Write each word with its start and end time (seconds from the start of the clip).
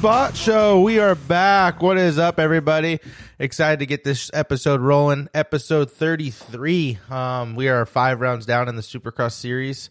Spot 0.00 0.34
Show. 0.34 0.80
We 0.80 0.98
are 0.98 1.14
back. 1.14 1.82
What 1.82 1.98
is 1.98 2.18
up, 2.18 2.40
everybody? 2.40 3.00
Excited 3.38 3.80
to 3.80 3.86
get 3.86 4.02
this 4.02 4.30
episode 4.32 4.80
rolling. 4.80 5.28
Episode 5.34 5.90
33. 5.90 6.98
Um, 7.10 7.54
we 7.54 7.68
are 7.68 7.84
five 7.84 8.18
rounds 8.22 8.46
down 8.46 8.66
in 8.70 8.76
the 8.76 8.82
Supercross 8.82 9.32
series, 9.32 9.90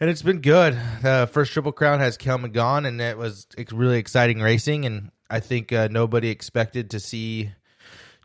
and 0.00 0.10
it's 0.10 0.22
been 0.22 0.40
good. 0.40 0.76
The 1.02 1.30
first 1.30 1.52
Triple 1.52 1.70
Crown 1.70 2.00
has 2.00 2.16
come 2.16 2.44
and 2.44 2.52
gone, 2.52 2.84
and 2.84 3.00
it 3.00 3.16
was 3.16 3.46
really 3.70 3.98
exciting 3.98 4.40
racing. 4.40 4.84
And 4.84 5.12
I 5.30 5.38
think 5.38 5.72
uh, 5.72 5.86
nobody 5.88 6.30
expected 6.30 6.90
to 6.90 6.98
see 6.98 7.52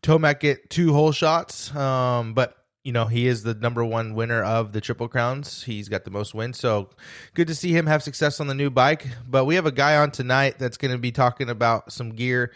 Tomac 0.01 0.39
get 0.39 0.71
two 0.71 0.93
hole 0.93 1.11
shots, 1.11 1.75
um, 1.75 2.33
but 2.33 2.57
you 2.83 2.91
know, 2.91 3.05
he 3.05 3.27
is 3.27 3.43
the 3.43 3.53
number 3.53 3.83
one 3.83 4.13
winner 4.13 4.43
of 4.43 4.73
the 4.73 4.81
Triple 4.81 5.07
Crowns. 5.07 5.63
He's 5.63 5.87
got 5.87 6.03
the 6.03 6.11
most 6.11 6.33
wins. 6.33 6.59
So 6.59 6.89
good 7.33 7.47
to 7.47 7.55
see 7.55 7.71
him 7.71 7.87
have 7.87 8.03
success 8.03 8.41
on 8.41 8.47
the 8.47 8.53
new 8.53 8.69
bike. 8.69 9.07
But 9.27 9.45
we 9.45 9.55
have 9.55 9.65
a 9.65 9.71
guy 9.71 9.95
on 9.95 10.11
tonight 10.11 10.59
that's 10.59 10.75
going 10.75 10.91
to 10.91 10.97
be 10.97 11.11
talking 11.11 11.49
about 11.49 11.93
some 11.93 12.09
gear, 12.11 12.51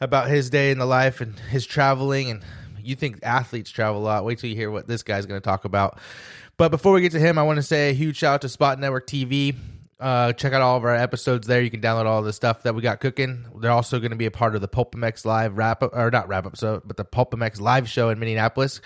about 0.00 0.28
his 0.28 0.50
day 0.50 0.70
in 0.70 0.78
the 0.78 0.86
life 0.86 1.20
and 1.20 1.36
his 1.36 1.66
traveling. 1.66 2.30
And 2.30 2.44
you 2.80 2.94
think 2.94 3.18
athletes 3.24 3.70
travel 3.70 4.00
a 4.00 4.04
lot. 4.04 4.24
Wait 4.24 4.38
till 4.38 4.50
you 4.50 4.56
hear 4.56 4.70
what 4.70 4.86
this 4.86 5.02
guy's 5.02 5.26
going 5.26 5.40
to 5.40 5.44
talk 5.44 5.64
about. 5.64 5.98
But 6.56 6.68
before 6.68 6.92
we 6.92 7.00
get 7.00 7.12
to 7.12 7.20
him, 7.20 7.36
I 7.36 7.42
want 7.42 7.56
to 7.56 7.62
say 7.62 7.90
a 7.90 7.92
huge 7.92 8.18
shout 8.18 8.34
out 8.34 8.40
to 8.42 8.48
Spot 8.48 8.78
Network 8.78 9.08
TV. 9.08 9.56
Uh, 9.98 10.32
check 10.32 10.52
out 10.52 10.62
all 10.62 10.76
of 10.76 10.84
our 10.84 10.94
episodes 10.94 11.46
there. 11.48 11.60
You 11.60 11.70
can 11.70 11.80
download 11.80 12.06
all 12.06 12.22
the 12.22 12.32
stuff 12.32 12.62
that 12.62 12.74
we 12.74 12.82
got 12.82 13.00
cooking. 13.00 13.46
They're 13.60 13.70
also 13.70 13.98
going 13.98 14.10
to 14.10 14.16
be 14.16 14.26
a 14.26 14.32
part 14.32 14.54
of 14.54 14.60
the 14.60 14.68
PulpMX 14.68 15.24
live 15.24 15.56
wrap 15.56 15.82
up, 15.82 15.90
or 15.92 16.10
not 16.10 16.28
wrap 16.28 16.46
up, 16.46 16.56
so 16.56 16.82
but 16.84 16.96
the 16.96 17.04
PulpMX 17.04 17.60
live 17.60 17.88
show 17.88 18.10
in 18.10 18.18
Minneapolis 18.18 18.80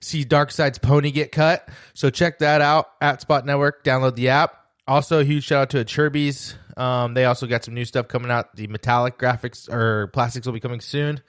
see 0.00 0.24
Dark 0.24 0.50
Side's 0.50 0.78
pony 0.78 1.10
get 1.10 1.32
cut. 1.32 1.68
So 1.94 2.10
check 2.10 2.38
that 2.38 2.60
out 2.60 2.90
at 3.00 3.20
Spot 3.20 3.44
Network. 3.44 3.84
Download 3.84 4.14
the 4.14 4.30
app. 4.30 4.56
Also, 4.86 5.20
a 5.20 5.24
huge 5.24 5.44
shout 5.44 5.62
out 5.62 5.70
to 5.70 5.84
Acerbis. 5.84 6.54
Um, 6.76 7.14
they 7.14 7.24
also 7.24 7.46
got 7.46 7.64
some 7.64 7.74
new 7.74 7.84
stuff 7.84 8.08
coming 8.08 8.30
out. 8.30 8.56
The 8.56 8.66
metallic 8.66 9.18
graphics 9.18 9.72
or 9.72 10.08
plastics 10.08 10.46
will 10.46 10.54
be 10.54 10.60
coming 10.60 10.80
soon. 10.80 11.20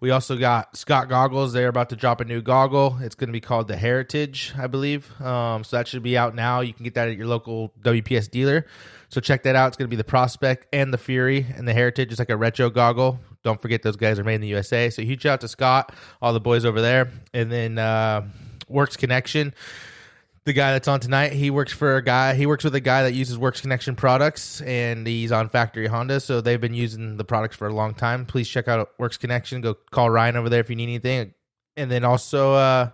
We 0.00 0.10
also 0.10 0.36
got 0.36 0.76
Scott 0.76 1.08
Goggles. 1.08 1.52
They're 1.52 1.68
about 1.68 1.90
to 1.90 1.96
drop 1.96 2.20
a 2.20 2.24
new 2.24 2.40
goggle. 2.40 2.98
It's 3.02 3.14
going 3.14 3.28
to 3.28 3.32
be 3.32 3.40
called 3.40 3.68
the 3.68 3.76
Heritage, 3.76 4.54
I 4.56 4.66
believe. 4.66 5.20
Um, 5.20 5.62
so 5.62 5.76
that 5.76 5.88
should 5.88 6.02
be 6.02 6.16
out 6.16 6.34
now. 6.34 6.60
You 6.60 6.72
can 6.72 6.84
get 6.84 6.94
that 6.94 7.08
at 7.08 7.16
your 7.16 7.26
local 7.26 7.72
WPS 7.82 8.30
dealer. 8.30 8.66
So 9.10 9.20
check 9.20 9.42
that 9.42 9.56
out. 9.56 9.68
It's 9.68 9.76
going 9.76 9.88
to 9.88 9.90
be 9.90 9.96
the 9.96 10.04
Prospect 10.04 10.66
and 10.72 10.92
the 10.92 10.98
Fury, 10.98 11.46
and 11.54 11.68
the 11.68 11.74
Heritage 11.74 12.12
is 12.12 12.18
like 12.18 12.30
a 12.30 12.36
retro 12.36 12.70
goggle. 12.70 13.20
Don't 13.42 13.60
forget 13.60 13.82
those 13.82 13.96
guys 13.96 14.18
are 14.18 14.24
made 14.24 14.36
in 14.36 14.40
the 14.40 14.48
USA. 14.48 14.90
So 14.90 15.02
huge 15.02 15.22
shout 15.22 15.34
out 15.34 15.40
to 15.42 15.48
Scott, 15.48 15.94
all 16.20 16.32
the 16.32 16.40
boys 16.40 16.64
over 16.64 16.80
there, 16.80 17.10
and 17.32 17.50
then 17.50 17.78
uh, 17.78 18.28
Works 18.68 18.96
Connection. 18.96 19.54
The 20.44 20.52
guy 20.54 20.72
that's 20.72 20.88
on 20.88 21.00
tonight, 21.00 21.32
he 21.32 21.50
works 21.50 21.72
for 21.72 21.96
a 21.96 22.02
guy. 22.02 22.34
He 22.34 22.46
works 22.46 22.64
with 22.64 22.74
a 22.74 22.80
guy 22.80 23.02
that 23.02 23.12
uses 23.12 23.36
Works 23.36 23.60
Connection 23.60 23.94
products, 23.94 24.60
and 24.62 25.06
he's 25.06 25.32
on 25.32 25.48
Factory 25.50 25.86
Honda. 25.86 26.18
So 26.20 26.40
they've 26.40 26.60
been 26.60 26.74
using 26.74 27.18
the 27.18 27.24
products 27.24 27.56
for 27.56 27.68
a 27.68 27.74
long 27.74 27.94
time. 27.94 28.24
Please 28.24 28.48
check 28.48 28.66
out 28.66 28.90
Works 28.98 29.18
Connection. 29.18 29.60
Go 29.60 29.74
call 29.90 30.08
Ryan 30.10 30.36
over 30.36 30.48
there 30.48 30.60
if 30.60 30.70
you 30.70 30.76
need 30.76 30.84
anything. 30.84 31.34
And 31.76 31.90
then 31.90 32.04
also, 32.04 32.54
uh, 32.54 32.90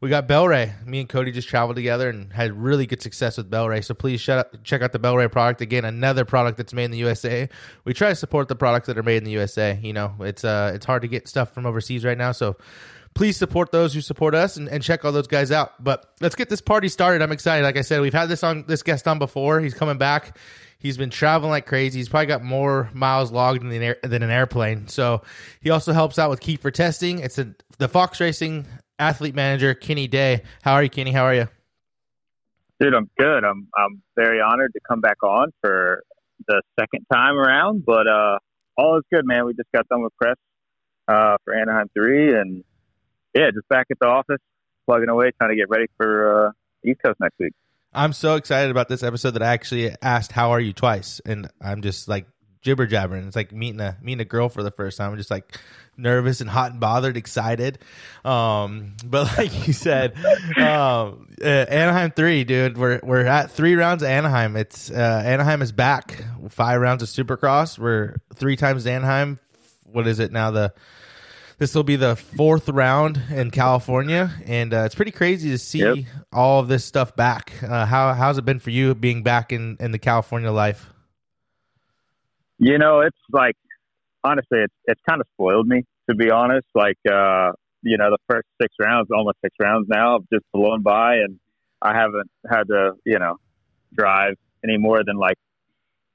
we 0.00 0.10
got 0.10 0.28
Bel-Ray. 0.28 0.74
Me 0.84 1.00
and 1.00 1.08
Cody 1.08 1.32
just 1.32 1.48
traveled 1.48 1.76
together 1.76 2.08
and 2.08 2.32
had 2.32 2.52
really 2.52 2.86
good 2.86 3.00
success 3.00 3.36
with 3.36 3.48
Bel-Ray. 3.48 3.80
So 3.80 3.94
please 3.94 4.26
out, 4.28 4.62
check 4.62 4.82
out 4.82 4.92
the 4.92 4.98
Bel-Ray 4.98 5.28
product 5.28 5.60
again. 5.60 5.84
Another 5.84 6.24
product 6.24 6.58
that's 6.58 6.74
made 6.74 6.84
in 6.84 6.90
the 6.90 6.98
USA. 6.98 7.48
We 7.84 7.94
try 7.94 8.10
to 8.10 8.14
support 8.14 8.48
the 8.48 8.56
products 8.56 8.86
that 8.88 8.98
are 8.98 9.02
made 9.02 9.18
in 9.18 9.24
the 9.24 9.30
USA. 9.32 9.78
You 9.82 9.92
know, 9.94 10.14
it's 10.20 10.44
uh, 10.44 10.72
it's 10.74 10.84
hard 10.84 11.02
to 11.02 11.08
get 11.08 11.28
stuff 11.28 11.54
from 11.54 11.64
overseas 11.64 12.04
right 12.04 12.18
now. 12.18 12.32
So 12.32 12.56
please 13.14 13.38
support 13.38 13.72
those 13.72 13.94
who 13.94 14.02
support 14.02 14.34
us 14.34 14.58
and, 14.58 14.68
and 14.68 14.82
check 14.82 15.04
all 15.04 15.12
those 15.12 15.26
guys 15.26 15.50
out. 15.50 15.82
But 15.82 16.12
let's 16.20 16.34
get 16.34 16.50
this 16.50 16.60
party 16.60 16.88
started. 16.88 17.22
I'm 17.22 17.32
excited. 17.32 17.64
Like 17.64 17.78
I 17.78 17.82
said, 17.82 18.02
we've 18.02 18.12
had 18.12 18.28
this 18.28 18.44
on 18.44 18.64
this 18.68 18.82
guest 18.82 19.08
on 19.08 19.18
before. 19.18 19.60
He's 19.60 19.74
coming 19.74 19.96
back. 19.96 20.36
He's 20.78 20.98
been 20.98 21.08
traveling 21.08 21.50
like 21.50 21.64
crazy. 21.64 21.98
He's 21.98 22.10
probably 22.10 22.26
got 22.26 22.42
more 22.44 22.90
miles 22.92 23.32
logged 23.32 23.62
than 23.62 23.72
an, 23.72 23.82
air, 23.82 23.96
than 24.02 24.22
an 24.22 24.30
airplane. 24.30 24.88
So 24.88 25.22
he 25.60 25.70
also 25.70 25.94
helps 25.94 26.18
out 26.18 26.28
with 26.28 26.40
Keefer 26.40 26.70
testing. 26.70 27.20
It's 27.20 27.38
a, 27.38 27.54
the 27.78 27.88
Fox 27.88 28.20
Racing 28.20 28.66
athlete 28.98 29.34
manager, 29.34 29.74
Kenny 29.74 30.08
Day. 30.08 30.42
How 30.62 30.74
are 30.74 30.82
you, 30.82 30.90
Kenny? 30.90 31.12
How 31.12 31.24
are 31.24 31.34
you? 31.34 31.48
Dude, 32.80 32.94
I'm 32.94 33.08
good. 33.18 33.44
I'm 33.44 33.68
I'm 33.76 34.02
very 34.16 34.40
honored 34.40 34.72
to 34.74 34.80
come 34.86 35.00
back 35.00 35.22
on 35.22 35.52
for 35.62 36.02
the 36.46 36.62
second 36.78 37.06
time 37.12 37.36
around. 37.36 37.84
But 37.86 38.06
uh, 38.06 38.38
all 38.76 38.98
is 38.98 39.04
good, 39.12 39.24
man. 39.24 39.46
We 39.46 39.54
just 39.54 39.70
got 39.74 39.88
done 39.88 40.02
with 40.02 40.14
press 40.16 40.36
uh, 41.08 41.36
for 41.44 41.54
Anaheim 41.54 41.88
three, 41.94 42.34
and 42.34 42.64
yeah, 43.34 43.50
just 43.54 43.68
back 43.68 43.86
at 43.90 43.98
the 44.00 44.06
office, 44.06 44.40
plugging 44.86 45.08
away, 45.08 45.30
trying 45.38 45.50
to 45.50 45.56
get 45.56 45.70
ready 45.70 45.86
for 45.96 46.48
uh, 46.48 46.52
East 46.84 47.00
Coast 47.04 47.18
next 47.20 47.38
week. 47.38 47.52
I'm 47.94 48.12
so 48.12 48.34
excited 48.34 48.70
about 48.70 48.88
this 48.88 49.02
episode 49.02 49.30
that 49.32 49.42
I 49.42 49.52
actually 49.54 49.94
asked 50.02 50.32
"How 50.32 50.50
are 50.50 50.60
you?" 50.60 50.74
twice, 50.74 51.20
and 51.24 51.48
I'm 51.62 51.80
just 51.80 52.08
like 52.08 52.26
jibber 52.60 52.86
jabbering. 52.86 53.26
It's 53.26 53.36
like 53.36 53.52
meeting 53.52 53.80
a 53.80 53.96
meeting 54.02 54.20
a 54.20 54.26
girl 54.26 54.50
for 54.50 54.62
the 54.62 54.70
first 54.70 54.98
time. 54.98 55.12
I'm 55.12 55.16
just 55.16 55.30
like 55.30 55.58
nervous 55.96 56.40
and 56.40 56.50
hot 56.50 56.72
and 56.72 56.80
bothered, 56.80 57.16
excited. 57.16 57.78
Um, 58.24 58.94
but 59.04 59.26
like 59.38 59.66
you 59.66 59.72
said, 59.72 60.16
um, 60.56 61.34
uh, 61.42 61.46
Anaheim 61.46 62.10
three, 62.10 62.44
dude. 62.44 62.78
We're 62.78 63.00
we're 63.02 63.26
at 63.26 63.50
three 63.50 63.74
rounds 63.74 64.02
of 64.02 64.08
Anaheim. 64.08 64.56
It's 64.56 64.90
uh, 64.90 65.22
Anaheim 65.24 65.62
is 65.62 65.72
back. 65.72 66.24
Five 66.48 66.80
rounds 66.80 67.02
of 67.02 67.08
Supercross. 67.08 67.78
We're 67.78 68.16
three 68.34 68.56
times 68.56 68.86
Anaheim. 68.86 69.38
What 69.84 70.06
is 70.06 70.18
it 70.18 70.32
now? 70.32 70.50
The 70.50 70.72
this 71.58 71.74
will 71.74 71.84
be 71.84 71.96
the 71.96 72.16
fourth 72.16 72.68
round 72.68 73.20
in 73.30 73.50
California, 73.50 74.30
and 74.44 74.74
uh, 74.74 74.82
it's 74.84 74.94
pretty 74.94 75.10
crazy 75.10 75.50
to 75.50 75.58
see 75.58 75.78
yep. 75.78 75.96
all 76.32 76.60
of 76.60 76.68
this 76.68 76.84
stuff 76.84 77.16
back. 77.16 77.52
Uh, 77.62 77.86
how 77.86 78.12
how's 78.12 78.36
it 78.36 78.44
been 78.44 78.58
for 78.58 78.70
you 78.70 78.94
being 78.94 79.22
back 79.22 79.52
in 79.52 79.76
in 79.80 79.90
the 79.90 79.98
California 79.98 80.50
life? 80.50 80.92
You 82.58 82.78
know, 82.78 83.00
it's 83.00 83.16
like 83.32 83.56
honestly, 84.26 84.58
it's 84.58 84.74
it's 84.86 85.00
kind 85.08 85.20
of 85.20 85.26
spoiled 85.34 85.66
me 85.66 85.84
to 86.08 86.16
be 86.16 86.30
honest. 86.30 86.66
Like, 86.74 86.98
uh, 87.08 87.52
you 87.82 87.98
know, 87.98 88.10
the 88.10 88.18
first 88.28 88.46
six 88.60 88.74
rounds, 88.80 89.08
almost 89.14 89.38
six 89.44 89.54
rounds 89.60 89.86
now, 89.88 90.18
have 90.18 90.28
just 90.32 90.44
blown 90.52 90.82
by, 90.82 91.16
and 91.16 91.38
I 91.82 91.94
haven't 91.96 92.30
had 92.48 92.64
to, 92.68 92.92
you 93.04 93.18
know, 93.18 93.36
drive 93.94 94.34
any 94.64 94.78
more 94.78 95.02
than 95.04 95.16
like 95.16 95.36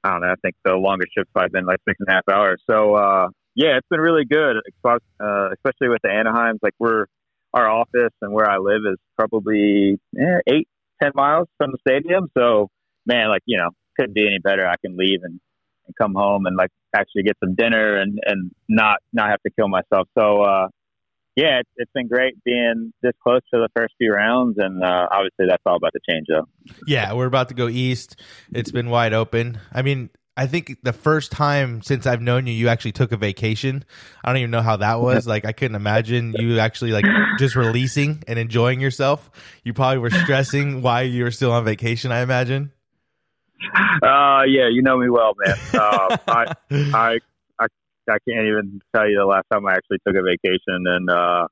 I 0.04 0.10
don't 0.10 0.20
know. 0.22 0.28
I 0.28 0.34
think 0.42 0.56
the 0.64 0.74
longest 0.74 1.12
trip's 1.14 1.30
probably 1.32 1.50
been 1.50 1.66
like 1.66 1.78
six 1.88 1.96
and 2.00 2.08
a 2.08 2.12
half 2.12 2.28
hours. 2.28 2.60
So 2.68 2.94
uh, 2.94 3.28
yeah, 3.54 3.76
it's 3.78 3.86
been 3.88 4.00
really 4.00 4.24
good, 4.24 4.56
uh, 4.84 5.48
especially 5.52 5.88
with 5.88 6.02
the 6.02 6.08
Anaheims. 6.08 6.58
Like 6.62 6.74
we're 6.78 7.06
our 7.54 7.68
office 7.68 8.12
and 8.20 8.32
where 8.32 8.50
I 8.50 8.56
live 8.56 8.80
is 8.90 8.98
probably 9.16 9.98
eh, 10.18 10.38
eight, 10.48 10.68
ten 11.00 11.12
miles 11.14 11.48
from 11.56 11.70
the 11.70 11.78
stadium. 11.86 12.28
So 12.36 12.68
man, 13.06 13.28
like 13.28 13.42
you 13.46 13.58
know, 13.58 13.70
couldn't 13.98 14.14
be 14.14 14.26
any 14.26 14.38
better. 14.38 14.66
I 14.66 14.74
can 14.84 14.96
leave 14.96 15.20
and, 15.22 15.40
and 15.86 15.94
come 16.00 16.14
home 16.14 16.46
and 16.46 16.56
like 16.56 16.70
actually 16.94 17.22
get 17.22 17.36
some 17.42 17.54
dinner 17.54 17.96
and 17.96 18.18
and 18.24 18.50
not 18.68 18.98
not 19.12 19.30
have 19.30 19.40
to 19.42 19.50
kill 19.50 19.68
myself. 19.68 20.08
So 20.18 20.42
uh, 20.42 20.68
yeah, 21.36 21.60
it's, 21.60 21.70
it's 21.76 21.92
been 21.94 22.08
great 22.08 22.42
being 22.44 22.92
this 23.02 23.12
close 23.22 23.40
to 23.52 23.60
the 23.60 23.68
first 23.74 23.94
few 23.98 24.12
rounds, 24.12 24.56
and 24.58 24.82
uh, 24.82 25.08
obviously 25.10 25.46
that's 25.48 25.62
all 25.64 25.76
about 25.76 25.92
to 25.92 26.00
change 26.08 26.26
though. 26.28 26.46
Yeah, 26.86 27.14
we're 27.14 27.26
about 27.26 27.48
to 27.48 27.54
go 27.54 27.68
east. 27.68 28.20
It's 28.52 28.70
been 28.70 28.90
wide 28.90 29.14
open. 29.14 29.58
I 29.72 29.82
mean, 29.82 30.10
I 30.36 30.46
think 30.46 30.78
the 30.82 30.92
first 30.92 31.30
time 31.30 31.82
since 31.82 32.06
I've 32.06 32.22
known 32.22 32.46
you, 32.46 32.54
you 32.54 32.68
actually 32.68 32.92
took 32.92 33.12
a 33.12 33.16
vacation. 33.16 33.84
I 34.24 34.30
don't 34.30 34.38
even 34.38 34.50
know 34.50 34.62
how 34.62 34.76
that 34.76 35.00
was. 35.00 35.26
Like, 35.26 35.44
I 35.44 35.52
couldn't 35.52 35.74
imagine 35.74 36.34
you 36.38 36.58
actually 36.58 36.92
like 36.92 37.04
just 37.38 37.54
releasing 37.54 38.22
and 38.26 38.38
enjoying 38.38 38.80
yourself. 38.80 39.30
You 39.62 39.74
probably 39.74 39.98
were 39.98 40.10
stressing 40.10 40.80
why 40.80 41.02
you 41.02 41.24
were 41.24 41.30
still 41.30 41.52
on 41.52 41.64
vacation. 41.64 42.12
I 42.12 42.20
imagine. 42.20 42.72
Uh, 44.02 44.42
yeah, 44.46 44.68
you 44.70 44.82
know 44.82 44.98
me 44.98 45.08
well, 45.08 45.34
man. 45.44 45.56
Uh, 45.72 46.16
I, 46.26 46.54
I, 46.72 47.18
I, 47.58 47.66
I 48.08 48.18
can't 48.28 48.46
even 48.46 48.80
tell 48.94 49.08
you 49.08 49.18
the 49.18 49.26
last 49.26 49.46
time 49.52 49.66
I 49.66 49.72
actually 49.72 49.98
took 50.06 50.16
a 50.16 50.22
vacation, 50.22 50.84
and 50.86 51.08
uh, 51.08 51.46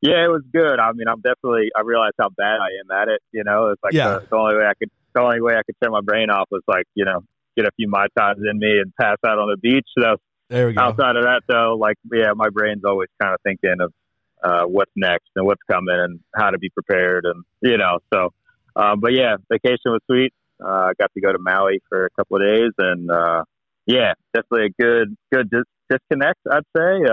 yeah, 0.00 0.24
it 0.24 0.28
was 0.28 0.42
good. 0.52 0.78
I 0.78 0.92
mean, 0.92 1.08
I'm 1.08 1.20
definitely. 1.20 1.70
I 1.76 1.82
realized 1.82 2.14
how 2.18 2.28
bad 2.30 2.60
I 2.60 2.68
am 2.80 2.90
at 2.90 3.08
it. 3.08 3.20
You 3.32 3.44
know, 3.44 3.68
it's 3.68 3.82
like 3.82 3.92
yeah. 3.92 4.20
the, 4.20 4.26
the 4.30 4.36
only 4.36 4.56
way 4.56 4.66
I 4.66 4.74
could. 4.74 4.90
The 5.14 5.20
only 5.20 5.40
way 5.40 5.54
I 5.54 5.62
could 5.64 5.74
turn 5.82 5.92
my 5.92 6.02
brain 6.02 6.30
off 6.30 6.48
was 6.50 6.62
like, 6.68 6.84
you 6.94 7.04
know, 7.04 7.24
get 7.56 7.66
a 7.66 7.72
few 7.76 7.88
mai 7.88 8.06
tais 8.16 8.38
in 8.38 8.58
me 8.58 8.78
and 8.78 8.92
pass 9.00 9.16
out 9.26 9.38
on 9.38 9.48
the 9.50 9.56
beach. 9.56 9.88
So 9.98 10.16
there 10.48 10.68
we 10.68 10.74
go. 10.74 10.82
outside 10.82 11.16
of 11.16 11.24
that, 11.24 11.42
though, 11.48 11.76
like 11.78 11.96
yeah, 12.12 12.32
my 12.34 12.50
brain's 12.50 12.84
always 12.84 13.08
kind 13.20 13.34
of 13.34 13.40
thinking 13.42 13.76
of 13.80 13.92
uh, 14.42 14.64
what's 14.64 14.92
next 14.96 15.28
and 15.34 15.44
what's 15.44 15.62
coming 15.70 15.96
and 15.98 16.20
how 16.34 16.50
to 16.50 16.58
be 16.58 16.70
prepared 16.70 17.24
and 17.24 17.44
you 17.60 17.76
know. 17.76 17.98
So, 18.12 18.32
um, 18.76 19.00
but 19.00 19.12
yeah, 19.12 19.36
vacation 19.50 19.92
was 19.92 20.00
sweet. 20.06 20.32
Uh, 20.62 20.90
I 20.90 20.92
got 20.98 21.12
to 21.14 21.20
go 21.20 21.32
to 21.32 21.38
Maui 21.38 21.80
for 21.88 22.06
a 22.06 22.10
couple 22.10 22.36
of 22.36 22.42
days 22.42 22.72
and 22.78 23.10
uh, 23.10 23.44
yeah, 23.86 24.14
definitely 24.34 24.66
a 24.66 24.82
good 24.82 25.16
good 25.32 25.50
dis- 25.50 25.64
disconnect, 25.90 26.40
I'd 26.50 26.64
say. 26.76 27.04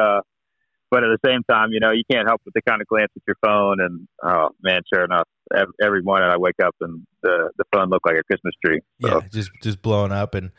But 0.91 1.03
at 1.03 1.07
the 1.07 1.29
same 1.29 1.41
time, 1.49 1.71
you 1.71 1.79
know, 1.79 1.91
you 1.91 2.03
can't 2.09 2.27
help 2.27 2.41
but 2.45 2.53
to 2.53 2.61
kind 2.61 2.81
of 2.81 2.87
glance 2.87 3.11
at 3.15 3.23
your 3.27 3.35
phone 3.43 3.79
and 3.79 4.07
oh 4.23 4.49
man, 4.61 4.81
sure 4.91 5.03
enough, 5.03 5.27
every 5.81 6.01
morning 6.01 6.29
I 6.29 6.37
wake 6.37 6.55
up 6.63 6.75
and 6.81 7.05
the 7.21 7.49
the 7.57 7.63
phone 7.73 7.89
looked 7.89 8.05
like 8.05 8.15
a 8.17 8.23
Christmas 8.23 8.53
tree. 8.63 8.81
So. 9.01 9.07
Yeah, 9.07 9.27
just 9.31 9.51
just 9.61 9.81
blowing 9.81 10.11
up, 10.11 10.35
and 10.35 10.51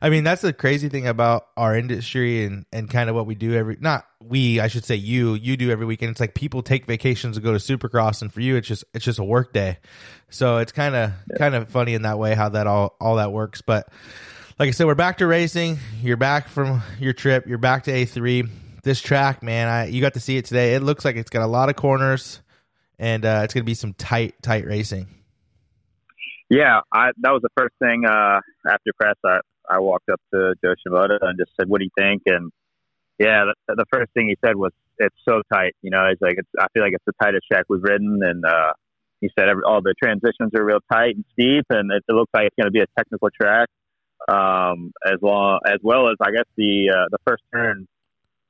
I 0.00 0.10
mean 0.10 0.24
that's 0.24 0.42
the 0.42 0.52
crazy 0.52 0.88
thing 0.88 1.06
about 1.06 1.48
our 1.56 1.76
industry 1.76 2.44
and 2.44 2.64
and 2.72 2.88
kind 2.88 3.08
of 3.10 3.16
what 3.16 3.26
we 3.26 3.34
do 3.34 3.54
every 3.54 3.76
not 3.80 4.06
we 4.20 4.60
I 4.60 4.68
should 4.68 4.84
say 4.84 4.96
you 4.96 5.34
you 5.34 5.56
do 5.56 5.70
every 5.70 5.86
weekend. 5.86 6.10
It's 6.12 6.20
like 6.20 6.34
people 6.34 6.62
take 6.62 6.86
vacations 6.86 7.36
to 7.36 7.42
go 7.42 7.52
to 7.52 7.58
Supercross, 7.58 8.22
and 8.22 8.32
for 8.32 8.40
you 8.40 8.56
it's 8.56 8.68
just 8.68 8.84
it's 8.94 9.04
just 9.04 9.18
a 9.18 9.24
work 9.24 9.52
day. 9.52 9.78
So 10.30 10.58
it's 10.58 10.72
kind 10.72 10.94
of 10.94 11.12
yeah. 11.30 11.38
kind 11.38 11.54
of 11.54 11.68
funny 11.68 11.94
in 11.94 12.02
that 12.02 12.18
way 12.18 12.34
how 12.34 12.48
that 12.50 12.66
all 12.66 12.96
all 13.00 13.16
that 13.16 13.32
works, 13.32 13.62
but. 13.62 13.88
like 14.58 14.68
I 14.68 14.72
said, 14.72 14.86
we're 14.86 14.94
back 14.94 15.18
to 15.18 15.26
racing. 15.26 15.78
You're 16.02 16.18
back 16.18 16.46
from 16.46 16.82
your 17.00 17.14
trip. 17.14 17.46
You're 17.48 17.58
back 17.58 17.84
to 17.84 17.90
A3. 17.90 18.48
This 18.82 19.00
track, 19.00 19.44
man, 19.44 19.68
I 19.68 19.86
you 19.86 20.00
got 20.00 20.14
to 20.14 20.20
see 20.20 20.36
it 20.36 20.44
today. 20.44 20.74
It 20.74 20.82
looks 20.82 21.04
like 21.04 21.14
it's 21.14 21.30
got 21.30 21.42
a 21.42 21.46
lot 21.46 21.68
of 21.68 21.76
corners, 21.76 22.42
and 22.98 23.24
uh, 23.24 23.42
it's 23.44 23.54
going 23.54 23.62
to 23.62 23.70
be 23.70 23.74
some 23.74 23.94
tight, 23.94 24.34
tight 24.42 24.66
racing. 24.66 25.06
Yeah, 26.50 26.80
I, 26.92 27.12
that 27.20 27.30
was 27.30 27.42
the 27.42 27.48
first 27.56 27.74
thing 27.78 28.04
uh, 28.04 28.40
after 28.68 28.90
press. 29.00 29.14
I, 29.24 29.38
I 29.70 29.78
walked 29.78 30.08
up 30.10 30.20
to 30.34 30.54
Jo 30.62 30.74
Shimoda 30.84 31.18
and 31.20 31.38
just 31.38 31.52
said, 31.58 31.68
"What 31.68 31.78
do 31.78 31.84
you 31.84 31.90
think?" 31.96 32.22
And 32.26 32.50
yeah, 33.20 33.44
the, 33.68 33.76
the 33.76 33.86
first 33.92 34.12
thing 34.14 34.26
he 34.28 34.36
said 34.44 34.56
was, 34.56 34.72
"It's 34.98 35.14
so 35.28 35.42
tight." 35.52 35.76
You 35.82 35.90
know, 35.90 36.04
it's 36.10 36.20
like 36.20 36.34
it's, 36.38 36.48
I 36.58 36.66
feel 36.74 36.82
like 36.82 36.92
it's 36.92 37.04
the 37.06 37.14
tightest 37.22 37.46
track 37.50 37.66
we've 37.68 37.82
ridden, 37.82 38.18
and 38.20 38.44
uh, 38.44 38.72
he 39.20 39.30
said 39.38 39.48
every, 39.48 39.62
all 39.64 39.80
the 39.80 39.94
transitions 40.02 40.50
are 40.56 40.64
real 40.64 40.80
tight 40.92 41.14
and 41.14 41.24
steep, 41.32 41.66
and 41.70 41.92
it, 41.92 42.02
it 42.08 42.12
looks 42.12 42.30
like 42.34 42.46
it's 42.46 42.56
going 42.56 42.66
to 42.66 42.72
be 42.72 42.80
a 42.80 42.90
technical 42.98 43.28
track. 43.30 43.68
Um, 44.28 44.92
as 45.06 45.22
long 45.22 45.60
as 45.66 45.78
well 45.82 46.08
as 46.08 46.16
I 46.20 46.32
guess 46.32 46.46
the 46.56 46.90
uh, 46.90 47.08
the 47.10 47.18
first 47.24 47.44
turn 47.54 47.86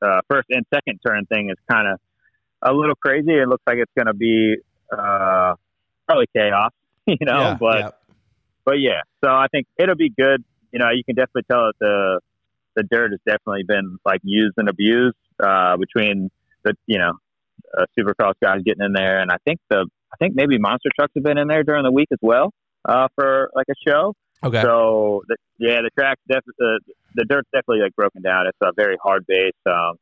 uh, 0.02 0.20
first 0.28 0.48
and 0.50 0.64
second 0.72 1.00
turn 1.06 1.26
thing 1.26 1.50
is 1.50 1.56
kind 1.70 1.88
of 1.88 2.00
a 2.62 2.72
little 2.72 2.94
crazy. 2.94 3.32
It 3.32 3.48
looks 3.48 3.62
like 3.66 3.78
it's 3.78 3.92
going 3.96 4.06
to 4.06 4.14
be 4.14 4.56
uh, 4.92 5.54
probably 6.06 6.26
chaos, 6.34 6.72
you 7.06 7.16
know. 7.22 7.40
Yeah, 7.40 7.56
but 7.58 7.78
yeah. 7.78 7.90
but 8.64 8.74
yeah, 8.80 9.00
so 9.24 9.30
I 9.30 9.46
think 9.50 9.66
it'll 9.78 9.96
be 9.96 10.10
good. 10.10 10.44
You 10.72 10.78
know, 10.78 10.90
you 10.90 11.04
can 11.04 11.14
definitely 11.14 11.44
tell 11.50 11.66
that 11.66 11.74
the 11.80 12.20
the 12.74 12.82
dirt 12.84 13.10
has 13.10 13.20
definitely 13.26 13.64
been 13.66 13.98
like 14.04 14.20
used 14.22 14.54
and 14.56 14.68
abused 14.68 15.16
uh, 15.42 15.76
between 15.76 16.30
the 16.64 16.74
you 16.86 16.98
know 16.98 17.12
uh, 17.76 17.84
supercross 17.98 18.34
guys 18.42 18.60
getting 18.64 18.84
in 18.84 18.92
there, 18.92 19.20
and 19.20 19.30
I 19.30 19.36
think 19.44 19.60
the 19.70 19.86
I 20.12 20.16
think 20.18 20.34
maybe 20.34 20.58
monster 20.58 20.90
trucks 20.94 21.12
have 21.14 21.24
been 21.24 21.38
in 21.38 21.48
there 21.48 21.62
during 21.62 21.84
the 21.84 21.92
week 21.92 22.08
as 22.12 22.18
well 22.20 22.52
uh, 22.84 23.08
for 23.14 23.50
like 23.54 23.66
a 23.70 23.74
show. 23.88 24.14
Okay. 24.44 24.62
So 24.62 25.22
the, 25.28 25.36
yeah, 25.58 25.80
the 25.82 25.90
track's 25.96 26.20
definitely 26.28 26.54
the, 26.58 26.80
the 27.14 27.24
dirt's 27.24 27.48
definitely 27.52 27.82
like 27.82 27.94
broken 27.96 28.22
down. 28.22 28.46
It's 28.46 28.58
a 28.62 28.72
very 28.76 28.96
hard 29.02 29.24
base, 29.26 29.52
um, 29.66 29.94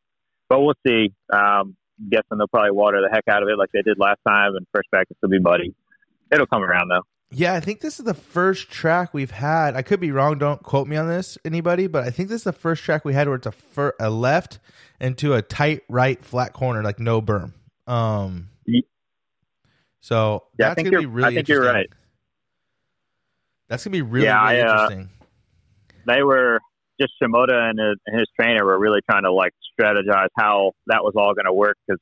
but 0.48 0.60
we'll 0.60 0.74
see. 0.86 1.12
Um, 1.32 1.76
guessing 2.08 2.38
they'll 2.38 2.48
probably 2.48 2.70
water 2.70 3.02
the 3.02 3.10
heck 3.14 3.24
out 3.28 3.42
of 3.42 3.48
it 3.50 3.58
like 3.58 3.70
they 3.72 3.82
did 3.82 3.98
last 3.98 4.18
time, 4.26 4.54
and 4.56 4.66
first 4.74 4.88
practice 4.90 5.16
will 5.20 5.28
be 5.28 5.38
muddy. 5.38 5.74
It'll 6.32 6.46
come 6.46 6.62
around 6.62 6.88
though. 6.88 7.02
Yeah, 7.32 7.52
I 7.54 7.60
think 7.60 7.80
this 7.80 7.98
is 8.00 8.04
the 8.06 8.14
first 8.14 8.70
track 8.70 9.14
we've 9.14 9.30
had. 9.30 9.76
I 9.76 9.82
could 9.82 10.00
be 10.00 10.10
wrong. 10.10 10.38
Don't 10.38 10.62
quote 10.64 10.88
me 10.88 10.96
on 10.96 11.06
this, 11.08 11.38
anybody. 11.44 11.86
But 11.86 12.04
I 12.04 12.10
think 12.10 12.28
this 12.28 12.38
is 12.40 12.44
the 12.44 12.52
first 12.52 12.82
track 12.82 13.04
we 13.04 13.12
had 13.14 13.28
where 13.28 13.36
it's 13.36 13.46
a 13.46 13.52
fir- 13.52 13.94
a 14.00 14.10
left 14.10 14.58
into 15.00 15.34
a 15.34 15.42
tight 15.42 15.82
right 15.88 16.24
flat 16.24 16.52
corner, 16.54 16.82
like 16.82 16.98
no 16.98 17.20
berm. 17.22 17.52
Um. 17.86 18.48
So 20.00 20.44
Yeah, 20.58 20.66
I 20.66 20.68
that's 20.70 20.74
think 20.76 20.86
gonna 20.86 20.98
be 20.98 21.02
you're- 21.02 21.14
really. 21.14 21.28
I 21.28 21.34
think 21.34 21.48
you're 21.48 21.62
right. 21.64 21.88
That's 23.70 23.84
gonna 23.84 23.92
be 23.92 24.02
really, 24.02 24.26
Yeah, 24.26 24.42
really 24.50 24.60
I, 24.60 24.66
uh, 24.66 24.72
interesting. 24.72 25.08
They 26.06 26.22
were 26.22 26.60
just 27.00 27.12
Shimoda 27.22 27.70
and 27.70 27.78
his, 27.78 27.96
and 28.06 28.18
his 28.18 28.28
trainer 28.38 28.64
were 28.66 28.78
really 28.78 29.00
trying 29.08 29.22
to 29.22 29.32
like 29.32 29.52
strategize 29.80 30.28
how 30.36 30.72
that 30.88 31.02
was 31.02 31.14
all 31.16 31.32
going 31.34 31.46
to 31.46 31.52
work 31.52 31.78
because 31.86 31.98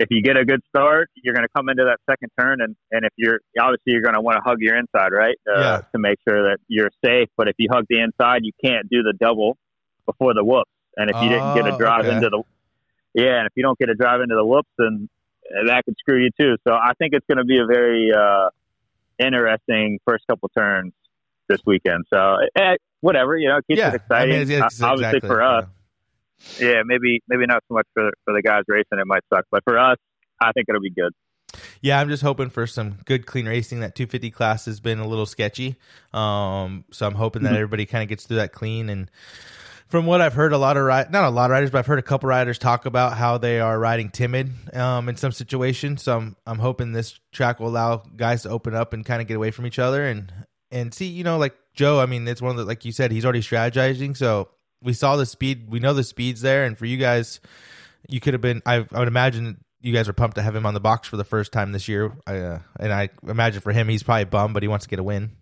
if 0.00 0.08
you 0.10 0.22
get 0.22 0.36
a 0.38 0.44
good 0.44 0.60
start, 0.68 1.08
you're 1.22 1.34
going 1.34 1.44
to 1.44 1.52
come 1.54 1.68
into 1.68 1.84
that 1.84 1.98
second 2.10 2.30
turn, 2.40 2.62
and 2.62 2.74
and 2.90 3.04
if 3.04 3.12
you're 3.16 3.38
obviously 3.60 3.92
you're 3.92 4.00
going 4.02 4.14
to 4.14 4.20
want 4.22 4.36
to 4.36 4.42
hug 4.42 4.56
your 4.60 4.74
inside, 4.76 5.12
right, 5.12 5.36
uh, 5.46 5.60
Yeah. 5.60 5.80
to 5.92 5.98
make 5.98 6.16
sure 6.26 6.50
that 6.50 6.58
you're 6.68 6.90
safe. 7.04 7.28
But 7.36 7.48
if 7.48 7.54
you 7.58 7.68
hug 7.70 7.84
the 7.90 8.00
inside, 8.00 8.40
you 8.42 8.52
can't 8.64 8.88
do 8.88 9.02
the 9.02 9.12
double 9.20 9.58
before 10.06 10.32
the 10.34 10.42
whoops. 10.42 10.70
And 10.96 11.10
if 11.10 11.16
you 11.20 11.28
didn't 11.28 11.54
get 11.54 11.66
a 11.66 11.74
Oh, 11.74 11.78
drive 11.78 12.06
okay. 12.06 12.16
into 12.16 12.30
the 12.30 12.42
yeah, 13.14 13.38
and 13.38 13.46
if 13.46 13.52
you 13.54 13.62
don't 13.62 13.78
get 13.78 13.90
a 13.90 13.94
drive 13.94 14.22
into 14.22 14.34
the 14.36 14.44
whoops, 14.44 14.70
then 14.78 15.08
that 15.66 15.84
could 15.84 15.96
screw 15.98 16.16
you 16.22 16.30
too. 16.40 16.56
So 16.66 16.72
I 16.74 16.92
think 16.98 17.12
it's 17.12 17.26
going 17.26 17.38
to 17.38 17.44
be 17.44 17.58
a 17.58 17.66
very 17.66 18.10
uh, 18.16 18.48
interesting 19.20 19.98
first 20.06 20.24
couple 20.28 20.48
turns 20.56 20.92
this 21.48 21.60
weekend. 21.66 22.04
So 22.12 22.36
eh, 22.56 22.76
whatever, 23.00 23.36
you 23.36 23.48
know, 23.48 23.58
it 23.58 23.66
keeps 23.66 23.78
yeah, 23.78 23.88
it 23.90 23.94
exciting. 23.96 24.34
I 24.34 24.38
mean, 24.38 24.50
it's- 24.50 24.72
it's 24.74 24.82
Uh, 24.82 24.86
obviously 24.86 25.18
exactly, 25.18 25.28
for 25.28 25.42
us, 25.42 25.64
yeah. 26.60 26.68
yeah, 26.70 26.82
maybe 26.84 27.20
maybe 27.28 27.46
not 27.46 27.62
so 27.68 27.74
much 27.74 27.86
for 27.94 28.10
for 28.24 28.34
the 28.34 28.42
guys 28.42 28.62
racing. 28.68 28.98
It 28.98 29.06
might 29.06 29.22
suck, 29.32 29.44
but 29.50 29.62
for 29.64 29.78
us, 29.78 29.96
I 30.40 30.52
think 30.52 30.66
it'll 30.68 30.80
be 30.80 30.90
good. 30.90 31.12
Yeah, 31.82 32.00
I'm 32.00 32.08
just 32.08 32.22
hoping 32.22 32.48
for 32.50 32.66
some 32.66 32.98
good 33.06 33.26
clean 33.26 33.46
racing. 33.46 33.80
That 33.80 33.94
250 33.96 34.30
class 34.30 34.66
has 34.66 34.78
been 34.80 34.98
a 35.00 35.06
little 35.08 35.26
sketchy, 35.26 35.76
um, 36.12 36.84
so 36.92 37.06
I'm 37.06 37.14
hoping 37.14 37.42
that 37.42 37.52
Mhm. 37.52 37.56
everybody 37.56 37.86
kind 37.86 38.02
of 38.02 38.08
gets 38.08 38.24
through 38.26 38.36
that 38.36 38.52
clean. 38.52 38.88
And 38.88 39.10
from 39.90 40.06
what 40.06 40.20
I've 40.20 40.34
heard, 40.34 40.52
a 40.52 40.58
lot 40.58 40.76
of 40.76 40.84
ri- 40.84 41.10
not 41.10 41.24
a 41.24 41.30
lot 41.30 41.46
of 41.46 41.50
riders, 41.50 41.70
but 41.70 41.78
I've 41.78 41.86
heard 41.86 41.98
a 41.98 42.02
couple 42.02 42.28
riders 42.28 42.58
talk 42.58 42.86
about 42.86 43.16
how 43.16 43.38
they 43.38 43.58
are 43.58 43.76
riding 43.78 44.08
timid 44.08 44.52
um, 44.72 45.08
in 45.08 45.16
some 45.16 45.32
situations. 45.32 46.04
So 46.04 46.16
I'm 46.16 46.36
I'm 46.46 46.58
hoping 46.60 46.92
this 46.92 47.18
track 47.32 47.58
will 47.58 47.68
allow 47.68 47.96
guys 48.16 48.44
to 48.44 48.50
open 48.50 48.74
up 48.74 48.92
and 48.92 49.04
kind 49.04 49.20
of 49.20 49.26
get 49.26 49.36
away 49.36 49.50
from 49.50 49.66
each 49.66 49.80
other 49.80 50.06
and 50.06 50.32
and 50.70 50.94
see, 50.94 51.06
you 51.06 51.24
know, 51.24 51.38
like 51.38 51.56
Jo. 51.74 51.98
I 51.98 52.06
mean, 52.06 52.26
it's 52.28 52.40
one 52.40 52.52
of 52.52 52.56
the 52.56 52.64
like 52.64 52.84
you 52.84 52.92
said, 52.92 53.10
he's 53.10 53.24
already 53.24 53.42
strategizing. 53.42 54.16
So 54.16 54.48
we 54.80 54.92
saw 54.92 55.16
the 55.16 55.26
speed, 55.26 55.68
we 55.68 55.80
know 55.80 55.92
the 55.92 56.04
speeds 56.04 56.40
there, 56.40 56.64
and 56.64 56.78
for 56.78 56.86
you 56.86 56.96
guys, 56.96 57.40
you 58.08 58.20
could 58.20 58.34
have 58.34 58.40
been. 58.40 58.62
I, 58.64 58.86
I 58.92 58.98
would 59.00 59.08
imagine 59.08 59.58
you 59.80 59.92
guys 59.92 60.08
are 60.08 60.12
pumped 60.12 60.36
to 60.36 60.42
have 60.42 60.54
him 60.54 60.66
on 60.66 60.74
the 60.74 60.80
box 60.80 61.08
for 61.08 61.16
the 61.16 61.24
first 61.24 61.52
time 61.52 61.72
this 61.72 61.88
year. 61.88 62.12
Uh, 62.28 62.58
and 62.78 62.92
I 62.92 63.08
imagine 63.26 63.60
for 63.60 63.72
him, 63.72 63.88
he's 63.88 64.04
probably 64.04 64.24
bummed, 64.24 64.54
but 64.54 64.62
he 64.62 64.68
wants 64.68 64.84
to 64.84 64.90
get 64.90 65.00
a 65.00 65.02
win. 65.02 65.32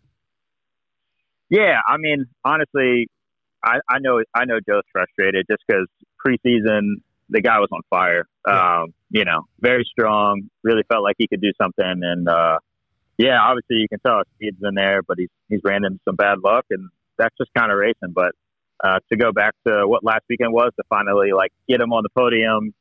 Yeah, 1.51 1.81
I 1.87 1.97
mean, 1.99 2.27
honestly, 2.45 3.09
I, 3.65 3.79
I 3.89 3.99
know 4.01 4.23
I 4.35 4.45
know 4.45 4.59
Jo's 4.67 4.83
frustrated 4.93 5.47
just 5.51 5.63
because 5.67 5.87
preseason 6.25 7.03
the 7.31 7.41
guy 7.41 7.59
was 7.59 7.69
on 7.73 7.81
fire. 7.91 8.27
Yeah. 8.47 8.81
Um, 8.83 8.95
you 9.11 9.25
know, 9.25 9.43
very 9.61 9.85
strong. 9.91 10.49
Really 10.63 10.83
felt 10.89 11.03
like 11.03 11.17
he 11.19 11.29
could 11.29 11.41
do 11.41 11.53
something, 11.61 12.01
and 12.03 12.29
uh, 12.29 12.59
yeah, 13.17 13.41
obviously 13.41 13.77
you 13.77 13.89
can 13.89 14.01
tell 14.01 14.19
his 14.19 14.27
speed's 14.37 14.59
in 14.63 14.75
there, 14.75 15.03
but 15.03 15.19
he's 15.19 15.31
he's 15.49 15.61
ran 15.65 15.85
into 15.85 15.99
some 16.05 16.17
bad 16.17 16.39
luck, 16.43 16.67
and 16.71 16.89
that's 17.19 17.35
just 17.39 17.51
kind 17.57 17.73
of 17.73 17.79
racing. 17.79 18.13
But 18.15 18.33
uh, 18.83 19.01
to 19.11 19.17
go 19.17 19.33
back 19.33 19.55
to 19.67 19.87
what 19.87 20.05
last 20.05 20.23
weekend 20.29 20.53
was 20.53 20.71
to 20.77 20.85
finally 20.89 21.33
like 21.33 21.53
get 21.69 21.81
him 21.81 21.93
on 21.93 22.03
the 22.03 22.11
podium, 22.17 22.75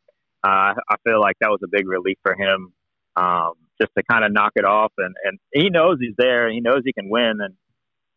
uh, 0.43 0.73
I 0.89 0.95
feel 1.03 1.19
like 1.19 1.37
that 1.41 1.49
was 1.49 1.59
a 1.63 1.67
big 1.69 1.87
relief 1.87 2.17
for 2.23 2.35
him. 2.35 2.73
Um, 3.15 3.53
just 3.81 3.91
to 3.97 4.03
kind 4.03 4.23
of 4.23 4.31
knock 4.31 4.51
it 4.55 4.65
off, 4.65 4.91
and 4.97 5.15
and 5.23 5.39
he 5.53 5.69
knows 5.69 5.97
he's 5.99 6.15
there, 6.17 6.51
he 6.51 6.61
knows 6.61 6.81
he 6.85 6.93
can 6.93 7.09
win, 7.09 7.39
and 7.41 7.55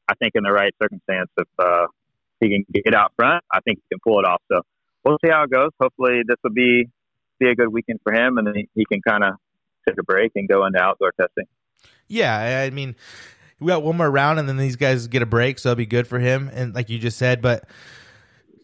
I 0.09 0.15
think 0.15 0.33
in 0.35 0.43
the 0.43 0.53
right 0.53 0.75
circumstance, 0.83 1.31
if 1.37 1.49
uh, 1.59 1.87
he 2.41 2.49
can 2.49 2.65
get 2.73 2.95
out 2.95 3.13
front, 3.17 3.45
I 3.53 3.61
think 3.61 3.79
he 3.79 3.95
can 3.95 4.01
pull 4.03 4.19
it 4.21 4.27
off. 4.27 4.43
So 4.51 4.63
we'll 5.05 5.19
see 5.25 5.31
how 5.31 5.45
it 5.45 5.51
goes. 5.51 5.71
Hopefully, 5.81 6.23
this 6.27 6.37
will 6.43 6.53
be 6.53 6.89
be 7.39 7.49
a 7.49 7.55
good 7.55 7.73
weekend 7.73 8.01
for 8.03 8.13
him, 8.13 8.39
and 8.39 8.47
then 8.47 8.55
he, 8.55 8.69
he 8.75 8.85
can 8.85 9.01
kind 9.01 9.25
of 9.25 9.35
take 9.89 9.99
a 9.99 10.03
break 10.03 10.33
and 10.35 10.49
go 10.49 10.67
into 10.67 10.79
outdoor 10.79 11.13
testing. 11.19 11.47
Yeah, 12.07 12.63
I 12.65 12.71
mean, 12.71 12.97
we 13.59 13.69
got 13.69 13.83
one 13.83 13.97
more 13.97 14.11
round, 14.11 14.39
and 14.39 14.49
then 14.49 14.57
these 14.57 14.77
guys 14.77 15.07
get 15.07 15.23
a 15.23 15.27
break, 15.27 15.59
so 15.59 15.71
it'll 15.71 15.79
be 15.79 15.87
good 15.87 16.07
for 16.07 16.19
him. 16.19 16.51
And 16.53 16.75
like 16.75 16.91
you 16.91 16.99
just 16.99 17.17
said, 17.17 17.41
but 17.41 17.65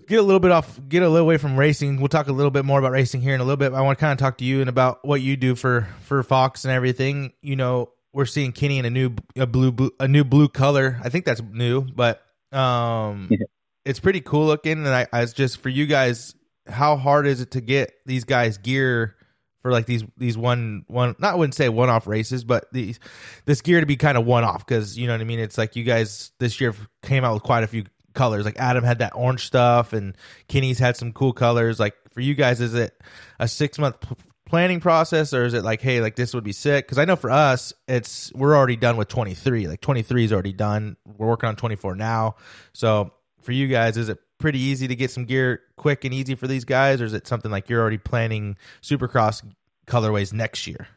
get 0.07 0.19
a 0.19 0.23
little 0.23 0.41
bit 0.41 0.53
off, 0.53 0.79
get 0.89 1.03
a 1.03 1.09
little 1.09 1.27
away 1.27 1.39
from 1.39 1.57
racing. 1.57 1.99
We'll 1.99 2.09
talk 2.09 2.29
a 2.29 2.33
little 2.33 2.51
bit 2.51 2.65
more 2.65 2.79
about 2.79 2.93
racing 2.93 3.23
here 3.23 3.35
in 3.35 3.41
a 3.41 3.45
little 3.45 3.57
bit. 3.57 3.73
I 3.73 3.81
want 3.81 3.99
to 3.99 4.01
kind 4.01 4.13
of 4.13 4.19
talk 4.19 4.39
to 4.39 4.45
you 4.45 4.61
and 4.61 4.69
about 4.69 5.05
what 5.05 5.21
you 5.21 5.37
do 5.37 5.55
for 5.55 5.89
for 6.01 6.23
Fox 6.23 6.65
and 6.65 6.73
everything. 6.73 7.33
You 7.41 7.57
know, 7.57 7.93
we're 8.13 8.27
seeing 8.27 8.53
Kenny 8.53 8.79
in 8.79 8.85
a 8.85 8.91
new 8.91 9.15
a 9.37 9.47
blue, 9.47 9.73
blue 9.73 9.91
a 10.01 10.09
new 10.09 10.25
blue 10.25 10.49
color. 10.49 11.01
I 11.03 11.09
think 11.09 11.25
that's 11.25 11.43
new, 11.43 11.83
but 11.83 12.23
um. 12.53 13.31
it's 13.87 14.01
pretty 14.01 14.21
cool 14.21 14.47
looking. 14.47 14.73
And 14.73 14.89
I, 14.89 15.07
I 15.13 15.21
was 15.21 15.33
just 15.33 15.61
for 15.61 15.69
you 15.69 15.87
guys, 15.87 16.35
how 16.67 16.97
hard 16.97 17.27
is 17.27 17.41
it 17.41 17.53
to 17.53 17.61
get 17.61 17.93
these 18.05 18.25
guys 18.25 18.59
gear? 18.59 19.17
For 19.63 19.73
like 19.73 19.87
these 19.87 20.05
these 20.17 20.39
one 20.39 20.85
one 20.87 21.17
not 21.19 21.33
I 21.33 21.37
wouldn't 21.37 21.55
say 21.55 21.69
one 21.69 21.89
off 21.91 22.07
races, 22.07 22.45
but 22.45 22.73
these 22.73 23.01
this 23.47 23.63
gear 23.63 23.81
to 23.81 23.87
be 23.87 23.97
kind 23.97 24.17
of 24.17 24.25
one 24.25 24.45
off 24.45 24.65
because 24.65 24.97
you 24.97 25.09
know 25.09 25.15
what 25.15 25.21
I 25.21 25.25
mean. 25.25 25.41
It's 25.41 25.59
like 25.59 25.75
you 25.75 25.83
guys 25.83 26.31
this 26.39 26.61
year 26.61 26.73
came 27.03 27.25
out 27.25 27.35
with 27.35 27.43
quite 27.43 27.65
a 27.65 27.67
few 27.67 27.85
colors. 28.15 28.45
Like 28.45 28.59
Adam 28.59 28.85
had 28.85 29.01
that 29.01 29.13
orange 29.17 29.45
stuff, 29.45 29.93
and 29.93 30.17
Kenny's 30.47 30.79
had 30.79 30.97
some 30.97 31.13
cool 31.13 31.33
colors. 31.33 31.81
Like 31.81 31.95
for 32.13 32.21
you 32.21 32.35
guys, 32.35 32.61
is 32.61 32.75
it 32.75 33.01
a 33.41 33.49
six 33.49 33.77
month 33.77 34.01
p- 34.01 34.15
planning 34.47 34.79
process, 34.79 35.35
or 35.35 35.45
is 35.45 35.53
it 35.53 35.65
like, 35.65 35.83
hey, 35.83 36.01
like 36.01 36.15
this 36.15 36.33
would 36.33 36.45
be 36.45 36.53
sick? 36.53 36.87
Because 36.87 36.99
I 36.99 37.05
know 37.05 37.17
for 37.17 37.31
us, 37.31 37.73
it's 37.89 38.33
we're 38.35 38.57
already 38.57 38.77
done 38.77 38.97
with 38.97 39.09
twenty 39.09 39.35
three. 39.35 39.67
Like 39.67 39.81
twenty 39.81 40.03
three 40.03 40.25
is 40.25 40.33
already 40.33 40.53
done. 40.53 40.97
We're 41.05 41.27
working 41.27 41.49
on 41.49 41.57
twenty 41.57 41.77
four 41.77 41.97
now. 41.97 42.37
So 42.73 43.13
for 43.47 43.53
you 43.53 43.69
guys, 43.69 43.97
is 43.97 44.09
it 44.09 44.19
pretty 44.39 44.59
easy 44.59 44.89
to 44.89 44.97
get 44.97 45.11
some 45.11 45.25
gear 45.25 45.63
quick 45.77 46.05
and 46.05 46.13
easy 46.13 46.35
for 46.35 46.49
these 46.49 46.65
guys, 46.65 47.01
or 47.01 47.05
is 47.05 47.15
it 47.15 47.27
something 47.27 47.51
like 47.51 47.71
you're 47.71 47.81
already 47.81 47.97
planning 47.97 48.57
Supercross 48.83 49.43
colorways 49.87 50.33
next 50.33 50.67
year? 50.67 50.89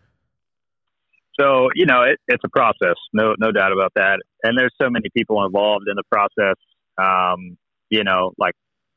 So 1.40 1.70
you 1.76 1.86
know, 1.86 2.02
it, 2.04 2.20
it's 2.28 2.44
a 2.44 2.50
process, 2.50 2.96
no 3.14 3.36
no 3.40 3.52
doubt 3.52 3.72
about 3.72 3.94
that. 3.96 4.20
And 4.44 4.58
there's 4.58 4.74
so 4.82 4.90
many 4.90 5.10
people 5.16 5.46
involved 5.46 5.86
in 5.88 5.96
the 5.96 6.04
process. 6.12 6.56
Um, 6.98 7.58
you 7.90 8.04
know, 8.04 8.34
like 8.38 8.56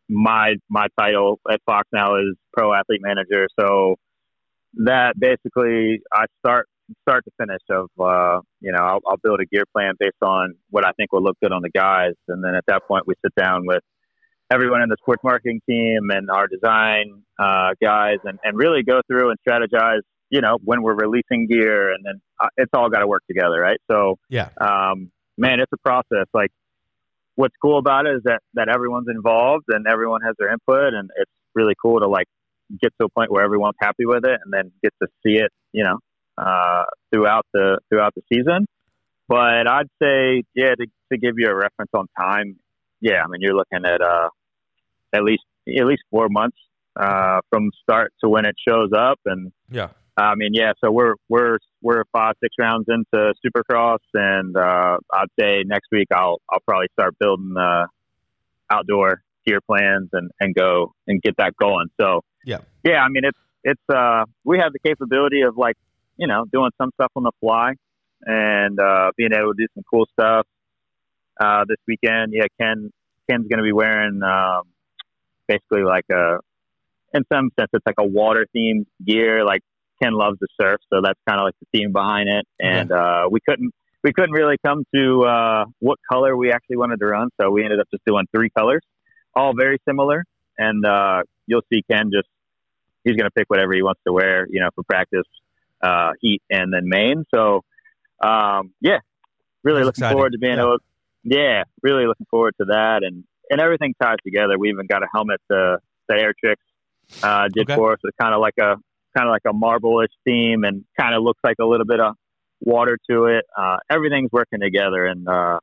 my 0.09 0.55
my 0.69 0.87
title 0.99 1.39
at 1.49 1.61
Fox 1.67 1.89
now 1.93 2.17
is 2.17 2.35
pro 2.53 2.73
athlete 2.73 3.01
manager. 3.03 3.47
So 3.61 3.97
that 4.85 5.13
basically 5.19 6.01
I 6.13 6.25
start 6.41 6.67
start 7.03 7.25
to 7.25 7.31
finish 7.39 7.61
of 7.71 7.89
uh, 8.01 8.41
you 8.61 8.73
know 8.73 8.79
I'll, 8.83 9.01
I'll 9.07 9.17
build 9.23 9.41
a 9.41 9.47
gear 9.47 9.65
plan 9.73 9.95
based 9.99 10.23
on 10.23 10.55
what 10.71 10.87
I 10.87 10.93
think 10.93 11.13
will 11.13 11.23
look 11.23 11.37
good 11.43 11.53
on 11.53 11.63
the 11.63 11.71
guys, 11.71 12.15
and 12.29 12.43
then 12.45 12.55
at 12.55 12.65
that 12.67 12.83
point 12.89 13.07
we 13.07 13.15
sit 13.25 13.35
down 13.35 13.67
with 13.67 13.83
everyone 14.53 14.83
in 14.83 14.89
the 14.89 14.97
sports 15.01 15.23
marketing 15.25 15.61
team 15.69 16.11
and 16.11 16.31
our 16.31 16.47
design 16.47 17.23
uh, 17.39 17.71
guys, 17.83 18.19
and, 18.25 18.39
and 18.45 18.57
really 18.57 18.83
go 18.83 19.01
through 19.07 19.31
and 19.31 19.39
strategize. 19.47 20.01
You 20.31 20.41
know 20.41 20.59
when 20.65 20.83
we're 20.83 20.95
releasing 20.97 21.47
gear, 21.47 21.93
and 21.93 22.05
then 22.05 22.21
uh, 22.41 22.49
it's 22.57 22.71
all 22.75 22.89
got 22.89 23.01
to 23.01 23.07
work 23.07 23.23
together, 23.29 23.61
right? 23.61 23.79
So 23.91 24.17
Yeah. 24.31 24.49
um, 24.61 25.11
man, 25.37 25.61
it's 25.61 25.73
a 25.73 25.79
process. 25.79 26.27
Like 26.33 26.51
what's 27.35 27.55
cool 27.61 27.79
about 27.79 28.07
it 28.07 28.17
is 28.17 28.23
that 28.25 28.41
that 28.55 28.69
everyone's 28.69 29.09
involved 29.09 29.65
and 29.69 29.87
everyone 29.87 30.23
has 30.23 30.35
their 30.39 30.51
input, 30.53 30.95
and 30.95 31.11
it's 31.17 31.31
really 31.55 31.75
cool 31.81 32.01
to 32.01 32.09
like 32.09 32.27
get 32.81 32.93
to 32.99 33.07
a 33.07 33.09
point 33.11 33.31
where 33.31 33.45
everyone's 33.45 33.77
happy 33.81 34.07
with 34.07 34.25
it, 34.25 34.41
and 34.45 34.53
then 34.53 34.73
get 34.83 34.93
to 35.03 35.09
see 35.25 35.35
it, 35.35 35.51
you 35.73 35.85
know, 35.85 35.99
uh, 36.39 36.85
throughout 37.13 37.47
the 37.53 37.79
throughout 37.89 38.15
the 38.15 38.23
season. 38.33 38.67
But 39.29 39.67
I'd 39.67 39.89
say, 40.03 40.43
yeah, 40.55 40.75
to, 40.75 40.87
to 41.13 41.19
give 41.19 41.35
you 41.39 41.49
a 41.49 41.55
reference 41.55 41.91
on 41.95 42.07
time, 42.19 42.59
yeah, 43.01 43.23
I 43.25 43.29
mean 43.29 43.41
you're 43.41 43.55
looking 43.55 43.85
at 43.85 44.01
uh, 44.01 44.29
at 45.13 45.23
least 45.23 45.45
at 45.69 45.87
least 45.87 46.03
four 46.11 46.29
months 46.29 46.57
uh, 46.99 47.41
from 47.51 47.71
start 47.83 48.13
to 48.23 48.29
when 48.29 48.45
it 48.45 48.57
shows 48.67 48.91
up, 48.97 49.21
and 49.25 49.53
yeah, 49.71 49.89
I 50.17 50.35
mean 50.35 50.51
yeah, 50.53 50.73
so 50.83 50.91
we're 50.91 51.15
we're 51.29 51.59
we're 51.81 52.05
five 52.13 52.35
six 52.41 52.55
rounds 52.59 52.87
into 52.89 53.35
Supercross, 53.45 53.99
and 54.15 54.57
uh, 54.57 54.99
I'd 55.13 55.29
say 55.39 55.63
next 55.65 55.89
week 55.93 56.09
I'll 56.13 56.41
I'll 56.51 56.61
probably 56.67 56.89
start 56.93 57.17
building 57.19 57.55
uh, 57.59 57.87
outdoor 58.71 59.23
gear 59.47 59.61
plans 59.61 60.11
and 60.13 60.31
and 60.41 60.55
go 60.55 60.95
and 61.07 61.21
get 61.23 61.37
that 61.39 61.57
going. 61.57 61.89
So 62.01 62.23
yeah, 62.45 62.59
yeah, 62.85 63.03
I 63.03 63.09
mean 63.09 63.25
it's 63.25 63.39
it's 63.65 63.83
uh 63.89 64.25
we 64.45 64.59
have 64.59 64.73
the 64.73 64.79
capability 64.81 65.43
of 65.43 65.57
like 65.57 65.77
you 66.23 66.29
know 66.29 66.45
doing 66.53 66.71
some 66.81 66.91
stuff 66.95 67.11
on 67.17 67.25
the 67.25 67.33
fly 67.41 67.73
and 68.25 68.79
uh, 68.79 69.11
being 69.17 69.33
able 69.33 69.53
to 69.53 69.59
do 69.59 69.67
some 69.75 69.83
cool 69.91 70.07
stuff 70.13 70.47
uh, 71.41 71.65
this 71.67 71.79
weekend. 71.89 72.33
Yeah, 72.33 72.47
Ken 72.61 72.93
Ken's 73.29 73.49
going 73.49 73.59
to 73.59 73.65
be 73.65 73.73
wearing 73.73 74.23
um, 74.23 74.63
basically 75.49 75.83
like 75.83 76.05
a 76.13 76.39
in 77.13 77.25
some 77.31 77.51
sense 77.59 77.71
it's 77.73 77.85
like 77.85 77.97
a 77.99 78.07
water 78.07 78.47
themed 78.57 78.87
gear. 79.05 79.45
Like 79.45 79.63
Ken 80.01 80.13
loves 80.13 80.39
to 80.39 80.47
surf, 80.61 80.81
so 80.93 81.01
that's 81.03 81.19
kind 81.29 81.41
of 81.41 81.47
like 81.47 81.55
the 81.59 81.67
theme 81.77 81.91
behind 81.91 82.29
it. 82.29 82.47
And 82.61 82.93
uh, 82.93 83.29
we 83.29 83.41
couldn't 83.41 83.73
we 84.05 84.13
couldn't 84.13 84.33
really 84.33 84.59
come 84.65 84.85
to 84.95 85.25
uh, 85.25 85.65
what 85.81 85.99
color 86.09 86.37
we 86.37 86.53
actually 86.53 86.77
wanted 86.77 87.01
to 87.01 87.07
run, 87.07 87.31
so 87.41 87.51
we 87.51 87.65
ended 87.65 87.81
up 87.81 87.89
just 87.91 88.05
doing 88.05 88.27
three 88.33 88.51
colors, 88.57 88.83
all 89.35 89.55
very 89.59 89.79
similar. 89.89 90.25
And 90.57 90.87
uh, 90.87 91.23
you'll 91.49 91.67
see 91.73 91.83
Ken 91.91 92.13
just 92.13 92.29
he's 93.03 93.17
going 93.17 93.29
to 93.29 93.33
pick 93.33 93.51
whatever 93.51 93.73
he 93.73 93.83
wants 93.83 94.01
to 94.07 94.13
wear, 94.13 94.47
you 94.49 94.61
know, 94.61 94.69
for 94.77 94.85
practice, 94.85 95.27
uh, 95.83 96.13
heat, 96.21 96.43
and 96.51 96.73
then 96.73 96.89
main. 96.89 97.25
So 97.35 97.63
um, 98.23 98.73
yeah, 98.81 98.99
really 99.65 99.81
That's 99.81 99.87
looking 99.87 100.03
exciting. 100.03 100.17
forward 100.17 100.33
to 100.33 100.39
being 100.39 100.57
Yeah. 100.57 100.63
able. 100.63 100.79
Yeah, 101.25 101.63
really 101.83 102.07
looking 102.07 102.27
forward 102.31 102.55
to 102.61 102.67
that, 102.67 103.03
and 103.05 103.25
and 103.51 103.61
everything 103.61 103.95
ties 104.01 104.17
together. 104.25 104.59
We 104.59 104.71
even 104.71 104.87
got 104.87 105.03
a 105.03 105.07
helmet 105.15 105.41
to 105.51 105.79
the 106.09 106.15
Air 106.15 106.33
Tricks 106.39 106.63
uh, 107.23 107.49
did 107.53 107.71
Okay. 107.71 107.77
for 107.77 107.93
us. 107.93 107.99
It's 108.03 108.17
kind 108.21 108.35
of 108.35 108.41
like 108.41 108.55
a 108.59 108.77
kind 109.17 109.29
of 109.29 109.31
like 109.31 109.43
a 109.49 109.53
marble-ish 109.53 110.11
theme, 110.25 110.65
and 110.65 110.85
kind 110.99 111.15
of 111.15 111.23
looks 111.23 111.41
like 111.45 111.57
a 111.61 111.65
little 111.65 111.87
bit 111.87 112.01
of 112.01 112.15
water 112.61 112.99
to 113.11 113.27
it. 113.27 113.45
Uh, 113.57 113.77
everything's 113.91 114.31
working 114.33 114.61
together, 114.61 115.05
and 115.07 115.29
uh, 115.29 115.59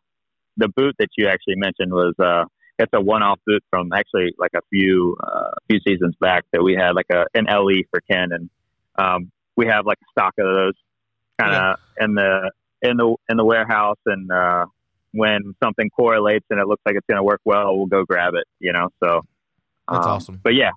the 0.58 0.70
boot 0.70 0.96
that 1.00 1.10
you 1.18 1.28
actually 1.28 1.56
mentioned 1.56 1.92
was 1.92 2.14
uh, 2.20 2.46
it's 2.78 2.92
a 2.94 3.02
one-off 3.02 3.40
boot 3.46 3.64
from 3.70 3.92
actually 3.94 4.34
like 4.38 4.52
a 4.56 4.62
few 4.70 5.18
uh, 5.22 5.52
few 5.70 5.80
seasons 5.86 6.16
back 6.22 6.46
that 6.54 6.62
we 6.64 6.74
had 6.76 6.92
like 6.92 7.08
a 7.12 7.26
an 7.34 7.46
LE 7.50 7.84
for 7.92 8.00
Ken, 8.10 8.30
and 8.32 8.50
um, 8.98 9.32
we 9.60 9.68
have 9.68 9.86
like 9.86 9.98
a 10.02 10.12
stock 10.12 10.34
of 10.40 10.46
those 10.46 10.74
kind 11.38 11.54
of 11.54 11.80
in 12.00 12.16
the 12.16 12.50
in 12.82 12.96
the 12.96 13.16
in 13.28 13.36
the 13.36 13.44
warehouse, 13.44 14.00
and 14.06 14.32
uh, 14.32 14.66
when 15.12 15.54
something 15.62 15.90
correlates 15.90 16.46
and 16.50 16.62
it 16.62 16.68
looks 16.68 16.82
like 16.86 16.96
it's 16.96 17.06
going 17.08 17.18
to 17.18 17.24
work 17.24 17.42
well, 17.44 17.78
we'll 17.78 17.88
go 17.88 18.06
grab 18.06 18.36
it. 18.36 18.46
You 18.60 18.72
know, 18.72 18.88
so 19.04 19.22
That's 19.92 20.06
um, 20.06 20.12
awesome. 20.12 20.40
But 20.42 20.56
yeah, 20.56 20.72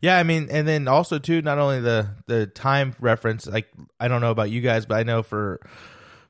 Yeah, 0.00 0.16
I 0.16 0.22
mean, 0.22 0.46
and 0.48 0.66
then 0.66 0.86
also 0.86 1.18
too, 1.18 1.42
not 1.42 1.58
only 1.58 1.80
the 1.80 2.10
the 2.26 2.46
time 2.46 2.94
reference. 3.00 3.48
Like, 3.48 3.66
I 3.98 4.06
don't 4.06 4.20
know 4.20 4.30
about 4.30 4.50
you 4.50 4.60
guys, 4.60 4.86
but 4.86 4.94
I 4.98 5.02
know 5.02 5.24
for 5.24 5.60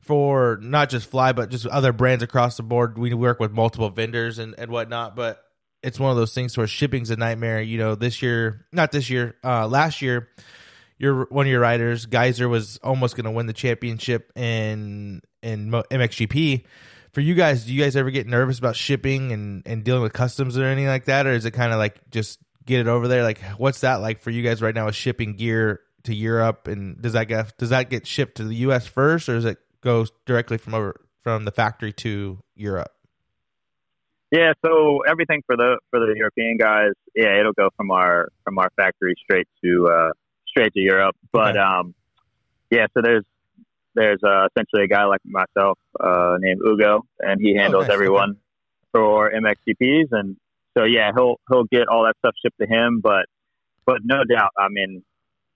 for 0.01 0.59
not 0.63 0.89
just 0.89 1.11
Fly, 1.11 1.33
but 1.33 1.51
just 1.51 1.67
other 1.67 1.93
brands 1.93 2.23
across 2.23 2.57
the 2.57 2.63
board, 2.63 2.97
we 2.97 3.13
work 3.13 3.41
with 3.41 3.53
multiple 3.53 3.91
vendors 3.91 4.39
and 4.39 4.55
and 4.57 4.71
whatnot. 4.71 5.15
But 5.15 5.43
it's 5.83 6.01
one 6.01 6.11
of 6.11 6.17
those 6.17 6.33
things 6.33 6.57
where 6.57 6.67
shipping's 6.67 7.11
a 7.11 7.17
nightmare. 7.17 7.61
You 7.61 7.77
know, 7.77 7.95
this 7.95 8.23
year, 8.23 8.65
not 8.73 8.91
this 8.91 9.11
year, 9.11 9.37
uh, 9.45 9.69
last 9.69 10.01
year. 10.01 10.31
Your 10.99 11.27
one 11.27 11.47
of 11.47 11.51
your 11.51 11.61
riders, 11.61 12.07
Gajser, 12.07 12.49
was 12.49 12.79
almost 12.83 13.17
going 13.17 13.25
to 13.25 13.31
win 13.31 13.47
the 13.47 13.53
championship 13.53 14.33
in 14.35 15.21
in 15.43 15.71
MXGP. 15.71 16.65
For 17.13 17.21
you 17.21 17.35
guys, 17.35 17.65
do 17.65 17.73
you 17.73 17.83
guys 17.83 17.97
ever 17.97 18.11
get 18.11 18.27
nervous 18.27 18.59
about 18.59 18.77
shipping 18.77 19.33
and, 19.33 19.63
and 19.67 19.83
dealing 19.85 20.03
with 20.03 20.13
customs 20.13 20.59
or 20.59 20.65
anything 20.65 20.89
like 20.89 21.07
that, 21.07 21.27
or 21.27 21.33
is 21.33 21.45
it 21.45 21.53
kind 21.53 21.73
of 21.73 21.79
like 21.79 22.11
just 22.11 22.39
get 22.65 22.81
it 22.81 22.89
over 22.89 23.09
there? 23.09 23.23
Like, 23.23 23.41
what's 23.57 23.81
that 23.81 23.97
like 23.97 24.21
for 24.21 24.31
you 24.31 24.43
guys 24.43 24.61
right 24.61 24.75
now 24.75 24.87
with 24.87 24.95
shipping 24.95 25.35
gear 25.35 25.81
to 26.05 26.15
Europe? 26.15 26.67
And 26.67 27.01
does 27.01 27.13
that 27.15 27.25
get 27.25 27.57
does 27.59 27.71
that 27.71 27.91
get 27.91 28.07
shipped 28.07 28.37
to 28.37 28.45
the 28.45 28.55
U.S. 28.57 28.87
first, 28.87 29.29
or 29.29 29.35
does 29.35 29.45
it 29.45 29.59
go 29.83 30.07
directly 30.25 30.59
from 30.59 30.75
over 30.75 31.01
from 31.23 31.45
the 31.45 31.53
factory 31.53 31.93
to 31.95 32.39
Europe? 32.55 32.93
yeah. 34.31 34.53
So 34.65 35.01
everything 35.09 35.43
for 35.47 35.57
the 35.57 35.79
for 35.91 36.01
the 36.01 36.15
European 36.17 36.57
guys, 36.59 36.93
yeah, 37.15 37.39
it'll 37.39 37.53
go 37.53 37.71
from 37.77 37.91
our 37.91 38.29
from 38.45 38.59
our 38.59 38.71
factory 38.77 39.15
straight 39.23 39.49
to 39.65 39.89
uh, 39.89 40.11
straight 40.57 40.73
to 40.75 40.81
Europe. 40.81 41.17
But 41.33 41.57
Okay. 41.57 41.59
um, 41.59 41.95
yeah, 42.71 42.87
so 42.95 43.03
there's 43.03 43.25
there's 43.95 44.21
uh, 44.23 44.47
essentially 44.55 44.85
a 44.85 44.89
guy 44.89 45.05
like 45.05 45.21
myself 45.25 45.79
uh, 45.99 46.37
named 46.39 46.61
Ugo, 46.65 47.03
and 47.21 47.41
he 47.41 47.55
handles 47.57 47.87
nice. 47.89 47.95
everyone 47.95 48.37
for 48.93 49.31
MXGPs, 49.31 50.09
and 50.13 50.37
so 50.77 50.85
yeah, 50.85 51.11
he'll 51.17 51.37
he'll 51.51 51.65
get 51.65 51.89
all 51.89 52.05
that 52.05 52.15
stuff 52.19 52.35
shipped 52.43 52.59
to 52.61 52.67
him. 52.67 53.01
But 53.03 53.27
but 53.87 53.99
no 54.05 54.25
doubt, 54.25 54.51
I 54.59 54.69
mean, 54.69 55.03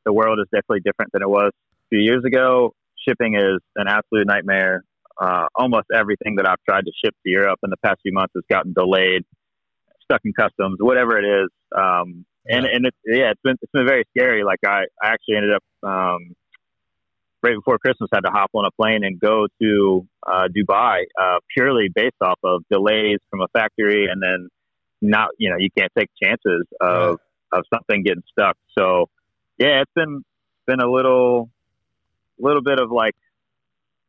the 0.05 0.13
world 0.13 0.39
is 0.41 0.47
definitely 0.47 0.81
different 0.81 1.13
than 1.13 1.23
it 1.23 1.29
was 1.29 1.51
a 1.53 1.89
few 1.91 1.99
years 1.99 2.25
ago. 2.25 2.75
Shipping 3.07 3.35
is 3.35 3.61
an 3.77 3.89
absolute 3.89 4.27
nightmare. 4.27 4.85
Uh, 5.21 5.47
almost 5.55 5.87
everything 5.95 6.37
that 6.37 6.49
I've 6.49 6.63
tried 6.67 6.85
to 6.87 6.93
ship 7.05 7.15
to 7.25 7.31
Europe 7.31 7.59
in 7.63 7.69
the 7.69 7.77
past 7.85 8.01
few 8.03 8.13
months 8.13 8.33
has 8.35 8.45
gotten 8.49 8.73
delayed, 8.73 9.25
stuck 10.03 10.23
in 10.25 10.33
customs, 10.33 10.77
whatever 10.81 11.19
it 11.19 11.25
is. 11.27 11.51
Um, 11.77 12.25
and 12.51 12.65
Yeah. 12.65 12.77
and 12.77 12.87
it's 12.87 12.97
yeah, 13.07 13.31
it's 13.31 13.41
been 13.43 13.57
it's 13.63 13.73
been 13.73 13.87
very 13.87 14.05
scary. 14.17 14.45
Like 14.45 14.61
I, 14.67 14.85
I 15.03 15.09
actually 15.09 15.37
ended 15.37 15.53
up 15.55 15.65
um, 15.83 16.35
right 17.43 17.55
before 17.55 17.79
Christmas 17.79 18.11
had 18.13 18.21
to 18.21 18.31
hop 18.31 18.51
on 18.55 18.65
a 18.65 18.71
plane 18.73 19.05
and 19.05 19.19
go 19.19 19.47
to 19.61 20.07
uh, 20.27 20.49
Dubai 20.49 21.05
uh, 21.21 21.39
purely 21.55 21.89
based 21.95 22.21
off 22.21 22.39
of 22.45 22.63
delays 22.71 23.19
from 23.31 23.41
a 23.41 23.49
factory, 23.49 24.07
and 24.11 24.23
then 24.23 24.49
not 25.01 25.29
you 25.39 25.51
know 25.51 25.57
you 25.59 25.69
can't 25.77 25.93
take 25.97 26.09
chances 26.23 26.67
of 26.81 27.19
of 27.53 27.65
something 27.73 28.03
getting 28.03 28.23
stuck. 28.31 28.57
So 28.79 29.07
yeah, 29.59 29.83
it's 29.83 29.93
been 29.95 30.23
been 30.67 30.81
a 30.81 30.91
little 30.91 31.51
little 32.39 32.63
bit 32.63 32.81
of 32.81 32.91
like 32.91 33.15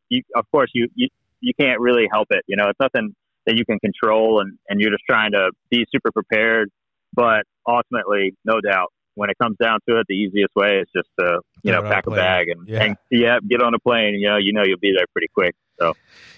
you 0.10 0.22
of 0.36 0.46
course 0.52 0.70
you 0.74 0.88
you, 0.96 1.08
you 1.42 1.54
can't 1.60 1.80
really 1.80 2.08
help 2.12 2.28
it. 2.32 2.44
You 2.48 2.56
know, 2.58 2.70
it's 2.70 2.80
nothing 2.80 3.16
that 3.46 3.58
you 3.58 3.66
can 3.66 3.80
control 3.80 4.40
and, 4.40 4.58
and 4.70 4.80
you're 4.80 4.92
just 4.92 5.04
trying 5.10 5.32
to 5.32 5.52
be 5.70 5.86
super 5.92 6.12
prepared. 6.12 6.70
But 7.14 7.44
ultimately, 7.68 8.34
no 8.46 8.62
doubt, 8.62 8.88
when 9.16 9.30
it 9.30 9.38
comes 9.42 9.58
down 9.62 9.80
to 9.90 10.00
it, 10.00 10.06
the 10.08 10.16
easiest 10.16 10.56
way 10.56 10.78
is 10.80 10.88
just 10.96 11.10
to, 11.20 11.40
you 11.64 11.72
Throw 11.74 11.82
know, 11.82 11.88
it 11.88 11.92
pack 11.92 12.08
a 12.08 12.12
bag 12.12 12.48
and, 12.50 12.68
Yeah. 12.68 12.84
and 12.84 12.98
yeah, 13.12 13.40
get 13.48 13.62
on 13.62 13.74
a 13.74 13.80
plane. 13.80 14.14
You 14.16 14.30
know, 14.30 14.38
you 14.38 14.54
know 14.54 14.64
you'll 14.66 14.80
be 14.80 14.94
there 14.98 15.06
pretty 15.14 15.28
quick. 15.34 15.54
So 15.80 15.94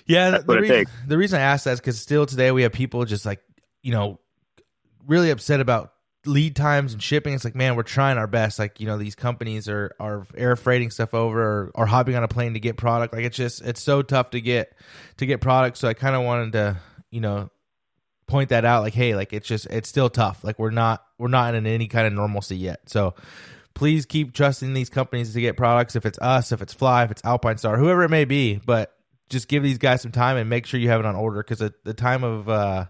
Yeah, 0.06 0.32
That's 0.32 0.44
the, 0.44 0.48
what 0.48 0.58
it 0.58 0.62
reason, 0.62 0.76
takes. 0.78 0.92
the 1.08 1.18
reason 1.18 1.40
I 1.40 1.44
asked 1.44 1.66
that 1.66 1.74
is 1.74 1.80
because 1.80 2.00
still 2.02 2.26
today 2.26 2.52
we 2.52 2.64
have 2.64 2.72
people 2.74 3.06
just 3.06 3.26
like 3.26 3.42
you 3.84 3.92
know 3.92 4.20
really 5.06 5.30
upset 5.30 5.60
about 5.60 5.92
lead 6.26 6.56
times 6.56 6.94
and 6.94 7.04
shipping. 7.04 7.34
It's 7.34 7.44
like 7.44 7.54
man, 7.56 7.76
we're 7.76 7.84
trying 7.84 8.18
our 8.18 8.28
best. 8.28 8.58
Like 8.58 8.80
you 8.80 8.88
know 8.88 8.98
these 8.98 9.16
companies 9.16 9.68
are 9.70 9.94
are 10.00 10.26
air 10.36 10.56
freighting 10.56 10.90
stuff 10.90 11.14
over 11.14 11.42
or, 11.42 11.72
or 11.76 11.86
hopping 11.86 12.16
on 12.16 12.24
a 12.24 12.28
plane 12.28 12.54
to 12.54 12.60
get 12.60 12.78
product. 12.78 13.14
Like 13.14 13.26
it's 13.26 13.38
just 13.38 13.62
it's 13.62 13.82
so 13.82 14.02
tough 14.02 14.32
to 14.32 14.42
get 14.42 14.74
to 15.18 15.26
get 15.26 15.42
product. 15.42 15.78
So 15.78 15.88
I 15.88 15.94
kind 15.94 16.16
of 16.16 16.24
wanted 16.24 16.54
to 16.54 16.78
you 17.12 17.20
know 17.22 17.50
point 18.28 18.50
that 18.50 18.66
out. 18.66 18.84
Like 18.84 18.94
hey, 18.94 19.16
like 19.16 19.34
it's 19.34 19.48
just 19.48 19.66
it's 19.68 19.90
still 19.90 20.10
tough. 20.10 20.44
Like 20.44 20.60
we're 20.60 20.72
not 20.72 21.04
we're 21.18 21.28
not 21.28 21.56
in 21.56 21.66
any 21.66 21.88
kind 21.88 22.08
of 22.08 22.14
normalcy 22.14 22.58
yet. 22.58 22.90
So 22.90 23.16
please 23.74 24.06
keep 24.06 24.34
trusting 24.34 24.74
these 24.74 24.90
companies 24.90 25.34
to 25.34 25.42
get 25.42 25.58
products. 25.58 25.96
If 25.96 26.06
it's 26.06 26.20
us, 26.20 26.52
if 26.52 26.62
it's 26.62 26.74
Fly, 26.74 27.04
if 27.04 27.12
it's 27.12 27.24
Alpine 27.26 27.58
Star, 27.58 27.78
whoever 27.78 28.04
it 28.04 28.10
may 28.10 28.26
be, 28.26 28.60
but 28.66 28.96
just 29.30 29.48
give 29.48 29.64
these 29.64 29.78
guys 29.78 30.02
some 30.02 30.12
time 30.12 30.38
and 30.38 30.50
make 30.50 30.66
sure 30.66 30.80
you 30.80 30.90
have 30.90 31.00
it 31.00 31.06
on 31.06 31.16
order 31.16 31.42
because 31.42 31.60
the, 31.60 31.74
the 31.84 31.94
time 31.94 32.24
of 32.24 32.48
uh, 32.48 32.86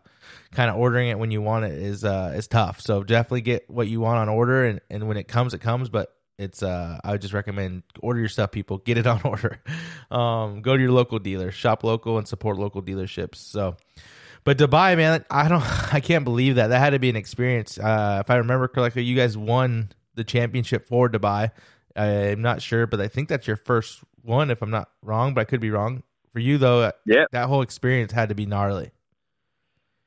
kind 0.52 0.70
of 0.70 0.76
ordering 0.76 1.10
it 1.10 1.18
when 1.18 1.32
you 1.32 1.42
want 1.42 1.66
it 1.66 1.74
is 1.74 2.04
uh, 2.04 2.34
is 2.36 2.48
tough. 2.48 2.82
So 2.82 3.04
definitely 3.04 3.42
get 3.42 3.70
what 3.70 3.88
you 3.88 4.00
want 4.02 4.20
on 4.20 4.30
order, 4.30 4.66
and, 4.66 4.82
and 4.90 5.08
when 5.08 5.18
it 5.18 5.28
comes, 5.28 5.54
it 5.54 5.60
comes. 5.62 5.90
But 5.90 6.14
it's 6.38 6.62
uh, 6.62 7.00
I 7.04 7.12
would 7.12 7.22
just 7.22 7.34
recommend 7.34 7.84
order 8.00 8.20
your 8.20 8.30
stuff, 8.30 8.52
people. 8.52 8.80
Get 8.80 8.98
it 8.98 9.08
on 9.08 9.22
order. 9.26 9.62
Um, 10.12 10.62
go 10.62 10.76
to 10.76 10.82
your 10.82 10.92
local 10.92 11.20
dealer, 11.20 11.52
shop 11.52 11.84
local, 11.84 12.18
and 12.18 12.28
support 12.28 12.58
local 12.58 12.82
dealerships. 12.82 13.36
So. 13.36 13.78
But 14.44 14.58
Dubai, 14.58 14.98
man, 14.98 15.24
I 15.30 15.48
don't, 15.48 15.64
I 15.94 16.00
can't 16.00 16.24
believe 16.24 16.56
that. 16.56 16.68
That 16.68 16.80
had 16.80 16.92
to 16.92 17.00
be 17.00 17.10
an 17.10 17.16
experience. 17.16 17.78
Uh, 17.78 18.22
if 18.24 18.30
I 18.30 18.36
remember 18.38 18.68
correctly, 18.68 19.04
you 19.04 19.16
guys 19.16 19.38
won 19.38 19.92
the 20.16 20.24
championship 20.24 20.86
for 20.86 21.10
Dubai. 21.10 21.52
I'm 21.96 22.42
not 22.42 22.62
sure, 22.62 22.88
but 22.88 23.00
I 23.00 23.08
think 23.08 23.30
that's 23.30 23.48
your 23.48 23.56
first 23.56 24.04
one, 24.22 24.50
if 24.50 24.62
I'm 24.62 24.72
not 24.72 24.90
wrong. 25.02 25.34
But 25.34 25.42
I 25.42 25.44
could 25.46 25.62
be 25.62 25.70
wrong. 25.70 26.04
For 26.32 26.40
you 26.40 26.58
though, 26.58 26.92
yeah, 27.06 27.26
that 27.32 27.48
whole 27.48 27.62
experience 27.62 28.12
had 28.12 28.30
to 28.30 28.36
be 28.36 28.48
gnarly. 28.48 28.90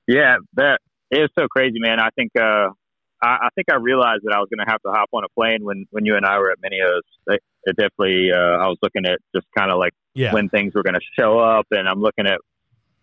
yeah, 0.09 0.39
that 0.55 0.81
it 1.13 1.21
was 1.21 1.31
so 1.39 1.47
crazy, 1.47 1.79
man. 1.79 2.01
I 2.01 2.09
think 2.17 2.33
uh, 2.37 2.71
I, 3.23 3.47
I 3.47 3.49
think 3.55 3.67
I 3.71 3.77
realized 3.77 4.23
that 4.25 4.35
I 4.35 4.41
was 4.41 4.49
going 4.51 4.65
to 4.67 4.71
have 4.71 4.83
to 4.83 4.91
hop 4.91 5.09
on 5.13 5.23
a 5.23 5.29
plane 5.29 5.65
when 5.65 5.87
when 5.91 6.05
you 6.05 6.17
and 6.17 6.27
I 6.27 6.39
were 6.39 6.51
at 6.51 6.59
Mini 6.61 6.79
O's. 6.83 7.03
It, 7.29 7.41
it 7.63 7.77
definitely, 7.77 8.31
uh, 8.33 8.59
I 8.59 8.67
was 8.67 8.79
looking 8.83 9.07
at 9.07 9.21
just 9.35 9.47
kind 9.57 9.71
of 9.71 9.79
like 9.79 9.93
Yeah, 10.15 10.33
when 10.33 10.49
things 10.49 10.75
were 10.75 10.83
going 10.83 10.95
to 10.95 11.01
show 11.17 11.39
up, 11.39 11.67
and 11.71 11.89
I'm 11.89 12.01
looking 12.01 12.27
at 12.27 12.41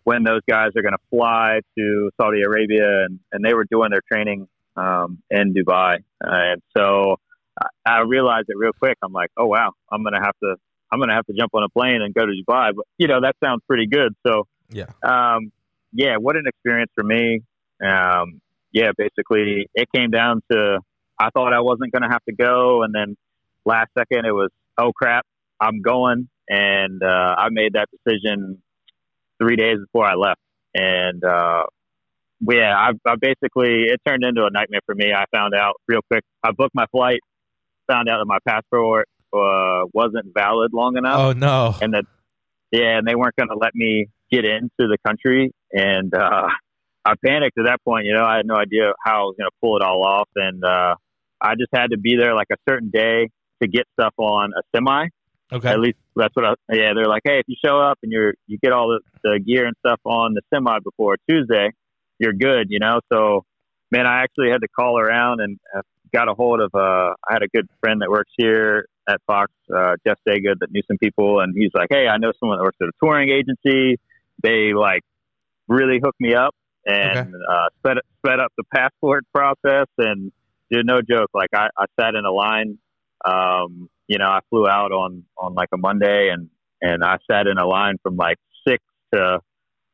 when 0.04 0.22
those 0.22 0.40
guys 0.48 0.70
are 0.76 0.82
going 0.82 0.92
to 0.92 1.04
fly 1.10 1.60
to 1.76 2.10
Saudi 2.20 2.42
Arabia, 2.42 3.04
and, 3.04 3.18
and 3.32 3.44
they 3.44 3.54
were 3.54 3.64
doing 3.70 3.90
their 3.90 4.02
training 4.10 4.46
um, 4.76 5.22
in 5.30 5.54
Dubai, 5.54 5.96
uh, 5.96 6.00
and 6.30 6.62
so 6.76 7.16
I, 7.60 7.66
I 7.86 8.00
realized 8.00 8.46
it 8.48 8.56
real 8.56 8.72
quick. 8.72 8.96
I'm 9.02 9.12
like, 9.12 9.30
oh 9.36 9.46
wow, 9.46 9.72
I'm 9.90 10.02
gonna 10.02 10.22
have 10.22 10.34
to 10.42 10.56
I'm 10.92 11.00
gonna 11.00 11.14
have 11.14 11.26
to 11.26 11.32
jump 11.32 11.52
on 11.54 11.62
a 11.62 11.68
plane 11.68 12.02
and 12.02 12.14
go 12.14 12.26
to 12.26 12.32
Dubai. 12.32 12.72
But 12.74 12.84
you 12.98 13.08
know 13.08 13.20
that 13.22 13.36
sounds 13.42 13.62
pretty 13.68 13.86
good. 13.86 14.14
So 14.26 14.46
Yeah. 14.70 14.86
um, 15.02 15.52
yeah, 15.92 16.16
what 16.16 16.36
an 16.36 16.44
experience 16.46 16.90
for 16.94 17.04
me. 17.04 17.42
Um, 17.84 18.40
yeah, 18.72 18.90
basically 18.96 19.68
it 19.74 19.88
came 19.94 20.10
down 20.10 20.42
to 20.50 20.80
I 21.18 21.30
thought 21.30 21.52
I 21.52 21.60
wasn't 21.60 21.92
gonna 21.92 22.10
have 22.10 22.24
to 22.28 22.34
go, 22.34 22.82
and 22.82 22.94
then 22.94 23.16
last 23.64 23.90
second 23.96 24.26
it 24.26 24.32
was 24.32 24.50
oh 24.76 24.92
crap, 24.92 25.24
I'm 25.60 25.80
going, 25.82 26.28
and 26.48 27.00
uh, 27.02 27.34
I 27.38 27.48
made 27.50 27.74
that 27.74 27.88
decision 27.94 28.60
three 29.40 29.56
days 29.56 29.78
before 29.78 30.06
I 30.06 30.14
left, 30.14 30.40
and 30.74 31.22
uh, 31.24 31.64
yeah, 32.48 32.74
I, 32.76 32.90
I 33.06 33.14
basically 33.20 33.84
it 33.84 34.00
turned 34.06 34.24
into 34.24 34.44
a 34.44 34.50
nightmare 34.50 34.80
for 34.86 34.94
me. 34.94 35.12
I 35.12 35.24
found 35.32 35.54
out 35.54 35.74
real 35.88 36.00
quick. 36.10 36.24
I 36.42 36.50
booked 36.52 36.74
my 36.74 36.86
flight, 36.92 37.20
found 37.88 38.08
out 38.08 38.18
that 38.18 38.26
my 38.26 38.38
passport 38.46 39.08
uh, 39.32 39.86
wasn't 39.92 40.26
valid 40.34 40.72
long 40.72 40.96
enough, 40.96 41.18
Oh 41.20 41.32
no. 41.32 41.74
and 41.80 41.94
that 41.94 42.04
yeah, 42.70 42.98
and 42.98 43.06
they 43.06 43.14
weren't 43.14 43.36
going 43.36 43.48
to 43.50 43.56
let 43.56 43.74
me 43.74 44.06
get 44.30 44.44
into 44.44 44.68
the 44.78 44.98
country, 45.06 45.52
and 45.72 46.12
uh, 46.14 46.48
I 47.04 47.14
panicked 47.24 47.56
at 47.58 47.66
that 47.66 47.78
point. 47.84 48.06
You 48.06 48.14
know, 48.14 48.24
I 48.24 48.36
had 48.36 48.46
no 48.46 48.56
idea 48.56 48.92
how 49.04 49.20
I 49.20 49.24
was 49.24 49.36
going 49.38 49.48
to 49.48 49.56
pull 49.62 49.76
it 49.76 49.82
all 49.82 50.04
off, 50.04 50.28
and 50.34 50.64
uh, 50.64 50.96
I 51.40 51.54
just 51.54 51.70
had 51.74 51.90
to 51.90 51.98
be 51.98 52.16
there 52.16 52.34
like 52.34 52.48
a 52.52 52.56
certain 52.68 52.90
day 52.90 53.28
to 53.62 53.68
get 53.68 53.86
stuff 53.98 54.14
on 54.18 54.52
a 54.56 54.62
semi. 54.74 55.06
Okay. 55.54 55.68
At 55.68 55.78
least 55.78 55.98
that's 56.16 56.34
what 56.34 56.44
I. 56.44 56.54
Yeah, 56.72 56.92
they're 56.94 57.06
like, 57.06 57.22
hey, 57.24 57.38
if 57.38 57.44
you 57.46 57.54
show 57.64 57.80
up 57.80 57.98
and 58.02 58.10
you're 58.10 58.34
you 58.46 58.58
get 58.58 58.72
all 58.72 58.88
the, 58.88 59.00
the 59.22 59.38
gear 59.38 59.66
and 59.66 59.76
stuff 59.86 60.00
on 60.04 60.34
the 60.34 60.42
semi 60.52 60.78
before 60.80 61.16
Tuesday, 61.28 61.70
you're 62.18 62.32
good. 62.32 62.66
You 62.70 62.80
know, 62.80 63.00
so 63.12 63.44
man, 63.92 64.06
I 64.06 64.22
actually 64.22 64.50
had 64.50 64.62
to 64.62 64.68
call 64.68 64.98
around 64.98 65.40
and 65.40 65.58
uh, 65.76 65.82
got 66.12 66.28
a 66.28 66.34
hold 66.34 66.60
of. 66.60 66.70
Uh, 66.74 67.14
I 67.28 67.32
had 67.32 67.42
a 67.42 67.48
good 67.48 67.68
friend 67.80 68.00
that 68.02 68.10
works 68.10 68.32
here 68.36 68.86
at 69.08 69.20
Fox, 69.28 69.52
uh, 69.72 69.94
Jeff 70.04 70.18
Sagood, 70.26 70.58
that 70.60 70.72
knew 70.72 70.82
some 70.88 70.98
people, 70.98 71.40
and 71.40 71.54
he's 71.56 71.70
like, 71.72 71.88
hey, 71.90 72.08
I 72.08 72.16
know 72.16 72.32
someone 72.40 72.58
that 72.58 72.64
works 72.64 72.78
at 72.82 72.88
a 72.88 72.92
touring 73.02 73.30
agency. 73.30 74.00
They 74.42 74.72
like 74.74 75.02
really 75.68 76.00
hooked 76.02 76.20
me 76.20 76.34
up 76.34 76.54
and 76.84 77.34
uh, 77.34 77.68
sped 77.78 77.98
sped 78.18 78.40
up 78.40 78.52
the 78.58 78.64
passport 78.74 79.24
process 79.32 79.86
and 79.98 80.32
dude, 80.70 80.84
no 80.84 81.00
joke. 81.00 81.30
Like 81.32 81.50
I, 81.54 81.68
I 81.76 81.84
sat 82.00 82.16
in 82.16 82.24
a 82.24 82.32
line. 82.32 82.78
Um, 83.24 83.88
you 84.08 84.18
know, 84.18 84.26
I 84.26 84.40
flew 84.50 84.66
out 84.66 84.92
on 84.92 85.24
on 85.38 85.54
like 85.54 85.68
a 85.72 85.76
Monday, 85.76 86.30
and 86.32 86.48
and 86.80 87.02
I 87.02 87.18
sat 87.30 87.46
in 87.46 87.58
a 87.58 87.66
line 87.66 87.96
from 88.02 88.16
like 88.16 88.38
six 88.66 88.82
to 89.14 89.40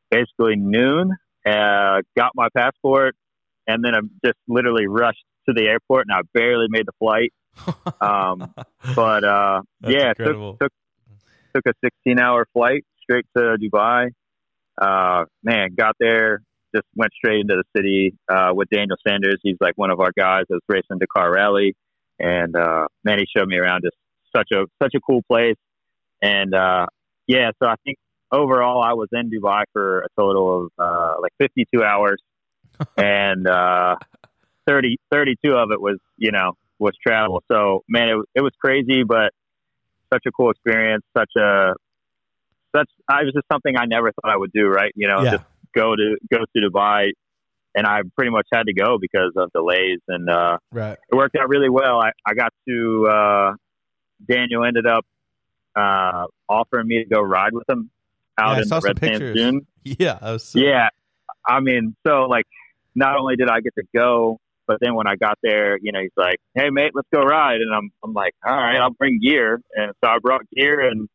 basically 0.09 0.55
noon. 0.57 1.11
Uh, 1.45 2.01
got 2.15 2.31
my 2.35 2.49
passport, 2.55 3.15
and 3.67 3.83
then 3.83 3.95
I 3.95 3.99
just 4.23 4.37
literally 4.47 4.87
rushed 4.87 5.23
to 5.47 5.53
the 5.53 5.67
airport, 5.67 6.05
and 6.07 6.15
I 6.15 6.21
barely 6.33 6.67
made 6.69 6.85
the 6.85 6.93
flight. 6.99 7.33
Um, 8.01 8.55
but 8.95 9.23
uh, 9.23 9.61
yeah, 9.83 10.13
took 10.13 10.59
took 10.59 10.71
took 11.53 11.65
a 11.67 11.73
16 11.83 12.19
hour 12.19 12.47
flight 12.51 12.83
straight 13.03 13.25
to 13.37 13.57
Dubai. 13.61 14.07
Uh, 14.81 15.25
man, 15.43 15.75
got 15.77 15.95
there, 15.99 16.41
just 16.75 16.87
went 16.95 17.11
straight 17.13 17.41
into 17.41 17.55
the 17.55 17.63
city 17.77 18.15
uh, 18.27 18.51
with 18.53 18.69
Daniel 18.69 18.97
Sanders. 19.07 19.39
He's 19.43 19.57
like 19.61 19.73
one 19.75 19.91
of 19.91 19.99
our 19.99 20.11
guys 20.17 20.45
that's 20.49 20.65
racing 20.67 20.97
Dakar 20.99 21.31
Rally, 21.31 21.75
and 22.19 22.55
uh, 22.55 22.87
man, 23.03 23.19
he 23.19 23.25
showed 23.35 23.47
me 23.47 23.57
around. 23.57 23.83
Just 23.83 23.97
such 24.35 24.49
a 24.53 24.65
such 24.81 24.93
a 24.95 24.99
cool 24.99 25.21
place, 25.29 25.55
and 26.21 26.53
uh, 26.53 26.85
yeah. 27.27 27.51
So 27.61 27.67
I 27.67 27.75
think 27.85 27.97
overall, 28.31 28.81
I 28.83 28.93
was 28.93 29.07
in 29.11 29.29
Dubai 29.29 29.63
for 29.73 29.99
a 29.99 30.07
total 30.19 30.63
of 30.63 30.71
uh, 30.77 31.13
like 31.21 31.31
52 31.39 31.83
hours, 31.83 32.21
and 32.97 33.47
uh, 33.47 33.95
30 34.67 34.97
32 35.11 35.53
of 35.53 35.71
it 35.71 35.81
was 35.81 35.97
you 36.17 36.31
know 36.31 36.53
was 36.79 36.93
travel. 37.05 37.43
So 37.51 37.83
man, 37.89 38.09
it 38.09 38.17
it 38.35 38.41
was 38.41 38.51
crazy, 38.63 39.03
but 39.03 39.31
such 40.13 40.23
a 40.27 40.31
cool 40.31 40.51
experience. 40.51 41.03
Such 41.17 41.31
a 41.37 41.73
such. 42.75 42.89
I 43.09 43.23
was 43.23 43.33
just 43.33 43.45
something 43.51 43.75
I 43.77 43.85
never 43.85 44.11
thought 44.11 44.31
I 44.31 44.37
would 44.37 44.51
do. 44.53 44.67
Right, 44.67 44.91
you 44.95 45.07
know, 45.07 45.23
Yeah. 45.23 45.31
just 45.31 45.43
go 45.75 45.95
to 45.95 46.17
go 46.31 46.39
to 46.39 46.69
Dubai, 46.69 47.11
and 47.75 47.85
I 47.87 48.01
pretty 48.15 48.31
much 48.31 48.47
had 48.53 48.63
to 48.63 48.73
go 48.73 48.97
because 48.99 49.31
of 49.35 49.49
delays, 49.53 49.99
and 50.07 50.29
uh, 50.29 50.57
Right. 50.71 50.97
it 51.11 51.15
worked 51.15 51.35
out 51.35 51.49
really 51.49 51.69
well. 51.69 51.99
I 52.01 52.11
I 52.25 52.33
got 52.33 52.51
to 52.67 53.07
uh, 53.09 53.51
Daniel 54.27 54.63
ended 54.65 54.85
up 54.87 55.05
uh, 55.75 56.25
offering 56.49 56.87
me 56.87 57.03
to 57.03 57.09
go 57.09 57.21
ride 57.21 57.53
with 57.53 57.69
him 57.69 57.89
out 58.37 58.51
Yeah, 58.51 58.51
I 58.53 58.61
in 58.61 58.67
the 58.67 58.81
Red. 58.83 59.33
Dune. 59.35 59.67
Yeah. 59.83 60.19
I 60.21 60.31
was 60.33 60.43
so, 60.43 60.59
Yeah. 60.59 60.89
I 61.47 61.59
mean, 61.59 61.95
so 62.05 62.23
like, 62.23 62.45
not 62.93 63.17
only 63.17 63.35
did 63.35 63.49
I 63.49 63.61
get 63.61 63.73
to 63.75 63.83
go, 63.95 64.39
but 64.67 64.77
then 64.79 64.93
when 64.95 65.07
I 65.07 65.15
got 65.15 65.39
there, 65.41 65.77
you 65.81 65.91
know, 65.91 65.99
he's 66.01 66.11
like, 66.15 66.39
"Hey, 66.53 66.69
mate, 66.69 66.91
let's 66.93 67.07
go 67.11 67.21
ride," 67.21 67.61
and 67.61 67.73
I'm, 67.73 67.91
I'm 68.03 68.13
like, 68.13 68.35
"All 68.45 68.55
right, 68.55 68.77
I'll 68.77 68.91
bring 68.91 69.19
gear." 69.19 69.59
And 69.75 69.91
so 70.03 70.09
I 70.09 70.19
brought 70.19 70.41
gear, 70.55 70.79
and 70.87 71.09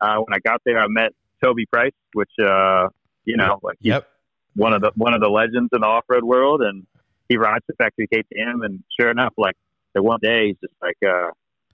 uh, 0.00 0.16
when 0.16 0.34
I 0.34 0.38
got 0.38 0.62
there, 0.64 0.78
I 0.80 0.86
met 0.88 1.12
Toby 1.44 1.66
Price, 1.66 1.92
which, 2.14 2.30
uh, 2.42 2.88
you 3.24 3.36
know, 3.36 3.58
like 3.62 3.76
Yep. 3.80 4.08
one 4.54 4.72
of 4.72 4.80
the 4.80 4.92
one 4.96 5.14
of 5.14 5.20
the 5.20 5.28
legends 5.28 5.68
in 5.72 5.80
the 5.82 5.86
off 5.86 6.04
road 6.08 6.24
world, 6.24 6.62
and 6.62 6.86
he 7.28 7.36
rides 7.36 7.64
the 7.68 7.74
factory 7.74 8.08
KTM. 8.08 8.64
And 8.64 8.82
sure 8.98 9.10
enough, 9.10 9.34
like 9.36 9.56
the 9.94 10.02
one 10.02 10.18
day, 10.22 10.46
he's 10.48 10.56
just 10.60 10.74
like, 10.80 10.96
uh, 11.06 11.30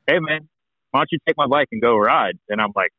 "Hey, 0.07 0.18
man, 0.18 0.49
why 0.92 1.00
don't 1.00 1.09
you 1.11 1.18
take 1.26 1.37
my 1.37 1.46
bike 1.46 1.68
and 1.72 1.83
go 1.83 1.96
ride?" 1.98 2.38
And 2.48 2.61
I'm 2.61 2.72
like, 2.76 2.92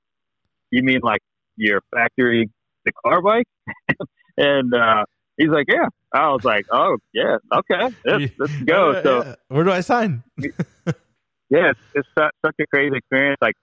"You 0.71 0.83
mean 0.83 0.99
like 1.01 1.21
your 1.55 1.81
factory 1.95 2.49
the 2.85 2.91
car 3.03 3.21
bike?" 3.21 3.47
and 4.37 4.73
uh, 4.73 5.05
he's 5.37 5.49
like, 5.49 5.67
"Yeah." 5.69 5.87
I 6.13 6.29
was 6.29 6.41
like, 6.43 6.65
"Oh, 6.71 6.97
yeah, 7.13 7.37
okay, 7.51 7.95
let's, 8.05 8.33
let's 8.37 8.53
go." 8.65 8.91
Yeah, 8.91 9.01
So 9.03 9.23
yeah. 9.23 9.35
where 9.47 9.63
do 9.63 9.71
I 9.71 9.81
sign? 9.81 10.23
yeah, 10.37 11.71
it's, 11.71 11.79
it's 11.95 12.07
such 12.15 12.55
a 12.59 12.67
crazy 12.67 12.97
experience. 12.97 13.37
Like, 13.41 13.55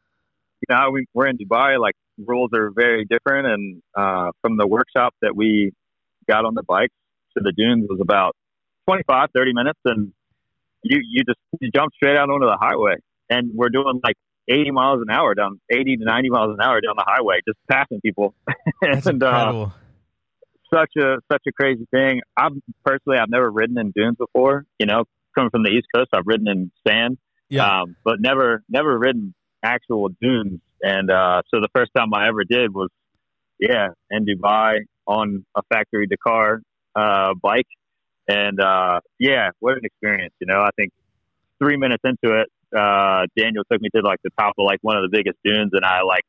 you 0.69 0.75
know, 0.75 0.91
we, 0.91 1.07
we're 1.15 1.29
in 1.29 1.39
Dubai. 1.39 1.79
Like, 1.79 1.95
rules 2.19 2.51
are 2.55 2.71
very 2.75 3.05
different, 3.05 3.47
and 3.47 3.83
uh, 3.97 4.33
from 4.43 4.57
the 4.57 4.67
workshop 4.67 5.15
that 5.23 5.37
we 5.37 5.73
got 6.29 6.45
on 6.45 6.55
the 6.55 6.63
bikes 6.65 6.95
to 7.37 7.43
the 7.43 7.53
dunes 7.57 7.87
was 7.89 8.01
about 8.01 8.35
25, 8.87 9.29
30 9.35 9.53
minutes, 9.53 9.79
and 9.85 10.13
you 10.83 11.01
you 11.09 11.23
just 11.25 11.39
you 11.61 11.71
jump 11.73 11.93
straight 11.95 12.17
out 12.17 12.31
onto 12.31 12.47
the 12.47 12.59
highway, 12.61 12.97
and 13.31 13.53
we're 13.55 13.71
doing 13.71 14.01
like 14.03 14.17
80 14.49 14.73
miles 14.73 15.01
an 15.01 15.11
hour 15.11 15.35
down, 15.35 15.61
80 15.71 15.99
to 15.99 16.05
90 16.05 16.31
miles 16.31 16.55
an 16.59 16.61
hour 16.61 16.81
down 16.81 16.95
the 16.97 17.05
highway, 17.07 17.37
just 17.47 17.59
passing 17.71 18.01
people. 18.01 18.35
That's 18.83 19.07
and 19.07 19.23
uh, 19.23 19.69
such 20.75 20.91
a 20.99 21.17
such 21.31 21.43
a 21.49 21.53
crazy 21.53 21.87
thing. 21.91 22.21
I've 22.37 22.53
personally 22.85 23.19
I've 23.19 23.31
never 23.31 23.51
ridden 23.51 23.79
in 23.79 23.93
dunes 23.93 24.17
before. 24.19 24.67
You 24.79 24.87
know, 24.87 25.05
coming 25.35 25.51
from 25.51 25.63
the 25.63 25.71
East 25.71 25.87
Coast, 25.95 26.11
I've 26.13 26.27
ridden 26.27 26.49
in 26.49 26.71
sand 26.87 27.19
yeah. 27.51 27.83
um, 27.83 27.97
but 28.05 28.21
never 28.21 28.63
never 28.69 28.99
ridden 28.99 29.35
actual 29.63 30.09
dunes. 30.21 30.61
And 30.83 31.11
uh, 31.11 31.43
so 31.53 31.61
the 31.61 31.69
first 31.75 31.91
time 31.95 32.15
I 32.15 32.29
ever 32.29 32.45
did 32.45 32.73
was, 32.73 32.89
yeah, 33.59 33.89
in 34.11 34.25
Dubai 34.25 34.79
on 35.07 35.45
a 35.55 35.61
factory 35.71 36.07
Dakar 36.07 36.63
uh, 36.95 37.35
bike, 37.35 37.67
and 38.27 38.59
uh, 38.59 39.01
yeah, 39.19 39.51
what 39.59 39.77
an 39.77 39.85
experience! 39.85 40.33
You 40.41 40.47
know, 40.47 40.61
I 40.61 40.71
think 40.77 40.93
three 41.59 41.77
minutes 41.77 42.03
into 42.05 42.41
it, 42.41 42.49
uh, 42.77 43.27
Daniel 43.37 43.65
took 43.71 43.81
me 43.81 43.89
to 43.95 44.03
like 44.03 44.19
the 44.23 44.31
top 44.39 44.55
of 44.59 44.65
like 44.65 44.79
one 44.83 44.97
of 44.97 45.03
the 45.03 45.17
biggest 45.17 45.39
dunes, 45.45 45.71
and 45.73 45.85
I 45.85 46.03
like 46.03 46.23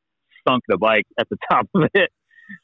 sunk 0.47 0.63
the 0.67 0.77
bike 0.77 1.05
at 1.19 1.27
the 1.29 1.37
top 1.49 1.67
of 1.75 1.83
it. 1.93 2.09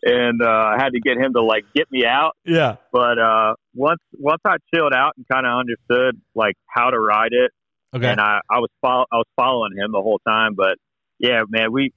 And 0.03 0.41
uh, 0.41 0.45
I 0.45 0.75
had 0.77 0.89
to 0.93 0.99
get 0.99 1.17
him 1.17 1.31
to 1.33 1.41
like 1.41 1.63
get 1.73 1.89
me 1.89 2.05
out, 2.05 2.33
yeah. 2.43 2.75
but 2.91 3.17
uh, 3.17 3.53
once 3.73 4.01
once 4.17 4.41
I 4.45 4.57
chilled 4.73 4.93
out 4.93 5.13
and 5.15 5.25
kind 5.31 5.45
of 5.45 5.57
understood 5.57 6.21
like 6.35 6.55
how 6.67 6.89
to 6.89 6.99
ride 6.99 7.31
it, 7.31 7.51
Okay. 7.95 8.05
and 8.05 8.19
I, 8.19 8.39
I 8.51 8.59
was 8.59 8.69
follow, 8.81 9.05
I 9.11 9.15
was 9.15 9.27
following 9.37 9.71
him 9.77 9.93
the 9.93 10.01
whole 10.01 10.19
time. 10.27 10.55
But 10.55 10.75
yeah, 11.19 11.43
man, 11.47 11.71
we 11.71 11.93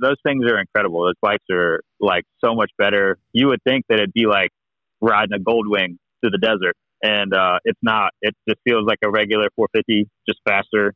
those 0.00 0.16
things 0.24 0.44
are 0.46 0.58
incredible. 0.58 1.04
Those 1.04 1.14
bikes 1.22 1.44
are 1.52 1.82
like 2.00 2.24
so 2.44 2.54
much 2.56 2.70
better. 2.76 3.16
You 3.32 3.48
would 3.48 3.62
think 3.62 3.84
that 3.88 3.98
it'd 3.98 4.12
be 4.12 4.26
like 4.26 4.50
riding 5.00 5.32
a 5.32 5.38
Goldwing 5.40 5.98
through 6.20 6.30
the 6.30 6.38
desert, 6.42 6.74
and 7.00 7.32
uh, 7.32 7.60
it's 7.64 7.78
not. 7.80 8.10
It 8.22 8.34
just 8.48 8.58
feels 8.64 8.86
like 8.88 8.98
a 9.04 9.10
regular 9.10 9.48
450, 9.54 10.08
just 10.28 10.40
faster. 10.44 10.94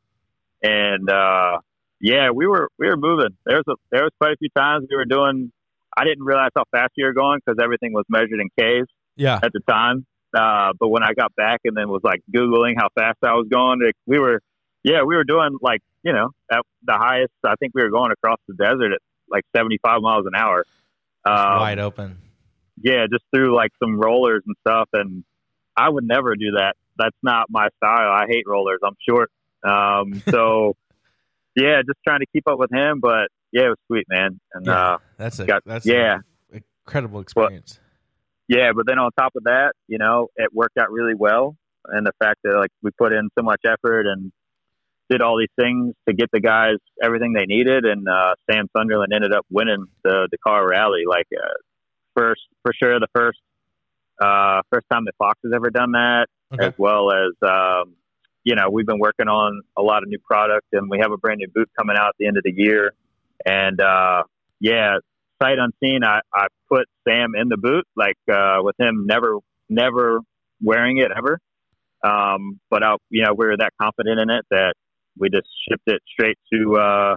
And 0.65 1.09
uh, 1.11 1.59
yeah, 2.01 2.31
we 2.31 2.47
were 2.47 2.71
we 2.79 2.89
were 2.89 2.97
moving. 2.97 3.37
There 3.45 3.59
was 3.59 3.65
a, 3.69 3.75
there 3.93 4.03
was 4.03 4.13
quite 4.19 4.33
a 4.33 4.37
few 4.37 4.49
times 4.57 4.87
we 4.91 4.97
were 4.97 5.05
doing. 5.05 5.53
I 5.97 6.05
didn't 6.05 6.25
realize 6.25 6.51
how 6.57 6.65
fast 6.73 6.93
you 6.97 7.05
were 7.05 7.13
going 7.13 7.39
because 7.45 7.63
everything 7.63 7.93
was 7.93 8.05
measured 8.09 8.41
in 8.41 8.49
Ks 8.59 8.89
yeah. 9.17 9.39
at 9.43 9.53
the 9.53 9.61
time. 9.69 10.07
Uh, 10.35 10.73
but 10.81 10.89
when 10.89 11.05
I 11.05 11.13
got 11.15 11.35
back 11.37 11.61
and 11.65 11.77
then 11.77 11.89
was 11.89 12.01
like 12.03 12.21
Googling 12.35 12.75
how 12.77 12.89
fast 12.97 13.19
I 13.23 13.35
was 13.35 13.47
going, 13.49 13.81
like, 13.85 13.95
we 14.05 14.19
were, 14.19 14.41
yeah, 14.83 15.05
we 15.05 15.15
were 15.15 15.23
doing 15.23 15.59
like, 15.63 15.81
you 16.03 16.13
know, 16.13 16.31
at 16.51 16.63
the 16.83 16.95
highest, 16.95 17.33
I 17.45 17.55
think 17.61 17.73
we 17.75 17.83
were 17.83 17.91
going 17.91 18.11
across 18.11 18.39
the 18.49 18.55
desert 18.55 18.93
at 18.93 18.99
like 19.29 19.45
75 19.55 20.01
miles 20.01 20.27
an 20.27 20.35
hour. 20.35 20.65
Um, 21.25 21.61
Wide 21.61 21.79
open. 21.79 22.19
yeah, 22.83 23.07
just 23.11 23.25
through 23.33 23.55
like 23.55 23.71
some 23.81 23.99
rollers 24.01 24.43
and 24.45 24.57
stuff. 24.67 24.89
And 24.93 25.25
I 25.77 25.89
would 25.89 26.05
never 26.05 26.35
do 26.35 26.53
that. 26.57 26.75
That's 26.99 27.17
not 27.23 27.47
my 27.49 27.69
style. 27.77 28.11
I 28.11 28.27
hate 28.29 28.45
rollers. 28.47 28.81
I'm 28.85 28.97
short. 29.09 29.31
Um, 29.65 30.23
so 30.29 30.75
yeah, 31.57 31.81
just 31.87 31.99
trying 32.07 32.21
to 32.21 32.27
keep 32.33 32.47
up 32.49 32.59
with 32.59 32.71
him. 32.73 33.01
But 33.01 33.29
yeah, 33.53 33.67
it 33.67 33.69
was 33.69 33.79
sweet, 33.87 34.07
man. 34.09 34.41
And, 34.53 34.67
Yeah. 34.67 34.73
uh, 34.95 34.99
That's 35.17 35.39
a 35.39 35.47
got- 35.47 35.65
that's 35.65 35.87
yeah. 35.87 36.19
a 36.53 36.61
incredible 36.87 37.21
experience. 37.21 37.81
yeah, 38.49 38.73
but 38.77 38.87
then 38.87 38.99
on 38.99 39.11
top 39.19 39.33
of 39.37 39.45
that, 39.45 39.73
you 39.89 39.99
know, 39.99 40.29
it 40.37 40.53
worked 40.53 40.77
out 40.79 40.91
really 40.91 41.15
well, 41.15 41.57
and 41.87 42.07
the 42.07 42.13
fact 42.23 42.41
that 42.45 42.57
like 42.59 42.71
we 42.83 42.91
put 42.99 43.13
in 43.13 43.29
so 43.39 43.43
much 43.45 43.61
effort 43.67 44.07
and 44.07 44.33
did 45.11 45.21
all 45.21 45.39
these 45.39 45.49
things 45.59 45.95
to 46.09 46.15
get 46.15 46.29
the 46.33 46.41
guys 46.41 46.77
everything 47.03 47.33
they 47.35 47.45
needed, 47.47 47.85
and 47.85 48.07
uh, 48.09 48.35
Sam 48.51 48.67
Sunderland 48.77 49.13
ended 49.15 49.33
up 49.35 49.47
winning 49.51 49.87
the 50.03 50.29
Dakar 50.31 50.67
Rally. 50.69 51.03
Like 51.09 51.27
uh, 51.35 51.47
first, 52.17 52.41
for 52.63 52.73
sure, 52.75 52.99
the 53.01 53.07
first 53.15 53.39
uh, 54.23 54.63
first 54.71 54.87
time 54.93 55.05
that 55.07 55.13
Fox 55.19 55.39
has 55.45 55.53
ever 55.55 55.71
done 55.71 55.93
that, 55.93 56.27
Okay. 56.53 56.67
as 56.67 56.75
well 56.79 57.11
as 57.13 57.33
um, 57.49 57.95
you 58.45 58.55
know 58.55 58.71
we've 58.71 58.87
been 58.87 58.99
working 58.99 59.29
on 59.29 59.63
a 59.77 59.83
lot 59.83 60.03
of 60.03 60.09
new 60.09 60.19
product, 60.19 60.67
and 60.73 60.89
we 60.89 60.99
have 61.01 61.13
a 61.13 61.17
brand 61.17 61.39
new 61.39 61.49
boot 61.49 61.69
coming 61.77 61.97
out 61.97 62.09
at 62.09 62.15
the 62.19 62.27
end 62.27 62.37
of 62.37 62.45
the 62.45 62.53
year, 62.55 62.93
and 63.45 63.81
uh, 63.81 64.23
yeah, 64.61 64.99
sight 65.43 65.59
unseen, 65.59 66.05
I, 66.05 66.21
I 66.33 66.47
put 66.69 66.87
Sam 67.07 67.33
in 67.37 67.49
the 67.49 67.57
boot, 67.57 67.87
like 67.97 68.19
uh, 68.33 68.59
with 68.61 68.79
him 68.79 69.07
never 69.07 69.39
never 69.69 70.21
wearing 70.63 70.99
it 70.99 71.11
ever. 71.17 71.39
Um, 72.03 72.61
but 72.71 72.83
I, 72.83 72.97
you 73.11 73.25
know, 73.25 73.33
we 73.35 73.47
were 73.47 73.57
that 73.57 73.73
confident 73.81 74.21
in 74.21 74.31
it 74.31 74.45
that 74.51 74.75
we 75.19 75.31
just 75.31 75.49
shipped 75.69 75.85
it 75.87 76.03
straight 76.13 76.39
to. 76.53 76.77
Uh, 76.77 77.17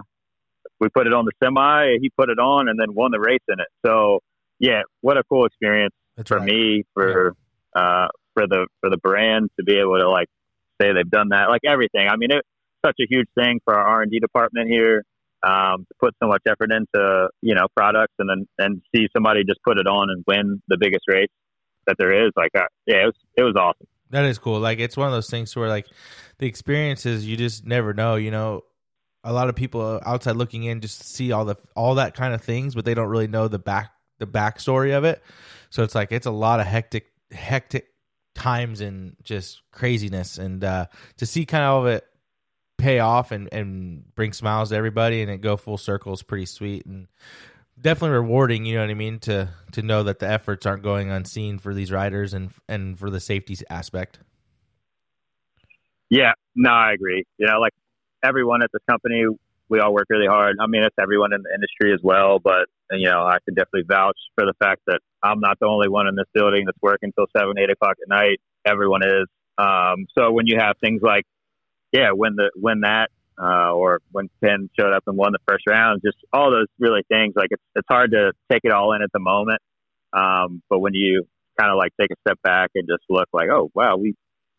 we 0.80 0.88
put 0.88 1.06
it 1.06 1.12
on 1.12 1.24
the 1.24 1.32
semi. 1.42 1.98
He 2.00 2.10
put 2.10 2.30
it 2.30 2.38
on 2.38 2.68
and 2.68 2.78
then 2.78 2.94
won 2.94 3.10
the 3.10 3.20
race 3.20 3.42
in 3.48 3.60
it. 3.60 3.66
So 3.84 4.20
yeah, 4.58 4.82
what 5.00 5.16
a 5.16 5.22
cool 5.24 5.46
experience 5.46 5.94
That's 6.16 6.28
for 6.28 6.38
right. 6.38 6.46
me 6.46 6.84
for 6.94 7.34
uh, 7.74 8.08
for 8.34 8.46
the 8.46 8.66
for 8.80 8.90
the 8.90 8.96
brand 8.96 9.50
to 9.58 9.64
be 9.64 9.78
able 9.78 9.98
to 9.98 10.08
like 10.08 10.28
say 10.80 10.92
they've 10.92 11.10
done 11.10 11.30
that. 11.30 11.48
Like 11.48 11.62
everything. 11.66 12.08
I 12.08 12.16
mean, 12.16 12.30
it's 12.30 12.46
such 12.84 12.96
a 13.00 13.06
huge 13.08 13.28
thing 13.34 13.60
for 13.64 13.74
our 13.74 13.86
R 13.86 14.02
and 14.02 14.10
D 14.10 14.18
department 14.18 14.68
here 14.68 15.02
um, 15.42 15.86
to 15.88 15.94
put 16.00 16.14
so 16.22 16.28
much 16.28 16.42
effort 16.48 16.70
into 16.72 17.28
you 17.42 17.54
know 17.54 17.66
products 17.76 18.14
and 18.18 18.28
then 18.28 18.46
and 18.58 18.82
see 18.94 19.08
somebody 19.14 19.44
just 19.44 19.60
put 19.62 19.78
it 19.78 19.86
on 19.86 20.10
and 20.10 20.24
win 20.26 20.62
the 20.68 20.76
biggest 20.78 21.04
race 21.08 21.28
that 21.86 21.96
there 21.98 22.26
is. 22.26 22.32
Like, 22.36 22.50
uh, 22.56 22.66
yeah, 22.86 23.02
it 23.02 23.06
was 23.06 23.14
it 23.36 23.42
was 23.42 23.54
awesome. 23.56 23.86
That 24.10 24.24
is 24.24 24.38
cool. 24.38 24.58
Like 24.60 24.78
it's 24.78 24.96
one 24.96 25.06
of 25.06 25.12
those 25.12 25.30
things 25.30 25.54
where 25.54 25.68
like 25.68 25.86
the 26.38 26.46
experiences 26.46 27.26
you 27.26 27.36
just 27.36 27.66
never 27.66 27.92
know. 27.92 28.16
You 28.16 28.30
know, 28.30 28.62
a 29.24 29.32
lot 29.32 29.48
of 29.48 29.56
people 29.56 30.00
outside 30.04 30.36
looking 30.36 30.64
in 30.64 30.80
just 30.80 31.04
see 31.04 31.32
all 31.32 31.44
the 31.44 31.56
all 31.76 31.96
that 31.96 32.14
kind 32.14 32.34
of 32.34 32.42
things, 32.42 32.74
but 32.74 32.84
they 32.84 32.94
don't 32.94 33.08
really 33.08 33.28
know 33.28 33.48
the 33.48 33.58
back 33.58 33.92
the 34.18 34.26
backstory 34.26 34.96
of 34.96 35.04
it. 35.04 35.22
So 35.70 35.82
it's 35.82 35.94
like 35.94 36.12
it's 36.12 36.26
a 36.26 36.30
lot 36.30 36.60
of 36.60 36.66
hectic 36.66 37.06
hectic 37.30 37.88
times 38.38 38.80
and 38.80 39.16
just 39.22 39.62
craziness, 39.72 40.38
and 40.38 40.62
uh, 40.64 40.86
to 41.16 41.26
see 41.26 41.44
kind 41.44 41.64
of 41.64 41.86
it 41.86 42.04
pay 42.76 43.00
off 43.00 43.32
and 43.32 43.48
and 43.52 44.14
bring 44.14 44.32
smiles 44.32 44.68
to 44.68 44.76
everybody 44.76 45.20
and 45.20 45.28
it 45.28 45.40
go 45.40 45.56
full 45.56 45.76
circle 45.76 46.12
is 46.12 46.22
pretty 46.22 46.46
sweet 46.46 46.86
and 46.86 47.08
definitely 47.80 48.14
rewarding 48.14 48.64
you 48.64 48.76
know 48.76 48.82
what 48.82 48.88
i 48.88 48.94
mean 48.94 49.18
to 49.18 49.48
to 49.72 49.82
know 49.82 50.04
that 50.04 50.20
the 50.20 50.28
efforts 50.28 50.64
aren't 50.64 50.84
going 50.84 51.10
unseen 51.10 51.58
for 51.58 51.74
these 51.74 51.90
riders 51.90 52.32
and 52.32 52.52
and 52.68 52.96
for 52.96 53.10
the 53.10 53.18
safety 53.18 53.56
aspect 53.68 54.20
Yeah, 56.10 56.32
no, 56.54 56.70
I 56.70 56.92
agree. 56.92 57.24
You 57.36 57.46
know, 57.46 57.60
like 57.60 57.74
everyone 58.22 58.62
at 58.62 58.70
this 58.72 58.82
company, 58.88 59.24
we 59.68 59.80
all 59.80 59.92
work 59.92 60.06
really 60.08 60.26
hard. 60.26 60.56
I 60.60 60.66
mean, 60.66 60.82
it's 60.82 60.96
everyone 61.00 61.32
in 61.32 61.42
the 61.42 61.50
industry 61.54 61.92
as 61.92 62.00
well, 62.02 62.38
but 62.38 62.66
you 62.92 63.08
know, 63.08 63.22
I 63.22 63.38
can 63.44 63.54
definitely 63.54 63.84
vouch 63.88 64.16
for 64.34 64.44
the 64.46 64.54
fact 64.58 64.82
that 64.86 65.00
I'm 65.22 65.40
not 65.40 65.58
the 65.60 65.66
only 65.66 65.88
one 65.88 66.06
in 66.06 66.14
this 66.14 66.26
building 66.32 66.64
that's 66.66 66.78
working 66.80 67.12
till 67.12 67.26
seven, 67.36 67.58
eight 67.58 67.70
o'clock 67.70 67.96
at 68.02 68.08
night. 68.08 68.40
Everyone 68.64 69.02
is. 69.02 69.26
Um, 69.58 70.06
so 70.16 70.30
when 70.32 70.46
you 70.46 70.56
have 70.58 70.76
things 70.80 71.00
like, 71.02 71.24
yeah, 71.92 72.10
when 72.12 72.36
the 72.36 72.50
when 72.54 72.80
that 72.80 73.10
uh, 73.40 73.72
or 73.72 74.00
when 74.12 74.28
Ken 74.42 74.68
showed 74.78 74.92
up 74.92 75.04
and 75.06 75.16
won 75.16 75.32
the 75.32 75.38
first 75.48 75.64
round, 75.66 76.02
just 76.04 76.18
all 76.32 76.50
those 76.50 76.66
really 76.78 77.02
things. 77.08 77.34
Like 77.36 77.48
it's 77.50 77.62
it's 77.74 77.86
hard 77.90 78.12
to 78.12 78.32
take 78.50 78.62
it 78.64 78.72
all 78.72 78.92
in 78.94 79.02
at 79.02 79.10
the 79.12 79.20
moment, 79.20 79.60
um, 80.12 80.62
but 80.68 80.80
when 80.80 80.94
you 80.94 81.24
kind 81.58 81.70
of 81.70 81.76
like 81.76 81.92
take 82.00 82.10
a 82.10 82.16
step 82.26 82.38
back 82.42 82.70
and 82.74 82.86
just 82.88 83.02
look 83.08 83.28
like, 83.32 83.48
oh 83.50 83.70
wow, 83.74 83.96
we, 83.96 84.14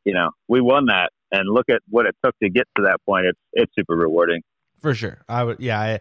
you 0.05 0.13
know, 0.13 0.31
we 0.47 0.61
won 0.61 0.87
that, 0.87 1.11
and 1.31 1.49
look 1.49 1.69
at 1.69 1.81
what 1.89 2.05
it 2.05 2.15
took 2.23 2.37
to 2.41 2.49
get 2.49 2.67
to 2.77 2.83
that 2.83 2.99
point. 3.05 3.25
It's 3.27 3.39
it's 3.53 3.71
super 3.75 3.95
rewarding. 3.95 4.41
For 4.79 4.93
sure. 4.93 5.19
I 5.27 5.43
would 5.43 5.59
yeah 5.59 5.79
i 5.79 5.99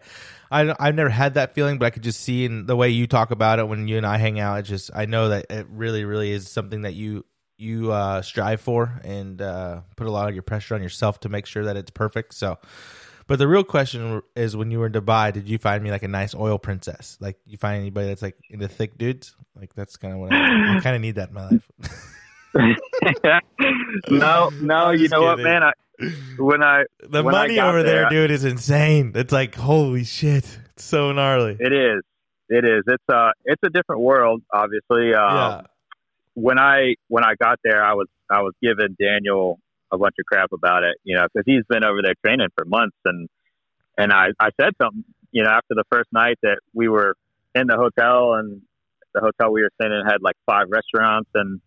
i 0.51 0.75
i've 0.79 0.95
never 0.95 1.09
had 1.09 1.35
that 1.35 1.53
feeling 1.53 1.77
but 1.77 1.85
i 1.85 1.89
could 1.91 2.03
just 2.03 2.21
see 2.21 2.45
in 2.45 2.65
the 2.65 2.75
way 2.75 2.89
you 2.89 3.07
talk 3.07 3.31
about 3.31 3.59
it 3.59 3.67
when 3.67 3.87
you 3.87 3.97
and 3.97 4.05
i 4.05 4.17
hang 4.17 4.39
out 4.39 4.59
it's 4.59 4.69
just 4.69 4.89
i 4.95 5.05
know 5.05 5.29
that 5.29 5.45
it 5.49 5.67
really 5.69 6.05
really 6.05 6.31
is 6.31 6.49
something 6.49 6.81
that 6.81 6.95
you 6.95 7.23
you 7.59 7.91
uh 7.91 8.21
strive 8.21 8.61
for 8.61 9.01
and 9.03 9.41
uh 9.41 9.81
put 9.97 10.07
a 10.07 10.11
lot 10.11 10.29
of 10.29 10.33
your 10.33 10.41
pressure 10.41 10.75
on 10.75 10.81
yourself 10.81 11.19
to 11.19 11.29
make 11.29 11.45
sure 11.45 11.65
that 11.65 11.75
it's 11.75 11.91
perfect. 11.91 12.33
So 12.33 12.57
but 13.27 13.37
the 13.37 13.47
real 13.47 13.63
question 13.63 14.23
is 14.35 14.55
when 14.55 14.71
you 14.71 14.79
were 14.79 14.87
in 14.87 14.93
dubai 14.93 15.31
did 15.33 15.47
you 15.47 15.57
find 15.57 15.83
me 15.83 15.91
like 15.91 16.01
a 16.01 16.07
nice 16.07 16.33
oil 16.33 16.57
princess? 16.57 17.17
Like 17.19 17.37
you 17.45 17.57
find 17.57 17.79
anybody 17.81 18.07
that's 18.07 18.21
like 18.21 18.37
into 18.49 18.67
thick 18.67 18.97
dudes? 18.97 19.35
Like 19.55 19.75
that's 19.75 19.97
kind 19.97 20.13
of 20.13 20.19
what 20.21 20.33
i, 20.33 20.77
I 20.77 20.79
kind 20.79 20.95
of 20.95 21.01
need 21.01 21.15
that 21.15 21.29
in 21.29 21.35
my 21.35 21.49
life. 21.49 21.71
No, 24.09 24.49
no, 24.61 24.91
you 24.91 25.09
know 25.09 25.21
what, 25.21 25.39
man? 25.39 25.61
I 25.61 25.71
when 26.37 26.63
I 26.63 26.83
the 27.01 27.23
When 27.23 27.33
money 27.33 27.55
got 27.55 27.69
over 27.69 27.83
there, 27.83 28.01
there, 28.01 28.09
dude 28.09 28.31
is 28.31 28.45
insane. 28.45 29.11
It's 29.15 29.33
like 29.33 29.55
holy 29.55 30.03
shit. 30.03 30.59
It's 30.73 30.85
so 30.85 31.11
gnarly. 31.11 31.57
It 31.59 31.73
is, 31.73 32.01
it 32.49 32.65
is. 32.65 32.83
It's 32.87 33.03
uh, 33.09 33.31
it's 33.45 33.61
a 33.63 33.69
different 33.69 34.01
world, 34.01 34.41
obviously. 34.53 35.13
Um, 35.13 35.35
yeah. 35.35 35.61
when 36.35 36.59
I 36.59 36.95
when 37.07 37.23
I 37.23 37.35
got 37.35 37.59
there, 37.63 37.83
I 37.83 37.93
was 37.93 38.07
I 38.29 38.41
was 38.41 38.53
giving 38.61 38.95
Daniel 38.99 39.59
a 39.91 39.97
bunch 39.97 40.15
of 40.19 40.25
crap 40.25 40.51
about 40.53 40.83
it, 40.83 40.97
you 41.03 41.15
know, 41.15 41.25
because 41.33 41.43
he's 41.45 41.63
been 41.67 41.83
over 41.83 42.01
there 42.01 42.13
training 42.23 42.49
for 42.55 42.65
months, 42.65 42.97
and 43.05 43.27
and 43.97 44.13
I 44.13 44.27
I 44.39 44.49
said 44.59 44.73
something, 44.81 45.03
you 45.31 45.43
know, 45.43 45.49
after 45.49 45.75
the 45.75 45.83
first 45.91 46.09
night 46.13 46.37
that 46.43 46.59
we 46.73 46.87
were 46.87 47.15
in 47.55 47.67
the 47.67 47.75
hotel, 47.75 48.35
and 48.35 48.61
the 49.13 49.21
hotel 49.21 49.51
we 49.51 49.63
were 49.63 49.71
staying 49.75 49.91
in 49.91 50.05
had 50.05 50.21
like 50.21 50.37
five 50.45 50.67
restaurants, 50.69 51.29
and 51.35 51.59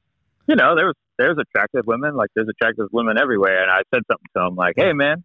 you 0.46 0.56
know, 0.56 0.74
there 0.76 0.86
was 0.86 0.94
there's 1.18 1.36
attractive 1.38 1.86
women, 1.86 2.14
like 2.14 2.30
there's 2.34 2.48
attractive 2.48 2.88
women 2.92 3.16
everywhere, 3.20 3.62
and 3.62 3.70
I 3.70 3.82
said 3.94 4.02
something 4.10 4.26
to 4.36 4.46
him 4.46 4.56
like, 4.56 4.74
hey 4.76 4.92
man, 4.92 5.24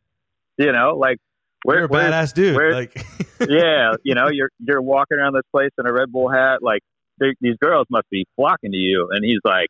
you 0.58 0.71
know, 0.71 0.97
like 0.97 1.17
where 1.63 1.77
You're 1.77 1.86
a 1.86 1.88
where's 1.88 2.12
badass 2.13 2.34
dude. 2.34 2.56
where- 2.56 2.73
like, 2.73 2.95
yeah, 3.47 3.93
you 4.03 4.15
know, 4.15 4.30
you're 4.32 4.49
you're 4.60 4.82
walking 4.82 5.17
around 5.17 5.34
this 5.34 5.43
place 5.51 5.71
in 5.77 5.86
a 5.86 5.93
Red 5.93 6.12
Bull 6.12 6.30
hat, 6.30 6.62
like 6.62 6.82
they- 7.19 7.36
these 7.41 7.56
girls 7.62 7.88
must 7.89 8.10
be 8.10 8.25
flocking 8.36 8.71
to 8.71 8.77
you. 8.77 9.10
And 9.12 9.23
he's 9.23 9.41
like, 9.43 9.69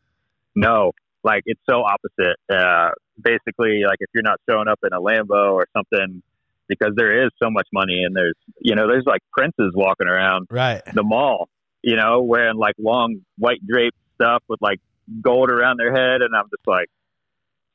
no, 0.56 0.92
like 1.24 1.44
it's 1.46 1.62
so 1.70 1.84
opposite. 1.84 2.38
Uh, 2.50 2.92
basically, 3.22 3.84
like 3.86 3.98
if 4.00 4.10
you're 4.14 4.24
not 4.24 4.40
showing 4.50 4.68
up 4.68 4.80
in 4.84 4.94
a 4.94 5.00
Lambo 5.00 5.54
or 5.54 5.66
something, 5.76 6.22
because 6.68 6.94
there 6.96 7.26
is 7.26 7.32
so 7.42 7.50
much 7.50 7.68
money 7.74 8.04
and 8.04 8.16
there's 8.16 8.36
you 8.60 8.76
know 8.76 8.88
there's 8.88 9.06
like 9.06 9.22
princes 9.32 9.72
walking 9.76 10.08
around 10.08 10.48
right. 10.50 10.82
the 10.94 11.04
mall, 11.04 11.50
you 11.82 11.96
know, 11.96 12.22
wearing 12.22 12.58
like 12.58 12.76
long 12.78 13.22
white 13.38 13.66
draped 13.66 13.98
stuff 14.16 14.44
with 14.50 14.62
like 14.62 14.80
gold 15.22 15.50
around 15.50 15.78
their 15.78 15.92
head, 15.94 16.22
and 16.22 16.36
I'm 16.36 16.46
just 16.46 16.66
like, 16.68 16.88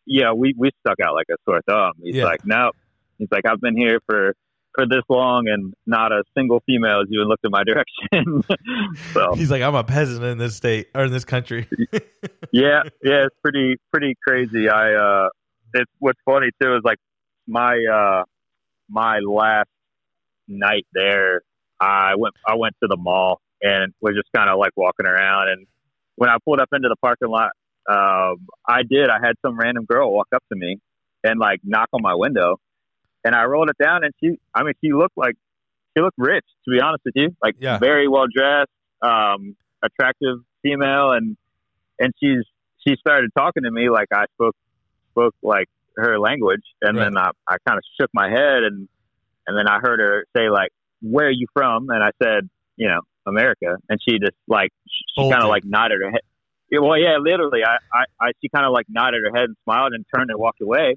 yeah, 0.07 0.33
we 0.33 0.55
we 0.57 0.71
stuck 0.81 0.99
out 1.01 1.15
like 1.15 1.27
a 1.31 1.37
sore 1.45 1.61
thumb. 1.67 1.93
He's 2.03 2.17
Yeah. 2.17 2.25
like, 2.25 2.45
no, 2.45 2.71
he's 3.19 3.29
like, 3.31 3.47
I've 3.47 3.61
been 3.61 3.77
here 3.77 4.01
for 4.07 4.35
for 4.75 4.87
this 4.87 5.03
long, 5.09 5.49
and 5.49 5.75
not 5.87 6.13
a 6.13 6.25
single 6.37 6.61
female 6.67 7.01
has 7.01 7.09
even 7.11 7.27
looked 7.29 7.45
in 7.45 7.51
my 7.51 7.63
direction. 7.65 8.43
so 9.13 9.35
He's 9.35 9.51
like, 9.51 9.63
I'm 9.63 9.75
a 9.75 9.85
peasant 9.85 10.25
in 10.25 10.39
this 10.39 10.57
state 10.57 10.89
or 10.95 11.05
in 11.05 11.13
this 11.13 11.25
country. 11.25 11.69
yeah, 12.53 12.83
yeah, 13.03 13.27
it's 13.27 13.37
pretty 13.43 13.77
pretty 13.93 14.17
crazy. 14.27 14.69
I 14.69 14.95
uh, 14.95 15.29
it's 15.75 15.91
what's 15.99 16.19
funny 16.25 16.49
too 16.61 16.75
is 16.77 16.83
like 16.85 16.99
my 17.47 17.77
uh 17.93 18.25
my 18.89 19.19
last 19.21 19.69
night 20.49 20.87
there, 20.93 21.43
I 21.81 22.15
went 22.17 22.35
I 22.47 22.57
went 22.57 22.75
to 22.83 22.89
the 22.89 22.97
mall 22.97 23.41
and 23.63 23.93
was 24.01 24.15
just 24.15 24.29
kind 24.35 24.51
of 24.51 24.59
like 24.59 24.73
walking 24.77 25.07
around. 25.07 25.49
And 25.51 25.67
when 26.17 26.31
I 26.31 26.37
pulled 26.45 26.61
up 26.61 26.69
into 26.73 26.89
the 26.89 26.97
parking 26.97 27.29
lot, 27.29 27.51
um, 27.89 28.47
I 28.67 28.83
did. 28.89 29.09
I 29.09 29.19
had 29.25 29.35
some 29.45 29.59
random 29.59 29.85
girl 29.85 30.13
walk 30.13 30.29
up 30.35 30.43
to 30.53 30.59
me 30.59 30.79
and 31.25 31.39
like 31.39 31.61
knock 31.65 31.89
on 31.93 32.01
my 32.03 32.15
window, 32.15 32.57
and 33.25 33.35
I 33.35 33.45
rolled 33.45 33.71
it 33.71 33.77
down. 33.83 34.05
And 34.05 34.13
she, 34.23 34.39
I 34.55 34.63
mean, 34.63 34.75
she 34.85 34.93
looked 34.93 35.17
like 35.17 35.35
she 35.97 36.03
looked 36.03 36.19
rich. 36.19 36.45
To 36.65 36.71
be 36.71 36.81
honest 36.81 37.03
with 37.05 37.15
you, 37.17 37.31
like 37.43 37.55
Yeah. 37.59 37.79
very 37.79 38.09
well 38.09 38.27
dressed, 38.35 38.71
um, 39.03 39.57
attractive 39.83 40.39
female, 40.63 41.13
and 41.13 41.37
and 41.99 42.13
she's 42.23 42.45
she 42.87 42.97
started 42.97 43.31
talking 43.37 43.65
to 43.65 43.71
me 43.71 43.91
like 43.91 44.09
I 44.13 44.25
spoke 44.35 44.57
spoke 45.11 45.35
like 45.43 45.67
her 45.97 46.19
language, 46.19 46.63
and 46.83 46.97
Right. 46.97 47.05
then 47.05 47.17
I 47.17 47.31
I 47.49 47.57
kind 47.67 47.79
of 47.79 47.85
shook 48.01 48.11
my 48.15 48.29
head, 48.31 48.63
and 48.63 48.89
and 49.47 49.59
then 49.59 49.67
I 49.69 49.79
heard 49.81 49.99
her 50.01 50.25
say 50.37 50.51
like, 50.51 50.71
"Where 51.01 51.27
are 51.27 51.31
you 51.31 51.47
from?" 51.53 51.91
And 51.91 52.03
I 52.03 52.11
said, 52.23 52.49
"You 52.77 52.89
know, 52.89 53.01
America." 53.27 53.77
And 53.89 53.99
she 54.07 54.19
just 54.19 54.37
like 54.49 54.71
she 54.89 55.31
kind 55.31 55.43
of 55.43 55.49
like 55.49 55.65
nodded 55.65 56.01
her 56.03 56.11
head. 56.11 56.21
Yeah, 56.71 56.79
well, 56.81 56.97
yeah, 56.99 57.19
literally, 57.21 57.61
I, 57.65 57.77
I, 57.93 58.05
I 58.19 58.33
she 58.41 58.49
kind 58.49 58.65
of 58.65 58.73
like 58.73 58.87
nodded 58.89 59.23
her 59.25 59.37
head 59.39 59.45
and 59.45 59.57
smiled 59.65 59.93
and 59.93 60.07
turned 60.15 60.31
and 60.31 60.39
walked 60.39 60.63
away, 60.63 60.97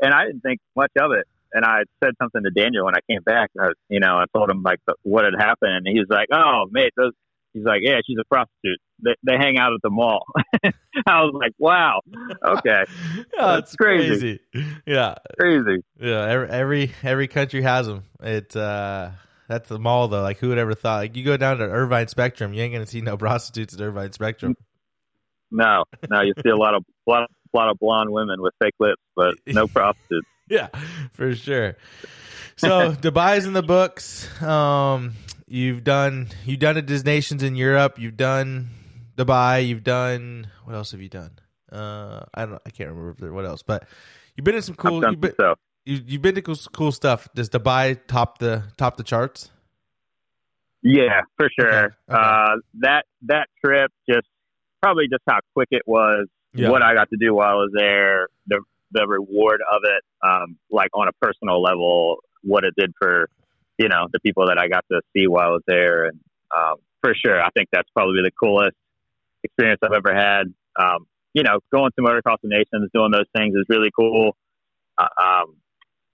and 0.00 0.12
I 0.12 0.24
didn't 0.26 0.40
think 0.40 0.60
much 0.74 0.90
of 1.00 1.12
it. 1.12 1.26
And 1.52 1.64
I 1.64 1.84
said 2.02 2.14
something 2.20 2.42
to 2.42 2.50
Daniel 2.50 2.84
when 2.86 2.94
I 2.96 3.00
came 3.08 3.22
back. 3.22 3.50
I, 3.58 3.68
you 3.88 4.00
know, 4.00 4.16
I 4.18 4.24
told 4.34 4.50
him 4.50 4.62
like 4.62 4.80
the, 4.86 4.94
what 5.02 5.24
had 5.24 5.34
happened, 5.38 5.86
and 5.86 5.86
he 5.86 6.00
was 6.00 6.08
like, 6.10 6.28
"Oh, 6.32 6.64
mate, 6.70 6.92
those." 6.96 7.12
He's 7.54 7.64
like, 7.64 7.80
"Yeah, 7.82 8.00
she's 8.06 8.18
a 8.20 8.24
prostitute. 8.24 8.80
They, 9.02 9.14
they 9.22 9.36
hang 9.38 9.56
out 9.58 9.72
at 9.72 9.80
the 9.82 9.90
mall." 9.90 10.26
I 11.06 11.22
was 11.22 11.34
like, 11.40 11.52
"Wow, 11.56 12.00
okay, 12.44 12.84
yeah, 13.38 13.46
That's 13.54 13.76
crazy. 13.76 14.40
crazy. 14.52 14.68
Yeah, 14.86 15.14
crazy." 15.38 15.84
yeah. 16.00 16.26
Every, 16.26 16.48
every 16.48 16.92
every 17.02 17.28
country 17.28 17.62
has 17.62 17.86
them. 17.86 18.02
It 18.20 18.54
uh, 18.56 19.10
that's 19.48 19.68
the 19.68 19.78
mall 19.78 20.08
though. 20.08 20.22
Like 20.22 20.38
who 20.38 20.48
would 20.48 20.58
ever 20.58 20.74
thought? 20.74 20.96
Like 20.96 21.16
you 21.16 21.24
go 21.24 21.36
down 21.36 21.58
to 21.58 21.64
Irvine 21.64 22.08
Spectrum, 22.08 22.52
you 22.52 22.62
ain't 22.62 22.72
gonna 22.72 22.86
see 22.86 23.00
no 23.00 23.16
prostitutes 23.18 23.74
at 23.74 23.80
Irvine 23.80 24.12
Spectrum. 24.12 24.56
No, 25.50 25.84
no, 26.10 26.22
you 26.22 26.34
see 26.42 26.50
a 26.50 26.56
lot 26.56 26.74
of 26.74 26.84
a 27.06 27.10
lot, 27.10 27.22
a 27.22 27.56
lot 27.56 27.70
of 27.70 27.78
blonde 27.78 28.10
women 28.10 28.40
with 28.40 28.54
fake 28.60 28.74
lips, 28.78 29.02
but 29.14 29.34
no 29.46 29.66
prostitutes. 29.68 30.26
yeah, 30.48 30.68
for 31.12 31.34
sure. 31.34 31.76
So 32.56 32.92
Dubai's 32.92 33.44
in 33.46 33.52
the 33.52 33.62
books. 33.62 34.28
Um, 34.42 35.12
you've 35.46 35.84
done 35.84 36.28
you've 36.44 36.60
done 36.60 36.76
a 36.76 36.82
Nations 36.82 37.42
in 37.42 37.54
Europe. 37.54 37.98
You've 37.98 38.16
done 38.16 38.70
Dubai. 39.16 39.66
You've 39.66 39.84
done 39.84 40.48
what 40.64 40.74
else 40.74 40.92
have 40.92 41.00
you 41.00 41.08
done? 41.08 41.38
Uh, 41.70 42.24
I 42.34 42.46
don't. 42.46 42.62
I 42.64 42.70
can't 42.70 42.90
remember 42.90 43.32
what 43.32 43.44
else, 43.44 43.62
but 43.62 43.86
you've 44.34 44.44
been 44.44 44.54
in 44.54 44.62
some 44.62 44.74
cool. 44.74 45.02
You've 45.02 45.20
been. 45.20 45.34
You, 45.86 46.02
you've 46.04 46.22
been 46.22 46.34
to 46.34 46.42
cool, 46.42 46.56
cool 46.72 46.92
stuff. 46.92 47.28
Does 47.34 47.48
Dubai 47.48 47.98
top 48.06 48.38
the 48.38 48.64
top 48.76 48.96
the 48.96 49.04
charts? 49.04 49.50
Yeah, 50.82 51.22
for 51.36 51.48
sure. 51.58 51.68
Okay, 51.68 51.94
okay. 52.10 52.20
Uh, 52.20 52.56
that 52.80 53.04
that 53.22 53.48
trip 53.64 53.90
just 54.08 54.26
probably 54.82 55.04
just 55.10 55.22
how 55.28 55.38
quick 55.54 55.68
it 55.70 55.82
was. 55.86 56.26
Yeah. 56.54 56.70
What 56.70 56.82
I 56.82 56.94
got 56.94 57.08
to 57.10 57.16
do 57.18 57.34
while 57.34 57.48
I 57.48 57.54
was 57.54 57.70
there, 57.74 58.28
the 58.46 58.60
the 58.92 59.06
reward 59.06 59.60
of 59.70 59.80
it, 59.84 60.02
um, 60.26 60.56
like 60.70 60.90
on 60.94 61.08
a 61.08 61.12
personal 61.20 61.62
level, 61.62 62.18
what 62.42 62.64
it 62.64 62.74
did 62.76 62.92
for 62.98 63.28
you 63.78 63.88
know 63.88 64.06
the 64.12 64.20
people 64.20 64.46
that 64.46 64.58
I 64.58 64.68
got 64.68 64.84
to 64.90 65.00
see 65.14 65.26
while 65.26 65.48
I 65.48 65.50
was 65.50 65.62
there, 65.66 66.06
and 66.06 66.20
um, 66.56 66.76
for 67.02 67.14
sure, 67.14 67.40
I 67.40 67.50
think 67.50 67.68
that's 67.72 67.88
probably 67.90 68.22
the 68.22 68.32
coolest 68.40 68.76
experience 69.44 69.80
I've 69.82 69.92
ever 69.92 70.14
had. 70.14 70.52
Um, 70.78 71.06
you 71.34 71.42
know, 71.42 71.60
going 71.70 71.90
to 71.96 72.02
motocross 72.02 72.38
the 72.42 72.48
nations, 72.48 72.90
doing 72.94 73.10
those 73.12 73.28
things 73.36 73.54
is 73.54 73.66
really 73.68 73.90
cool. 73.94 74.36
Uh, 74.96 75.08
um, 75.22 75.56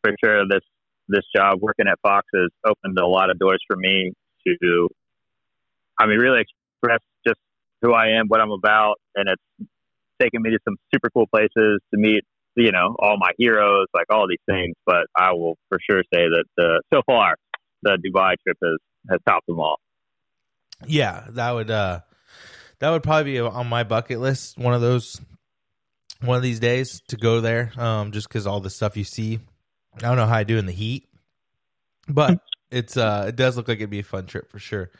for 0.03 0.15
sure, 0.23 0.45
this 0.49 0.63
this 1.09 1.25
job 1.35 1.59
working 1.61 1.87
at 1.89 1.99
Fox 2.03 2.27
has 2.35 2.49
opened 2.65 2.99
a 2.99 3.07
lot 3.07 3.31
of 3.31 3.39
doors 3.39 3.63
for 3.67 3.77
me 3.77 4.13
to, 4.47 4.89
I 5.99 6.07
mean, 6.07 6.19
really 6.19 6.41
express 6.41 7.01
just 7.27 7.39
who 7.83 7.93
I 7.93 8.19
am, 8.19 8.27
what 8.29 8.41
I'm 8.41 8.53
about, 8.53 8.97
and 9.15 9.29
it's 9.29 9.69
taken 10.21 10.43
me 10.43 10.51
to 10.51 10.59
some 10.65 10.77
super 10.95 11.11
cool 11.11 11.27
places 11.27 11.81
to 11.93 11.99
meet, 12.01 12.23
you 12.57 12.73
know, 12.73 12.97
all 12.99 13.17
my 13.19 13.33
heroes, 13.39 13.87
like 13.95 14.07
all 14.11 14.27
these 14.29 14.39
things. 14.49 14.75
But 14.87 15.07
I 15.17 15.33
will 15.33 15.57
for 15.69 15.79
sure 15.89 16.03
say 16.13 16.25
that 16.29 16.81
so 16.93 17.03
far 17.07 17.37
the 17.83 17.99
Dubai 17.99 18.37
trip 18.45 18.57
has 18.63 18.79
has 19.11 19.19
topped 19.27 19.47
them 19.47 19.59
all. 19.59 19.79
Yeah, 20.87 21.27
that 21.31 21.53
would 21.53 21.71
uh 21.71 22.01
that 22.79 22.91
would 22.91 23.03
probably 23.03 23.33
be 23.33 23.41
on 23.41 23.69
my 23.69 23.85
bucket 23.85 24.19
list. 24.21 24.59
One 24.59 24.75
of 24.75 24.81
those, 24.81 25.21
one 26.21 26.37
of 26.37 26.43
these 26.43 26.59
days 26.59 27.01
to 27.09 27.17
go 27.17 27.41
there. 27.41 27.73
Um, 27.77 28.11
just 28.11 28.29
because 28.29 28.47
all 28.47 28.61
the 28.61 28.71
stuff 28.71 28.97
you 28.97 29.05
see, 29.05 29.39
I 29.97 30.01
don't 30.01 30.17
know 30.17 30.27
how 30.27 30.37
I 30.37 30.45
do 30.45 30.59
in 30.59 30.67
the 30.67 30.73
heat, 30.73 31.09
but 32.09 32.39
it's 32.71 32.97
uh, 32.97 33.27
it 33.29 33.37
does 33.37 33.57
look 33.57 33.69
like 33.69 33.79
it'd 33.79 33.91
be 33.91 34.01
a 34.01 34.05
fun 34.05 34.27
trip 34.27 34.51
for 34.51 34.59
sure. 34.59 34.91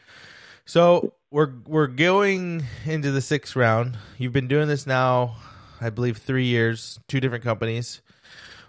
So 0.65 1.15
we're 1.31 1.53
we're 1.67 1.87
going 1.89 2.65
into 2.85 3.11
the 3.11 3.21
sixth 3.21 3.57
round. 3.57 3.97
You've 4.19 4.33
been 4.33 4.49
doing 4.49 4.69
this 4.69 4.87
now, 4.87 5.37
I 5.81 5.91
believe, 5.91 6.19
three 6.19 6.47
years, 6.47 7.01
two 7.09 7.21
different 7.21 7.45
companies. 7.45 8.01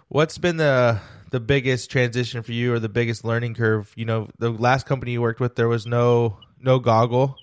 What's 0.08 0.38
been 0.38 0.56
the 0.56 1.00
the 1.30 1.40
biggest 1.40 1.90
transition 1.90 2.42
for 2.42 2.52
you, 2.52 2.72
or 2.72 2.78
the 2.78 2.88
biggest 2.88 3.24
learning 3.24 3.54
curve? 3.54 3.92
You 3.96 4.06
know, 4.06 4.28
the 4.38 4.50
last 4.50 4.86
company 4.86 5.12
you 5.12 5.22
worked 5.22 5.40
with, 5.40 5.56
there 5.56 5.68
was 5.68 5.86
no 5.86 6.38
no 6.58 6.78
goggle. 6.78 7.36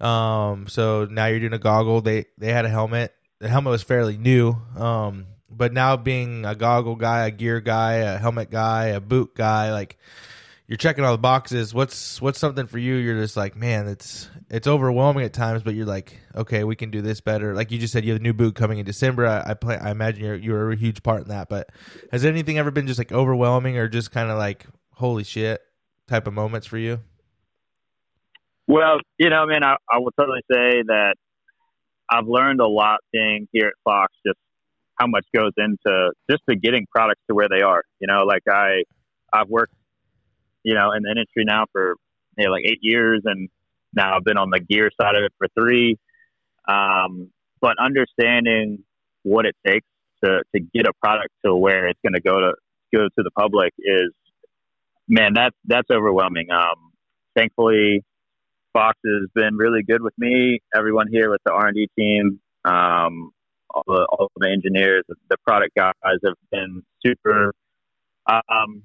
Um, 0.00 0.66
so 0.66 1.06
now 1.10 1.26
you're 1.26 1.40
doing 1.40 1.52
a 1.52 1.58
goggle. 1.58 2.00
They 2.00 2.26
they 2.38 2.52
had 2.52 2.64
a 2.64 2.68
helmet. 2.68 3.14
The 3.38 3.48
helmet 3.48 3.70
was 3.70 3.82
fairly 3.82 4.16
new. 4.16 4.56
Um, 4.76 5.26
but 5.50 5.72
now 5.72 5.96
being 5.96 6.44
a 6.44 6.54
goggle 6.54 6.96
guy, 6.96 7.26
a 7.26 7.30
gear 7.30 7.60
guy, 7.60 7.94
a 7.94 8.18
helmet 8.18 8.50
guy, 8.50 8.86
a 8.86 9.00
boot 9.00 9.34
guy, 9.34 9.72
like 9.72 9.98
you're 10.66 10.76
checking 10.76 11.04
all 11.04 11.12
the 11.12 11.18
boxes. 11.18 11.72
What's 11.72 12.20
what's 12.20 12.38
something 12.38 12.66
for 12.66 12.78
you? 12.78 12.94
You're 12.96 13.20
just 13.20 13.36
like, 13.36 13.56
man, 13.56 13.86
it's 13.86 14.28
it's 14.50 14.66
overwhelming 14.66 15.24
at 15.24 15.32
times, 15.32 15.62
but 15.62 15.74
you're 15.74 15.86
like, 15.86 16.18
okay, 16.34 16.64
we 16.64 16.74
can 16.74 16.90
do 16.90 17.02
this 17.02 17.20
better. 17.20 17.54
Like 17.54 17.70
you 17.70 17.78
just 17.78 17.92
said, 17.92 18.04
you 18.04 18.12
have 18.12 18.20
a 18.20 18.22
new 18.22 18.32
boot 18.32 18.56
coming 18.56 18.78
in 18.78 18.84
December. 18.84 19.26
I, 19.26 19.50
I 19.50 19.54
play. 19.54 19.76
I 19.76 19.90
imagine 19.90 20.24
you're 20.24 20.34
you're 20.34 20.72
a 20.72 20.76
huge 20.76 21.02
part 21.02 21.22
in 21.22 21.28
that. 21.28 21.48
But 21.48 21.70
has 22.10 22.24
anything 22.24 22.58
ever 22.58 22.70
been 22.70 22.86
just 22.86 22.98
like 22.98 23.12
overwhelming 23.12 23.78
or 23.78 23.88
just 23.88 24.10
kind 24.10 24.30
of 24.30 24.38
like 24.38 24.66
holy 24.94 25.24
shit 25.24 25.60
type 26.08 26.26
of 26.26 26.34
moments 26.34 26.66
for 26.66 26.78
you? 26.78 27.00
Well, 28.66 28.98
you 29.18 29.30
know, 29.30 29.46
man, 29.46 29.62
I, 29.62 29.76
I 29.88 29.98
will 29.98 30.10
totally 30.18 30.42
say 30.50 30.82
that 30.86 31.14
I've 32.10 32.26
learned 32.26 32.60
a 32.60 32.66
lot 32.66 32.98
being 33.12 33.46
here 33.52 33.68
at 33.68 33.74
Fox, 33.84 34.12
just 34.26 34.38
how 34.98 35.06
much 35.06 35.26
goes 35.34 35.52
into 35.56 36.12
just 36.30 36.42
to 36.48 36.56
getting 36.56 36.86
products 36.90 37.20
to 37.28 37.34
where 37.34 37.48
they 37.48 37.62
are. 37.62 37.82
You 38.00 38.06
know, 38.06 38.24
like 38.24 38.42
I, 38.50 38.82
I've 39.32 39.48
worked, 39.48 39.74
you 40.62 40.74
know, 40.74 40.92
in 40.92 41.02
the 41.02 41.10
industry 41.10 41.44
now 41.44 41.64
for 41.72 41.96
you 42.36 42.46
know, 42.46 42.52
like 42.52 42.64
eight 42.66 42.80
years, 42.82 43.22
and 43.24 43.48
now 43.94 44.16
I've 44.16 44.24
been 44.24 44.36
on 44.36 44.50
the 44.50 44.60
gear 44.60 44.90
side 45.00 45.14
of 45.14 45.24
it 45.24 45.32
for 45.38 45.48
three. 45.58 45.96
Um, 46.68 47.30
but 47.60 47.76
understanding 47.78 48.84
what 49.22 49.46
it 49.46 49.56
takes 49.66 49.86
to 50.24 50.42
to 50.54 50.60
get 50.60 50.86
a 50.86 50.92
product 51.02 51.30
to 51.44 51.54
where 51.54 51.88
it's 51.88 52.00
going 52.02 52.14
to 52.14 52.20
go 52.20 52.40
to 52.40 52.52
go 52.94 53.04
to 53.04 53.22
the 53.22 53.30
public 53.38 53.72
is, 53.78 54.12
man, 55.08 55.32
that's 55.34 55.56
that's 55.64 55.88
overwhelming. 55.90 56.50
Um, 56.50 56.92
thankfully, 57.34 58.04
Fox 58.72 58.98
has 59.04 59.28
been 59.34 59.56
really 59.56 59.82
good 59.82 60.02
with 60.02 60.14
me. 60.18 60.60
Everyone 60.76 61.06
here 61.10 61.30
with 61.30 61.40
the 61.44 61.52
R 61.52 61.68
and 61.68 61.76
D 61.76 61.88
team, 61.98 62.40
um, 62.64 63.30
all 63.70 63.82
the 63.86 64.06
all 64.10 64.30
the 64.36 64.50
engineers, 64.50 65.04
the 65.08 65.36
product 65.46 65.74
guys 65.76 65.92
have 66.24 66.34
been 66.50 66.82
super. 67.04 67.52
Um, 68.28 68.82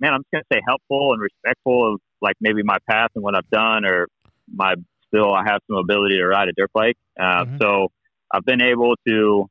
man, 0.00 0.14
I'm 0.14 0.22
just 0.22 0.32
gonna 0.32 0.44
say 0.52 0.60
helpful 0.66 1.12
and 1.12 1.20
respectful 1.20 1.94
of 1.94 2.00
like 2.20 2.36
maybe 2.40 2.62
my 2.62 2.78
path 2.88 3.10
and 3.14 3.24
what 3.24 3.34
I've 3.34 3.48
done, 3.50 3.84
or 3.84 4.08
my 4.52 4.74
still 5.08 5.32
I 5.32 5.42
have 5.46 5.60
some 5.68 5.76
ability 5.78 6.18
to 6.18 6.26
ride 6.26 6.48
a 6.48 6.52
dirt 6.56 6.70
bike. 6.72 6.96
Uh, 7.18 7.44
Mhm. 7.44 7.58
So 7.60 7.88
I've 8.32 8.44
been 8.44 8.62
able 8.62 8.96
to 9.06 9.46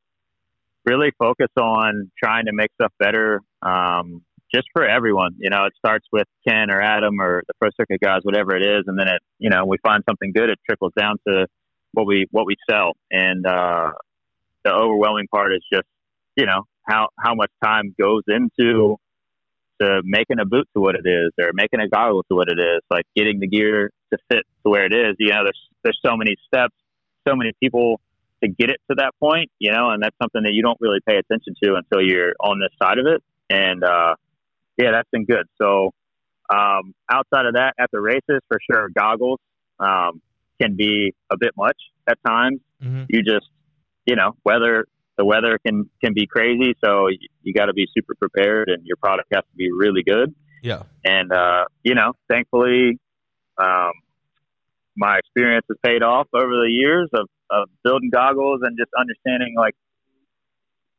really 0.84 1.10
focus 1.18 1.48
on 1.56 2.10
trying 2.22 2.46
to 2.46 2.52
make 2.52 2.70
stuff 2.74 2.92
better. 2.98 3.40
Um, 3.62 4.22
just 4.54 4.68
for 4.72 4.86
everyone. 4.86 5.34
You 5.38 5.50
know, 5.50 5.64
it 5.64 5.72
starts 5.76 6.06
with 6.12 6.26
Ken 6.46 6.70
or 6.70 6.80
Adam 6.80 7.20
or 7.20 7.42
the 7.48 7.54
Pro 7.60 7.70
Circuit 7.76 8.00
guys, 8.00 8.20
whatever 8.22 8.54
it 8.56 8.62
is, 8.64 8.84
and 8.86 8.98
then 8.98 9.08
it, 9.08 9.20
you 9.38 9.50
know, 9.50 9.64
we 9.64 9.76
find 9.78 10.04
something 10.08 10.32
good. 10.32 10.50
It 10.50 10.58
trickles 10.64 10.92
down 10.96 11.16
to 11.26 11.46
what 11.92 12.06
we 12.06 12.26
what 12.30 12.46
we 12.46 12.56
sell, 12.70 12.92
and 13.10 13.44
uh, 13.46 13.92
the 14.66 14.74
overwhelming 14.74 15.28
part 15.28 15.54
is 15.54 15.62
just, 15.72 15.86
you 16.36 16.46
know, 16.46 16.62
how 16.82 17.08
how 17.18 17.34
much 17.34 17.50
time 17.62 17.94
goes 18.00 18.22
into 18.26 18.96
to 19.80 20.02
making 20.04 20.38
a 20.40 20.44
boot 20.44 20.66
to 20.74 20.80
what 20.80 20.94
it 20.94 21.06
is, 21.06 21.30
or 21.40 21.50
making 21.52 21.80
a 21.80 21.88
goggle 21.88 22.24
to 22.30 22.34
what 22.34 22.48
it 22.48 22.58
is, 22.58 22.80
like 22.90 23.04
getting 23.14 23.38
the 23.40 23.46
gear 23.46 23.90
to 24.12 24.18
fit 24.30 24.44
to 24.64 24.70
where 24.70 24.86
it 24.86 24.94
is. 24.94 25.16
You 25.18 25.30
know, 25.30 25.42
there's 25.44 25.62
there's 25.82 26.00
so 26.04 26.16
many 26.16 26.34
steps, 26.46 26.74
so 27.28 27.36
many 27.36 27.52
people 27.62 28.00
to 28.42 28.48
get 28.48 28.70
it 28.70 28.80
to 28.90 28.96
that 28.96 29.12
point. 29.20 29.50
You 29.58 29.72
know, 29.72 29.90
and 29.90 30.02
that's 30.02 30.16
something 30.20 30.42
that 30.42 30.52
you 30.52 30.62
don't 30.62 30.78
really 30.80 31.00
pay 31.06 31.16
attention 31.16 31.54
to 31.62 31.74
until 31.74 32.02
you're 32.06 32.34
on 32.40 32.58
this 32.58 32.72
side 32.82 32.98
of 32.98 33.06
it, 33.06 33.22
and 33.50 33.84
uh, 33.84 34.14
yeah, 34.76 34.90
that's 34.92 35.08
been 35.10 35.24
good. 35.24 35.46
So 35.60 35.92
um, 36.50 36.94
outside 37.10 37.46
of 37.46 37.54
that, 37.54 37.74
at 37.78 37.90
the 37.92 38.00
races, 38.00 38.40
for 38.48 38.58
sure, 38.70 38.88
goggles 38.88 39.40
um, 39.80 40.20
can 40.60 40.76
be 40.76 41.14
a 41.30 41.36
bit 41.36 41.52
much 41.56 41.76
at 42.06 42.18
times. 42.26 42.60
Mm-hmm. 42.82 43.04
You 43.08 43.22
just, 43.22 43.46
you 44.06 44.16
know, 44.16 44.36
weather 44.44 44.86
the 45.16 45.24
weather 45.24 45.58
can 45.64 45.88
can 46.02 46.12
be 46.14 46.26
crazy, 46.26 46.74
so 46.84 47.08
you, 47.08 47.28
you 47.42 47.54
got 47.54 47.66
to 47.66 47.72
be 47.72 47.86
super 47.96 48.14
prepared, 48.14 48.68
and 48.68 48.84
your 48.86 48.96
product 48.96 49.28
has 49.32 49.42
to 49.42 49.56
be 49.56 49.70
really 49.72 50.02
good. 50.02 50.34
Yeah. 50.62 50.82
And 51.04 51.32
uh, 51.32 51.64
you 51.82 51.94
know, 51.94 52.12
thankfully, 52.28 52.98
um, 53.58 53.92
my 54.96 55.18
experience 55.18 55.64
has 55.68 55.78
paid 55.84 56.02
off 56.02 56.28
over 56.34 56.50
the 56.50 56.70
years 56.70 57.08
of, 57.12 57.28
of 57.50 57.68
building 57.84 58.10
goggles 58.12 58.60
and 58.62 58.76
just 58.78 58.90
understanding 58.98 59.54
like 59.56 59.74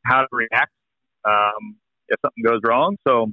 how 0.04 0.22
to 0.22 0.28
react 0.32 0.72
um, 1.24 1.76
if 2.08 2.18
something 2.24 2.42
goes 2.44 2.60
wrong. 2.64 2.96
So 3.06 3.32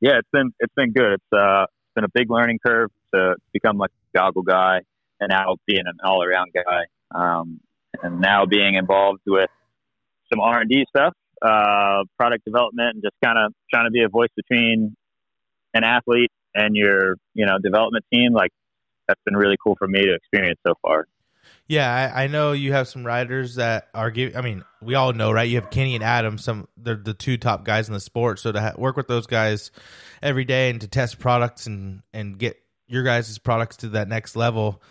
yeah, 0.00 0.18
it's 0.18 0.28
been 0.32 0.52
it's 0.60 0.74
been 0.74 0.92
good. 0.92 1.14
It's 1.14 1.32
uh 1.32 1.62
it's 1.64 1.94
been 1.94 2.04
a 2.04 2.12
big 2.14 2.30
learning 2.30 2.58
curve 2.64 2.90
to 3.14 3.34
become 3.52 3.76
like 3.76 3.90
a 3.90 4.18
goggle 4.18 4.42
guy 4.42 4.80
and 5.18 5.28
now 5.30 5.56
being 5.66 5.82
an 5.84 5.98
all 6.04 6.22
around 6.22 6.52
guy. 6.54 6.84
Um, 7.12 7.60
and 8.02 8.20
now 8.20 8.46
being 8.46 8.74
involved 8.74 9.20
with 9.26 9.50
some 10.30 10.40
R 10.40 10.60
and 10.60 10.70
D 10.70 10.84
stuff, 10.88 11.14
uh, 11.42 12.04
product 12.16 12.44
development, 12.44 12.94
and 12.94 13.02
just 13.02 13.16
kind 13.22 13.38
of 13.38 13.52
trying 13.72 13.86
to 13.86 13.90
be 13.90 14.02
a 14.02 14.08
voice 14.08 14.30
between 14.36 14.96
an 15.74 15.84
athlete 15.84 16.30
and 16.54 16.74
your 16.76 17.16
you 17.34 17.46
know 17.46 17.58
development 17.62 18.04
team. 18.12 18.32
Like 18.32 18.50
that's 19.08 19.20
been 19.24 19.36
really 19.36 19.56
cool 19.62 19.76
for 19.78 19.88
me 19.88 20.04
to 20.04 20.14
experience 20.14 20.58
so 20.66 20.74
far. 20.82 21.06
Yeah, 21.66 22.12
I, 22.14 22.24
I 22.24 22.26
know 22.26 22.52
you 22.52 22.72
have 22.72 22.88
some 22.88 23.06
riders 23.06 23.54
that 23.54 23.88
are. 23.94 24.12
I 24.34 24.40
mean, 24.40 24.64
we 24.82 24.96
all 24.96 25.12
know, 25.12 25.30
right? 25.30 25.48
You 25.48 25.60
have 25.60 25.70
Kenny 25.70 25.94
and 25.94 26.02
Adam. 26.02 26.36
Some 26.36 26.66
they're 26.76 26.96
the 26.96 27.14
two 27.14 27.36
top 27.36 27.64
guys 27.64 27.88
in 27.88 27.94
the 27.94 28.00
sport. 28.00 28.40
So 28.40 28.50
to 28.52 28.60
ha- 28.60 28.74
work 28.76 28.96
with 28.96 29.06
those 29.06 29.26
guys 29.26 29.70
every 30.22 30.44
day 30.44 30.70
and 30.70 30.80
to 30.80 30.88
test 30.88 31.18
products 31.18 31.66
and 31.66 32.02
and 32.12 32.38
get 32.38 32.60
your 32.88 33.04
guys' 33.04 33.38
products 33.38 33.76
to 33.78 33.88
that 33.90 34.08
next 34.08 34.34
level. 34.34 34.82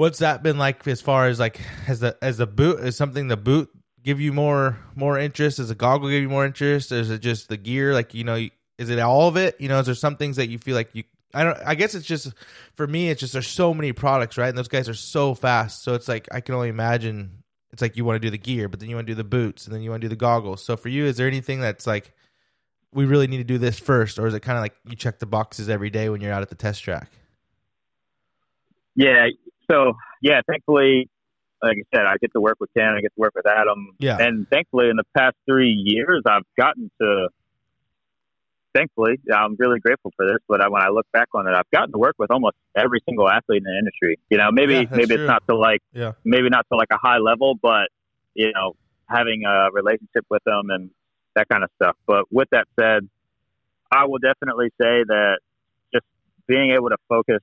What's 0.00 0.20
that 0.20 0.42
been 0.42 0.56
like 0.56 0.88
as 0.88 1.02
far 1.02 1.26
as 1.26 1.38
like 1.38 1.58
has 1.84 2.00
the 2.00 2.16
as 2.22 2.38
the 2.38 2.46
boot 2.46 2.80
is 2.80 2.96
something 2.96 3.28
the 3.28 3.36
boot 3.36 3.68
give 4.02 4.18
you 4.18 4.32
more 4.32 4.78
more 4.94 5.18
interest? 5.18 5.58
Does 5.58 5.68
the 5.68 5.74
goggle 5.74 6.08
give 6.08 6.22
you 6.22 6.30
more 6.30 6.46
interest? 6.46 6.90
Is 6.90 7.10
it 7.10 7.20
just 7.20 7.50
the 7.50 7.58
gear? 7.58 7.92
Like 7.92 8.14
you 8.14 8.24
know, 8.24 8.48
is 8.78 8.88
it 8.88 8.98
all 8.98 9.28
of 9.28 9.36
it? 9.36 9.60
You 9.60 9.68
know, 9.68 9.78
is 9.78 9.84
there 9.84 9.94
some 9.94 10.16
things 10.16 10.36
that 10.36 10.48
you 10.48 10.56
feel 10.56 10.74
like 10.74 10.88
you 10.94 11.04
I 11.34 11.44
don't. 11.44 11.58
I 11.66 11.74
guess 11.74 11.94
it's 11.94 12.06
just 12.06 12.32
for 12.76 12.86
me. 12.86 13.10
It's 13.10 13.20
just 13.20 13.34
there's 13.34 13.46
so 13.46 13.74
many 13.74 13.92
products, 13.92 14.38
right? 14.38 14.48
And 14.48 14.56
those 14.56 14.68
guys 14.68 14.88
are 14.88 14.94
so 14.94 15.34
fast. 15.34 15.82
So 15.82 15.92
it's 15.92 16.08
like 16.08 16.26
I 16.32 16.40
can 16.40 16.54
only 16.54 16.70
imagine. 16.70 17.42
It's 17.70 17.82
like 17.82 17.98
you 17.98 18.06
want 18.06 18.16
to 18.16 18.26
do 18.26 18.30
the 18.30 18.38
gear, 18.38 18.70
but 18.70 18.80
then 18.80 18.88
you 18.88 18.96
want 18.96 19.06
to 19.06 19.12
do 19.12 19.16
the 19.16 19.22
boots, 19.22 19.66
and 19.66 19.74
then 19.74 19.82
you 19.82 19.90
want 19.90 20.00
to 20.00 20.06
do 20.06 20.08
the 20.08 20.16
goggles. 20.16 20.64
So 20.64 20.78
for 20.78 20.88
you, 20.88 21.04
is 21.04 21.18
there 21.18 21.28
anything 21.28 21.60
that's 21.60 21.86
like 21.86 22.14
we 22.90 23.04
really 23.04 23.26
need 23.26 23.36
to 23.36 23.44
do 23.44 23.58
this 23.58 23.78
first, 23.78 24.18
or 24.18 24.26
is 24.26 24.32
it 24.32 24.40
kind 24.40 24.56
of 24.56 24.62
like 24.62 24.76
you 24.88 24.96
check 24.96 25.18
the 25.18 25.26
boxes 25.26 25.68
every 25.68 25.90
day 25.90 26.08
when 26.08 26.22
you're 26.22 26.32
out 26.32 26.40
at 26.40 26.48
the 26.48 26.54
test 26.54 26.82
track? 26.82 27.10
Yeah. 28.96 29.28
So 29.70 29.92
yeah, 30.22 30.40
thankfully, 30.48 31.08
like 31.62 31.76
I 31.78 31.96
said, 31.96 32.06
I 32.06 32.16
get 32.20 32.32
to 32.32 32.40
work 32.40 32.56
with 32.60 32.70
Dan. 32.76 32.94
I 32.96 33.00
get 33.00 33.14
to 33.14 33.20
work 33.20 33.34
with 33.34 33.46
Adam. 33.46 33.88
Yeah. 33.98 34.16
And 34.18 34.48
thankfully, 34.48 34.88
in 34.88 34.96
the 34.96 35.04
past 35.16 35.36
three 35.48 35.70
years, 35.72 36.22
I've 36.26 36.42
gotten 36.58 36.90
to. 37.00 37.28
Thankfully, 38.72 39.18
I'm 39.34 39.56
really 39.58 39.80
grateful 39.80 40.12
for 40.16 40.24
this. 40.26 40.38
But 40.48 40.60
I, 40.60 40.68
when 40.68 40.80
I 40.80 40.90
look 40.90 41.06
back 41.12 41.26
on 41.34 41.48
it, 41.48 41.54
I've 41.54 41.68
gotten 41.72 41.90
to 41.90 41.98
work 41.98 42.14
with 42.18 42.30
almost 42.30 42.54
every 42.76 43.00
single 43.04 43.28
athlete 43.28 43.58
in 43.58 43.64
the 43.64 43.76
industry. 43.76 44.16
You 44.30 44.38
know, 44.38 44.50
maybe 44.52 44.74
Yeah, 44.74 44.84
maybe 44.92 45.06
true. 45.16 45.24
it's 45.24 45.28
not 45.28 45.42
to 45.48 45.56
like 45.56 45.82
Yeah. 45.92 46.12
maybe 46.24 46.48
not 46.50 46.66
to 46.72 46.76
like 46.78 46.86
a 46.92 46.96
high 46.96 47.18
level, 47.18 47.56
but 47.60 47.88
you 48.34 48.52
know, 48.54 48.76
having 49.08 49.42
a 49.44 49.70
relationship 49.72 50.24
with 50.30 50.42
them 50.44 50.70
and 50.70 50.90
that 51.34 51.48
kind 51.48 51.64
of 51.64 51.70
stuff. 51.82 51.96
But 52.06 52.26
with 52.30 52.46
that 52.52 52.68
said, 52.78 53.08
I 53.90 54.04
will 54.06 54.18
definitely 54.20 54.68
say 54.80 55.02
that 55.04 55.40
just 55.92 56.06
being 56.46 56.70
able 56.70 56.90
to 56.90 56.96
focus 57.08 57.40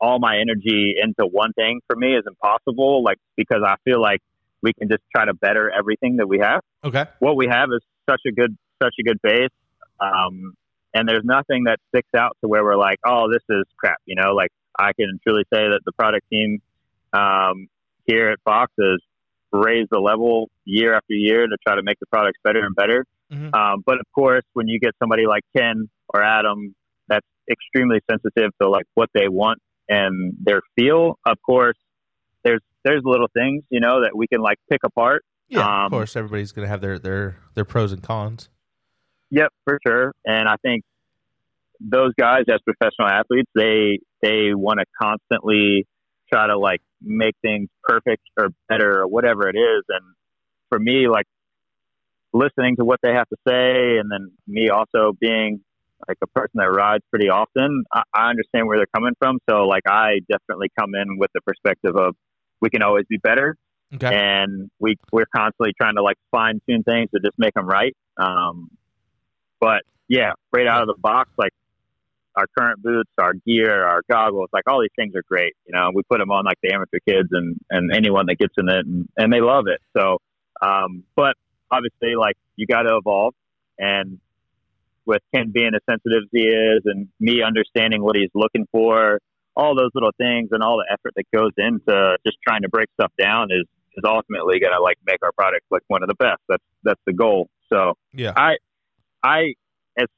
all 0.00 0.18
my 0.18 0.38
energy 0.38 0.94
into 1.00 1.26
one 1.30 1.52
thing 1.52 1.80
for 1.86 1.96
me 1.96 2.14
is 2.14 2.24
impossible. 2.26 3.02
Like 3.02 3.18
because 3.36 3.62
I 3.64 3.76
feel 3.84 4.00
like 4.00 4.20
we 4.62 4.72
can 4.72 4.88
just 4.88 5.02
try 5.14 5.24
to 5.24 5.34
better 5.34 5.70
everything 5.70 6.16
that 6.16 6.28
we 6.28 6.40
have. 6.40 6.60
Okay. 6.84 7.04
What 7.20 7.36
we 7.36 7.46
have 7.48 7.68
is 7.72 7.82
such 8.08 8.22
a 8.26 8.32
good 8.32 8.56
such 8.82 8.94
a 9.00 9.02
good 9.02 9.20
base. 9.22 9.50
Um, 10.00 10.54
and 10.94 11.08
there's 11.08 11.24
nothing 11.24 11.64
that 11.64 11.78
sticks 11.88 12.08
out 12.16 12.36
to 12.40 12.48
where 12.48 12.64
we're 12.64 12.76
like, 12.76 12.98
oh, 13.04 13.30
this 13.30 13.42
is 13.50 13.64
crap. 13.76 13.98
You 14.06 14.16
know, 14.16 14.34
like 14.34 14.50
I 14.78 14.92
can 14.92 15.18
truly 15.26 15.42
say 15.52 15.60
that 15.68 15.80
the 15.84 15.92
product 15.92 16.26
team 16.30 16.60
um, 17.12 17.68
here 18.06 18.30
at 18.30 18.38
Fox 18.44 18.72
has 18.80 19.00
raised 19.52 19.88
the 19.90 19.98
level 19.98 20.50
year 20.64 20.94
after 20.94 21.14
year 21.14 21.46
to 21.46 21.56
try 21.66 21.74
to 21.74 21.82
make 21.82 21.98
the 22.00 22.06
products 22.06 22.38
better 22.44 22.64
and 22.64 22.74
better. 22.74 23.04
Mhm. 23.32 23.54
Um, 23.54 23.82
but 23.84 23.98
of 23.98 24.06
course, 24.14 24.44
when 24.52 24.68
you 24.68 24.78
get 24.78 24.92
somebody 24.98 25.26
like 25.26 25.42
Ken 25.56 25.88
or 26.08 26.22
Adam 26.22 26.74
that's 27.08 27.26
extremely 27.50 28.00
sensitive 28.10 28.50
to 28.60 28.68
like 28.68 28.84
what 28.94 29.08
they 29.14 29.28
want 29.28 29.58
and 29.88 30.34
their 30.40 30.60
feel, 30.76 31.18
of 31.26 31.36
course, 31.44 31.76
there's 32.44 32.60
there's 32.84 33.02
little 33.04 33.28
things 33.34 33.64
you 33.70 33.80
know 33.80 34.02
that 34.02 34.16
we 34.16 34.26
can 34.26 34.40
like 34.40 34.58
pick 34.70 34.80
apart. 34.84 35.24
Yeah. 35.48 35.60
of 35.60 35.84
Um, 35.86 35.90
course, 35.90 36.16
everybody's 36.16 36.52
gonna 36.52 36.68
have 36.68 36.80
their 36.80 36.98
their 36.98 37.38
their 37.54 37.64
pros 37.64 37.92
and 37.92 38.02
cons. 38.02 38.48
Yep, 39.30 39.52
for 39.64 39.78
sure. 39.86 40.12
And 40.24 40.48
I 40.48 40.56
think 40.62 40.84
those 41.80 42.12
guys 42.18 42.44
as 42.52 42.60
professional 42.64 43.08
athletes, 43.08 43.50
they 43.54 44.00
they 44.22 44.54
want 44.54 44.80
to 44.80 44.86
constantly 45.00 45.86
try 46.32 46.46
to 46.46 46.58
like 46.58 46.80
make 47.02 47.34
things 47.42 47.68
perfect 47.84 48.22
or 48.38 48.48
better 48.68 49.00
or 49.00 49.06
whatever 49.06 49.48
it 49.48 49.56
is. 49.56 49.84
And 49.88 50.04
for 50.68 50.78
me, 50.78 51.08
like 51.08 51.26
listening 52.32 52.76
to 52.76 52.84
what 52.84 53.00
they 53.02 53.12
have 53.12 53.28
to 53.28 53.36
say, 53.46 53.98
and 53.98 54.10
then 54.10 54.32
me 54.46 54.68
also 54.70 55.12
being 55.18 55.60
like 56.06 56.18
a 56.22 56.26
person 56.28 56.52
that 56.54 56.70
rides 56.70 57.04
pretty 57.10 57.28
often, 57.28 57.84
I, 57.92 58.02
I 58.14 58.30
understand 58.30 58.66
where 58.66 58.78
they're 58.78 58.86
coming 58.94 59.14
from. 59.18 59.38
So 59.48 59.66
like 59.66 59.82
I 59.88 60.20
definitely 60.30 60.68
come 60.78 60.94
in 60.94 61.18
with 61.18 61.30
the 61.34 61.40
perspective 61.40 61.96
of 61.96 62.14
we 62.60 62.70
can 62.70 62.82
always 62.82 63.04
be 63.08 63.18
better 63.18 63.56
Okay. 63.94 64.14
and 64.14 64.70
we 64.78 64.96
we're 65.12 65.26
constantly 65.34 65.72
trying 65.80 65.94
to 65.94 66.02
like 66.02 66.16
fine 66.30 66.60
tune 66.68 66.82
things 66.82 67.10
to 67.14 67.20
just 67.20 67.38
make 67.38 67.54
them 67.54 67.66
right. 67.66 67.96
Um, 68.18 68.70
but 69.60 69.82
yeah, 70.08 70.32
right 70.52 70.66
out 70.66 70.82
of 70.82 70.88
the 70.88 71.00
box, 71.00 71.30
like 71.38 71.52
our 72.36 72.46
current 72.56 72.82
boots, 72.82 73.10
our 73.18 73.32
gear, 73.46 73.86
our 73.86 74.02
goggles, 74.10 74.50
like 74.52 74.64
all 74.68 74.80
these 74.80 74.90
things 74.94 75.14
are 75.16 75.22
great. 75.26 75.54
You 75.66 75.72
know, 75.74 75.90
we 75.94 76.02
put 76.02 76.18
them 76.18 76.30
on 76.30 76.44
like 76.44 76.58
the 76.62 76.72
amateur 76.74 76.98
kids 77.08 77.28
and 77.32 77.56
and 77.70 77.90
anyone 77.94 78.26
that 78.26 78.36
gets 78.36 78.54
in 78.58 78.68
it, 78.68 78.84
and, 78.84 79.08
and 79.16 79.32
they 79.32 79.40
love 79.40 79.66
it. 79.68 79.80
So, 79.96 80.18
um, 80.60 81.04
but 81.16 81.36
obviously, 81.70 82.14
like 82.14 82.36
you 82.56 82.66
got 82.66 82.82
to 82.82 82.96
evolve, 82.96 83.34
and 83.78 84.20
with 85.08 85.22
Ken 85.34 85.50
being 85.52 85.70
as 85.74 85.80
sensitive 85.88 86.24
as 86.24 86.28
he 86.30 86.42
is, 86.42 86.82
and 86.84 87.08
me 87.18 87.42
understanding 87.42 88.02
what 88.04 88.14
he's 88.14 88.30
looking 88.34 88.66
for, 88.70 89.18
all 89.56 89.74
those 89.74 89.90
little 89.94 90.12
things, 90.18 90.50
and 90.52 90.62
all 90.62 90.76
the 90.76 90.92
effort 90.92 91.14
that 91.16 91.24
goes 91.34 91.50
into 91.56 92.18
just 92.24 92.36
trying 92.46 92.62
to 92.62 92.68
break 92.68 92.88
stuff 93.00 93.10
down 93.18 93.48
is 93.50 93.64
is 93.96 94.04
ultimately 94.06 94.60
going 94.60 94.72
to 94.72 94.80
like 94.80 94.98
make 95.06 95.18
our 95.22 95.32
product 95.32 95.64
like 95.70 95.82
one 95.88 96.02
of 96.02 96.08
the 96.08 96.14
best. 96.14 96.40
That's 96.48 96.62
that's 96.84 97.00
the 97.06 97.14
goal. 97.14 97.48
So 97.72 97.94
yeah. 98.12 98.34
I 98.36 98.56
I 99.22 99.54
it's 99.96 100.12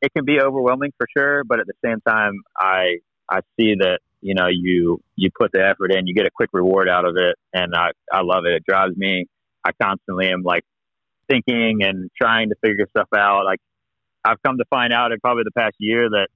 it 0.00 0.12
can 0.14 0.24
be 0.24 0.40
overwhelming 0.40 0.92
for 0.96 1.06
sure, 1.14 1.44
but 1.44 1.58
at 1.58 1.66
the 1.66 1.74
same 1.84 2.00
time 2.06 2.40
I 2.56 2.98
I 3.30 3.40
see 3.58 3.74
that, 3.80 3.98
you 4.20 4.34
know, 4.34 4.46
you 4.46 5.00
you 5.16 5.30
put 5.38 5.50
the 5.52 5.66
effort 5.66 5.92
in, 5.92 6.06
you 6.06 6.14
get 6.14 6.26
a 6.26 6.30
quick 6.30 6.50
reward 6.52 6.88
out 6.88 7.04
of 7.04 7.16
it 7.16 7.34
and 7.52 7.74
I 7.74 7.90
I 8.12 8.22
love 8.22 8.44
it. 8.46 8.52
It 8.52 8.62
drives 8.66 8.96
me. 8.96 9.26
I 9.64 9.72
constantly 9.82 10.28
am 10.28 10.42
like 10.42 10.62
thinking 11.28 11.80
and 11.82 12.10
trying 12.16 12.48
to 12.48 12.54
figure 12.64 12.86
stuff 12.88 13.08
out. 13.14 13.44
Like 13.44 13.60
I've 14.24 14.42
come 14.42 14.58
to 14.58 14.64
find 14.70 14.92
out 14.92 15.12
in 15.12 15.20
probably 15.20 15.44
the 15.44 15.52
past 15.52 15.76
year 15.78 16.08
that 16.10 16.28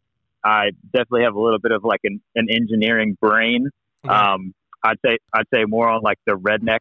I 0.44 0.70
definitely 0.92 1.22
have 1.22 1.34
a 1.34 1.40
little 1.40 1.58
bit 1.58 1.72
of 1.72 1.84
like 1.84 2.00
an, 2.04 2.20
an 2.34 2.48
engineering 2.50 3.16
brain. 3.20 3.68
Okay. 4.04 4.14
Um 4.14 4.54
I'd 4.84 4.98
say 5.04 5.18
I'd 5.32 5.46
say 5.54 5.64
more 5.64 5.88
on 5.88 6.02
like 6.02 6.18
the 6.26 6.32
redneck 6.32 6.80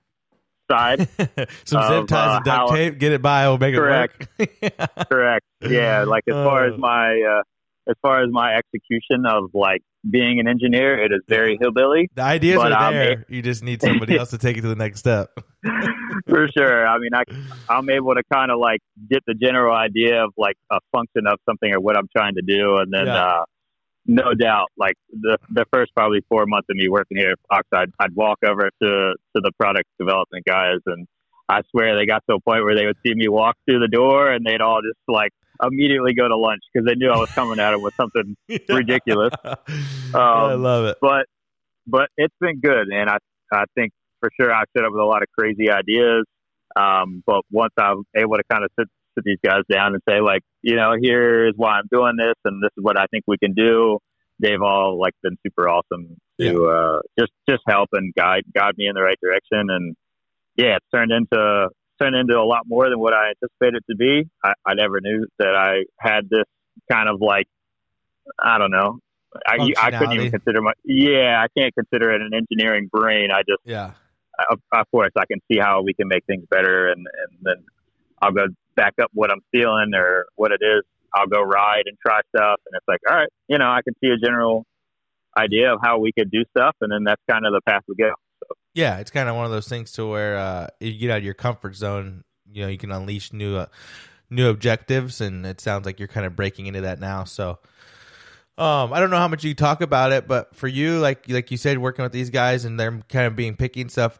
side. 0.70 1.08
Some 1.66 1.88
zip 1.88 2.08
ties 2.08 2.12
uh, 2.12 2.36
and 2.38 2.46
duct 2.46 2.72
tape. 2.74 2.98
Get 2.98 3.12
it 3.12 3.22
by. 3.22 3.56
Make 3.58 3.76
Correct. 3.76 4.28
it 4.40 4.74
work. 4.80 5.10
Correct. 5.10 5.46
Yeah, 5.62 6.04
like 6.06 6.24
as 6.28 6.34
far 6.34 6.66
Uh. 6.66 6.74
as 6.74 6.80
my 6.80 7.22
uh, 7.22 7.42
as 7.90 7.96
far 8.02 8.24
as 8.24 8.30
my 8.32 8.56
execution 8.56 9.26
of 9.26 9.52
like 9.54 9.82
being 10.10 10.40
an 10.40 10.48
engineer, 10.48 11.00
it 11.04 11.12
is 11.12 11.22
very 11.28 11.58
hillbilly 11.62 12.10
the 12.16 12.24
ideas 12.24 12.58
But, 12.58 12.72
are 12.72 12.88
um, 12.88 12.94
there. 12.94 13.26
you 13.30 13.42
just 13.42 13.64
need 13.64 13.82
somebody 13.82 14.18
else 14.18 14.32
to 14.32 14.38
take 14.38 14.58
it 14.58 14.62
to 14.62 14.68
the 14.68 14.76
next 14.76 15.00
step. 15.00 15.30
for 16.28 16.48
sure. 16.58 16.88
I 16.88 16.98
mean, 16.98 17.12
I 17.14 17.24
I'm 17.70 17.90
able 17.90 18.16
to 18.16 18.24
kind 18.34 18.52
of 18.52 18.60
like 18.60 18.80
get 19.10 19.24
the 19.28 19.34
general 19.36 19.76
idea 19.76 20.24
of 20.24 20.34
like 20.38 20.56
a 20.72 20.80
function 20.92 21.28
of 21.28 21.40
something 21.48 21.72
or 21.72 21.80
what 21.80 21.98
I'm 21.98 22.08
trying 22.16 22.34
to 22.36 22.42
do, 22.42 22.78
and 22.78 22.92
then 22.92 23.06
Yeah. 23.06 23.16
uh, 23.26 23.44
no 24.08 24.34
doubt, 24.34 24.70
like 24.78 24.96
the 25.12 25.38
the 25.52 25.66
first 25.72 25.94
probably 25.96 26.22
four 26.28 26.46
months 26.48 26.68
of 26.72 26.76
me 26.76 26.90
working 26.90 27.18
here 27.18 27.32
at 27.32 27.40
Fox, 27.48 27.68
I'd, 27.72 27.92
I'd 28.00 28.16
walk 28.16 28.40
over 28.44 28.64
to 28.64 28.80
to 28.82 29.16
the 29.36 29.52
product 29.60 29.88
development 30.00 30.44
guys, 30.46 30.80
and 30.88 31.08
I 31.48 31.62
swear 31.70 31.96
they 31.96 32.08
got 32.08 32.24
to 32.28 32.36
a 32.38 32.40
point 32.42 32.64
where 32.64 32.76
they 32.76 32.88
would 32.88 32.98
see 33.06 33.14
me 33.14 33.28
walk 33.28 33.58
through 33.70 33.80
the 33.80 33.88
door, 33.88 34.32
and 34.32 34.44
they'd 34.44 34.62
all 34.62 34.82
just 34.82 34.98
like 35.08 35.32
immediately 35.62 36.14
go 36.14 36.28
to 36.28 36.38
lunch 36.38 36.62
because 36.74 36.86
they 36.88 36.96
knew 36.96 37.10
I 37.12 37.18
was 37.18 37.30
coming 37.32 37.60
at 37.60 37.72
them 37.72 37.82
with 37.82 37.94
something 37.96 38.36
ridiculous. 38.70 39.34
I 39.44 39.56
Um, 40.54 40.62
love 40.64 40.86
it. 40.86 40.98
but 41.02 41.26
but 41.88 42.10
it's 42.18 42.36
been 42.40 42.60
good, 42.60 42.88
and 42.94 43.10
I 43.10 43.18
I 43.52 43.64
think 43.76 43.92
for 44.20 44.30
sure 44.40 44.54
I 44.54 44.64
showed 44.76 44.86
up 44.86 44.92
with 44.92 45.02
a 45.02 45.06
lot 45.06 45.22
of 45.24 45.28
crazy 45.38 45.70
ideas. 45.72 46.26
Um, 46.76 47.22
but 47.26 47.42
once 47.52 47.74
I'm 47.78 48.04
able 48.16 48.38
to 48.38 48.44
kind 48.52 48.64
of 48.64 48.70
sit 48.80 48.88
sit 49.16 49.24
these 49.26 49.40
guys 49.44 49.64
down 49.70 49.94
and 49.94 50.02
say 50.08 50.22
like, 50.22 50.42
you 50.62 50.76
know, 50.76 50.94
here's 51.02 51.54
why 51.58 51.72
I'm 51.72 51.88
doing 51.92 52.16
this, 52.18 52.36
and 52.46 52.64
this 52.64 52.72
is 52.78 52.84
what 52.84 52.98
I 53.00 53.06
think 53.12 53.24
we 53.28 53.38
can 53.38 53.54
do. 53.54 54.00
They've 54.40 54.62
all 54.62 54.98
like 55.00 55.14
been 55.22 55.38
super 55.46 55.68
awesome 55.70 56.18
to 56.40 56.68
uh, 56.70 57.00
just 57.20 57.32
just 57.50 57.62
help 57.68 57.90
and 57.94 58.14
guide 58.16 58.44
guide 58.56 58.74
me 58.78 58.88
in 58.88 58.96
the 58.96 59.02
right 59.02 59.18
direction, 59.22 59.70
and 59.70 59.96
yeah, 60.56 60.78
it's 60.78 60.86
turned 60.94 61.12
into 61.12 61.70
turned 62.02 62.16
into 62.16 62.38
a 62.38 62.44
lot 62.44 62.64
more 62.68 62.90
than 62.90 63.00
what 63.00 63.14
I 63.14 63.30
anticipated 63.30 63.84
it 63.88 63.92
to 63.92 63.96
be. 63.96 64.30
I, 64.44 64.54
I 64.66 64.74
never 64.74 65.00
knew 65.02 65.28
that 65.40 65.56
I 65.56 65.84
had 66.00 66.30
this 66.30 66.46
kind 66.92 67.10
of 67.10 67.22
like 67.22 67.48
I 68.42 68.58
don't 68.58 68.72
know. 68.72 69.00
I, 69.48 69.72
I 69.82 69.92
couldn't 69.92 70.14
even 70.14 70.32
consider 70.32 70.62
my 70.62 70.74
yeah. 70.84 71.42
I 71.44 71.48
can't 71.58 71.74
consider 71.74 72.12
it 72.12 72.22
an 72.22 72.32
engineering 72.34 72.90
brain. 72.92 73.32
I 73.32 73.42
just 73.42 73.62
Yeah. 73.66 73.92
of, 74.50 74.60
of 74.74 74.92
course 74.92 75.12
I 75.18 75.26
can 75.26 75.40
see 75.50 75.58
how 75.58 75.82
we 75.82 75.94
can 75.94 76.08
make 76.08 76.26
things 76.26 76.46
better, 76.50 76.90
and 76.90 77.00
and 77.00 77.38
then 77.42 77.66
I'll 78.22 78.32
go 78.32 78.48
back 78.76 78.94
up 79.02 79.10
what 79.14 79.32
I'm 79.32 79.42
feeling 79.52 79.92
or 79.96 80.26
what 80.36 80.52
it 80.52 80.62
is. 80.62 80.84
I'll 81.14 81.28
go 81.28 81.42
ride 81.42 81.84
and 81.86 81.98
try 82.06 82.22
stuff, 82.36 82.60
and 82.66 82.76
it's 82.76 82.88
like 82.88 83.00
all 83.10 83.16
right, 83.16 83.30
you 83.48 83.58
know, 83.58 83.70
I 83.70 83.82
can 83.84 83.94
see 84.04 84.10
a 84.10 84.18
general 84.18 84.66
idea 85.38 85.74
of 85.74 85.80
how 85.82 86.00
we 86.00 86.12
could 86.12 86.30
do 86.30 86.44
stuff, 86.56 86.76
and 86.82 86.92
then 86.92 87.04
that's 87.06 87.22
kind 87.30 87.46
of 87.46 87.54
the 87.54 87.62
path 87.66 87.84
we 87.88 87.96
go. 87.96 88.12
Yeah, 88.74 88.98
it's 89.00 89.12
kind 89.12 89.28
of 89.28 89.36
one 89.36 89.46
of 89.46 89.52
those 89.52 89.68
things 89.68 89.92
to 89.94 90.08
where 90.08 90.38
uh, 90.38 90.68
you 90.80 90.98
get 90.98 91.12
out 91.12 91.18
of 91.20 91.24
your 91.24 91.34
comfort 91.34 91.76
zone. 91.76 92.24
You 92.52 92.64
know, 92.64 92.68
you 92.70 92.78
can 92.78 92.92
unleash 92.92 93.34
new 93.34 93.58
uh, 93.58 93.66
new 94.30 94.50
objectives, 94.50 95.22
and 95.22 95.46
it 95.46 95.60
sounds 95.62 95.86
like 95.86 96.00
you're 96.00 96.08
kind 96.08 96.26
of 96.26 96.36
breaking 96.36 96.68
into 96.68 96.82
that 96.82 97.00
now. 97.00 97.26
So, 97.26 97.60
um, 98.58 98.94
I 98.94 99.00
don't 99.00 99.10
know 99.10 99.18
how 99.18 99.28
much 99.28 99.44
you 99.44 99.54
talk 99.54 99.82
about 99.82 100.12
it, 100.12 100.28
but 100.28 100.56
for 100.56 100.68
you, 100.68 101.00
like 101.00 101.30
like 101.30 101.52
you 101.52 101.58
said, 101.58 101.78
working 101.78 102.04
with 102.04 102.12
these 102.14 102.30
guys 102.30 102.66
and 102.66 102.80
they're 102.80 103.00
kind 103.10 103.28
of 103.28 103.36
being 103.36 103.56
picky 103.56 103.82
and 103.82 103.92
stuff. 103.92 104.20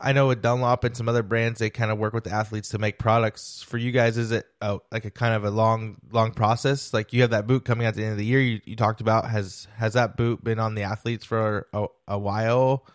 I 0.00 0.12
know 0.12 0.28
with 0.28 0.40
Dunlop 0.40 0.84
and 0.84 0.96
some 0.96 1.08
other 1.08 1.22
brands, 1.22 1.58
they 1.58 1.68
kind 1.68 1.90
of 1.90 1.98
work 1.98 2.14
with 2.14 2.24
the 2.24 2.30
athletes 2.30 2.70
to 2.70 2.78
make 2.78 2.98
products. 2.98 3.62
For 3.62 3.76
you 3.76 3.90
guys, 3.90 4.16
is 4.16 4.30
it 4.30 4.46
a, 4.62 4.78
like 4.90 5.04
a 5.04 5.10
kind 5.10 5.34
of 5.34 5.44
a 5.44 5.50
long, 5.50 5.96
long 6.10 6.32
process? 6.32 6.94
Like 6.94 7.12
you 7.12 7.22
have 7.22 7.30
that 7.30 7.46
boot 7.46 7.64
coming 7.64 7.86
at 7.86 7.94
the 7.94 8.02
end 8.02 8.12
of 8.12 8.18
the 8.18 8.24
year. 8.24 8.40
You, 8.40 8.60
you 8.64 8.76
talked 8.76 9.00
about 9.00 9.28
has 9.28 9.66
has 9.76 9.94
that 9.94 10.16
boot 10.16 10.42
been 10.42 10.58
on 10.58 10.74
the 10.74 10.82
athletes 10.82 11.24
for 11.24 11.66
a, 11.72 11.86
a 12.06 12.18
while 12.18 12.86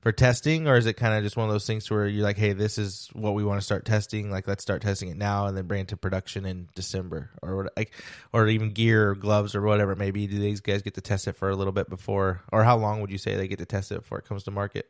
for 0.00 0.12
testing, 0.12 0.66
or 0.66 0.76
is 0.76 0.86
it 0.86 0.94
kind 0.94 1.14
of 1.14 1.22
just 1.22 1.36
one 1.36 1.46
of 1.46 1.52
those 1.52 1.66
things 1.66 1.90
where 1.90 2.06
you're 2.06 2.24
like, 2.24 2.38
hey, 2.38 2.54
this 2.54 2.78
is 2.78 3.08
what 3.12 3.34
we 3.34 3.44
want 3.44 3.60
to 3.60 3.64
start 3.64 3.84
testing, 3.84 4.30
like 4.30 4.48
let's 4.48 4.62
start 4.62 4.80
testing 4.80 5.10
it 5.10 5.16
now 5.16 5.46
and 5.46 5.56
then 5.56 5.66
bring 5.66 5.82
it 5.82 5.88
to 5.88 5.96
production 5.96 6.46
in 6.46 6.68
December, 6.74 7.30
or 7.42 7.70
like, 7.76 7.92
or 8.32 8.48
even 8.48 8.70
gear 8.70 9.10
or 9.10 9.14
gloves 9.14 9.54
or 9.54 9.60
whatever 9.60 9.92
it 9.92 9.98
may 9.98 10.10
be. 10.10 10.26
Do 10.26 10.38
these 10.38 10.60
guys 10.60 10.82
get 10.82 10.94
to 10.94 11.00
test 11.00 11.28
it 11.28 11.36
for 11.36 11.50
a 11.50 11.56
little 11.56 11.72
bit 11.72 11.90
before, 11.90 12.42
or 12.50 12.64
how 12.64 12.76
long 12.76 13.00
would 13.00 13.10
you 13.10 13.18
say 13.18 13.36
they 13.36 13.48
get 13.48 13.58
to 13.58 13.66
test 13.66 13.92
it 13.92 14.00
before 14.00 14.18
it 14.18 14.24
comes 14.24 14.44
to 14.44 14.50
market? 14.50 14.86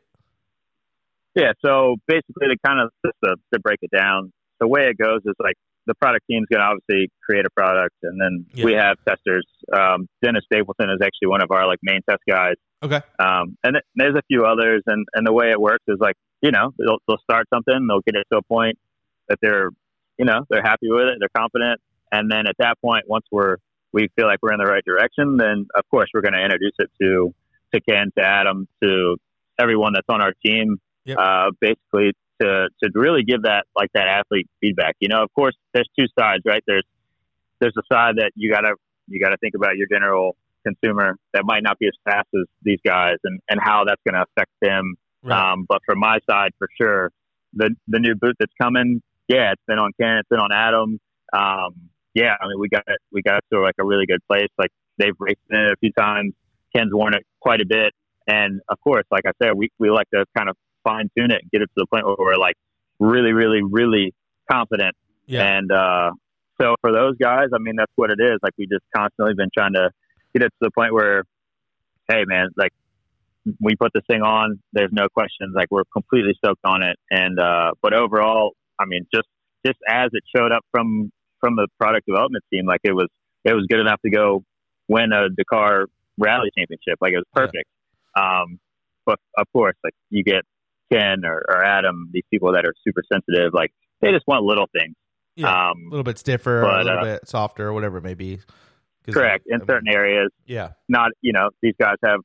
Yeah, 1.35 1.53
so 1.63 1.95
basically, 2.07 2.47
to 2.47 2.57
kind 2.65 2.79
of 2.79 2.89
just 3.05 3.17
to, 3.23 3.35
to 3.53 3.59
break 3.59 3.79
it 3.81 3.91
down, 3.91 4.31
the 4.59 4.67
way 4.67 4.87
it 4.89 4.97
goes 4.97 5.21
is 5.25 5.35
like 5.39 5.55
the 5.87 5.95
product 5.95 6.25
team's 6.29 6.47
going 6.51 6.59
to 6.59 6.65
obviously 6.65 7.09
create 7.23 7.45
a 7.45 7.49
product, 7.55 7.95
and 8.03 8.19
then 8.19 8.45
yeah. 8.53 8.65
we 8.65 8.73
have 8.73 8.97
testers. 9.07 9.45
Um, 9.73 10.07
Dennis 10.23 10.43
Stapleton 10.45 10.89
is 10.89 10.99
actually 11.01 11.27
one 11.27 11.41
of 11.41 11.51
our 11.51 11.67
like 11.67 11.79
main 11.81 12.01
test 12.07 12.21
guys. 12.29 12.55
Okay. 12.83 13.01
Um, 13.19 13.57
and 13.63 13.75
th- 13.75 13.85
there's 13.95 14.15
a 14.15 14.23
few 14.27 14.45
others, 14.45 14.83
and 14.87 15.05
and 15.13 15.25
the 15.25 15.33
way 15.33 15.51
it 15.51 15.59
works 15.59 15.83
is 15.87 15.97
like 15.99 16.15
you 16.41 16.51
know 16.51 16.73
they'll 16.77 16.97
they'll 17.07 17.19
start 17.19 17.47
something, 17.53 17.87
they'll 17.87 18.01
get 18.01 18.15
it 18.15 18.27
to 18.31 18.39
a 18.39 18.41
point 18.41 18.77
that 19.29 19.37
they're 19.41 19.69
you 20.17 20.25
know 20.25 20.45
they're 20.49 20.63
happy 20.63 20.89
with 20.89 21.07
it, 21.07 21.17
they're 21.19 21.29
confident, 21.35 21.79
and 22.11 22.31
then 22.31 22.47
at 22.47 22.55
that 22.59 22.79
point, 22.81 23.05
once 23.07 23.25
we're 23.31 23.57
we 23.93 24.09
feel 24.15 24.25
like 24.25 24.39
we're 24.41 24.53
in 24.53 24.59
the 24.59 24.65
right 24.65 24.83
direction, 24.85 25.37
then 25.37 25.67
of 25.75 25.83
course 25.89 26.09
we're 26.13 26.21
going 26.21 26.33
to 26.33 26.43
introduce 26.43 26.73
it 26.79 26.89
to 27.01 27.33
to 27.73 27.81
Ken, 27.81 28.11
to 28.17 28.23
Adam, 28.23 28.67
to 28.81 29.17
everyone 29.59 29.93
that's 29.93 30.07
on 30.09 30.21
our 30.21 30.33
team. 30.45 30.77
Yep. 31.05 31.17
Uh, 31.17 31.51
basically 31.59 32.13
to 32.41 32.69
to 32.83 32.89
really 32.93 33.23
give 33.23 33.43
that 33.43 33.65
like 33.75 33.89
that 33.93 34.07
athlete 34.07 34.49
feedback. 34.59 34.95
You 34.99 35.09
know, 35.09 35.23
of 35.23 35.31
course, 35.33 35.55
there's 35.73 35.89
two 35.97 36.05
sides, 36.17 36.43
right? 36.45 36.63
There's 36.65 36.85
there's 37.59 37.75
a 37.77 37.83
side 37.93 38.15
that 38.17 38.31
you 38.35 38.51
gotta 38.51 38.75
you 39.07 39.19
gotta 39.19 39.37
think 39.37 39.53
about 39.55 39.77
your 39.77 39.87
general 39.91 40.35
consumer 40.65 41.15
that 41.33 41.43
might 41.45 41.63
not 41.63 41.77
be 41.79 41.87
as 41.87 41.93
fast 42.03 42.27
as 42.35 42.45
these 42.63 42.79
guys, 42.85 43.17
and 43.23 43.39
and 43.49 43.59
how 43.61 43.83
that's 43.85 44.01
going 44.07 44.15
to 44.15 44.25
affect 44.29 44.51
them. 44.61 44.95
Right. 45.23 45.51
Um, 45.51 45.65
but 45.67 45.79
from 45.85 45.99
my 45.99 46.19
side, 46.29 46.51
for 46.57 46.67
sure, 46.79 47.11
the 47.53 47.75
the 47.87 47.99
new 47.99 48.15
boot 48.15 48.35
that's 48.39 48.53
coming, 48.61 49.01
yeah, 49.27 49.51
it's 49.51 49.63
been 49.67 49.79
on 49.79 49.91
Ken, 49.99 50.17
it's 50.17 50.29
been 50.29 50.39
on 50.39 50.51
Adam. 50.51 50.99
Um, 51.33 51.89
yeah, 52.13 52.35
I 52.41 52.47
mean, 52.47 52.59
we 52.59 52.69
got 52.69 52.83
it, 52.87 52.99
we 53.11 53.21
got 53.21 53.37
it 53.37 53.45
to 53.53 53.61
like 53.61 53.75
a 53.79 53.85
really 53.85 54.05
good 54.05 54.21
place. 54.29 54.49
Like 54.57 54.71
they've 54.97 55.15
raced 55.19 55.39
in 55.49 55.59
it 55.59 55.71
a 55.71 55.77
few 55.79 55.91
times. 55.93 56.33
Ken's 56.75 56.93
worn 56.93 57.13
it 57.13 57.25
quite 57.41 57.61
a 57.61 57.65
bit, 57.65 57.93
and 58.27 58.61
of 58.69 58.79
course, 58.81 59.05
like 59.11 59.25
I 59.25 59.31
said, 59.41 59.53
we 59.55 59.69
we 59.79 59.89
like 59.89 60.09
to 60.13 60.25
kind 60.37 60.49
of 60.49 60.55
fine 60.83 61.09
tune 61.17 61.31
it 61.31 61.41
and 61.41 61.51
get 61.51 61.61
it 61.61 61.65
to 61.67 61.77
the 61.77 61.85
point 61.87 62.05
where 62.05 62.15
we're 62.17 62.37
like 62.37 62.55
really, 62.99 63.33
really, 63.33 63.61
really 63.63 64.13
confident. 64.49 64.95
Yeah. 65.25 65.57
And 65.57 65.71
uh, 65.71 66.11
so 66.61 66.75
for 66.81 66.91
those 66.91 67.17
guys, 67.17 67.47
I 67.53 67.57
mean, 67.59 67.75
that's 67.75 67.91
what 67.95 68.11
it 68.11 68.19
is. 68.19 68.37
Like 68.43 68.53
we 68.57 68.67
just 68.67 68.85
constantly 68.95 69.33
been 69.33 69.49
trying 69.55 69.73
to 69.73 69.89
get 70.33 70.43
it 70.43 70.49
to 70.49 70.59
the 70.61 70.71
point 70.71 70.93
where, 70.93 71.23
hey, 72.09 72.23
man, 72.25 72.49
like 72.57 72.71
we 73.59 73.75
put 73.75 73.91
this 73.93 74.03
thing 74.09 74.21
on, 74.21 74.59
there's 74.73 74.91
no 74.91 75.07
questions. 75.09 75.53
Like 75.55 75.69
we're 75.71 75.83
completely 75.91 76.33
stoked 76.37 76.61
on 76.63 76.83
it. 76.83 76.97
And 77.09 77.39
uh, 77.39 77.71
but 77.81 77.93
overall, 77.93 78.51
I 78.79 78.85
mean, 78.85 79.05
just 79.13 79.27
just 79.65 79.79
as 79.87 80.09
it 80.13 80.23
showed 80.35 80.51
up 80.51 80.63
from 80.71 81.11
from 81.39 81.55
the 81.55 81.67
product 81.79 82.05
development 82.07 82.43
team, 82.51 82.65
like 82.65 82.81
it 82.83 82.93
was 82.93 83.07
it 83.43 83.53
was 83.53 83.65
good 83.69 83.79
enough 83.79 83.99
to 84.05 84.11
go 84.11 84.43
win 84.87 85.11
a 85.13 85.29
Dakar 85.29 85.85
Rally 86.17 86.49
Championship. 86.57 86.97
Like 87.01 87.13
it 87.13 87.17
was 87.17 87.25
perfect. 87.33 87.67
Yeah. 88.15 88.41
Um, 88.41 88.59
but 89.05 89.19
of 89.37 89.47
course, 89.53 89.75
like 89.83 89.93
you 90.09 90.23
get 90.23 90.43
Ken 90.91 91.25
or, 91.25 91.43
or 91.47 91.63
Adam, 91.63 92.09
these 92.11 92.23
people 92.29 92.53
that 92.53 92.65
are 92.65 92.73
super 92.85 93.01
sensitive, 93.11 93.53
like 93.53 93.71
they 94.01 94.11
just 94.11 94.27
want 94.27 94.43
little 94.43 94.67
things. 94.77 94.95
Yeah, 95.35 95.69
um, 95.69 95.85
a 95.87 95.89
little 95.89 96.03
bit 96.03 96.17
stiffer, 96.17 96.61
but, 96.61 96.81
a 96.81 96.83
little 96.83 96.99
uh, 96.99 97.03
bit 97.03 97.29
softer, 97.29 97.67
or 97.67 97.73
whatever 97.73 97.97
it 97.97 98.03
may 98.03 98.13
be. 98.13 98.39
Correct. 99.09 99.45
in 99.47 99.55
I 99.55 99.57
mean, 99.57 99.67
certain 99.67 99.89
areas. 99.89 100.29
Yeah. 100.45 100.69
Not, 100.87 101.11
you 101.21 101.33
know, 101.33 101.49
these 101.61 101.73
guys 101.79 101.95
have 102.03 102.19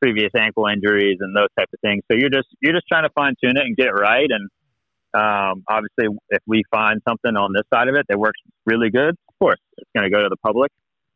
previous 0.00 0.30
ankle 0.36 0.66
injuries 0.66 1.18
and 1.20 1.34
those 1.36 1.48
types 1.58 1.72
of 1.72 1.80
things. 1.80 2.02
So 2.10 2.18
you're 2.18 2.30
just 2.30 2.48
you're 2.60 2.74
just 2.74 2.86
trying 2.88 3.04
to 3.04 3.10
fine 3.14 3.34
tune 3.42 3.56
it 3.56 3.62
and 3.62 3.76
get 3.76 3.86
it 3.86 3.92
right. 3.92 4.28
And 4.28 4.50
um, 5.14 5.64
obviously, 5.68 6.16
if 6.30 6.42
we 6.46 6.64
find 6.70 7.00
something 7.08 7.36
on 7.36 7.52
this 7.54 7.62
side 7.72 7.88
of 7.88 7.94
it 7.94 8.06
that 8.08 8.18
works 8.18 8.40
really 8.66 8.90
good, 8.90 9.10
of 9.10 9.38
course, 9.38 9.60
it's 9.78 9.90
going 9.94 10.10
to 10.10 10.10
go 10.10 10.22
to 10.22 10.28
the 10.28 10.36
public. 10.36 10.70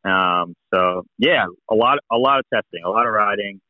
Um, 0.05 0.55
so 0.73 1.03
yeah, 1.19 1.45
a 1.71 1.75
lot 1.75 1.99
a 2.13 2.17
lot 2.17 2.39
of 2.39 2.45
testing, 2.53 2.83
a 2.85 2.89
lot 2.89 3.07
of 3.07 3.13
riding. 3.13 3.61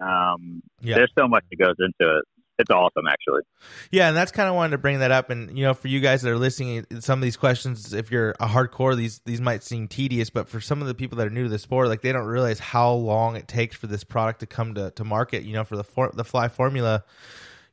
Um, 0.00 0.62
yeah. 0.80 0.96
There's 0.96 1.12
so 1.16 1.28
much 1.28 1.44
that 1.50 1.56
goes 1.56 1.76
into 1.78 2.18
it 2.18 2.24
it's 2.58 2.70
awesome 2.70 3.06
actually. 3.08 3.42
Yeah 3.90 4.08
and 4.08 4.16
that's 4.16 4.32
kind 4.32 4.48
of 4.48 4.54
wanted 4.54 4.72
to 4.72 4.78
bring 4.78 5.00
that 5.00 5.10
up 5.10 5.30
and 5.30 5.56
you 5.56 5.64
know 5.64 5.74
for 5.74 5.88
you 5.88 6.00
guys 6.00 6.22
that 6.22 6.30
are 6.30 6.38
listening 6.38 6.86
some 7.00 7.18
of 7.18 7.22
these 7.22 7.36
questions 7.36 7.92
if 7.92 8.10
you're 8.10 8.30
a 8.40 8.46
hardcore 8.46 8.96
these 8.96 9.20
these 9.24 9.40
might 9.40 9.62
seem 9.62 9.88
tedious 9.88 10.30
but 10.30 10.48
for 10.48 10.60
some 10.60 10.80
of 10.80 10.88
the 10.88 10.94
people 10.94 11.18
that 11.18 11.26
are 11.26 11.30
new 11.30 11.44
to 11.44 11.48
the 11.48 11.58
sport 11.58 11.88
like 11.88 12.02
they 12.02 12.12
don't 12.12 12.26
realize 12.26 12.58
how 12.58 12.92
long 12.92 13.36
it 13.36 13.48
takes 13.48 13.76
for 13.76 13.86
this 13.86 14.04
product 14.04 14.40
to 14.40 14.46
come 14.46 14.74
to, 14.74 14.90
to 14.92 15.04
market. 15.04 15.44
You 15.44 15.54
know 15.54 15.64
for 15.64 15.76
the 15.76 15.84
for, 15.84 16.10
the 16.14 16.24
fly 16.24 16.48
formula 16.48 17.04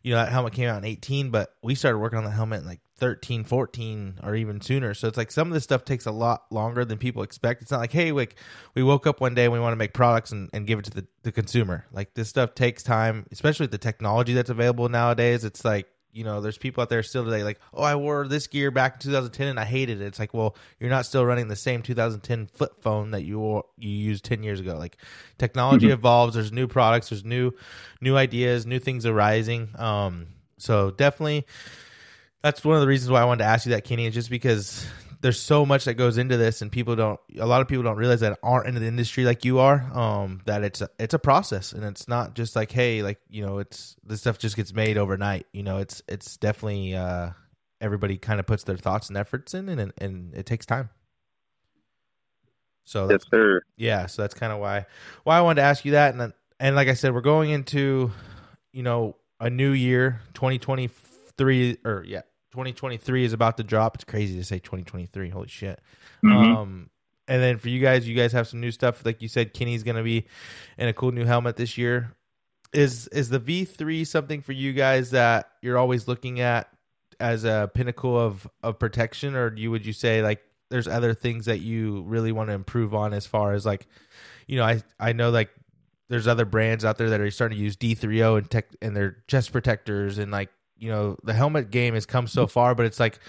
you 0.02 0.12
know 0.12 0.18
that 0.18 0.32
helmet 0.32 0.54
came 0.54 0.70
out 0.70 0.78
in 0.78 0.86
18 0.86 1.30
but 1.30 1.54
we 1.62 1.76
started 1.76 2.00
working 2.00 2.18
on 2.18 2.24
the 2.24 2.32
helmet 2.32 2.62
in 2.62 2.68
like 2.68 2.80
13 3.00 3.44
14 3.44 4.20
or 4.24 4.36
even 4.36 4.62
sooner 4.62 4.94
so 4.94 5.08
it's 5.08 5.18
like 5.18 5.32
some 5.32 5.48
of 5.48 5.54
this 5.54 5.64
stuff 5.64 5.86
takes 5.86 6.06
a 6.06 6.12
lot 6.12 6.44
longer 6.52 6.84
than 6.86 6.98
people 6.98 7.24
expect 7.24 7.62
it's 7.62 7.72
not 7.72 7.80
like 7.80 7.92
hey 7.92 8.12
like 8.12 8.36
we 8.76 8.84
woke 8.84 9.08
up 9.08 9.22
one 9.22 9.34
day 9.34 9.46
and 9.46 9.54
we 9.54 9.60
want 9.60 9.72
to 9.72 9.78
make 9.78 9.94
products 9.94 10.32
and, 10.32 10.50
and 10.54 10.68
give 10.68 10.80
it 10.80 10.86
to 10.86 10.92
the, 10.92 11.08
the 11.24 11.32
consumer 11.32 11.86
like 11.92 12.14
this 12.14 12.30
stuff 12.30 12.56
takes 12.56 12.84
time 12.84 13.26
especially 13.32 13.64
with 13.64 13.72
the 13.72 13.78
technology 13.78 14.34
that's 14.34 14.50
available 14.50 14.90
nowadays 14.90 15.44
it's 15.44 15.64
like 15.64 15.88
you 16.12 16.24
know, 16.24 16.42
there's 16.42 16.58
people 16.58 16.82
out 16.82 16.90
there 16.90 17.04
still 17.04 17.24
today 17.24 17.44
like, 17.44 17.60
oh, 17.74 17.84
I 17.84 17.96
wore 17.96 18.28
this 18.28 18.48
gear 18.48 18.72
back 18.72 18.96
in 18.96 19.00
2010 19.00 19.48
and 19.48 19.60
I 19.60 19.66
hated 19.66 20.02
it. 20.02 20.06
It's 20.06 20.20
like, 20.20 20.34
well, 20.34 20.56
you're 20.80 20.90
not 20.90 21.06
still 21.06 21.26
running 21.26 21.48
the 21.48 21.56
same 21.56 21.82
2010 21.82 22.48
flip 22.48 22.82
phone 22.82 23.12
that 23.12 23.22
you 23.22 23.40
wore, 23.40 23.66
you 23.78 23.92
used 23.92 24.26
10 24.26 24.44
years 24.44 24.60
ago. 24.60 24.76
Like, 24.76 24.98
technology 25.38 25.88
mm-hmm. 25.88 25.94
evolves. 25.94 26.34
There's 26.34 26.52
new 26.52 26.68
products. 26.68 27.10
There's 27.10 27.24
new 27.24 27.52
new 28.02 28.18
ideas. 28.18 28.66
New 28.66 28.80
things 28.80 29.06
arising. 29.06 29.70
Um, 29.78 30.28
so 30.58 30.92
definitely, 30.92 31.46
that's 32.42 32.64
one 32.64 32.76
of 32.76 32.82
the 32.82 32.88
reasons 32.88 33.12
why 33.12 33.22
I 33.22 33.26
wanted 33.26 33.44
to 33.44 33.50
ask 33.50 33.66
you 33.66 33.72
that, 33.74 33.84
Kenny, 33.84 34.06
is 34.06 34.14
just 34.14 34.30
because 34.30 34.86
there's 35.22 35.40
so 35.40 35.66
much 35.66 35.86
that 35.86 35.96
goes 35.96 36.18
into 36.18 36.38
this 36.38 36.62
and 36.62 36.72
people 36.72 36.96
don't 36.96 37.20
a 37.38 37.46
lot 37.46 37.62
of 37.62 37.68
people 37.68 37.84
don't 37.84 37.98
realize 37.98 38.22
that 38.22 38.40
aren't 38.42 38.68
in 38.68 38.76
the 38.76 38.86
industry 38.86 39.26
like 39.26 39.44
you 39.44 39.60
are 39.60 39.82
um 39.94 40.40
that 40.46 40.64
it's 40.64 40.82
a, 40.82 40.90
it's 40.98 41.14
a 41.14 41.20
process 41.20 41.74
and 41.74 41.84
it's 41.84 42.08
not 42.08 42.36
just 42.36 42.56
like 42.56 42.72
hey 42.72 43.04
like 43.04 43.20
you 43.30 43.46
know 43.46 43.60
it's 43.60 43.98
this 44.04 44.22
stuff 44.22 44.38
just 44.38 44.56
gets 44.56 44.74
made 44.74 44.98
overnight. 44.98 45.46
You 45.52 45.64
know 45.64 45.78
it's 45.80 46.02
it's 46.08 46.38
definitely 46.38 46.96
uh 46.96 47.32
everybody 47.82 48.18
kind 48.18 48.40
of 48.40 48.46
puts 48.46 48.64
their 48.64 48.78
thoughts 48.78 49.10
and 49.10 49.18
efforts 49.18 49.54
in 49.54 49.68
and 49.70 49.92
and 49.98 50.34
it 50.34 50.46
takes 50.46 50.66
time. 50.66 50.90
So 52.86 53.10
yes, 53.10 53.24
sir. 53.30 53.62
yeah 53.78 54.06
so 54.08 54.22
that's 54.22 54.34
kind 54.34 54.54
of 54.54 54.60
why 54.60 54.86
why 55.24 55.38
I 55.38 55.42
wanted 55.42 55.62
to 55.62 55.68
ask 55.68 55.84
you 55.84 55.92
that. 55.92 56.16
And 56.16 56.34
and 56.60 56.76
like 56.76 56.88
I 56.88 56.94
said 56.94 57.14
we're 57.14 57.22
going 57.22 57.50
into 57.50 58.12
you 58.72 58.84
know 58.84 59.18
a 59.42 59.50
new 59.50 59.72
year 59.72 60.22
2023 61.40 61.78
or 61.90 62.04
yeah 62.06 62.22
2023 62.52 63.26
is 63.26 63.34
about 63.34 63.58
to 63.58 63.64
drop. 63.64 63.96
It's 63.96 64.04
crazy 64.04 64.36
to 64.38 64.44
say 64.44 64.60
2023. 64.60 65.30
Holy 65.30 65.48
shit. 65.48 65.80
Mm-hmm. 66.24 66.56
Um, 66.56 66.90
and 67.28 67.42
then 67.42 67.60
for 67.60 67.70
you 67.70 67.80
guys, 67.80 68.08
you 68.08 68.16
guys 68.16 68.32
have 68.32 68.48
some 68.48 68.60
new 68.60 68.72
stuff. 68.72 69.06
Like 69.06 69.22
you 69.22 69.28
said, 69.28 69.54
Kenny's 69.54 69.84
going 69.84 69.98
to 69.98 70.04
be 70.04 70.26
in 70.78 70.88
a 70.88 70.94
cool 70.94 71.12
new 71.12 71.26
helmet 71.26 71.58
this 71.58 71.78
year. 71.78 72.16
Is 72.74 73.08
is 73.08 73.30
the 73.30 73.40
V3 73.40 74.06
something 74.06 74.42
for 74.42 74.52
you 74.52 74.74
guys 74.74 75.12
that 75.12 75.50
you're 75.62 75.78
always 75.78 76.08
looking 76.08 76.40
at 76.40 76.70
as 77.20 77.44
a 77.44 77.70
pinnacle 77.74 78.18
of 78.18 78.48
of 78.62 78.78
protection, 78.78 79.36
or 79.36 79.56
you 79.56 79.72
would 79.72 79.86
you 79.86 79.94
say 79.94 80.22
like 80.22 80.42
there's 80.70 80.88
other 80.88 81.16
things 81.16 81.46
that 81.46 81.60
you 81.60 82.04
really 82.04 82.32
want 82.32 82.50
to 82.50 82.54
improve 82.54 82.94
on 82.94 83.12
as 83.14 83.26
far 83.26 83.54
as 83.54 83.66
like, 83.66 83.88
you 84.48 84.58
know, 84.58 84.64
I 84.64 84.84
I 85.00 85.14
know 85.14 85.32
like 85.32 85.50
there's 86.10 86.28
other 86.28 86.46
brands 86.46 86.86
out 86.86 86.98
there 86.98 87.10
that 87.10 87.22
are 87.22 87.32
starting 87.32 87.58
to 87.58 87.64
use 87.64 87.76
D3O 87.76 88.38
and 88.38 88.50
tech 88.50 88.68
and 88.82 88.96
their 88.96 89.18
chest 89.28 89.52
protectors 89.52 90.20
and 90.20 90.32
like 90.32 90.50
you 90.80 90.90
know 90.90 91.18
the 91.24 91.34
helmet 91.34 91.70
game 91.70 91.94
has 91.94 92.06
come 92.06 92.28
so 92.28 92.48
far, 92.48 92.76
but 92.76 92.86
it's 92.86 93.00
like 93.00 93.20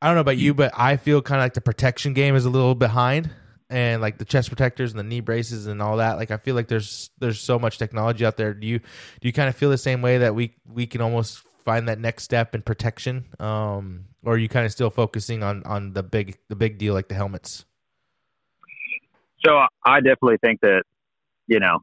I 0.00 0.06
don't 0.06 0.16
know 0.16 0.20
about 0.20 0.36
you, 0.36 0.54
but 0.54 0.72
I 0.76 0.96
feel 0.96 1.22
kind 1.22 1.40
of 1.40 1.44
like 1.44 1.54
the 1.54 1.60
protection 1.60 2.12
game 2.12 2.36
is 2.36 2.44
a 2.44 2.50
little 2.50 2.74
behind, 2.74 3.30
and 3.70 4.02
like 4.02 4.18
the 4.18 4.24
chest 4.24 4.50
protectors 4.50 4.92
and 4.92 4.98
the 4.98 5.04
knee 5.04 5.20
braces 5.20 5.66
and 5.66 5.80
all 5.80 5.96
that. 5.96 6.16
Like 6.16 6.30
I 6.30 6.36
feel 6.36 6.54
like 6.54 6.68
there's 6.68 7.10
there's 7.18 7.40
so 7.40 7.58
much 7.58 7.78
technology 7.78 8.24
out 8.24 8.36
there. 8.36 8.52
Do 8.52 8.66
you 8.66 8.78
do 8.78 9.28
you 9.28 9.32
kind 9.32 9.48
of 9.48 9.56
feel 9.56 9.70
the 9.70 9.78
same 9.78 10.02
way 10.02 10.18
that 10.18 10.34
we 10.34 10.54
we 10.66 10.86
can 10.86 11.00
almost 11.00 11.42
find 11.64 11.88
that 11.88 11.98
next 11.98 12.24
step 12.24 12.54
in 12.54 12.62
protection, 12.62 13.24
um, 13.40 14.04
or 14.22 14.34
are 14.34 14.38
you 14.38 14.48
kind 14.48 14.66
of 14.66 14.72
still 14.72 14.90
focusing 14.90 15.42
on 15.42 15.62
on 15.64 15.94
the 15.94 16.02
big 16.02 16.36
the 16.48 16.56
big 16.56 16.78
deal 16.78 16.92
like 16.94 17.08
the 17.08 17.14
helmets? 17.14 17.64
So 19.44 19.66
I 19.84 20.00
definitely 20.00 20.38
think 20.38 20.60
that 20.60 20.82
you 21.46 21.60
know 21.60 21.80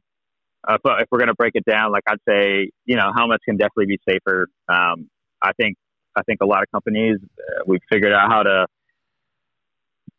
uh, 0.67 0.77
if 0.99 1.07
we're 1.11 1.17
going 1.17 1.27
to 1.27 1.35
break 1.35 1.53
it 1.55 1.65
down, 1.65 1.91
like 1.91 2.03
I'd 2.07 2.19
say, 2.27 2.71
you 2.85 2.95
know, 2.95 3.11
helmets 3.15 3.43
can 3.43 3.57
definitely 3.57 3.87
be 3.87 3.99
safer. 4.07 4.47
Um, 4.69 5.09
I 5.41 5.53
think 5.53 5.77
I 6.15 6.21
think 6.23 6.39
a 6.41 6.45
lot 6.45 6.61
of 6.63 6.71
companies 6.71 7.17
uh, 7.21 7.63
we've 7.65 7.81
figured 7.89 8.13
out 8.13 8.29
how 8.29 8.43
to 8.43 8.67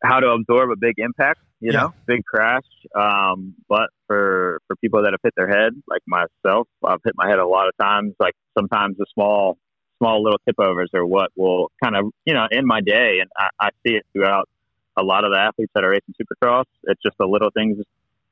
how 0.02 0.20
to 0.20 0.28
absorb 0.30 0.70
a 0.70 0.76
big 0.76 0.94
impact, 0.98 1.40
you 1.60 1.72
yeah. 1.72 1.80
know, 1.80 1.94
big 2.06 2.24
crash. 2.24 2.64
Um, 2.94 3.54
but 3.68 3.90
for 4.06 4.60
for 4.66 4.76
people 4.76 5.02
that 5.02 5.12
have 5.12 5.20
hit 5.22 5.34
their 5.36 5.48
head, 5.48 5.72
like 5.86 6.02
myself, 6.06 6.66
I've 6.84 7.00
hit 7.04 7.14
my 7.16 7.28
head 7.28 7.38
a 7.38 7.46
lot 7.46 7.68
of 7.68 7.74
times. 7.80 8.14
Like 8.18 8.34
sometimes 8.58 8.96
the 8.98 9.06
small 9.14 9.58
small 9.98 10.22
little 10.22 10.40
tip 10.46 10.56
overs 10.58 10.90
are 10.94 11.06
what 11.06 11.30
will 11.36 11.70
kind 11.82 11.94
of 11.96 12.06
you 12.24 12.34
know 12.34 12.46
end 12.50 12.66
my 12.66 12.80
day, 12.80 13.18
and 13.20 13.30
I, 13.36 13.66
I 13.66 13.68
see 13.86 13.94
it 13.94 14.04
throughout 14.12 14.48
a 14.96 15.02
lot 15.02 15.24
of 15.24 15.30
the 15.32 15.38
athletes 15.38 15.72
that 15.74 15.84
are 15.84 15.90
racing 15.90 16.14
Supercross. 16.20 16.64
It's 16.84 17.00
just 17.02 17.16
the 17.18 17.26
little 17.26 17.50
things, 17.50 17.78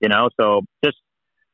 you 0.01 0.09
know. 0.09 0.29
So 0.39 0.63
just 0.85 0.99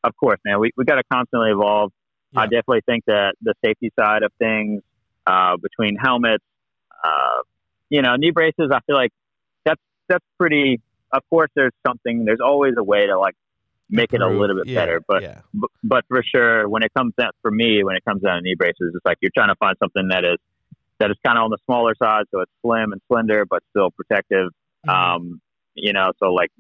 of 0.07 0.17
course, 0.17 0.39
man, 0.45 0.61
we, 0.61 0.71
we 0.77 0.85
got 0.85 0.97
to 0.97 1.03
constantly 1.13 1.51
evolve. 1.51 1.93
I 2.35 2.45
definitely 2.45 2.83
think 2.85 3.05
that 3.07 3.35
the 3.41 3.55
safety 3.65 3.91
side 3.99 4.23
of 4.23 4.31
things, 4.39 4.83
uh, 5.27 5.57
between 5.57 5.97
helmets, 5.97 6.45
uh, 7.03 7.43
you 7.89 8.03
know, 8.03 8.17
knee 8.17 8.31
braces, 8.31 8.71
I 8.71 8.81
feel 8.87 8.97
like 8.97 9.11
that's 9.65 9.81
that's 10.09 10.25
pretty. 10.39 10.81
Of 11.13 11.23
course, 11.31 11.51
there's 11.57 11.73
something. 11.87 12.25
There's 12.27 12.41
always 12.45 12.75
a 12.77 12.85
way 12.85 13.07
to 13.07 13.19
like 13.19 13.35
make 13.89 14.13
it 14.13 14.21
a 14.21 14.27
little 14.29 14.57
bit 14.57 14.67
Yeah, 14.67 14.81
better. 14.81 15.01
But, 15.07 15.23
yeah. 15.23 15.41
but 15.55 15.71
but 15.83 16.05
for 16.09 16.23
sure, 16.23 16.69
when 16.69 16.83
it 16.83 16.93
comes 16.95 17.15
down 17.19 17.31
for 17.41 17.51
me, 17.51 17.83
when 17.85 17.97
it 17.97 18.05
comes 18.05 18.21
down 18.23 18.37
to 18.37 18.43
knee 18.43 18.55
braces, 18.55 18.93
it's 18.95 19.07
like 19.07 19.17
you're 19.23 19.31
trying 19.35 19.49
to 19.49 19.55
find 19.57 19.77
something 19.83 20.09
that 20.09 20.25
is 20.25 20.39
that 20.99 21.11
is 21.11 21.17
kind 21.25 21.39
of 21.39 21.45
on 21.45 21.51
the 21.51 21.59
smaller 21.65 21.95
side, 22.03 22.25
so 22.31 22.41
it's 22.41 22.53
slim 22.61 22.93
and 22.93 23.01
slender, 23.09 23.47
but 23.47 23.63
still 23.71 23.91
protective. 23.91 24.51
Mhm. 24.87 24.93
Um, 24.93 25.41
you 25.75 25.93
know, 25.95 26.13
so 26.19 26.35
like 26.35 26.51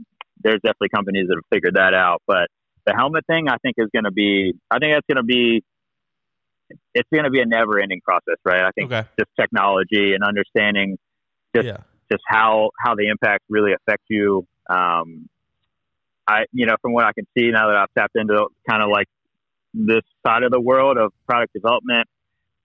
there's 0.42 0.60
definitely 0.62 0.90
companies 0.90 1.26
that 1.28 1.34
have 1.34 1.44
figured 1.52 1.74
that 1.74 1.92
out. 1.92 2.22
But 2.26 2.48
the 2.86 2.94
helmet 2.96 3.26
thing, 3.26 3.48
I 3.48 3.56
think, 3.58 3.76
is 3.78 3.88
going 3.92 4.04
to 4.04 4.12
be. 4.12 4.54
I 4.70 4.78
think 4.78 4.94
that's 4.94 5.06
going 5.06 5.16
to 5.16 5.26
be. 5.26 5.62
It's 6.94 7.08
going 7.12 7.24
to 7.24 7.30
be 7.30 7.40
a 7.40 7.46
never-ending 7.46 8.00
process, 8.00 8.36
right? 8.44 8.62
I 8.62 8.70
think 8.72 8.92
okay. 8.92 9.06
just 9.18 9.30
technology 9.38 10.14
and 10.14 10.24
understanding 10.24 10.98
just- 11.54 11.66
yeah. 11.66 11.78
just 12.10 12.22
how 12.26 12.70
how 12.80 12.94
the 12.94 13.08
impact 13.08 13.44
really 13.48 13.72
affects 13.72 14.06
you. 14.08 14.46
Um, 14.68 15.28
I 16.28 16.46
you 16.52 16.66
know 16.66 16.76
from 16.82 16.92
what 16.92 17.04
I 17.04 17.12
can 17.12 17.26
see 17.36 17.50
now 17.50 17.68
that 17.68 17.76
I've 17.76 17.94
tapped 17.96 18.16
into 18.16 18.48
kind 18.68 18.82
of 18.82 18.90
like 18.90 19.06
this 19.74 20.02
side 20.26 20.42
of 20.42 20.50
the 20.50 20.60
world 20.60 20.96
of 20.96 21.12
product 21.26 21.52
development, 21.52 22.08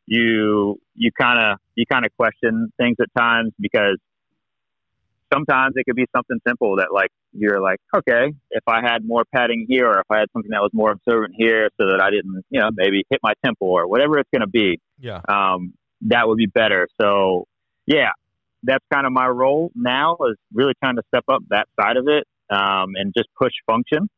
you 0.07 0.79
you 0.95 1.11
kind 1.19 1.39
of 1.39 1.59
you 1.75 1.85
kind 1.85 2.05
of 2.05 2.11
question 2.17 2.71
things 2.77 2.97
at 2.99 3.07
times 3.17 3.53
because 3.59 3.97
sometimes 5.33 5.73
it 5.75 5.85
could 5.85 5.95
be 5.95 6.05
something 6.15 6.39
simple 6.47 6.75
that 6.77 6.87
like 6.93 7.09
you're 7.33 7.61
like 7.61 7.79
okay 7.95 8.33
if 8.51 8.63
I 8.67 8.81
had 8.81 9.05
more 9.05 9.23
padding 9.33 9.65
here 9.67 9.87
or 9.87 9.99
if 9.99 10.05
I 10.09 10.19
had 10.19 10.27
something 10.33 10.51
that 10.51 10.61
was 10.61 10.71
more 10.73 10.91
observant 10.91 11.33
here 11.37 11.69
so 11.79 11.87
that 11.87 12.01
I 12.01 12.09
didn't 12.09 12.43
you 12.49 12.59
know 12.59 12.69
maybe 12.73 13.03
hit 13.09 13.19
my 13.23 13.33
temple 13.43 13.69
or 13.69 13.87
whatever 13.87 14.17
it's 14.19 14.29
going 14.33 14.41
to 14.41 14.47
be 14.47 14.79
Yeah. 14.99 15.21
um, 15.29 15.73
that 16.05 16.27
would 16.27 16.37
be 16.37 16.47
better. 16.47 16.87
So, 16.99 17.45
yeah, 17.85 18.09
that's 18.63 18.83
kind 18.91 19.05
of 19.05 19.13
my 19.13 19.27
role 19.27 19.71
now 19.75 20.17
is 20.29 20.35
really 20.51 20.73
trying 20.83 20.95
to 20.95 21.03
step 21.13 21.23
up 21.31 21.43
that 21.49 21.67
side 21.79 21.95
of 21.97 22.07
it 22.07 22.25
um, 22.49 22.93
and 22.95 23.13
just 23.15 23.29
push 23.39 23.53
function. 23.67 24.09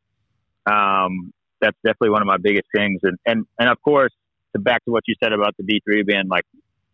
Um, 0.66 1.34
that's 1.59 1.76
definitely 1.86 2.11
one 2.11 2.22
of 2.22 2.28
my 2.28 2.38
biggest 2.38 2.68
things. 2.76 3.01
And, 3.03 3.18
and, 3.26 3.45
and 3.59 3.70
of 3.70 3.82
course, 3.82 4.14
to 4.53 4.59
back 4.61 4.84
to 4.86 4.91
what 4.91 5.03
you 5.07 5.16
said 5.22 5.34
about 5.34 5.55
the 5.57 5.64
V3 5.64 6.05
being 6.05 6.28
like 6.30 6.45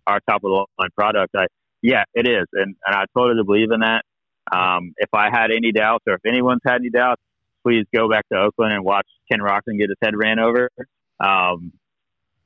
our 0.08 0.20
top 0.28 0.38
of 0.44 0.50
the 0.50 0.66
line 0.80 0.90
product, 0.96 1.36
I, 1.36 1.46
yeah, 1.82 2.04
it 2.14 2.28
is. 2.28 2.48
And, 2.54 2.76
and 2.86 2.96
I 2.96 3.06
totally 3.16 3.44
believe 3.44 3.72
in 3.72 3.82
that. 3.82 4.04
Um, 4.52 4.94
if 4.98 5.10
I 5.14 5.30
had 5.32 5.52
any 5.52 5.72
doubts 5.72 6.04
or 6.08 6.16
if 6.16 6.26
anyone's 6.26 6.62
had 6.66 6.78
any 6.78 6.90
doubts, 6.90 7.22
please 7.64 7.86
go 7.94 8.10
back 8.10 8.28
to 8.32 8.40
Oakland 8.40 8.74
and 8.74 8.84
watch 8.84 9.08
Ken 9.32 9.40
Roczen 9.40 9.78
get 9.78 9.90
his 9.90 9.98
head 10.02 10.14
ran 10.16 10.40
over. 10.40 10.70
Um, 11.20 11.74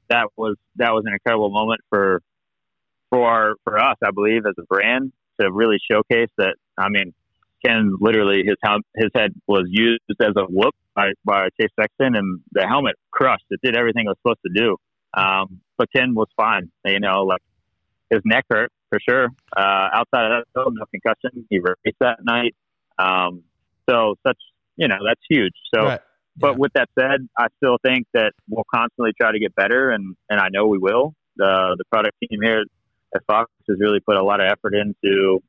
that 0.10 0.28
was 0.36 0.58
that 0.76 0.92
was 0.92 1.04
an 1.06 1.14
incredible 1.14 1.50
moment 1.50 1.82
for 1.90 2.22
for 3.10 3.56
for 3.64 3.80
us, 3.80 3.96
I 4.04 4.12
believe, 4.12 4.46
as 4.46 4.56
a 4.60 4.64
brand 4.64 5.14
to 5.40 5.52
really 5.52 5.78
showcase 5.90 6.30
that. 6.38 6.56
I 6.78 6.90
mean, 6.90 7.14
Ken 7.66 7.96
literally 8.00 8.44
his 8.46 8.58
his 8.96 9.10
head 9.16 9.34
was 9.48 9.66
used 9.68 10.02
as 10.20 10.34
a 10.36 10.44
whoop 10.44 10.76
by, 10.96 11.12
by 11.24 11.48
Chase 11.60 11.72
Sexton, 11.80 12.16
and 12.16 12.42
the 12.52 12.68
helmet 12.68 12.96
crushed. 13.12 13.46
It 13.50 13.62
did 13.64 13.78
everything 13.78 14.06
it 14.06 14.10
was 14.10 14.18
supposed 14.22 14.42
to 14.46 14.52
do. 14.54 14.78
Um, 15.16 15.62
but 15.78 15.90
Ken 15.96 16.14
was 16.16 16.28
fine. 16.36 16.72
You 16.86 17.00
know, 17.00 17.24
like 17.24 17.42
his 18.10 18.22
neck 18.26 18.46
hurt 18.50 18.72
for 18.94 19.00
sure. 19.10 19.26
Uh, 19.58 19.90
outside 19.94 20.26
of 20.26 20.32
that, 20.32 20.46
though, 20.54 20.70
no 20.70 20.86
concussion. 20.92 21.46
He 21.50 21.60
raced 21.60 21.98
that 22.00 22.20
night. 22.24 22.56
Um, 23.00 23.44
so 23.90 24.16
such 24.26 24.38
you 24.76 24.88
know 24.88 24.98
that's 25.08 25.22
huge. 25.30 25.54
So. 25.74 25.86
right. 25.86 26.02
But 26.36 26.54
Yeah. 26.54 26.58
with 26.58 26.74
that 26.74 26.90
said, 26.98 27.30
I 27.38 27.46
still 27.58 27.78
think 27.86 28.08
that 28.16 28.34
we'll 28.50 28.66
constantly 28.74 29.12
try 29.22 29.32
to 29.32 29.38
get 29.38 29.54
better, 29.54 29.92
and, 29.92 30.16
and 30.32 30.40
I 30.40 30.48
know 30.50 30.66
we 30.66 30.80
will. 30.80 31.14
The 31.38 31.76
the 31.78 31.84
product 31.92 32.18
team 32.20 32.40
here 32.42 32.64
at 33.14 33.22
Fox 33.28 33.52
has 33.70 33.78
really 33.80 34.00
put 34.00 34.16
a 34.16 34.24
lot 34.24 34.42
of 34.42 34.48
effort 34.52 34.74
into 34.74 35.44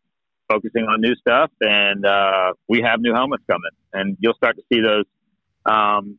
focusing 0.47 0.85
on 0.85 1.01
new 1.01 1.15
stuff, 1.15 1.51
and 1.63 2.05
uh, 2.05 2.53
we 2.69 2.83
have 2.83 3.01
new 3.01 3.15
helmets 3.15 3.45
coming, 3.51 3.71
and 3.95 4.19
you'll 4.21 4.35
start 4.35 4.57
to 4.57 4.63
see 4.71 4.83
those 4.83 5.07
um, 5.65 6.19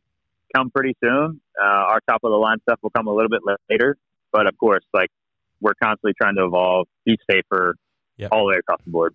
come 0.52 0.70
pretty 0.70 0.96
soon. 1.00 1.40
Uh, 1.62 1.64
our 1.92 2.00
top 2.08 2.24
of 2.24 2.32
the 2.32 2.36
line 2.36 2.58
stuff 2.62 2.80
will 2.82 2.90
come 2.90 3.06
a 3.06 3.14
little 3.14 3.30
bit 3.30 3.42
later, 3.70 3.96
but 4.32 4.48
of 4.48 4.58
course, 4.58 4.84
like 4.92 5.10
we're 5.60 5.74
constantly 5.82 6.12
trying 6.20 6.36
to 6.36 6.44
evolve, 6.44 6.86
be 7.04 7.16
safer, 7.30 7.74
Yeah. 8.16 8.28
all 8.32 8.46
the 8.46 8.52
way 8.52 8.56
across 8.58 8.80
the 8.84 8.90
board. 8.90 9.14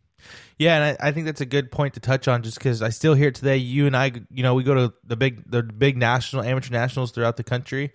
Yeah, 0.60 0.76
and 0.76 0.98
I, 1.02 1.08
I 1.08 1.12
think 1.12 1.26
that's 1.26 1.42
a 1.42 1.46
good 1.48 1.72
point 1.72 1.96
to 1.96 2.00
touch 2.00 2.28
on, 2.28 2.44
just 2.44 2.58
because 2.60 2.82
I 2.84 2.90
still 2.90 3.16
hear 3.16 3.30
it 3.30 3.36
today. 3.36 3.58
You 3.58 3.88
and 3.88 3.98
I, 3.98 4.12
you 4.30 4.44
know, 4.44 4.54
we 4.54 4.64
go 4.64 4.76
to 4.76 4.94
the 5.04 5.16
big, 5.16 5.50
the 5.50 5.64
big 5.64 5.98
national 5.98 6.44
amateur 6.44 6.72
nationals 6.72 7.12
throughout 7.12 7.38
the 7.38 7.44
country, 7.44 7.92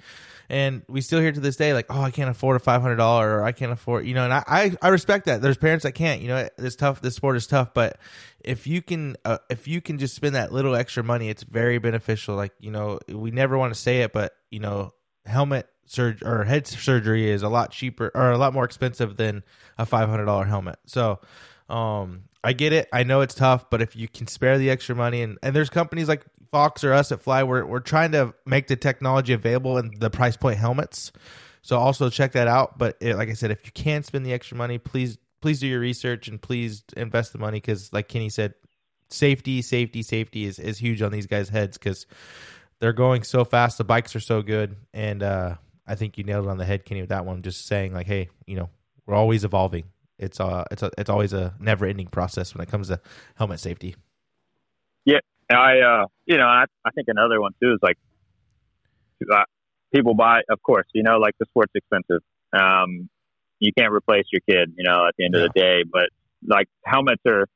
and 0.49 0.83
we 0.89 1.01
still 1.01 1.21
hear 1.21 1.31
to 1.31 1.39
this 1.41 1.55
day, 1.57 1.73
like, 1.73 1.87
oh, 1.89 2.01
I 2.01 2.11
can't 2.11 2.29
afford 2.29 2.57
a 2.57 2.59
five 2.59 2.83
hundred 2.83 2.97
dollar, 2.97 3.39
or 3.39 3.45
I 3.45 3.53
can't 3.53 3.71
afford, 3.71 4.07
you 4.07 4.15
know, 4.15 4.25
and 4.25 4.33
I, 4.33 4.43
I, 4.47 4.77
I 4.83 4.89
respect 4.89 5.27
that. 5.27 5.41
There's 5.41 5.57
parents 5.57 5.85
that 5.85 5.93
can't, 5.93 6.21
you 6.21 6.27
know, 6.29 6.49
it's 6.59 6.75
tough. 6.75 7.01
This 7.01 7.15
sport 7.15 7.37
is 7.37 7.47
tough, 7.47 7.73
but 7.73 7.99
if 8.41 8.67
you 8.67 8.83
can, 8.83 9.17
uh, 9.25 9.39
if 9.49 9.69
you 9.69 9.81
can 9.81 9.99
just 9.99 10.17
spend 10.17 10.35
that 10.35 10.53
little 10.53 10.75
extra 10.75 11.05
money, 11.05 11.29
it's 11.29 11.45
very 11.45 11.79
beneficial. 11.79 12.35
Like, 12.35 12.53
you 12.59 12.73
know, 12.73 12.99
we 13.09 13.31
never 13.31 13.57
want 13.57 13.73
to 13.73 13.79
say 13.81 14.03
it, 14.03 14.13
but 14.13 14.33
you 14.51 14.59
know, 14.59 14.93
helmet 15.25 15.69
surgery 15.87 16.28
or 16.28 16.45
head 16.45 16.66
surgery 16.66 17.30
is 17.30 17.43
a 17.43 17.49
lot 17.49 17.70
cheaper 17.70 18.11
or 18.14 18.30
a 18.30 18.39
lot 18.39 18.53
more 18.53 18.64
expensive 18.64 19.16
than 19.16 19.43
a 19.78 19.87
five 19.87 20.09
hundred 20.09 20.26
dollar 20.26 20.45
helmet. 20.45 20.78
So, 20.87 21.20
um, 21.68 22.24
I 22.45 22.53
get 22.53 22.72
it. 22.72 22.89
I 22.93 23.03
know 23.03 23.22
it's 23.22 23.34
tough, 23.34 23.70
but 23.70 23.82
if 23.82 23.97
you 23.97 24.09
can 24.09 24.26
spare 24.26 24.59
the 24.59 24.70
extra 24.70 24.95
money, 24.95 25.22
and, 25.22 25.39
and 25.43 25.55
there's 25.55 25.70
companies 25.70 26.09
like 26.09 26.24
Fox 26.53 26.84
or 26.84 26.93
us 26.93 27.11
at 27.11 27.20
Fly, 27.20 27.43
we're 27.43 27.64
we're 27.64 27.80
trying 27.80 28.12
to 28.12 28.34
make 28.45 28.68
the 28.68 28.76
technology 28.76 29.32
available 29.32 29.78
in 29.78 29.93
the 29.99 30.11
price 30.11 30.37
point 30.37 30.59
helmets. 30.59 31.12
So 31.62 31.76
also 31.76 32.09
check 32.09 32.32
that 32.32 32.47
out. 32.47 32.78
But 32.78 32.97
it, 33.01 33.16
like 33.16 33.28
I 33.28 33.32
said, 33.32 33.51
if 33.51 33.66
you 33.66 33.72
can 33.72 34.05
spend 34.05 34.24
the 34.24 34.32
extra 34.32 34.57
money, 34.57 34.78
please 34.78 35.18
please 35.41 35.61
do 35.61 35.66
your 35.66 35.80
research 35.80 36.28
and 36.28 36.41
please 36.41 36.84
invest 36.97 37.32
the 37.32 37.39
money 37.39 37.59
because, 37.59 37.93
like 37.93 38.09
Kenny 38.09 38.28
said, 38.28 38.55
safety, 39.11 39.62
safety, 39.62 40.03
safety 40.03 40.45
is 40.45 40.59
is 40.59 40.78
huge 40.78 41.03
on 41.03 41.12
these 41.12 41.26
guys' 41.26 41.49
heads 41.49 41.76
because 41.76 42.07
they're 42.78 42.93
going 42.93 43.22
so 43.22 43.45
fast. 43.45 43.78
The 43.78 43.84
bikes 43.84 44.14
are 44.14 44.20
so 44.20 44.43
good, 44.43 44.76
and 44.95 45.22
uh, 45.22 45.57
I 45.87 45.95
think 45.95 46.18
you 46.18 46.24
nailed 46.24 46.47
it 46.47 46.51
on 46.51 46.59
the 46.59 46.64
head, 46.64 46.84
Kenny, 46.84 47.01
with 47.01 47.11
that 47.11 47.24
one. 47.24 47.43
Just 47.43 47.66
saying, 47.66 47.93
like, 47.93 48.07
hey, 48.07 48.28
you 48.47 48.57
know, 48.57 48.70
we're 49.07 49.14
always 49.14 49.45
evolving. 49.45 49.84
It's 50.18 50.41
uh, 50.41 50.64
it's 50.70 50.82
a, 50.82 50.91
it's 50.99 51.11
always 51.11 51.32
a 51.32 51.55
never 51.61 51.87
ending 51.87 52.07
process 52.07 52.55
when 52.55 52.62
it 52.62 52.70
comes 52.70 52.89
to 52.89 53.01
helmet 53.37 53.61
safety. 53.61 53.95
Yeah, 55.05 55.20
I, 55.51 55.78
uh, 55.80 56.07
you 56.24 56.37
know, 56.37 56.47
I, 56.47 56.64
I 56.84 56.91
think 56.91 57.09
another 57.09 57.41
one 57.41 57.53
too 57.62 57.72
is 57.72 57.78
like 57.82 57.99
uh, 59.32 59.45
people 59.95 60.14
buy, 60.14 60.41
of 60.51 60.62
course, 60.62 60.87
you 60.93 61.03
know, 61.03 61.18
like 61.18 61.34
the 61.39 61.47
sport's 61.47 61.72
expensive. 61.74 62.22
Um, 62.53 63.09
you 63.61 63.72
can't 63.76 63.93
replace 63.93 64.24
your 64.32 64.41
kid, 64.49 64.74
you 64.76 64.84
know, 64.84 65.07
at 65.07 65.14
the 65.16 65.24
end 65.24 65.34
of 65.34 65.43
the 65.43 65.61
day, 65.61 65.84
but 65.91 66.11
like 66.47 66.68
helmets 66.84 67.22
are, 67.26 67.47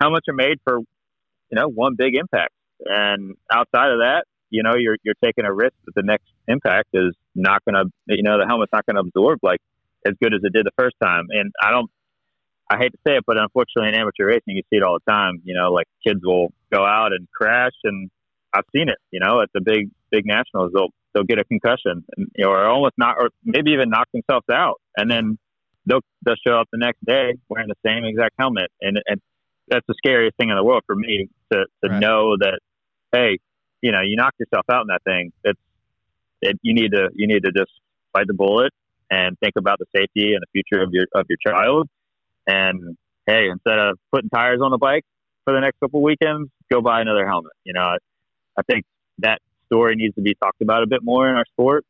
helmets 0.00 0.26
are 0.28 0.34
made 0.34 0.58
for, 0.64 0.78
you 0.78 1.56
know, 1.56 1.68
one 1.68 1.94
big 1.96 2.14
impact. 2.14 2.52
And 2.84 3.34
outside 3.52 3.90
of 3.90 3.98
that, 3.98 4.24
you 4.52 4.62
know, 4.62 4.74
you're, 4.76 4.96
you're 5.02 5.18
taking 5.24 5.44
a 5.44 5.52
risk 5.52 5.74
that 5.86 5.94
the 5.94 6.02
next 6.02 6.28
impact 6.46 6.90
is 6.92 7.14
not 7.34 7.64
going 7.64 7.74
to, 7.74 7.90
you 8.14 8.22
know, 8.22 8.38
the 8.38 8.46
helmet's 8.46 8.72
not 8.72 8.84
going 8.86 8.96
to 8.96 9.00
absorb 9.08 9.38
like 9.42 9.60
as 10.06 10.14
good 10.22 10.34
as 10.34 10.40
it 10.44 10.52
did 10.52 10.66
the 10.66 10.76
first 10.78 10.94
time. 11.02 11.26
And 11.30 11.52
I 11.60 11.70
don't, 11.70 11.90
I 12.70 12.76
hate 12.78 12.92
to 12.92 12.98
say 13.06 13.16
it, 13.16 13.24
but 13.26 13.38
unfortunately 13.38 13.88
in 13.88 13.94
amateur 13.94 14.26
racing, 14.26 14.56
you 14.56 14.62
see 14.70 14.76
it 14.76 14.82
all 14.82 14.98
the 15.04 15.10
time. 15.10 15.40
You 15.44 15.54
know, 15.54 15.72
like 15.72 15.86
kids 16.06 16.20
will 16.22 16.52
go 16.72 16.84
out 16.84 17.12
and 17.12 17.28
crash, 17.30 17.72
and 17.84 18.10
I've 18.54 18.64
seen 18.74 18.88
it. 18.88 18.98
You 19.10 19.20
know, 19.20 19.42
at 19.42 19.48
the 19.52 19.60
big 19.60 19.90
big 20.10 20.24
nationals, 20.26 20.72
they'll 20.74 20.88
they'll 21.12 21.24
get 21.24 21.38
a 21.38 21.44
concussion, 21.44 22.04
and, 22.16 22.28
you 22.34 22.44
know, 22.44 22.50
or 22.50 22.64
almost 22.64 22.94
not, 22.96 23.16
or 23.18 23.28
maybe 23.44 23.72
even 23.72 23.90
knock 23.90 24.08
themselves 24.12 24.46
out, 24.50 24.80
and 24.96 25.10
then 25.10 25.38
they'll 25.86 26.00
they'll 26.24 26.36
show 26.46 26.58
up 26.58 26.68
the 26.72 26.78
next 26.78 27.04
day 27.04 27.34
wearing 27.48 27.68
the 27.68 27.74
same 27.84 28.04
exact 28.04 28.34
helmet, 28.38 28.70
and 28.80 28.98
and 29.06 29.20
that's 29.68 29.86
the 29.86 29.94
scariest 29.98 30.36
thing 30.38 30.48
in 30.50 30.56
the 30.56 30.64
world 30.64 30.82
for 30.86 30.96
me 30.96 31.28
to 31.52 31.64
to 31.84 31.90
Right. 31.90 32.00
know 32.00 32.36
that 32.38 32.58
hey, 33.12 33.38
you 33.82 33.92
know, 33.92 34.00
you 34.00 34.16
knock 34.16 34.34
yourself 34.38 34.64
out 34.70 34.82
in 34.82 34.86
that 34.88 35.02
thing. 35.04 35.32
It's 35.44 35.60
it, 36.40 36.58
you 36.62 36.74
need 36.74 36.92
to 36.92 37.08
you 37.14 37.26
need 37.26 37.44
to 37.44 37.52
just 37.52 37.72
bite 38.12 38.26
the 38.26 38.34
bullet 38.34 38.72
and 39.10 39.38
think 39.40 39.54
about 39.58 39.78
the 39.78 39.86
safety 39.94 40.32
and 40.34 40.40
the 40.40 40.46
future 40.52 40.82
of 40.82 40.90
your 40.92 41.06
of 41.14 41.26
your 41.28 41.38
child. 41.44 41.88
And 42.46 42.96
hey, 43.26 43.48
instead 43.50 43.78
of 43.78 43.98
putting 44.12 44.30
tires 44.30 44.60
on 44.62 44.70
the 44.70 44.78
bike 44.78 45.04
for 45.44 45.52
the 45.52 45.60
next 45.60 45.78
couple 45.80 46.00
of 46.00 46.04
weekends, 46.04 46.50
go 46.70 46.80
buy 46.80 47.00
another 47.00 47.26
helmet. 47.26 47.52
You 47.64 47.74
know, 47.74 47.82
I, 47.82 47.96
I 48.58 48.62
think 48.62 48.84
that 49.18 49.40
story 49.66 49.94
needs 49.96 50.14
to 50.14 50.22
be 50.22 50.34
talked 50.42 50.62
about 50.62 50.82
a 50.82 50.86
bit 50.86 51.00
more 51.02 51.28
in 51.28 51.36
our 51.36 51.46
sport. 51.52 51.84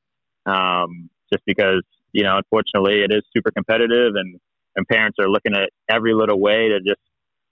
Um, 0.46 1.10
just 1.32 1.44
because 1.46 1.82
you 2.12 2.24
know, 2.24 2.36
unfortunately, 2.36 3.02
it 3.02 3.14
is 3.14 3.22
super 3.34 3.50
competitive, 3.50 4.14
and 4.16 4.40
and 4.76 4.86
parents 4.88 5.18
are 5.20 5.28
looking 5.28 5.54
at 5.54 5.70
every 5.88 6.14
little 6.14 6.40
way 6.40 6.68
to 6.68 6.80
just 6.80 7.00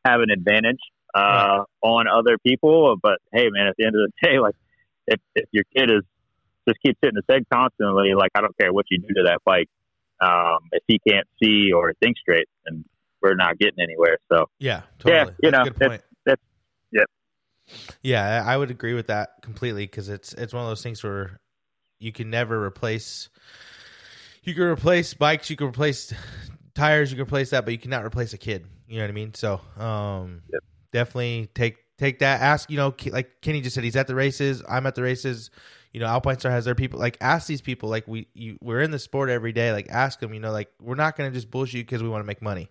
have 0.05 0.21
an 0.21 0.31
advantage 0.31 0.81
uh, 1.15 1.65
on 1.83 2.07
other 2.09 2.37
people. 2.47 2.97
But 3.03 3.19
hey, 3.33 3.49
man, 3.51 3.67
at 3.67 3.75
the 3.79 3.87
end 3.87 3.95
of 3.97 4.11
the 4.11 4.13
day, 4.29 4.39
like 4.39 4.55
if 5.07 5.21
if 5.35 5.47
your 5.53 5.65
kid 5.77 5.91
is 5.91 6.03
just 6.69 6.79
keeps 6.85 6.99
hitting 7.03 7.17
his 7.17 7.25
head 7.29 7.45
constantly, 7.53 8.15
like 8.15 8.31
I 8.35 8.41
don't 8.41 8.57
care 8.59 8.73
what 8.73 8.87
you 8.91 8.99
do 9.01 9.09
to 9.15 9.23
that 9.25 9.39
bike, 9.45 9.69
um, 10.21 10.59
if 10.73 10.83
he 10.87 11.01
can't 11.09 11.27
see 11.43 11.73
or 11.73 11.95
think 12.03 12.17
straight, 12.19 12.47
and 12.67 12.85
we're 13.23 13.35
not 13.35 13.59
getting 13.59 13.81
anywhere. 13.81 14.19
So 14.33 14.47
Yeah, 14.59 14.83
Yeah, 15.05 15.25
you 15.43 15.51
That's 15.51 15.67
know, 15.67 15.73
that's- 15.79 16.01
yep. 16.93 17.07
Yeah, 18.03 18.45
I 18.47 18.55
I 18.55 18.57
would 18.57 18.71
agree 18.71 18.95
with 18.95 19.07
that 19.09 19.31
completely 19.43 19.85
because 19.87 20.09
it's 20.09 20.33
it's 20.35 20.53
one 20.53 20.63
of 20.63 20.69
those 20.69 20.83
things 20.83 21.03
where 21.03 21.41
you 21.99 22.13
can 22.13 22.31
never 22.31 22.63
replace. 22.65 23.29
You 24.43 24.55
can 24.55 24.65
replace 24.65 25.13
bikes, 25.15 25.51
you 25.51 25.57
can 25.57 25.69
replace 25.69 26.13
tires, 26.75 27.11
you 27.13 27.17
can 27.17 27.23
replace 27.25 27.51
that, 27.51 27.65
but 27.65 27.73
you 27.73 27.79
cannot 27.79 28.05
replace 28.05 28.33
a 28.33 28.39
kid. 28.39 28.67
You 28.89 28.97
know 28.97 29.05
what 29.05 29.11
I 29.11 29.13
mean? 29.13 29.35
So, 29.35 29.61
um, 29.77 30.43
Yep. 30.53 30.63
Definitely 30.93 31.49
take 31.55 31.77
take 31.99 32.21
that. 32.21 32.41
Ask, 32.41 32.71
you 32.71 32.77
know, 32.77 32.95
like 33.11 33.41
Kenny 33.41 33.61
just 33.61 33.75
said, 33.75 33.85
he's 33.85 33.97
at 33.97 34.07
the 34.07 34.15
races. 34.15 34.63
I'm 34.69 34.87
at 34.87 34.95
the 34.95 35.03
races. 35.03 35.51
You 35.93 36.01
know, 36.01 36.07
Alpine 36.07 36.39
Star 36.39 36.53
has 36.53 36.65
their 36.65 36.75
people. 36.75 37.01
Like, 37.01 37.17
ask 37.21 37.47
these 37.47 37.61
people. 37.61 37.89
Like, 37.89 38.07
we 38.07 38.29
you 38.35 38.59
we're 38.61 38.81
in 38.81 38.91
the 38.91 38.99
sport 38.99 39.29
every 39.29 39.53
day. 39.53 39.73
Like, 39.73 39.89
ask 39.89 40.21
them. 40.21 40.33
You 40.35 40.41
know, 40.41 40.53
like 40.53 40.71
we're 40.81 40.95
not 40.95 41.17
gonna 41.17 41.31
just 41.31 41.51
bullshit 41.51 41.75
you 41.75 41.85
because 41.85 42.03
we 42.03 42.09
want 42.09 42.23
to 42.23 42.27
make 42.27 42.43
money. 42.43 42.71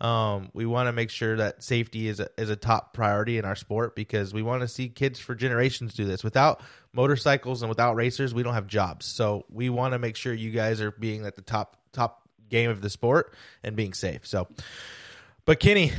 Um, 0.00 0.50
we 0.54 0.66
want 0.66 0.86
to 0.86 0.92
make 0.92 1.10
sure 1.10 1.36
that 1.36 1.62
safety 1.62 2.08
is 2.08 2.20
a, 2.20 2.28
is 2.36 2.50
a 2.50 2.56
top 2.56 2.94
priority 2.94 3.38
in 3.38 3.44
our 3.44 3.56
sport 3.56 3.96
because 3.96 4.32
we 4.32 4.42
want 4.42 4.62
to 4.62 4.68
see 4.68 4.88
kids 4.88 5.18
for 5.18 5.34
generations 5.34 5.94
do 5.94 6.04
this. 6.04 6.22
Without 6.22 6.60
motorcycles 6.92 7.62
and 7.62 7.68
without 7.68 7.96
racers, 7.96 8.32
we 8.32 8.42
don't 8.42 8.54
have 8.54 8.66
jobs. 8.66 9.06
So 9.06 9.44
we 9.50 9.70
want 9.70 9.92
to 9.92 9.98
make 9.98 10.16
sure 10.16 10.32
you 10.32 10.50
guys 10.50 10.80
are 10.80 10.92
being 10.92 11.26
at 11.26 11.36
the 11.36 11.42
top 11.42 11.76
top 11.92 12.28
game 12.48 12.70
of 12.70 12.80
the 12.80 12.90
sport 12.90 13.34
and 13.62 13.76
being 13.76 13.92
safe. 13.92 14.26
So, 14.26 14.48
but 15.44 15.60
Kenny, 15.60 15.92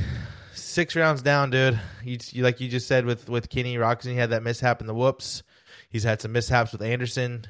six 0.60 0.96
rounds 0.96 1.22
down, 1.22 1.50
dude. 1.50 1.78
You, 2.04 2.18
you 2.30 2.42
like 2.42 2.60
you 2.60 2.68
just 2.68 2.86
said 2.86 3.04
with 3.04 3.28
with 3.28 3.48
Kenny 3.48 3.76
Roczen, 3.76 4.10
he 4.10 4.16
had 4.16 4.30
that 4.30 4.42
mishap 4.42 4.80
in 4.80 4.86
the 4.86 4.94
whoops. 4.94 5.42
He's 5.88 6.04
had 6.04 6.20
some 6.20 6.32
mishaps 6.32 6.72
with 6.72 6.82
Anderson. 6.82 7.46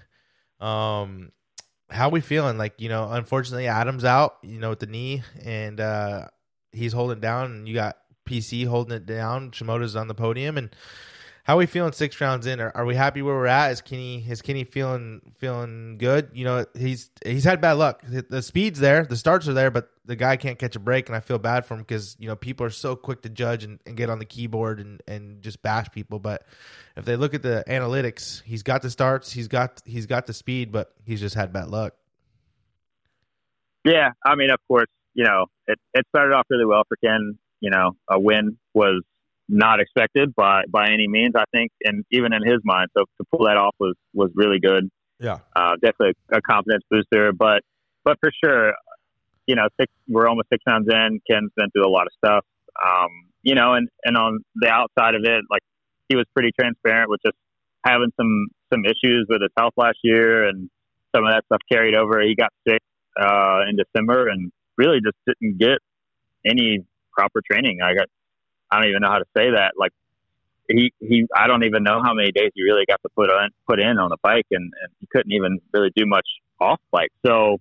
Um, 0.60 1.32
how 1.90 2.08
we 2.08 2.20
feeling? 2.20 2.58
Like 2.58 2.80
you 2.80 2.88
know, 2.88 3.10
unfortunately, 3.10 3.66
Adam's 3.66 4.04
out. 4.04 4.38
You 4.42 4.58
know, 4.58 4.70
with 4.70 4.80
the 4.80 4.86
knee, 4.86 5.22
and 5.44 5.80
uh, 5.80 6.28
he's 6.72 6.92
holding 6.92 7.20
down, 7.20 7.50
and 7.52 7.68
you 7.68 7.74
got 7.74 7.96
PC 8.26 8.66
holding 8.66 8.96
it 8.96 9.06
down. 9.06 9.50
Shimoda's 9.50 9.96
on 9.96 10.08
the 10.08 10.14
podium, 10.14 10.56
and 10.56 10.74
how 11.50 11.56
are 11.56 11.58
we 11.58 11.66
feeling 11.66 11.90
six 11.90 12.20
rounds 12.20 12.46
in? 12.46 12.60
Are, 12.60 12.70
are 12.76 12.84
we 12.84 12.94
happy 12.94 13.22
where 13.22 13.34
we're 13.34 13.46
at? 13.46 13.72
Is 13.72 13.80
Kenny 13.80 14.24
is 14.28 14.40
Kenny 14.40 14.62
feeling 14.62 15.20
feeling 15.38 15.98
good? 15.98 16.30
You 16.32 16.44
know, 16.44 16.64
he's 16.78 17.10
he's 17.26 17.42
had 17.42 17.60
bad 17.60 17.72
luck. 17.72 18.04
The, 18.06 18.40
speed's 18.40 18.78
there, 18.78 19.04
the 19.04 19.16
starts 19.16 19.48
are 19.48 19.52
there, 19.52 19.72
but 19.72 19.90
the 20.04 20.14
guy 20.14 20.36
can't 20.36 20.60
catch 20.60 20.76
a 20.76 20.78
break, 20.78 21.08
and 21.08 21.16
I 21.16 21.18
feel 21.18 21.38
bad 21.38 21.66
for 21.66 21.74
him 21.74 21.80
because 21.80 22.14
you 22.20 22.28
know 22.28 22.36
people 22.36 22.64
are 22.66 22.70
so 22.70 22.94
quick 22.94 23.22
to 23.22 23.28
judge 23.28 23.64
and, 23.64 23.80
and 23.84 23.96
get 23.96 24.08
on 24.08 24.20
the 24.20 24.26
keyboard 24.26 24.78
and, 24.78 25.02
and 25.08 25.42
just 25.42 25.60
bash 25.60 25.90
people. 25.90 26.20
But 26.20 26.46
if 26.96 27.04
they 27.04 27.16
look 27.16 27.34
at 27.34 27.42
the 27.42 27.64
analytics, 27.66 28.44
he's 28.44 28.62
got 28.62 28.82
the 28.82 28.90
starts, 28.90 29.32
he's 29.32 29.48
got 29.48 29.82
he's 29.84 30.06
got 30.06 30.28
the 30.28 30.32
speed, 30.32 30.70
but 30.70 30.94
he's 31.04 31.18
just 31.18 31.34
had 31.34 31.52
bad 31.52 31.66
luck. 31.66 31.94
Yeah, 33.84 34.10
I 34.24 34.36
mean, 34.36 34.50
of 34.50 34.60
course, 34.68 34.86
you 35.14 35.24
know, 35.24 35.46
it, 35.66 35.80
it 35.94 36.06
started 36.10 36.32
off 36.32 36.46
really 36.48 36.64
well 36.66 36.84
for 36.86 36.96
Ken. 37.04 37.40
You 37.58 37.70
know, 37.70 37.96
a 38.08 38.20
win 38.20 38.56
was 38.72 39.02
not 39.50 39.80
expected 39.80 40.34
by 40.34 40.62
by 40.70 40.86
any 40.86 41.08
means. 41.08 41.34
I 41.36 41.44
think, 41.52 41.72
and 41.84 42.04
even 42.10 42.32
in 42.32 42.42
his 42.42 42.60
mind, 42.64 42.88
so 42.96 43.04
to 43.04 43.24
pull 43.30 43.46
that 43.46 43.56
off 43.56 43.74
was 43.78 43.94
was 44.14 44.30
really 44.34 44.60
good. 44.60 44.88
Yeah, 45.18 45.38
uh, 45.54 45.74
definitely 45.82 46.14
a 46.32 46.40
confidence 46.40 46.84
booster. 46.90 47.32
But 47.32 47.62
but 48.04 48.16
for 48.20 48.30
sure, 48.42 48.72
you 49.46 49.56
know, 49.56 49.68
six, 49.78 49.92
we're 50.08 50.28
almost 50.28 50.48
six 50.52 50.62
rounds 50.66 50.88
in. 50.90 51.20
Ken's 51.28 51.50
been 51.56 51.70
through 51.70 51.86
a 51.86 51.90
lot 51.90 52.06
of 52.06 52.12
stuff. 52.24 52.44
Um, 52.82 53.10
you 53.42 53.54
know, 53.54 53.74
and 53.74 53.88
and 54.04 54.16
on 54.16 54.40
the 54.54 54.68
outside 54.68 55.14
of 55.14 55.22
it, 55.24 55.42
like 55.50 55.62
he 56.08 56.16
was 56.16 56.26
pretty 56.34 56.52
transparent 56.58 57.10
with 57.10 57.20
just 57.24 57.36
having 57.84 58.12
some 58.16 58.48
some 58.72 58.84
issues 58.84 59.26
with 59.28 59.42
his 59.42 59.50
health 59.58 59.74
last 59.76 59.98
year, 60.04 60.46
and 60.48 60.70
some 61.14 61.24
of 61.24 61.32
that 61.32 61.44
stuff 61.46 61.60
carried 61.70 61.94
over. 61.94 62.20
He 62.22 62.34
got 62.34 62.52
sick 62.66 62.80
uh, 63.20 63.60
in 63.68 63.76
December, 63.76 64.28
and 64.28 64.52
really 64.76 65.00
just 65.04 65.16
didn't 65.26 65.58
get 65.58 65.78
any 66.46 66.84
proper 67.12 67.42
training. 67.50 67.78
I 67.82 67.94
got 67.94 68.06
I 68.70 68.80
don't 68.80 68.88
even 68.90 69.00
know 69.02 69.10
how 69.10 69.18
to 69.18 69.26
say 69.36 69.50
that. 69.50 69.72
Like 69.78 69.92
he 70.68 70.92
he 71.00 71.26
I 71.34 71.46
don't 71.46 71.64
even 71.64 71.82
know 71.82 72.00
how 72.02 72.14
many 72.14 72.32
days 72.32 72.50
he 72.54 72.62
really 72.62 72.84
got 72.86 73.00
to 73.02 73.08
put 73.10 73.30
on 73.30 73.50
put 73.68 73.80
in 73.80 73.98
on 73.98 74.10
the 74.10 74.18
bike, 74.22 74.46
and, 74.50 74.62
and 74.62 74.92
he 75.00 75.06
couldn't 75.06 75.32
even 75.32 75.58
really 75.72 75.90
do 75.94 76.06
much 76.06 76.26
off 76.60 76.80
bike. 76.90 77.10
So 77.24 77.58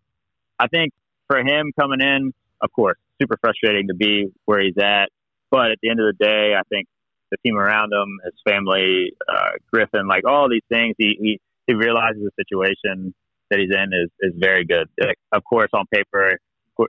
I 0.59 0.67
think 0.67 0.93
for 1.27 1.39
him 1.39 1.71
coming 1.79 2.01
in, 2.01 2.33
of 2.61 2.71
course, 2.71 2.97
super 3.21 3.37
frustrating 3.39 3.87
to 3.87 3.93
be 3.93 4.31
where 4.45 4.61
he's 4.61 4.77
at. 4.77 5.09
But 5.51 5.71
at 5.71 5.79
the 5.81 5.89
end 5.89 5.99
of 5.99 6.05
the 6.05 6.23
day, 6.23 6.53
I 6.57 6.61
think 6.69 6.87
the 7.31 7.37
team 7.45 7.57
around 7.57 7.91
him, 7.93 8.19
his 8.23 8.33
family, 8.47 9.13
uh, 9.27 9.51
Griffin, 9.71 10.07
like 10.07 10.25
all 10.25 10.49
these 10.49 10.63
things, 10.69 10.95
he, 10.97 11.17
he, 11.19 11.39
he 11.67 11.73
realizes 11.73 12.21
the 12.23 12.31
situation 12.43 13.13
that 13.49 13.59
he's 13.59 13.71
in 13.71 13.89
is, 13.93 14.09
is 14.21 14.33
very 14.39 14.65
good. 14.65 14.87
Like, 14.99 15.17
of 15.31 15.43
course, 15.43 15.69
on 15.73 15.85
paper, 15.91 16.37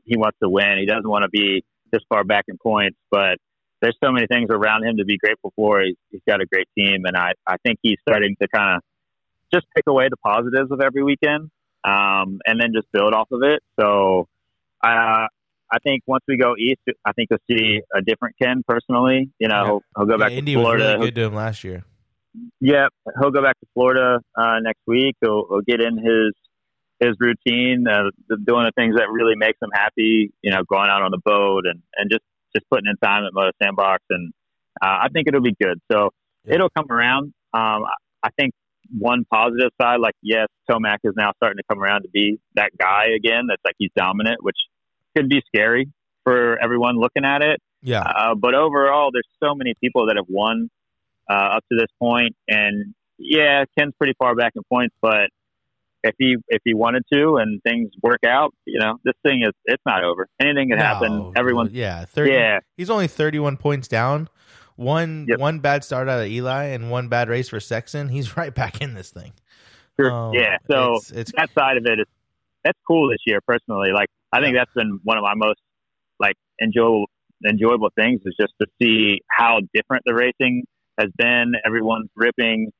he 0.05 0.17
wants 0.17 0.39
to 0.43 0.49
win. 0.49 0.79
He 0.79 0.87
doesn't 0.87 1.09
want 1.09 1.23
to 1.25 1.31
be 1.31 1.65
this 1.91 2.03
far 2.09 2.25
back 2.25 2.45
in 2.49 2.59
points, 2.59 2.97
but 3.11 3.39
there's 3.81 3.97
so 4.03 4.13
many 4.13 4.27
things 4.27 4.49
around 4.51 4.85
him 4.87 4.97
to 4.99 5.05
be 5.05 5.17
grateful 5.19 5.53
for. 5.57 5.81
He's, 5.83 5.97
he's 6.11 6.21
got 6.29 6.41
a 6.41 6.47
great 6.47 6.69
team, 6.77 7.05
and 7.05 7.17
I, 7.17 7.33
I 7.47 7.57
think 7.65 7.79
he's 7.83 7.97
starting 8.07 8.37
to 8.41 8.49
kind 8.49 8.77
of 8.77 8.83
just 9.53 9.67
pick 9.75 9.85
away 9.89 10.09
the 10.09 10.17
positives 10.19 10.71
of 10.71 10.81
every 10.81 11.03
weekend, 11.03 11.51
um, 11.85 12.39
and 12.47 12.61
then 12.61 12.73
just 12.75 12.87
build 12.93 13.15
off 13.15 13.29
of 13.33 13.43
it. 13.43 13.61
So, 13.79 14.27
uh, 14.83 15.27
I 15.73 15.79
think 15.85 16.03
once 16.07 16.25
we 16.27 16.37
go 16.37 16.57
east, 16.59 16.81
I 17.05 17.13
think 17.13 17.29
you'll 17.31 17.39
see 17.59 17.81
a 17.95 18.01
different 18.03 18.35
Ken 18.43 18.63
personally. 18.67 19.31
You 19.39 19.49
know, 19.49 19.55
Yeah. 19.57 19.65
he'll, 19.67 19.83
he'll 19.97 20.07
go 20.07 20.19
back 20.19 20.33
yeah, 20.33 20.41
to 20.41 20.53
Florida. 20.55 20.85
was 20.85 20.93
really 20.95 21.07
good 21.07 21.15
to 21.15 21.23
him 21.27 21.35
last 21.35 21.63
year. 21.65 21.85
yeah, 22.61 22.89
he'll 23.21 23.31
go 23.31 23.41
back 23.43 23.59
to 23.61 23.67
Florida 23.75 24.19
uh, 24.37 24.59
next 24.63 24.81
week. 24.87 25.15
He'll, 25.21 25.47
he'll 25.49 25.61
get 25.63 25.81
in 25.81 25.97
his 25.99 26.33
his 26.99 27.17
routine, 27.19 27.87
uh, 27.89 28.11
the- 28.29 28.37
doing 28.45 28.65
the 28.67 28.73
things 28.77 28.97
that 28.97 29.09
really 29.11 29.35
makes 29.37 29.59
him 29.63 29.71
happy. 29.73 30.33
You 30.43 30.51
know, 30.51 30.63
going 30.69 30.91
out 30.91 31.03
on 31.03 31.11
the 31.13 31.21
boat 31.25 31.65
and 31.67 31.81
and 31.97 32.11
just 32.11 32.25
just 32.55 32.69
putting 32.71 32.87
in 32.91 32.97
time 33.07 33.25
at 33.25 33.33
Moto 33.33 33.51
Sandbox, 33.63 34.03
and 34.11 34.33
uh, 34.83 34.87
I 35.05 35.09
think 35.13 35.29
it'll 35.29 35.41
be 35.43 35.55
good. 35.61 35.81
So 35.91 36.11
Yeah. 36.45 36.55
it'll 36.55 36.71
come 36.71 36.87
around. 36.91 37.33
Um, 37.53 37.85
I- 38.23 38.31
think 38.39 38.53
one 38.99 39.25
positive 39.31 39.71
side, 39.81 40.01
like 40.01 40.15
yes, 40.23 40.49
Tomac 40.71 40.99
is 41.05 41.13
now 41.17 41.33
starting 41.37 41.57
to 41.59 41.63
come 41.69 41.83
around 41.83 42.03
to 42.03 42.09
be 42.09 42.39
that 42.55 42.71
guy 42.79 43.07
again. 43.17 43.47
That's 43.49 43.63
like 43.65 43.75
he's 43.79 43.91
dominant, 43.97 44.43
which 44.43 44.57
could 45.17 45.29
be 45.29 45.43
scary 45.47 45.89
for 46.25 46.59
everyone 46.63 46.97
looking 46.99 47.25
at 47.25 47.43
it. 47.43 47.61
Yeah, 47.83 48.03
Uh, 48.03 48.35
but 48.35 48.55
overall, 48.55 49.11
there's 49.13 49.29
so 49.43 49.55
many 49.55 49.75
people 49.81 50.07
that 50.07 50.17
have 50.17 50.27
won 50.29 50.69
uh, 51.31 51.57
up 51.57 51.65
to 51.71 51.79
this 51.79 51.89
point, 51.99 52.35
and 52.49 52.95
yeah, 53.19 53.65
Ken's 53.79 53.95
pretty 53.97 54.15
far 54.19 54.35
back 54.35 54.53
in 54.57 54.63
points. 54.71 54.95
But 55.01 55.31
if 56.03 56.15
he 56.19 56.37
if 56.49 56.61
he 56.65 56.75
wanted 56.75 57.03
to 57.13 57.37
and 57.37 57.63
things 57.63 57.91
work 58.03 58.21
out, 58.27 58.55
you 58.67 58.79
know, 58.79 58.99
this 59.05 59.15
thing 59.23 59.43
is 59.43 59.51
it's 59.65 59.83
not 59.87 60.03
over. 60.05 60.27
Anything 60.41 60.71
can 60.71 60.79
No, 60.79 60.85
happen. 60.85 61.33
Everyone, 61.37 61.71
yeah, 61.73 62.05
30, 62.05 62.31
yeah, 62.31 62.59
He's 62.77 62.91
only 62.91 63.07
31 63.07 63.57
points 63.57 63.89
down. 63.89 64.29
One 64.77 65.27
Yep. 65.29 65.39
one 65.39 65.59
bad 65.59 65.85
start 65.85 66.09
out 66.09 66.21
of 66.21 66.27
Eli 66.29 66.65
and 66.65 66.91
one 66.91 67.09
bad 67.09 67.29
race 67.29 67.51
for 67.51 67.61
Sexton. 67.61 68.09
He's 68.09 68.37
right 68.37 68.55
back 68.55 68.81
in 68.81 68.95
this 68.95 69.11
thing. 69.11 69.33
sure. 70.01 70.11
Um, 70.11 70.35
yeah. 70.35 70.57
So 70.71 70.95
it's, 70.95 71.11
it's 71.11 71.33
that 71.37 71.51
side 71.59 71.77
of 71.77 71.85
it 71.85 72.01
is 72.01 72.07
that's 72.65 72.79
cool 72.87 73.11
this 73.11 73.21
year. 73.27 73.41
Personally, 73.47 73.91
like 73.93 74.09
I 74.33 74.41
think 74.41 74.57
that's 74.57 74.73
been 74.75 75.01
one 75.05 75.19
of 75.19 75.23
my 75.23 75.35
most 75.35 75.61
like 76.19 76.37
enjoyable 76.63 77.07
enjoyable 77.47 77.89
things 77.97 78.21
is 78.25 78.35
just 78.39 78.53
to 78.61 78.67
see 78.81 79.21
how 79.31 79.61
different 79.75 80.03
the 80.07 80.15
racing 80.15 80.65
has 80.99 81.09
been. 81.17 81.53
Everyone's 81.65 82.09
ripping, 82.17 82.71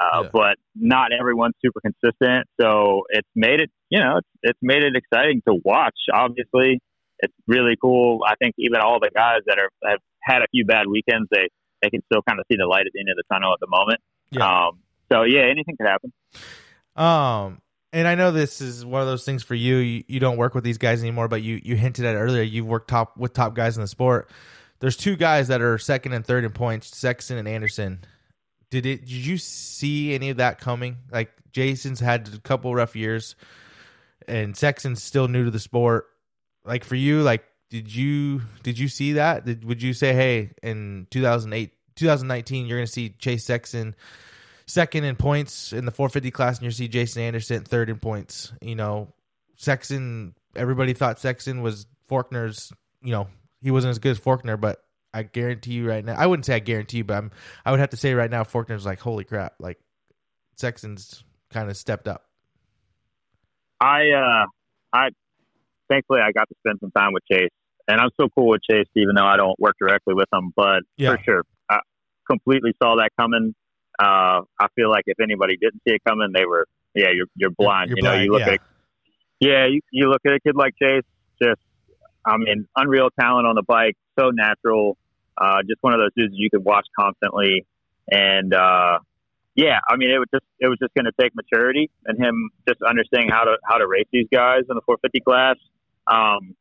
uh, 0.00 0.22
Yeah. 0.24 0.28
but 0.32 0.56
not 0.74 1.12
everyone's 1.18 1.54
super 1.64 1.80
consistent. 1.80 2.46
So 2.60 3.02
it's 3.10 3.28
made 3.34 3.60
it, 3.60 3.70
you 3.90 3.98
know, 4.00 4.18
it's, 4.18 4.28
it's 4.42 4.58
made 4.62 4.82
it 4.82 4.94
exciting 4.96 5.42
to 5.48 5.54
watch. 5.64 5.96
Obviously, 6.12 6.80
it's 7.20 7.34
really 7.46 7.74
cool. 7.80 8.20
I 8.26 8.34
think 8.36 8.54
even 8.58 8.80
all 8.80 9.00
the 9.00 9.10
guys 9.14 9.40
that 9.46 9.58
are 9.58 9.70
have 9.90 9.98
had 10.22 10.42
a 10.42 10.46
few 10.52 10.64
bad 10.64 10.86
weekends, 10.86 11.28
they 11.30 11.48
they 11.82 11.90
can 11.90 12.00
still 12.10 12.22
kind 12.28 12.38
of 12.40 12.46
see 12.50 12.56
the 12.58 12.66
light 12.66 12.86
at 12.86 12.92
the 12.92 13.00
end 13.00 13.08
of 13.10 13.16
the 13.16 13.24
tunnel 13.32 13.52
at 13.52 13.60
the 13.60 13.66
moment. 13.68 14.00
Yeah. 14.30 14.66
Um, 14.68 14.78
so 15.10 15.22
yeah, 15.22 15.42
anything 15.50 15.76
could 15.76 15.86
happen. 15.88 16.12
Um, 16.96 17.60
and 17.92 18.06
I 18.06 18.14
know 18.14 18.30
this 18.30 18.60
is 18.60 18.84
one 18.84 19.00
of 19.00 19.06
those 19.08 19.24
things 19.24 19.42
for 19.42 19.54
you. 19.54 19.76
You, 19.76 20.04
you 20.08 20.20
don't 20.20 20.36
work 20.36 20.54
with 20.54 20.64
these 20.64 20.78
guys 20.78 21.00
anymore, 21.02 21.28
but 21.28 21.42
you 21.42 21.60
you 21.62 21.76
hinted 21.76 22.04
at 22.04 22.14
it 22.14 22.18
earlier. 22.18 22.42
You've 22.42 22.66
worked 22.66 22.88
top 22.88 23.16
with 23.16 23.32
top 23.32 23.54
guys 23.54 23.76
in 23.76 23.80
the 23.82 23.88
sport. 23.88 24.30
There's 24.80 24.96
two 24.96 25.16
guys 25.16 25.48
that 25.48 25.60
are 25.60 25.78
second 25.78 26.12
and 26.12 26.24
third 26.24 26.44
in 26.44 26.52
points, 26.52 26.96
Sexton 26.96 27.36
and 27.38 27.48
Anderson. 27.48 28.00
Did 28.70 28.86
it? 28.86 29.00
Did 29.00 29.10
you 29.10 29.38
see 29.38 30.14
any 30.14 30.30
of 30.30 30.38
that 30.38 30.60
coming? 30.60 30.98
Like 31.10 31.30
Jason's 31.52 32.00
had 32.00 32.28
a 32.34 32.38
couple 32.38 32.74
rough 32.74 32.94
years, 32.94 33.34
and 34.26 34.56
Sexton's 34.56 35.02
still 35.02 35.28
new 35.28 35.44
to 35.44 35.50
the 35.50 35.58
sport. 35.58 36.06
Like 36.64 36.84
for 36.84 36.96
you, 36.96 37.22
like 37.22 37.44
did 37.70 37.94
you 37.94 38.42
did 38.62 38.78
you 38.78 38.88
see 38.88 39.14
that? 39.14 39.44
Did, 39.44 39.64
would 39.64 39.82
you 39.82 39.92
say, 39.92 40.14
hey, 40.14 40.50
in 40.62 41.06
2008, 41.10 41.72
2019, 41.96 42.66
you're 42.66 42.78
going 42.78 42.86
to 42.86 42.92
see 42.92 43.10
Chase 43.10 43.44
Sexton 43.44 43.94
second 44.66 45.04
in 45.04 45.16
points 45.16 45.72
in 45.72 45.84
the 45.84 45.90
450 45.90 46.30
class, 46.30 46.58
and 46.58 46.64
you 46.64 46.70
see 46.70 46.88
Jason 46.88 47.22
Anderson 47.22 47.64
third 47.64 47.90
in 47.90 47.98
points. 47.98 48.52
You 48.62 48.76
know, 48.76 49.12
Sexton. 49.56 50.34
Everybody 50.56 50.94
thought 50.94 51.20
Sexton 51.20 51.62
was 51.62 51.86
Forkner's. 52.10 52.72
You 53.02 53.12
know, 53.12 53.28
he 53.60 53.70
wasn't 53.70 53.90
as 53.90 53.98
good 53.98 54.12
as 54.12 54.18
Faulkner, 54.18 54.56
but 54.56 54.82
I 55.12 55.22
guarantee 55.22 55.72
you 55.72 55.88
right 55.88 56.04
now. 56.04 56.14
I 56.16 56.26
wouldn't 56.26 56.46
say 56.46 56.54
I 56.54 56.58
guarantee, 56.58 57.02
but 57.02 57.16
I'm. 57.16 57.30
I 57.64 57.70
would 57.70 57.80
have 57.80 57.90
to 57.90 57.96
say 57.96 58.14
right 58.14 58.30
now, 58.30 58.44
Forkner's 58.44 58.86
like, 58.86 59.00
holy 59.00 59.24
crap! 59.24 59.54
Like 59.58 59.78
Sexton's 60.56 61.24
kind 61.50 61.70
of 61.70 61.76
stepped 61.76 62.08
up. 62.08 62.24
I 63.80 64.10
uh 64.10 64.46
I 64.92 65.08
thankfully 65.88 66.20
I 66.20 66.32
got 66.32 66.48
to 66.48 66.54
spend 66.66 66.78
some 66.80 66.90
time 66.90 67.12
with 67.12 67.22
Chase 67.30 67.50
and 67.86 68.00
I'm 68.00 68.10
so 68.20 68.28
cool 68.36 68.48
with 68.48 68.60
Chase 68.68 68.88
even 68.96 69.14
though 69.14 69.24
I 69.24 69.36
don't 69.36 69.58
work 69.60 69.76
directly 69.80 70.14
with 70.14 70.26
him 70.32 70.52
but 70.56 70.82
Yeah. 70.96 71.14
for 71.14 71.22
sure 71.22 71.44
I 71.70 71.78
completely 72.28 72.72
saw 72.82 72.96
that 72.96 73.10
coming 73.18 73.54
uh 74.00 74.42
I 74.60 74.66
feel 74.74 74.90
like 74.90 75.04
if 75.06 75.20
anybody 75.22 75.56
didn't 75.56 75.80
see 75.86 75.94
it 75.94 76.02
coming 76.04 76.32
they 76.34 76.44
were 76.44 76.66
yeah, 76.94 77.08
you're 77.14 77.26
you're 77.36 77.50
blind. 77.50 77.90
You're 77.90 77.98
you 77.98 78.02
know, 78.02 78.10
blind, 78.10 78.24
you 78.24 78.32
look 78.32 78.40
yeah. 78.40 78.52
at 78.52 78.60
yeah, 79.40 79.66
you, 79.66 79.80
you 79.92 80.08
look 80.10 80.22
at 80.26 80.32
a 80.32 80.40
kid 80.40 80.56
like 80.56 80.74
Chase, 80.82 81.04
just 81.40 81.60
I 82.24 82.36
mean, 82.36 82.66
unreal 82.76 83.08
talent 83.18 83.46
on 83.46 83.54
the 83.54 83.62
bike, 83.62 83.96
so 84.18 84.30
natural. 84.30 84.96
Uh, 85.36 85.62
just 85.68 85.82
one 85.82 85.92
of 85.94 86.00
those 86.00 86.10
dudes 86.16 86.34
you 86.36 86.50
could 86.50 86.64
watch 86.64 86.86
constantly, 86.98 87.64
and 88.10 88.52
uh, 88.52 88.98
yeah, 89.54 89.78
I 89.88 89.96
mean, 89.96 90.10
it 90.10 90.18
was 90.18 90.28
just 90.32 90.44
it 90.60 90.68
was 90.68 90.78
just 90.80 90.94
going 90.94 91.04
to 91.06 91.12
take 91.20 91.34
maturity 91.34 91.90
and 92.06 92.18
him 92.18 92.50
just 92.68 92.80
understanding 92.82 93.28
how 93.30 93.44
to 93.44 93.56
how 93.64 93.78
to 93.78 93.86
race 93.86 94.06
these 94.12 94.26
guys 94.32 94.62
in 94.68 94.74
the 94.74 94.82
450 94.86 95.20
class. 95.20 95.56
Um, 96.06 96.54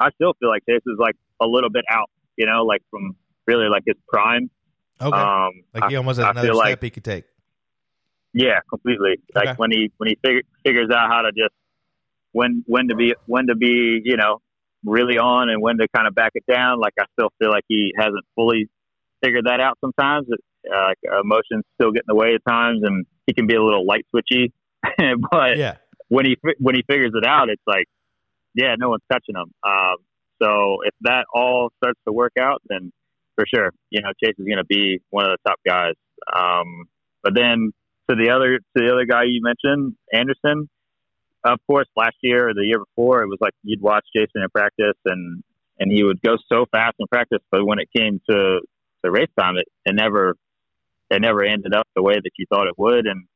I 0.00 0.10
still 0.14 0.32
feel 0.40 0.48
like 0.48 0.62
Chase 0.68 0.82
is 0.86 0.98
like 0.98 1.16
a 1.40 1.46
little 1.46 1.70
bit 1.70 1.84
out, 1.90 2.10
you 2.36 2.46
know, 2.46 2.64
like 2.64 2.82
from 2.90 3.16
really 3.46 3.68
like 3.68 3.82
his 3.86 3.96
prime. 4.08 4.50
Okay. 5.00 5.16
Um, 5.16 5.50
like 5.74 5.90
he 5.90 5.96
almost 5.96 6.18
has 6.18 6.26
I 6.26 6.30
another 6.30 6.54
step 6.54 6.56
like- 6.56 6.82
he 6.82 6.90
could 6.90 7.04
take. 7.04 7.24
Yeah, 8.32 8.58
completely. 8.68 9.20
Okay. 9.36 9.46
Like 9.50 9.58
when 9.60 9.70
he 9.70 9.92
when 9.98 10.08
he 10.08 10.18
fig- 10.24 10.46
figures 10.64 10.90
out 10.90 11.08
how 11.08 11.22
to 11.22 11.30
just 11.30 11.54
when 12.32 12.64
when 12.66 12.88
to 12.88 12.96
be 12.96 13.14
when 13.26 13.46
to 13.46 13.54
be 13.54 14.00
you 14.04 14.16
know 14.16 14.40
really 14.84 15.18
on 15.18 15.48
and 15.48 15.60
when 15.62 15.78
to 15.78 15.86
kind 15.94 16.06
of 16.06 16.14
back 16.14 16.32
it 16.34 16.44
down. 16.50 16.78
Like 16.80 16.94
I 16.98 17.04
still 17.18 17.30
feel 17.38 17.50
like 17.50 17.64
he 17.68 17.92
hasn't 17.96 18.24
fully 18.34 18.68
figured 19.22 19.46
that 19.46 19.60
out 19.60 19.78
sometimes. 19.80 20.26
Uh, 20.30 20.76
like 20.88 20.98
emotions 21.22 21.62
still 21.80 21.90
get 21.92 22.00
in 22.00 22.08
the 22.08 22.14
way 22.14 22.34
at 22.34 22.40
times, 22.50 22.80
and 22.82 23.04
he 23.26 23.34
can 23.34 23.46
be 23.46 23.54
a 23.54 23.62
little 23.62 23.86
light 23.86 24.06
switchy. 24.14 24.52
but 25.30 25.56
Yeah. 25.58 25.76
when 26.08 26.24
he 26.26 26.36
when 26.58 26.74
he 26.74 26.82
figures 26.88 27.12
it 27.14 27.26
out, 27.26 27.48
it's 27.50 27.62
like 27.66 27.86
yeah, 28.54 28.74
no 28.78 28.88
one's 28.90 29.02
touching 29.10 29.34
him. 29.34 29.50
Um, 29.66 29.96
so 30.42 30.78
if 30.84 30.94
that 31.02 31.26
all 31.34 31.70
starts 31.82 31.98
to 32.06 32.12
work 32.12 32.32
out, 32.40 32.62
then 32.68 32.92
for 33.34 33.44
sure, 33.52 33.72
you 33.90 34.00
know, 34.00 34.10
Chase 34.22 34.34
is 34.38 34.44
going 34.46 34.58
to 34.58 34.64
be 34.64 35.00
one 35.10 35.24
of 35.24 35.32
the 35.32 35.48
top 35.50 35.58
guys. 35.66 35.94
Um, 36.34 36.84
but 37.22 37.34
then 37.34 37.72
to 38.08 38.16
the 38.16 38.30
other 38.30 38.58
to 38.58 38.62
the 38.74 38.92
other 38.92 39.06
guy 39.06 39.24
you 39.24 39.40
mentioned, 39.42 39.94
Anderson. 40.12 40.68
Of 41.44 41.58
course, 41.66 41.86
last 41.94 42.16
year 42.22 42.48
or 42.48 42.54
the 42.54 42.64
year 42.64 42.78
before, 42.78 43.22
it 43.22 43.26
was 43.26 43.38
like 43.40 43.52
you'd 43.62 43.82
watch 43.82 44.06
Jason 44.14 44.42
in 44.42 44.48
practice, 44.50 44.96
and 45.04 45.42
and 45.78 45.92
he 45.92 46.02
would 46.04 46.20
go 46.22 46.36
so 46.50 46.66
fast 46.72 46.94
in 46.98 47.06
practice, 47.06 47.40
but 47.50 47.64
when 47.66 47.78
it 47.78 47.88
came 47.94 48.20
to 48.30 48.60
to 49.04 49.10
race 49.10 49.28
time, 49.38 49.56
it, 49.56 49.66
it 49.84 49.94
never 49.94 50.36
it 51.10 51.20
never 51.20 51.44
ended 51.44 51.74
up 51.74 51.86
the 51.94 52.02
way 52.02 52.14
that 52.14 52.30
you 52.38 52.46
thought 52.48 52.66
it 52.66 52.78
would. 52.78 53.06
And 53.06 53.26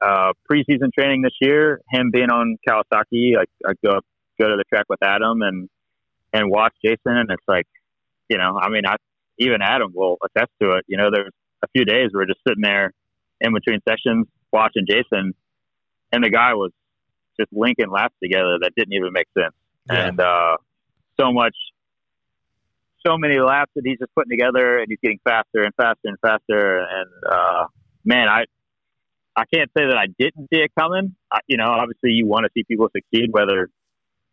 uh, 0.00 0.32
preseason 0.50 0.92
training 0.92 1.22
this 1.22 1.34
year, 1.40 1.80
him 1.90 2.10
being 2.12 2.30
on 2.30 2.56
Kawasaki, 2.68 3.36
like 3.36 3.48
I 3.66 3.72
go 3.84 4.00
go 4.40 4.48
to 4.48 4.56
the 4.56 4.64
track 4.68 4.86
with 4.88 5.02
Adam 5.02 5.42
and 5.42 5.68
and 6.32 6.50
watch 6.50 6.74
Jason, 6.84 7.16
and 7.16 7.30
it's 7.30 7.44
like, 7.46 7.66
you 8.28 8.36
know, 8.36 8.58
I 8.60 8.68
mean, 8.68 8.82
I 8.86 8.96
even 9.38 9.62
Adam 9.62 9.92
will 9.94 10.16
attest 10.24 10.50
to 10.60 10.72
it. 10.72 10.84
You 10.88 10.96
know, 10.96 11.10
there's 11.12 11.32
a 11.62 11.68
few 11.68 11.84
days 11.84 12.10
we're 12.12 12.26
just 12.26 12.40
sitting 12.46 12.62
there 12.62 12.92
in 13.40 13.52
between 13.52 13.80
sessions 13.88 14.26
watching 14.52 14.84
Jason, 14.88 15.34
and 16.12 16.24
the 16.24 16.30
guy 16.30 16.54
was 16.54 16.72
just 17.38 17.52
linking 17.52 17.90
laps 17.90 18.14
together 18.22 18.58
that 18.60 18.70
didn't 18.76 18.92
even 18.94 19.12
make 19.12 19.26
sense, 19.38 19.54
Yeah. 19.90 20.06
and 20.08 20.20
uh, 20.20 20.56
so 21.20 21.32
much. 21.32 21.54
So 23.06 23.18
many 23.18 23.38
laps 23.38 23.70
that 23.76 23.82
he's 23.84 23.98
just 23.98 24.14
putting 24.14 24.30
together, 24.30 24.78
and 24.78 24.86
he's 24.88 24.98
getting 25.02 25.20
faster 25.24 25.62
and 25.62 25.74
faster 25.76 25.98
and 26.04 26.16
faster. 26.22 26.78
And 26.78 27.10
uh, 27.30 27.66
man, 28.04 28.28
I 28.28 28.44
I 29.36 29.44
can't 29.52 29.70
say 29.76 29.84
that 29.86 29.96
I 29.98 30.06
didn't 30.18 30.48
see 30.52 30.60
it 30.60 30.70
coming. 30.78 31.14
I, 31.30 31.40
you 31.46 31.58
know, 31.58 31.66
obviously 31.66 32.12
you 32.12 32.26
want 32.26 32.44
to 32.44 32.50
see 32.56 32.64
people 32.64 32.88
succeed, 32.96 33.28
whether 33.30 33.68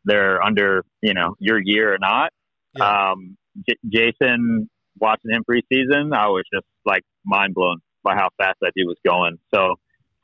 they're 0.05 0.41
under 0.41 0.85
you 1.01 1.13
know 1.13 1.35
your 1.39 1.59
year 1.61 1.93
or 1.93 1.97
not. 1.99 2.31
Yeah. 2.77 3.11
Um, 3.11 3.35
J- 3.67 3.75
Jason, 3.89 4.69
watching 4.97 5.31
him 5.31 5.43
preseason, 5.43 6.15
I 6.15 6.27
was 6.27 6.43
just 6.53 6.65
like 6.85 7.03
mind 7.25 7.53
blown 7.53 7.79
by 8.03 8.15
how 8.15 8.29
fast 8.37 8.55
that 8.61 8.71
dude 8.73 8.87
was 8.87 8.97
going. 9.05 9.37
So 9.53 9.75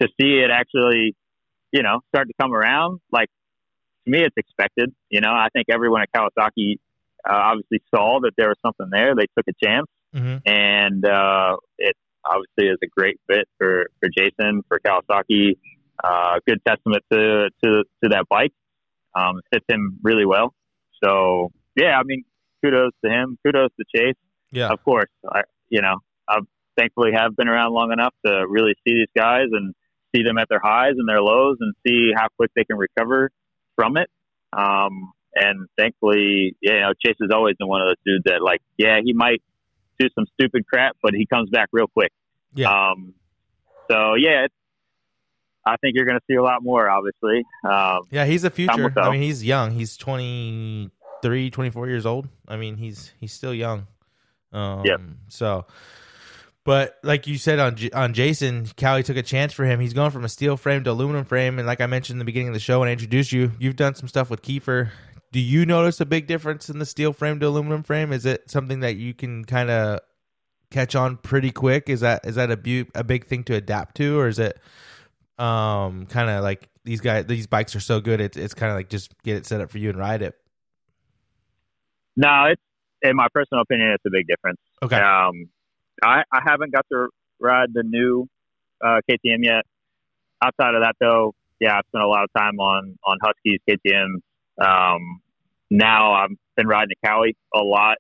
to 0.02 0.08
see 0.22 0.40
it 0.40 0.52
actually, 0.52 1.18
you 1.72 1.84
know, 1.84 2.00
start 2.10 2.28
to 2.28 2.34
come 2.40 2.54
around, 2.54 3.00
like 3.12 3.30
to 4.06 4.12
me, 4.12 4.24
it's 4.24 4.36
expected. 4.38 4.94
You 5.10 5.22
know, 5.22 5.32
I 5.32 5.48
think 5.54 5.68
everyone 5.70 6.02
at 6.02 6.10
Kawasaki 6.12 6.76
uh, 7.28 7.34
obviously 7.34 7.82
saw 7.94 8.20
that 8.22 8.32
there 8.38 8.48
was 8.50 8.58
something 8.66 8.88
there. 8.92 9.16
They 9.16 9.28
took 9.38 9.46
a 9.48 9.66
chance 9.66 9.88
hmm 10.14 10.38
and 10.46 11.06
uh, 11.06 11.58
it 11.78 11.96
obviously 12.26 12.72
is 12.72 12.78
a 12.84 12.88
great 12.88 13.20
fit 13.28 13.48
for, 13.58 13.88
for 14.00 14.10
Jason 14.16 14.62
for 14.68 14.80
Kawasaki. 14.80 15.58
Uh, 16.04 16.40
good 16.48 16.60
testament 16.66 17.04
to 17.12 17.50
to 17.64 17.84
to 18.04 18.10
that 18.10 18.26
bike. 18.30 18.54
Um, 19.16 19.42
fits 19.52 19.66
him 19.68 20.00
really 20.04 20.26
well. 20.26 20.54
So 21.04 21.52
yeah, 21.76 21.98
I 22.00 22.04
mean, 22.06 22.24
kudos 22.64 22.92
to 23.04 23.12
him. 23.12 23.38
Kudos 23.46 23.72
to 23.80 23.86
Chase. 23.96 24.16
Yeah. 24.52 24.70
Of 24.70 24.84
course, 24.84 25.10
I 25.30 25.42
you 25.70 25.82
know 25.82 25.98
I 26.30 26.40
thankfully 26.78 27.12
have 27.14 27.36
been 27.36 27.48
around 27.48 27.74
long 27.74 27.92
enough 27.92 28.14
to 28.26 28.46
really 28.48 28.74
see 28.86 28.94
these 28.94 29.12
guys 29.16 29.48
and 29.52 29.74
see 30.16 30.24
them 30.24 30.38
at 30.38 30.48
their 30.50 30.62
highs 30.64 30.94
and 30.98 31.08
their 31.08 31.22
lows 31.22 31.58
and 31.60 31.74
see 31.86 32.12
how 32.16 32.28
quick 32.38 32.52
they 32.56 32.64
can 32.64 32.78
recover 32.78 33.30
from 33.76 33.98
it. 33.98 34.10
Um, 34.58 35.12
and 35.36 35.68
thankfully, 35.78 36.56
yeah, 36.62 36.74
you 36.74 36.80
know, 36.82 36.94
Chase 37.06 37.18
has 37.22 37.30
always 37.34 37.56
been 37.58 37.68
one 37.68 37.82
of 37.82 37.88
those 37.88 37.98
dudes 38.06 38.24
that 38.26 38.42
like, 38.42 38.62
yeah, 38.78 39.00
he 39.04 39.14
might 39.14 39.42
do 40.00 40.08
some 40.16 40.26
stupid 40.40 40.66
crap, 40.68 40.96
but 41.02 41.14
he 41.14 41.26
comes 41.26 41.50
back 41.50 41.70
real 41.72 41.88
quick. 41.88 42.12
Yeah. 42.56 42.70
Um, 42.70 43.14
so 43.90 44.16
yeah, 44.16 44.46
it's, 44.46 44.54
I 45.66 45.76
think 45.78 45.96
you're 45.96 46.06
going 46.06 46.18
to 46.18 46.24
see 46.28 46.36
a 46.36 46.44
lot 46.44 46.64
more. 46.64 46.90
Obviously, 46.90 47.44
um, 47.70 48.04
Yeah, 48.10 48.26
he's 48.26 48.44
the 48.44 48.50
future. 48.50 48.92
I 48.98 49.12
mean, 49.12 49.22
he's 49.22 49.44
young. 49.44 49.72
He's 49.72 49.98
23, 49.98 51.52
24 51.52 51.88
years 51.88 52.06
old. 52.06 52.30
I 52.48 52.56
mean, 52.56 52.78
he's 52.78 53.12
he's 53.20 53.34
still 53.34 53.54
young. 53.54 53.88
Um, 54.54 54.84
Yep. 54.86 55.02
So, 55.28 55.66
but 56.68 56.98
like 57.02 57.28
you 57.28 57.38
said 57.38 57.60
on 57.60 57.78
J- 57.78 57.92
on 57.92 58.14
Jason, 58.14 58.68
Callie 58.78 59.02
took 59.02 59.16
a 59.16 59.24
chance 59.24 59.54
for 59.54 59.64
him. 59.64 59.80
He's 59.80 59.94
going 59.94 60.12
from 60.12 60.26
a 60.26 60.30
steel 60.30 60.58
frame 60.58 60.84
to 60.84 60.92
aluminum 60.92 61.24
frame, 61.24 61.60
and 61.60 61.66
like 61.66 61.80
I 61.80 61.86
mentioned 61.86 62.16
in 62.16 62.20
the 62.20 62.26
beginning 62.26 62.50
of 62.50 62.54
the 62.54 62.60
show 62.60 62.82
when 62.82 62.90
I 62.90 62.92
introduced 62.92 63.32
you, 63.32 63.54
you've 63.58 63.78
done 63.78 63.96
some 63.96 64.10
stuff 64.10 64.30
with 64.30 64.42
Kiefer. 64.42 64.90
Do 65.32 65.40
you 65.40 65.66
notice 65.66 66.02
a 66.02 66.06
big 66.06 66.28
difference 66.28 66.70
in 66.70 66.80
the 66.80 66.86
steel 66.86 67.14
frame 67.14 67.40
to 67.40 67.48
aluminum 67.48 67.84
frame? 67.84 68.12
Is 68.12 68.26
it 68.26 68.52
something 68.52 68.82
that 68.82 68.98
you 68.98 69.14
can 69.14 69.46
kind 69.46 69.70
of 69.70 70.02
catch 70.70 70.94
on 70.94 71.16
pretty 71.16 71.52
quick? 71.52 71.88
Is 71.88 72.02
that 72.02 72.26
is 72.26 72.36
that 72.36 72.52
a 72.52 72.58
bu- 72.58 72.92
a 72.94 73.04
big 73.06 73.28
thing 73.28 73.46
to 73.46 73.56
adapt 73.56 73.96
to, 73.96 74.20
or 74.20 74.28
is 74.28 74.38
it 74.38 74.60
um 75.40 76.06
kind 76.08 76.30
of 76.30 76.44
like 76.44 76.68
these 76.84 77.00
guys 77.00 77.28
these 77.28 77.48
bikes 77.48 77.78
are 77.78 77.80
so 77.80 78.02
good 78.02 78.20
it's 78.20 78.36
it's 78.36 78.54
kind 78.54 78.72
of 78.72 78.78
like 78.78 78.90
just 78.90 79.14
get 79.24 79.38
it 79.38 79.46
set 79.46 79.62
up 79.62 79.70
for 79.72 79.78
you 79.78 79.90
and 79.90 79.98
ride 79.98 80.22
it 80.22 80.36
no, 82.18 82.46
it's 82.52 82.62
in 83.04 83.16
my 83.16 83.28
personal 83.34 83.62
opinion, 83.62 83.92
it's 83.94 84.04
a 84.06 84.10
big 84.12 84.26
difference. 84.28 84.60
okay 84.84 85.00
Um, 85.00 85.48
I, 86.04 86.24
I 86.32 86.40
haven't 86.46 86.72
got 86.72 86.86
to 86.92 87.10
ride 87.40 87.70
the 87.74 87.84
new 87.84 88.28
uh, 88.84 89.02
KTM 89.10 89.44
yet. 89.44 89.64
Outside 90.44 90.76
of 90.76 90.84
that, 90.84 90.96
though, 91.00 91.34
yeah, 91.60 91.78
I've 91.78 91.86
spent 91.88 92.04
a 92.04 92.08
lot 92.08 92.24
of 92.24 92.30
time 92.38 92.60
on 92.60 92.98
on 93.06 93.18
Huskies 93.22 93.60
KTM's. 93.68 94.22
Um, 94.60 95.22
now 95.70 96.14
I've 96.14 96.30
been 96.56 96.68
riding 96.68 96.92
a 97.04 97.08
Cowie 97.08 97.36
a 97.54 97.60
lot, 97.60 97.98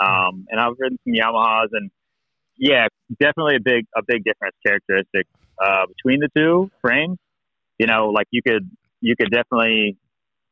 um, 0.00 0.46
and 0.48 0.58
I've 0.58 0.72
ridden 0.78 0.98
some 1.04 1.12
Yamahas, 1.12 1.68
and 1.72 1.90
yeah, 2.56 2.86
definitely 3.20 3.56
a 3.56 3.60
big 3.60 3.84
a 3.94 4.02
big 4.06 4.24
difference 4.24 4.56
characteristic 4.66 5.26
uh, 5.62 5.86
between 5.86 6.20
the 6.20 6.28
two 6.34 6.70
frames. 6.80 7.18
You 7.78 7.86
know, 7.86 8.08
like 8.08 8.26
you 8.30 8.40
could 8.42 8.70
you 9.00 9.14
could 9.16 9.30
definitely, 9.30 9.98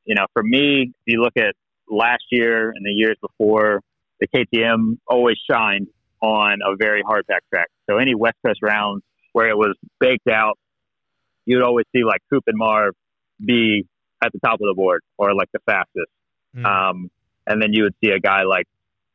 you 0.05 0.15
know, 0.15 0.27
for 0.35 0.43
me, 0.43 0.93
if 0.95 1.03
you 1.07 1.23
look 1.23 1.37
at 1.39 1.55
last 1.89 2.25
year 2.31 2.71
and 2.71 2.85
the 2.85 2.93
years 2.93 3.17
before, 3.23 3.81
the 4.21 4.29
KTM 4.29 4.99
always 5.07 5.37
shined 5.51 5.89
on 6.23 6.61
a 6.65 6.77
very 6.77 7.03
hard 7.03 7.27
pack 7.27 7.43
track. 7.53 7.69
So 7.91 7.99
any 7.99 8.15
West 8.15 8.37
Coast 8.47 8.61
rounds 8.63 9.03
where 9.33 9.49
it 9.49 9.57
was 9.57 9.77
baked 10.01 10.29
out, 10.29 10.57
you'd 11.45 11.63
always 11.63 11.87
see 11.95 12.05
like 12.05 12.21
Coop 12.31 12.45
and 12.47 12.57
Marv 12.57 12.95
be 13.45 13.87
at 14.25 14.33
the 14.33 14.39
top 14.39 14.55
of 14.55 14.67
the 14.69 14.75
board 14.75 15.03
or 15.19 15.35
like 15.35 15.49
the 15.53 15.59
fastest. 15.67 16.11
Mm. 16.57 16.65
Um, 16.65 17.11
and 17.47 17.61
then 17.61 17.73
you 17.73 17.85
would 17.85 17.95
see 18.03 18.11
a 18.11 18.21
guy 18.21 18.45
like 18.45 18.67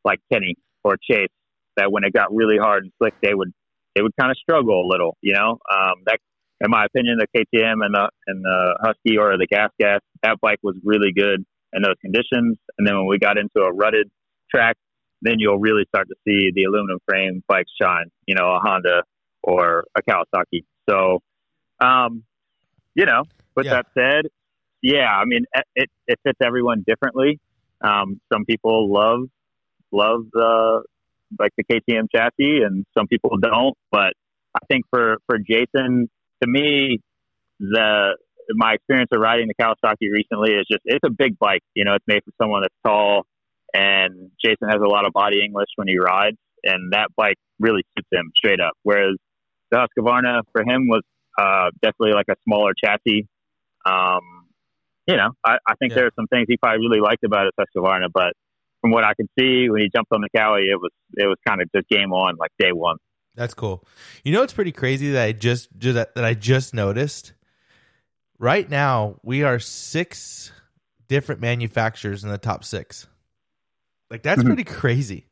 like 0.03 0.19
Kenny 0.31 0.55
or 0.83 0.97
Chase 1.01 1.29
that 1.77 1.91
when 1.91 2.03
it 2.03 2.13
got 2.13 2.33
really 2.33 2.57
hard 2.57 2.83
and 2.83 2.91
slick, 2.97 3.13
they 3.21 3.33
would 3.33 3.53
they 3.95 4.01
would 4.01 4.15
kind 4.19 4.31
of 4.31 4.37
struggle 4.37 4.85
a 4.85 4.87
little. 4.87 5.17
You 5.21 5.33
know, 5.33 5.51
um, 5.51 6.03
that 6.05 6.19
in 6.59 6.69
my 6.69 6.85
opinion, 6.85 7.19
the 7.19 7.27
KTM 7.27 7.85
and 7.85 7.93
the 7.93 8.09
and 8.27 8.43
the 8.43 8.77
Husky 8.81 9.17
or 9.17 9.37
the 9.37 9.47
Gas 9.47 9.69
Gas 9.79 10.01
that 10.23 10.41
bike 10.41 10.59
was 10.61 10.75
really 10.83 11.13
good 11.15 11.45
in 11.73 11.81
those 11.81 11.95
conditions. 12.01 12.57
And 12.77 12.87
then 12.87 12.97
when 12.97 13.07
we 13.07 13.19
got 13.19 13.37
into 13.37 13.61
a 13.61 13.71
rutted 13.71 14.09
track, 14.49 14.75
then 15.21 15.35
you'll 15.39 15.59
really 15.59 15.83
start 15.87 16.07
to 16.09 16.15
see 16.25 16.51
the 16.53 16.63
aluminum 16.65 16.99
frame 17.07 17.43
bikes 17.47 17.71
shine. 17.81 18.11
You 18.25 18.35
know, 18.35 18.47
a 18.55 18.59
Honda 18.59 19.03
or 19.43 19.85
a 19.95 20.01
Kawasaki. 20.01 20.63
So, 20.89 21.19
um, 21.79 22.23
you 22.95 23.05
know, 23.05 23.23
with 23.55 23.65
Yeah. 23.65 23.81
that 23.81 23.85
said, 23.93 24.25
yeah, 24.81 25.09
I 25.09 25.25
mean, 25.25 25.45
it 25.75 25.89
it 26.07 26.19
fits 26.23 26.37
everyone 26.43 26.83
differently. 26.85 27.39
Um, 27.81 28.19
some 28.31 28.45
people 28.45 28.91
love 28.91 29.21
love 29.91 30.21
the 30.31 30.83
like 31.39 31.51
the 31.57 31.63
KTM 31.63 32.07
chassis, 32.13 32.61
and 32.63 32.85
some 32.97 33.07
people 33.07 33.37
don't. 33.41 33.75
But 33.91 34.13
I 34.55 34.59
think 34.69 34.85
for 34.89 35.17
for 35.27 35.37
Jason, 35.39 36.09
to 36.41 36.47
me, 36.47 36.99
the 37.59 38.17
my 38.51 38.73
experience 38.73 39.09
of 39.11 39.19
riding 39.19 39.47
the 39.47 39.55
Kawasaki 39.61 40.11
recently 40.11 40.51
is 40.53 40.65
just 40.71 40.81
it's 40.85 41.03
a 41.05 41.09
big 41.09 41.37
bike. 41.37 41.63
You 41.73 41.85
know, 41.85 41.95
it's 41.95 42.05
made 42.07 42.23
for 42.23 42.31
someone 42.41 42.61
that's 42.61 42.73
tall, 42.85 43.25
and 43.73 44.31
Jason 44.43 44.69
has 44.69 44.79
a 44.83 44.87
lot 44.87 45.05
of 45.05 45.13
body 45.13 45.43
English 45.43 45.69
when 45.75 45.87
he 45.87 45.97
rides, 45.97 46.37
and 46.63 46.93
that 46.93 47.07
bike 47.15 47.37
really 47.59 47.83
suits 47.97 48.07
him 48.11 48.31
straight 48.35 48.59
up. 48.59 48.73
Whereas 48.83 49.15
the 49.71 49.77
Husqvarna 49.77 50.41
for 50.51 50.61
him 50.61 50.87
was 50.87 51.01
uh, 51.39 51.69
definitely 51.81 52.13
like 52.13 52.27
a 52.29 52.35
smaller 52.45 52.71
chassis. 52.83 53.27
Um, 53.85 54.21
you 55.07 55.15
know, 55.15 55.31
I, 55.45 55.57
I 55.67 55.75
think 55.79 55.91
Yeah. 55.91 55.95
there 55.95 56.05
are 56.07 56.11
some 56.15 56.27
things 56.27 56.45
he 56.47 56.57
probably 56.57 56.85
really 56.87 56.99
liked 57.01 57.23
about 57.23 57.47
it, 57.47 57.53
Husqvarna, 57.59 58.07
but 58.13 58.33
from 58.81 58.91
what 58.91 59.03
I 59.03 59.13
can 59.15 59.27
see, 59.39 59.69
when 59.69 59.81
he 59.81 59.89
jumped 59.93 60.11
on 60.11 60.21
the 60.21 60.29
Cowie, 60.35 60.69
it 60.69 60.79
was 60.79 60.91
it 61.15 61.25
was 61.27 61.37
kind 61.47 61.61
of 61.61 61.69
just 61.75 61.87
game 61.89 62.11
on, 62.13 62.35
like 62.37 62.51
day 62.59 62.71
one. 62.71 62.97
That's 63.35 63.53
cool. 63.53 63.83
You 64.23 64.33
know, 64.33 64.41
it's 64.43 64.53
pretty 64.53 64.71
crazy 64.71 65.11
that 65.11 65.23
I 65.23 65.31
just, 65.31 65.69
just 65.77 65.95
that 65.95 66.23
I 66.25 66.33
just 66.33 66.73
noticed. 66.73 67.33
Right 68.39 68.69
now, 68.69 69.19
we 69.23 69.43
are 69.43 69.57
six 69.59 70.51
different 71.07 71.41
manufacturers 71.41 72.23
in 72.23 72.29
the 72.29 72.37
top 72.37 72.63
six. 72.63 73.07
Like 74.09 74.23
that's 74.23 74.41
Mhm. 74.41 74.45
pretty 74.47 74.63
crazy. 74.63 75.27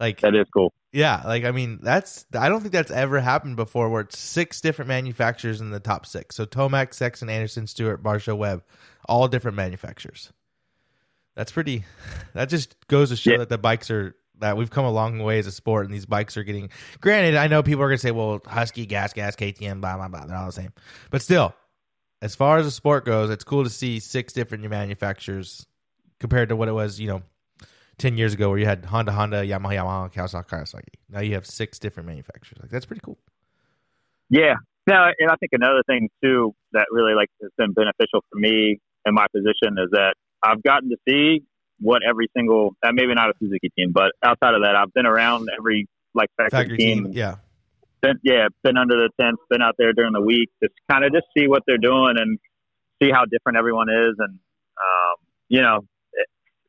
Like 0.00 0.20
That 0.20 0.34
is 0.34 0.46
cool. 0.54 0.72
yeah, 0.92 1.22
like 1.24 1.44
I 1.44 1.50
mean, 1.50 1.80
that's 1.82 2.24
I 2.34 2.48
don't 2.48 2.60
think 2.60 2.72
that's 2.72 2.90
ever 2.90 3.20
happened 3.20 3.56
before 3.56 3.88
where 3.90 4.02
it's 4.02 4.18
six 4.18 4.60
different 4.60 4.88
manufacturers 4.88 5.60
in 5.60 5.70
the 5.70 5.80
top 5.80 6.06
six. 6.06 6.36
So 6.36 6.46
Tomac, 6.46 6.94
Sexton, 6.94 7.28
Anderson, 7.28 7.66
Stewart, 7.66 8.02
Barcia, 8.02 8.36
Webb, 8.36 8.62
all 9.08 9.26
different 9.28 9.56
manufacturers. 9.56 10.32
That's 11.34 11.52
pretty. 11.52 11.84
That 12.34 12.48
just 12.48 12.76
goes 12.88 13.08
to 13.10 13.16
show 13.16 13.32
Yeah. 13.32 13.38
that 13.38 13.48
the 13.48 13.58
bikes 13.58 13.90
are 13.90 14.14
that 14.40 14.56
we've 14.56 14.70
come 14.70 14.84
a 14.84 14.90
long 14.92 15.18
way 15.18 15.40
as 15.40 15.48
a 15.48 15.52
sport, 15.52 15.86
and 15.86 15.92
these 15.92 16.06
bikes 16.06 16.36
are 16.36 16.44
getting. 16.44 16.70
Granted, 17.00 17.34
I 17.34 17.48
know 17.48 17.62
people 17.64 17.82
are 17.82 17.88
gonna 17.88 17.98
say, 17.98 18.12
"Well, 18.12 18.40
Husky, 18.46 18.86
Gas, 18.86 19.12
Gas, 19.12 19.34
KTM, 19.34 19.80
blah 19.80 19.96
blah 19.96 20.06
blah," 20.06 20.26
they're 20.26 20.36
all 20.36 20.46
the 20.46 20.52
same. 20.52 20.72
But 21.10 21.22
still, 21.22 21.54
as 22.22 22.36
far 22.36 22.58
as 22.58 22.64
the 22.66 22.70
sport 22.70 23.04
goes, 23.04 23.30
it's 23.30 23.42
cool 23.42 23.64
to 23.64 23.70
see 23.70 23.98
six 23.98 24.32
different 24.32 24.62
manufacturers 24.70 25.66
compared 26.20 26.50
to 26.50 26.56
what 26.56 26.68
it 26.68 26.72
was, 26.72 27.00
you 27.00 27.08
know, 27.08 27.22
ten 27.98 28.16
years 28.16 28.34
ago, 28.34 28.48
where 28.50 28.58
you 28.58 28.66
had 28.66 28.84
Honda, 28.86 29.12
Honda, 29.12 29.42
Yamaha, 29.44 29.76
Yamaha, 29.76 30.12
Kawasaki, 30.12 30.48
Kawasaki. 30.48 30.94
Now 31.10 31.20
you 31.20 31.34
have 31.34 31.46
six 31.46 31.78
different 31.78 32.08
manufacturers. 32.08 32.58
Like 32.60 32.70
that's 32.70 32.86
pretty 32.86 33.02
cool. 33.04 33.18
Yeah. 34.30 34.54
No, 34.86 35.04
and 35.18 35.30
I 35.30 35.36
think 35.36 35.52
another 35.52 35.82
thing 35.86 36.08
too 36.22 36.54
that 36.72 36.86
really 36.90 37.14
like 37.14 37.28
has 37.42 37.50
been 37.58 37.72
beneficial 37.72 38.24
for 38.30 38.38
me 38.38 38.80
in 39.04 39.14
my 39.14 39.26
position 39.34 39.76
is 39.78 39.90
that 39.92 40.14
I've 40.42 40.62
gotten 40.62 40.88
to 40.90 40.96
see 41.06 41.44
what 41.80 42.02
every 42.08 42.28
single 42.36 42.74
uh, 42.82 42.90
maybe 42.92 43.14
not 43.14 43.30
a 43.30 43.32
Suzuki 43.38 43.70
team, 43.76 43.92
but 43.92 44.12
outside 44.22 44.54
of 44.54 44.62
that, 44.62 44.74
I've 44.76 44.92
been 44.94 45.06
around 45.06 45.48
every 45.56 45.86
like 46.14 46.30
factory, 46.36 46.58
Factory 46.58 46.76
team. 46.78 47.04
team, 47.04 47.12
yeah, 47.12 47.36
Been, 48.00 48.18
yeah, 48.22 48.48
been 48.62 48.76
under 48.76 48.96
the 48.96 49.10
tent, 49.20 49.36
been 49.50 49.62
out 49.62 49.74
there 49.78 49.92
during 49.92 50.12
the 50.12 50.20
week, 50.22 50.48
just 50.62 50.74
kind 50.90 51.04
of 51.04 51.12
just 51.12 51.26
see 51.36 51.46
what 51.48 51.62
they're 51.66 51.78
doing 51.78 52.14
and 52.16 52.38
see 53.02 53.10
how 53.10 53.24
different 53.30 53.58
everyone 53.58 53.88
is, 53.90 54.14
and 54.18 54.38
um, 54.78 55.16
you 55.48 55.60
know, 55.60 55.80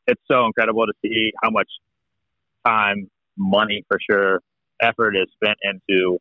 it's 0.10 0.22
so 0.30 0.46
incredible 0.46 0.86
to 0.86 0.94
see 1.04 1.32
how 1.42 1.50
much 1.50 1.70
time, 2.66 3.10
money 3.38 3.84
for 3.88 3.98
sure, 4.10 4.42
effort 4.82 5.16
is 5.16 5.28
spent 5.42 5.58
into 5.64 6.18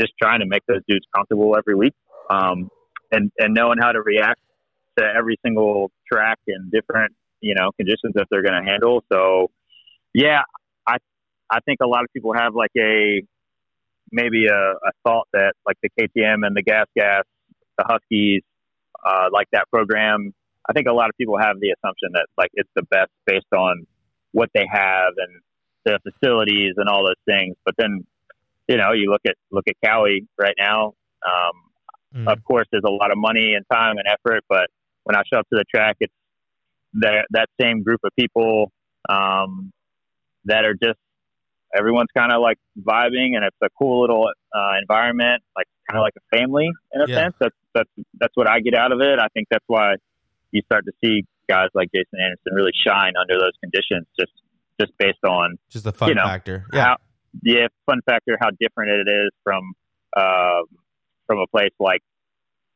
just 0.00 0.12
trying 0.20 0.40
to 0.40 0.46
make 0.46 0.62
those 0.66 0.80
dudes 0.88 1.06
comfortable 1.14 1.56
every 1.56 1.74
week, 1.74 1.94
um, 2.30 2.70
and 3.12 3.30
and 3.38 3.54
knowing 3.54 3.78
how 3.80 3.92
to 3.92 4.00
react 4.00 4.40
to 4.98 5.04
every 5.04 5.36
single 5.44 5.90
track 6.10 6.38
and 6.46 6.70
different 6.70 7.12
you 7.40 7.54
know 7.54 7.70
conditions 7.76 8.12
that 8.14 8.26
they're 8.30 8.42
going 8.42 8.62
to 8.62 8.70
handle. 8.70 9.04
So, 9.12 9.50
yeah, 10.12 10.42
I 10.86 10.96
I 11.50 11.60
think 11.60 11.78
a 11.82 11.86
lot 11.86 12.02
of 12.04 12.08
people 12.12 12.32
have 12.34 12.54
like 12.54 12.72
a 12.78 13.22
maybe 14.10 14.46
a, 14.46 14.54
a 14.54 14.90
thought 15.04 15.28
that 15.32 15.54
like 15.66 15.76
the 15.82 15.90
KTM 16.00 16.46
and 16.46 16.56
the 16.56 16.62
Gas 16.62 16.86
Gas, 16.96 17.24
the 17.78 17.84
Huskies, 17.86 18.42
uh, 19.04 19.28
like 19.32 19.48
that 19.52 19.68
program. 19.70 20.32
I 20.68 20.72
think 20.72 20.86
a 20.88 20.92
lot 20.92 21.08
of 21.10 21.16
people 21.18 21.38
have 21.38 21.60
the 21.60 21.70
assumption 21.70 22.10
that 22.14 22.26
like 22.38 22.50
it's 22.54 22.70
the 22.74 22.82
best 22.84 23.10
based 23.26 23.52
on 23.52 23.86
what 24.32 24.48
they 24.54 24.66
have 24.70 25.12
and 25.16 25.40
the 25.84 25.98
facilities 26.10 26.74
and 26.76 26.88
all 26.88 27.04
those 27.04 27.20
things. 27.26 27.54
But 27.64 27.74
then, 27.76 28.06
you 28.68 28.76
know, 28.78 28.92
you 28.92 29.10
look 29.10 29.20
at 29.26 29.34
look 29.50 29.64
at 29.68 29.74
Cali 29.84 30.26
right 30.38 30.54
now. 30.58 30.94
Um, 31.26 31.52
Mhm. 32.14 32.28
Of 32.32 32.44
course, 32.44 32.66
there's 32.70 32.84
a 32.86 32.90
lot 32.90 33.10
of 33.10 33.18
money 33.18 33.54
and 33.54 33.64
time 33.72 33.96
and 33.98 34.06
effort, 34.06 34.44
but 34.48 34.68
when 35.02 35.16
I 35.16 35.22
show 35.30 35.40
up 35.40 35.48
to 35.52 35.56
the 35.56 35.64
track, 35.74 35.96
it's 35.98 36.14
that 36.94 37.26
that 37.30 37.48
same 37.60 37.82
group 37.82 38.00
of 38.04 38.12
people 38.16 38.70
um, 39.08 39.72
that 40.44 40.64
are 40.64 40.74
just 40.74 40.98
everyone's 41.76 42.10
kind 42.16 42.30
of 42.32 42.40
like 42.40 42.56
vibing, 42.80 43.34
and 43.34 43.44
it's 43.44 43.56
a 43.62 43.68
cool 43.76 44.02
little 44.02 44.30
uh, 44.54 44.72
environment, 44.80 45.42
like 45.56 45.66
kind 45.90 45.98
of 45.98 46.02
like 46.02 46.14
a 46.16 46.36
family 46.36 46.70
in 46.92 47.00
a 47.00 47.08
Yeah. 47.08 47.16
sense. 47.16 47.34
That's 47.40 47.56
that's 47.74 47.90
that's 48.20 48.36
what 48.36 48.48
I 48.48 48.60
get 48.60 48.74
out 48.74 48.92
of 48.92 49.00
it. 49.00 49.18
I 49.18 49.26
think 49.34 49.48
that's 49.50 49.64
why 49.66 49.96
you 50.54 50.62
start 50.64 50.84
to 50.86 50.92
see 51.04 51.26
guys 51.48 51.68
like 51.74 51.90
Jason 51.94 52.16
Anderson 52.22 52.54
really 52.54 52.72
shine 52.86 53.14
under 53.20 53.34
those 53.34 53.52
conditions, 53.60 54.06
just 54.18 54.32
just 54.80 54.92
based 54.98 55.22
on 55.26 55.58
just 55.68 55.84
the 55.84 55.92
fun 55.92 56.08
you 56.10 56.14
know, 56.14 56.24
factor. 56.24 56.64
Yeah, 56.72 56.84
how 56.84 56.96
yeah 57.42 57.66
fun 57.86 58.00
factor 58.06 58.38
how 58.40 58.50
different 58.58 58.92
it 58.92 59.10
is 59.10 59.30
from 59.42 59.74
uh, 60.16 60.62
from 61.26 61.40
a 61.40 61.46
place 61.48 61.74
like 61.80 62.00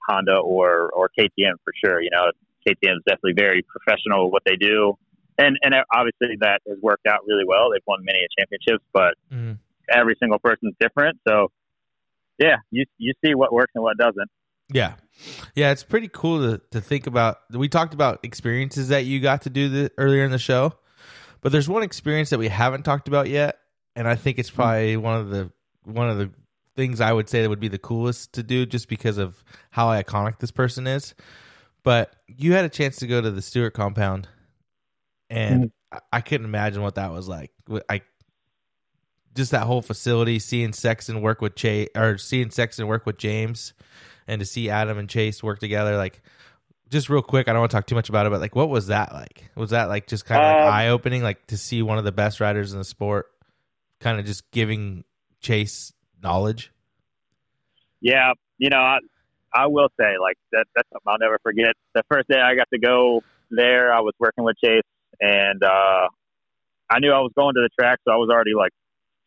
Honda 0.08 0.36
or 0.36 0.90
or 0.90 1.08
KTM 1.18 1.54
for 1.64 1.72
sure. 1.82 2.02
You 2.02 2.10
know, 2.10 2.30
KTM 2.66 2.96
is 2.96 3.02
definitely 3.06 3.34
very 3.36 3.62
professional 3.62 4.24
with 4.24 4.32
what 4.32 4.42
they 4.44 4.56
do, 4.56 4.98
and 5.38 5.56
and 5.62 5.74
obviously 5.94 6.36
that 6.40 6.60
has 6.68 6.78
worked 6.82 7.06
out 7.06 7.20
really 7.26 7.44
well. 7.46 7.70
They've 7.72 7.86
won 7.86 8.04
many 8.04 8.26
championships, 8.38 8.84
but 8.92 9.14
Mhm. 9.32 9.58
every 9.88 10.16
single 10.18 10.40
person's 10.40 10.74
different. 10.80 11.20
So 11.26 11.52
yeah, 12.38 12.56
you 12.72 12.86
you 12.98 13.12
see 13.24 13.34
what 13.36 13.52
works 13.52 13.72
and 13.76 13.84
what 13.84 13.96
doesn't. 13.96 14.30
Yeah. 14.72 14.94
Yeah, 15.54 15.72
it's 15.72 15.82
pretty 15.82 16.08
cool 16.08 16.40
to, 16.40 16.62
to 16.70 16.80
think 16.80 17.06
about. 17.06 17.38
We 17.50 17.68
talked 17.68 17.94
about 17.94 18.20
experiences 18.22 18.88
that 18.88 19.04
you 19.04 19.20
got 19.20 19.42
to 19.42 19.50
do 19.50 19.68
the, 19.68 19.92
earlier 19.98 20.24
in 20.24 20.30
the 20.30 20.38
show, 20.38 20.74
but 21.40 21.50
there's 21.52 21.68
one 21.68 21.82
experience 21.82 22.30
that 22.30 22.38
we 22.38 22.48
haven't 22.48 22.84
talked 22.84 23.08
about 23.08 23.28
yet, 23.28 23.58
and 23.96 24.06
I 24.06 24.14
think 24.14 24.38
it's 24.38 24.48
hmm. 24.48 24.56
probably 24.56 24.96
one 24.96 25.18
of 25.18 25.30
the 25.30 25.50
one 25.84 26.08
of 26.08 26.18
the 26.18 26.30
things 26.76 27.00
I 27.00 27.12
would 27.12 27.28
say 27.28 27.42
that 27.42 27.48
would 27.48 27.58
be 27.58 27.68
the 27.68 27.78
coolest 27.78 28.34
to 28.34 28.42
do 28.44 28.64
just 28.64 28.88
because 28.88 29.18
of 29.18 29.42
how 29.70 29.88
iconic 29.88 30.38
this 30.38 30.52
person 30.52 30.86
is. 30.86 31.14
But 31.82 32.14
you 32.28 32.52
had 32.52 32.64
a 32.64 32.68
chance 32.68 32.96
to 32.96 33.06
go 33.08 33.20
to 33.20 33.30
the 33.30 33.42
Stewart 33.42 33.74
compound, 33.74 34.28
and 35.28 35.72
hmm. 35.90 35.96
I, 36.12 36.18
I 36.18 36.20
couldn't 36.20 36.46
imagine 36.46 36.82
what 36.82 36.94
that 36.94 37.10
was 37.10 37.28
like. 37.28 37.50
I 37.88 38.02
just 39.34 39.50
that 39.50 39.62
whole 39.62 39.82
facility, 39.82 40.38
seeing 40.38 40.72
Sexton 40.72 41.22
work 41.22 41.40
with 41.40 41.54
Chase 41.56 41.88
or 41.96 42.18
seeing 42.18 42.50
Sexton 42.50 42.86
work 42.86 43.06
with 43.06 43.18
James, 43.18 43.72
and 44.28 44.38
to 44.40 44.46
see 44.46 44.70
Adam 44.70 44.98
and 44.98 45.08
Chase 45.08 45.42
work 45.42 45.58
together, 45.58 45.96
like 45.96 46.22
just 46.90 47.08
real 47.08 47.22
quick. 47.22 47.48
I 47.48 47.52
don't 47.52 47.60
want 47.60 47.70
to 47.72 47.76
talk 47.76 47.86
too 47.86 47.94
much 47.96 48.08
about 48.08 48.26
it, 48.26 48.30
but 48.30 48.40
like, 48.40 48.54
what 48.54 48.68
was 48.68 48.86
that 48.86 49.12
like? 49.12 49.50
Was 49.56 49.70
that 49.70 49.88
like 49.88 50.06
just 50.06 50.24
kind 50.24 50.40
of 50.40 50.46
like 50.46 50.62
Um, 50.68 50.72
eye 50.74 50.88
opening, 50.90 51.22
like 51.22 51.46
to 51.48 51.56
see 51.56 51.82
one 51.82 51.98
of 51.98 52.04
the 52.04 52.12
best 52.12 52.38
riders 52.40 52.72
in 52.72 52.78
the 52.78 52.84
sport, 52.84 53.26
kind 54.00 54.20
of 54.20 54.26
just 54.26 54.48
giving 54.52 55.04
Chase 55.40 55.92
knowledge? 56.22 56.70
Yeah, 58.00 58.32
you 58.58 58.70
know, 58.70 58.78
I, 58.78 58.98
I 59.54 59.66
will 59.66 59.88
say 59.98 60.18
like 60.20 60.36
that. 60.52 60.66
That's 60.76 60.88
something 60.92 61.06
I'll 61.08 61.18
never 61.18 61.38
forget. 61.42 61.72
The 61.94 62.02
first 62.10 62.28
day 62.28 62.40
I 62.40 62.54
got 62.54 62.68
to 62.72 62.78
go 62.78 63.22
there, 63.50 63.92
I 63.92 64.00
was 64.00 64.14
working 64.20 64.44
with 64.44 64.56
Chase, 64.62 64.82
and 65.20 65.62
uh, 65.64 66.06
I 66.90 67.00
knew 67.00 67.10
I 67.10 67.20
was 67.20 67.32
going 67.34 67.54
to 67.54 67.60
the 67.62 67.70
track, 67.80 67.98
so 68.06 68.12
I 68.12 68.16
was 68.16 68.28
already 68.30 68.54
like 68.56 68.72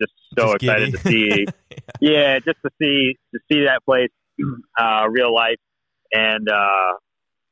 just 0.01 0.13
so 0.37 0.53
Just 0.53 0.63
excited 0.63 0.91
giddy. 0.93 0.97
to 0.97 1.09
see. 1.09 1.45
yeah, 2.01 2.39
just 2.39 2.57
to 2.65 2.69
see 2.81 3.17
to 3.33 3.39
see 3.51 3.65
that 3.65 3.83
place, 3.85 4.09
uh, 4.79 5.07
real 5.09 5.33
life, 5.33 5.59
and 6.11 6.47
uh, 6.49 6.93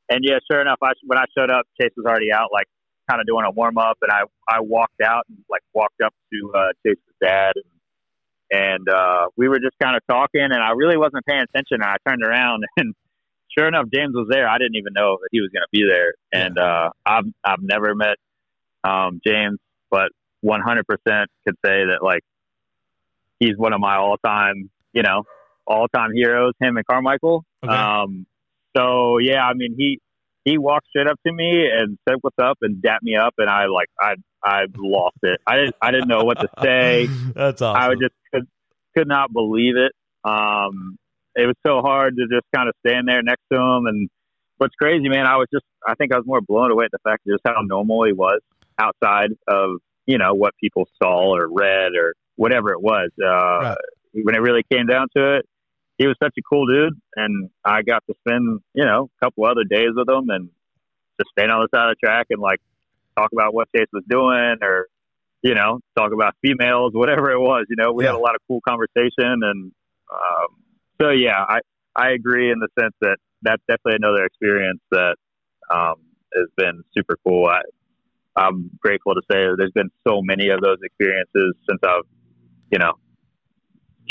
and 0.10 0.20
yeah, 0.24 0.40
sure 0.50 0.62
enough, 0.62 0.80
I, 0.82 0.92
when 1.06 1.20
I 1.20 1.26
showed 1.38 1.52
up, 1.52 1.66
Chase 1.80 1.92
was 1.96 2.06
already 2.06 2.32
out, 2.32 2.50
like 2.52 2.68
kind 3.10 3.22
of 3.22 3.28
doing 3.28 3.46
a 3.46 3.52
warm 3.52 3.78
up, 3.78 3.98
and 4.02 4.12
I 4.12 4.22
I 4.50 4.62
walked 4.62 5.02
out 5.04 5.26
and 5.30 5.38
like 5.50 5.62
walked 5.74 6.02
up 6.04 6.14
to 6.34 6.54
uh, 6.56 6.68
Chase's 6.86 7.02
dad, 7.22 7.54
and 7.56 7.66
and 8.52 8.90
uh, 8.90 9.28
we 9.38 9.48
were 9.48 9.60
just 9.60 9.78
kind 9.82 9.96
of 9.96 10.02
talking, 10.10 10.42
and 10.42 10.56
I 10.62 10.72
really 10.72 10.98
wasn't 10.98 11.26
paying 11.26 11.42
attention. 11.42 11.82
And 11.82 11.84
I 11.84 11.98
turned 12.08 12.24
around, 12.24 12.64
and 12.78 12.94
sure 13.58 13.68
enough, 13.68 13.86
James 13.94 14.14
was 14.14 14.28
there. 14.30 14.48
I 14.48 14.58
didn't 14.58 14.76
even 14.76 14.94
know 14.94 15.18
that 15.22 15.30
he 15.32 15.42
was 15.42 15.50
going 15.54 15.64
to 15.64 15.72
be 15.72 15.88
there, 15.90 16.14
and 16.32 16.58
uh, 16.58 16.90
I've 17.06 17.26
I've 17.44 17.62
never 17.62 17.96
met 17.96 18.18
um, 18.84 19.22
James, 19.26 19.60
but 19.90 20.10
100% 20.44 20.84
could 21.46 21.56
say 21.66 21.86
that 21.86 22.00
like 22.02 22.22
he's 23.40 23.58
one 23.58 23.74
of 23.74 23.80
my 23.80 23.98
all 23.98 24.18
time, 24.24 24.70
you 24.94 25.04
know, 25.04 25.24
all 25.70 25.88
time 25.88 26.12
heroes. 26.14 26.54
Him 26.60 26.76
and 26.76 26.86
Carmichael. 26.86 27.46
Okay. 27.64 27.74
Um, 27.74 28.26
so 28.76 29.20
yeah, 29.20 29.44
I 29.46 29.54
mean 29.54 29.76
he 29.78 30.00
he 30.44 30.58
walked 30.58 30.88
straight 30.90 31.08
up 31.08 31.20
to 31.26 31.32
me 31.32 31.70
and 31.72 31.98
said 32.08 32.18
what's 32.22 32.38
up 32.42 32.58
and 32.62 32.82
dapped 32.82 33.04
me 33.04 33.16
up, 33.16 33.36
and 33.38 33.50
I 33.50 33.68
like 33.68 33.88
I 34.00 34.16
I 34.44 34.66
lost 34.78 35.18
it. 35.24 35.40
I 35.48 35.56
didn't 35.58 35.76
I 35.82 35.92
didn't 35.92 36.08
know 36.08 36.24
what 36.24 36.40
to 36.40 36.48
say. 36.62 37.08
That's 37.36 37.62
awesome. 37.62 37.82
I 37.82 37.88
would 37.90 38.00
just 38.02 38.14
could 38.34 38.48
could 38.98 39.08
not 39.08 39.32
believe 39.32 39.76
it. 39.78 39.92
Um, 40.24 40.98
it 41.36 41.46
was 41.46 41.56
so 41.66 41.82
hard 41.82 42.16
to 42.18 42.24
just 42.24 42.46
kind 42.54 42.68
of 42.68 42.76
stand 42.86 43.08
there 43.08 43.22
next 43.22 43.44
to 43.52 43.58
him. 43.58 43.86
And 43.86 44.10
what's 44.58 44.76
crazy, 44.76 45.08
man, 45.08 45.26
I 45.26 45.38
was 45.38 45.48
just 45.54 45.66
I 45.88 45.96
think 45.96 46.14
I 46.14 46.18
was 46.18 46.26
more 46.26 46.42
blown 46.42 46.72
away 46.72 46.86
at 46.86 46.92
the 46.92 47.00
fact 47.04 47.28
of 47.28 47.34
just 47.34 47.42
how 47.46 47.62
normal 47.62 48.04
he 48.06 48.14
was 48.14 48.42
outside 48.78 49.32
of 49.48 49.78
you 50.06 50.18
know 50.18 50.34
what 50.34 50.54
people 50.62 50.88
saw 51.02 51.36
or 51.36 51.48
read 51.48 51.94
or 51.96 52.14
whatever 52.36 52.72
it 52.72 52.82
was. 52.82 53.10
Uh, 53.22 53.28
Right. 53.62 53.78
When 54.24 54.34
it 54.34 54.40
really 54.40 54.64
came 54.72 54.88
down 54.88 55.08
to 55.16 55.36
it, 55.36 55.46
he 56.00 56.08
was 56.08 56.16
such 56.22 56.34
a 56.40 56.42
cool 56.42 56.66
dude, 56.66 57.00
and 57.16 57.52
I 57.64 57.84
got 57.84 58.04
to 58.08 58.16
spend 58.26 58.62
you 58.74 58.86
know 58.86 59.10
a 59.16 59.26
couple 59.26 59.46
other 59.46 59.64
days 59.64 59.92
with 59.94 60.10
him 60.10 60.30
and 60.30 60.50
just 61.20 61.30
stand 61.38 61.52
on 61.52 61.62
the 61.62 61.78
side 61.78 61.92
of 61.92 61.98
the 62.00 62.08
track 62.08 62.28
and 62.32 62.42
like 62.42 62.60
talk 63.16 63.32
about 63.32 63.54
what 63.54 63.68
Chase 63.76 63.90
was 63.94 64.04
doing 64.10 64.58
or 64.64 64.88
you 65.42 65.56
know, 65.56 65.80
talk 65.98 66.12
about 66.14 66.36
females, 66.42 66.92
whatever 66.94 67.32
it 67.32 67.40
was. 67.40 67.66
You 67.70 67.78
know, 67.78 67.94
we 67.94 68.04
had 68.04 68.16
a 68.16 68.20
lot 68.20 68.36
of 68.36 68.42
cool 68.48 68.62
conversation, 68.68 69.40
and 69.42 69.72
um, 70.12 70.48
so 71.02 71.10
yeah, 71.12 71.46
I 71.48 71.60
I 71.96 72.12
agree 72.12 72.52
in 72.52 72.60
the 72.60 72.68
sense 72.80 72.94
that 73.02 73.18
that's 73.42 73.62
definitely 73.68 73.98
another 74.02 74.26
experience 74.26 74.82
that 74.92 75.16
um, 75.74 75.96
has 76.34 76.48
been 76.58 76.84
super 76.96 77.18
cool. 77.26 77.46
I, 77.46 77.62
I'm 78.36 78.70
grateful 78.80 79.16
to 79.16 79.22
say 79.32 79.40
that 79.40 79.56
there's 79.58 79.72
been 79.72 79.90
so 80.08 80.22
many 80.22 80.50
of 80.50 80.62
those 80.62 80.78
experiences 80.84 81.56
since 81.68 81.80
I've, 81.84 82.04
you 82.72 82.80
know, 82.80 82.94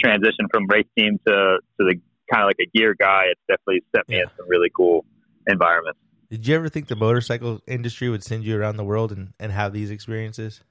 transitioned 0.05 0.49
from 0.53 0.67
race 0.69 0.87
team 0.97 1.19
to, 1.27 1.33
to 1.35 1.79
the 1.79 1.95
kind 2.33 2.43
of 2.43 2.47
like 2.49 2.57
a 2.61 2.67
gear 2.77 2.95
guy. 2.99 3.25
It's 3.31 3.41
definitely 3.49 3.83
set 3.95 4.09
me 4.09 4.17
Yeah. 4.17 4.23
in 4.23 4.29
some 4.37 4.49
really 4.49 4.71
cool 4.75 5.05
environments. 5.47 5.99
Did 6.31 6.47
you 6.47 6.55
ever 6.57 6.69
think 6.69 6.89
the 6.89 6.97
motorcycle 6.97 7.61
industry 7.67 8.09
would 8.11 8.23
send 8.23 8.45
you 8.45 8.59
around 8.59 8.77
the 8.77 8.85
world 8.85 9.13
and, 9.13 9.33
and 9.41 9.51
have 9.51 9.73
these 9.73 9.91
experiences? 9.91 10.63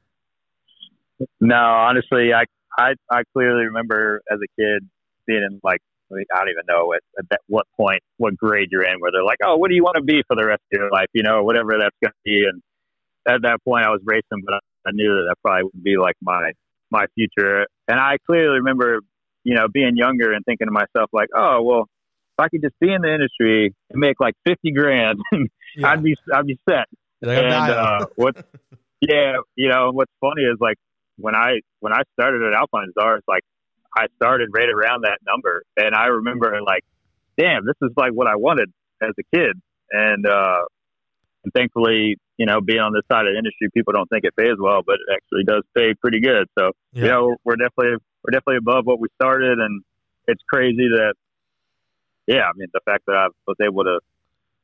No, 1.41 1.55
honestly, 1.55 2.31
I, 2.31 2.43
I, 2.77 2.93
I 3.09 3.23
clearly 3.33 3.65
remember 3.65 4.21
as 4.31 4.37
a 4.37 4.61
kid 4.61 4.87
being 5.25 5.41
in 5.41 5.59
like, 5.63 5.79
I, 6.11 6.23
I 6.33 6.39
don't 6.39 6.49
even 6.49 6.63
know 6.69 6.93
at, 6.93 7.01
at 7.17 7.29
that, 7.31 7.39
what 7.47 7.65
point, 7.75 8.01
what 8.17 8.37
grade 8.37 8.69
you're 8.71 8.83
in, 8.83 8.99
where 8.99 9.11
they're 9.11 9.23
like, 9.23 9.39
oh, 9.43 9.57
what 9.57 9.69
do 9.69 9.75
you 9.75 9.83
want 9.83 9.95
to 9.95 10.03
be 10.03 10.21
for 10.27 10.35
the 10.35 10.45
rest 10.45 10.61
of 10.71 10.79
your 10.79 10.91
life? 10.91 11.07
You 11.13 11.23
know, 11.23 11.43
whatever 11.43 11.73
that's 11.79 11.95
going 12.03 12.11
to 12.11 12.23
be. 12.23 12.45
And 12.45 12.61
at 13.27 13.41
that 13.41 13.63
point, 13.65 13.83
I 13.85 13.89
was 13.89 14.01
racing, 14.05 14.43
but 14.45 14.53
I, 14.53 14.59
I 14.85 14.91
knew 14.93 15.09
that 15.15 15.25
that 15.29 15.35
probably 15.43 15.63
would 15.63 15.83
be 15.83 15.97
like 15.97 16.15
my, 16.21 16.51
my 16.91 17.07
future. 17.15 17.65
And 17.87 17.99
I 17.99 18.17
clearly 18.27 18.59
remember, 18.59 18.99
you 19.47 19.55
know, 19.55 19.69
being 19.69 19.95
younger 19.95 20.33
and 20.33 20.43
thinking 20.43 20.67
to 20.67 20.73
myself, 20.73 21.09
like, 21.13 21.29
oh, 21.33 21.61
well, 21.63 21.83
if 21.83 22.37
I 22.37 22.49
could 22.49 22.61
just 22.61 22.77
be 22.81 22.91
in 22.91 23.01
the 23.01 23.13
industry 23.13 23.73
and 23.89 23.97
make 23.97 24.19
like 24.19 24.33
50 24.45 24.71
grand, 24.73 25.19
I'd 25.85 26.03
be, 26.03 26.17
I'd 26.33 26.45
be 26.45 26.59
set. 26.69 26.87
Like, 27.21 27.37
and 27.37 27.53
uh, 27.53 28.05
what? 28.17 28.35
Yeah, 28.99 29.37
you 29.55 29.69
know, 29.69 29.91
what's 29.91 30.11
funny 30.19 30.41
is 30.41 30.57
like 30.59 30.77
when 31.17 31.35
I 31.35 31.59
when 31.81 31.93
I 31.93 32.01
started 32.19 32.41
at 32.41 32.59
Alpinestars, 32.59 33.19
like 33.27 33.43
I 33.95 34.07
started 34.15 34.49
right 34.51 34.67
around 34.67 35.03
that 35.03 35.19
number, 35.23 35.61
and 35.77 35.93
I 35.93 36.07
remember 36.07 36.59
like, 36.65 36.83
damn, 37.37 37.63
this 37.63 37.75
is 37.83 37.91
like 37.95 38.13
what 38.13 38.25
I 38.25 38.37
wanted 38.37 38.71
as 38.99 39.11
a 39.19 39.37
kid, 39.37 39.51
and 39.91 40.25
uh, 40.25 40.61
and 41.47 41.53
thankfully, 41.53 42.17
you 42.37 42.45
know, 42.45 42.59
being 42.59 42.79
on 42.79 42.91
this 42.93 43.03
side 43.11 43.25
of 43.25 43.33
the 43.33 43.37
industry, 43.37 43.69
people 43.73 43.93
don't 43.93 44.09
think 44.09 44.25
it 44.25 44.35
pays 44.35 44.55
well, 44.59 44.81
but 44.85 44.95
it 44.95 45.15
actually 45.15 45.43
does 45.43 45.63
pay 45.75 45.93
pretty 45.93 46.19
good. 46.19 46.47
So 46.59 46.71
Yeah. 46.91 47.03
you 47.03 47.07
know, 47.07 47.35
we're 47.45 47.55
definitely 47.55 47.97
we're 48.23 48.31
definitely 48.31 48.57
above 48.57 48.85
what 48.85 48.99
we 48.99 49.07
started, 49.15 49.59
and 49.59 49.81
it's 50.27 50.43
crazy 50.49 50.89
that, 50.89 51.13
yeah, 52.27 52.43
I 52.43 52.51
mean, 52.57 52.67
the 52.73 52.81
fact 52.83 53.05
that 53.07 53.15
I 53.15 53.27
was 53.47 53.55
able 53.63 53.85
to 53.85 53.99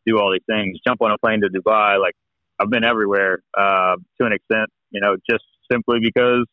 do 0.05 0.19
all 0.19 0.31
these 0.33 0.43
things, 0.45 0.77
jump 0.85 1.01
on 1.01 1.11
a 1.11 1.17
plane 1.17 1.41
to 1.41 1.47
Dubai, 1.47 1.99
like 1.99 2.15
I've 2.59 2.69
been 2.69 2.83
everywhere 2.83 3.39
uh, 3.57 3.95
to 4.19 4.25
an 4.25 4.33
extent, 4.33 4.69
you 4.91 4.99
know, 4.99 5.15
just 5.29 5.45
simply 5.71 5.99
because 6.01 6.45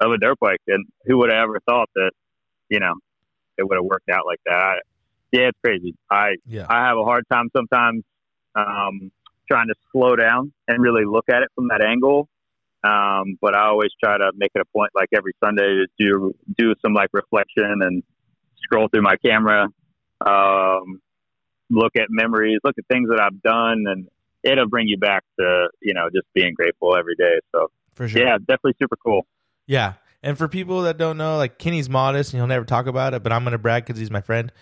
of 0.00 0.12
a 0.12 0.16
dirt 0.16 0.38
bike, 0.40 0.62
and 0.66 0.86
who 1.04 1.18
would 1.18 1.30
have 1.30 1.42
ever 1.42 1.60
thought 1.68 1.90
that, 1.94 2.12
you 2.70 2.80
know, 2.80 2.94
it 3.58 3.68
would 3.68 3.76
have 3.76 3.84
worked 3.84 4.08
out 4.08 4.24
like 4.24 4.40
that? 4.46 4.54
I, 4.54 4.74
yeah, 5.32 5.48
it's 5.48 5.58
crazy. 5.62 5.94
I 6.10 6.36
yeah. 6.46 6.66
I 6.68 6.86
have 6.86 6.96
a 6.96 7.04
hard 7.04 7.24
time 7.30 7.50
sometimes 7.54 8.02
um, 8.54 9.12
trying 9.50 9.68
to 9.68 9.74
slow 9.92 10.16
down 10.16 10.52
and 10.68 10.82
really 10.82 11.04
look 11.04 11.26
at 11.28 11.42
it 11.42 11.48
from 11.54 11.68
that 11.68 11.82
angle. 11.82 12.28
Um, 12.82 13.36
but 13.40 13.54
I 13.54 13.66
always 13.66 13.90
try 14.02 14.16
to 14.16 14.32
make 14.36 14.52
it 14.54 14.60
a 14.60 14.64
point, 14.76 14.90
like 14.94 15.08
every 15.14 15.32
Sunday, 15.44 15.62
to 15.62 15.86
do 15.98 16.34
do 16.56 16.74
some 16.80 16.94
like 16.94 17.10
reflection 17.12 17.80
and 17.82 18.02
scroll 18.62 18.88
through 18.88 19.02
my 19.02 19.16
camera, 19.16 19.66
um, 20.24 21.00
look 21.68 21.92
at 21.96 22.06
memories, 22.08 22.58
look 22.64 22.76
at 22.78 22.84
things 22.90 23.10
that 23.10 23.20
I've 23.20 23.42
done, 23.42 23.84
and 23.86 24.08
it'll 24.42 24.68
bring 24.68 24.88
you 24.88 24.96
back 24.96 25.24
to 25.38 25.68
you 25.82 25.92
know 25.92 26.08
just 26.14 26.26
being 26.34 26.54
grateful 26.54 26.96
every 26.96 27.16
day. 27.16 27.40
So 27.54 27.70
for 27.92 28.08
sure. 28.08 28.22
yeah, 28.22 28.38
definitely 28.38 28.76
super 28.80 28.96
cool. 28.96 29.26
Yeah. 29.66 29.94
And 30.22 30.36
for 30.36 30.48
people 30.48 30.82
that 30.82 30.98
don't 30.98 31.16
know, 31.16 31.36
like 31.36 31.58
Kenny's 31.58 31.88
modest 31.88 32.32
and 32.32 32.40
he'll 32.40 32.46
never 32.46 32.64
talk 32.64 32.86
about 32.86 33.14
it, 33.14 33.22
but 33.22 33.32
I'm 33.32 33.42
going 33.42 33.52
to 33.52 33.58
brag 33.58 33.86
because 33.86 33.98
he's 33.98 34.10
my 34.10 34.20
friend. 34.20 34.52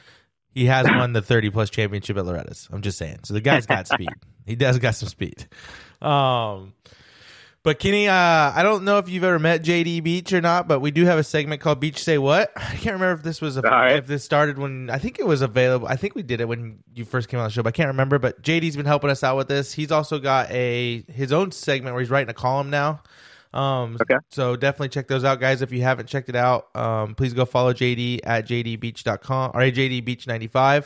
He 0.51 0.67
has 0.67 0.87
won 0.91 1.13
the 1.13 1.23
30 1.23 1.51
plus 1.51 1.71
championship 1.71 2.17
at 2.17 2.25
Loretta's. 2.25 2.69
I'm 2.71 2.83
just 2.83 2.99
saying. 2.99 3.21
So 3.25 3.35
the 3.35 3.41
guy's 3.41 3.67
got 3.67 3.89
speed. 3.89 4.11
He 4.49 4.57
does 4.57 4.79
got 4.79 4.95
some 4.95 5.09
speed. 5.09 5.47
Um, 6.01 6.75
but 7.65 7.79
Kenny, 7.81 8.09
uh, 8.09 8.15
I 8.15 8.63
don't 8.63 8.85
know 8.85 8.99
if 8.99 9.09
you've 9.09 9.25
ever 9.25 9.39
met 9.39 9.63
JD 9.63 10.03
Beach 10.03 10.33
or 10.33 10.41
not, 10.41 10.69
but 10.69 10.81
we 10.81 10.91
do 10.91 11.05
have 11.05 11.19
a 11.19 11.25
segment 11.25 11.61
called 11.61 11.81
Beach 11.81 12.03
Say 12.03 12.17
What. 12.17 12.51
I 12.57 12.77
can't 12.77 12.95
remember 12.95 13.13
if 13.13 13.23
this 13.23 13.41
was 13.41 13.57
a, 13.57 13.61
right. 13.61 13.97
if 13.97 14.07
this 14.07 14.25
started 14.25 14.59
when 14.59 14.89
I 14.91 14.99
think 14.99 15.19
it 15.19 15.27
was 15.27 15.43
available. 15.43 15.87
I 15.87 15.97
think 15.97 16.15
we 16.15 16.23
did 16.23 16.41
it 16.41 16.49
when 16.49 16.79
you 16.95 17.05
first 17.05 17.29
came 17.29 17.41
on 17.41 17.47
the 17.47 17.51
show, 17.51 17.63
but 17.63 17.69
I 17.69 17.73
can't 17.73 17.89
remember. 17.89 18.19
But 18.19 18.43
JD's 18.43 18.77
been 18.77 18.87
helping 18.87 19.11
us 19.11 19.23
out 19.23 19.37
with 19.37 19.49
this. 19.49 19.73
He's 19.73 19.93
also 19.93 20.19
got 20.19 20.51
a 20.51 21.05
his 21.09 21.33
own 21.33 21.53
segment 21.53 21.95
where 21.95 22.01
he's 22.01 22.11
writing 22.11 22.31
a 22.31 22.35
column 22.35 22.71
now. 22.71 23.03
Um, 23.53 23.97
Okay. 24.01 24.17
So 24.31 24.57
definitely 24.57 24.91
check 24.91 25.09
those 25.09 25.25
out, 25.25 25.41
guys. 25.41 25.63
If 25.63 25.73
you 25.73 25.83
haven't 25.83 26.07
checked 26.07 26.29
it 26.29 26.37
out, 26.37 26.75
um, 26.77 27.15
please 27.15 27.33
go 27.33 27.45
follow 27.45 27.73
JD 27.73 28.21
at 28.25 28.47
jdbeach.com 28.47 29.51
or 29.55 29.61
at 29.63 29.75
jdbeach95. 29.75 30.85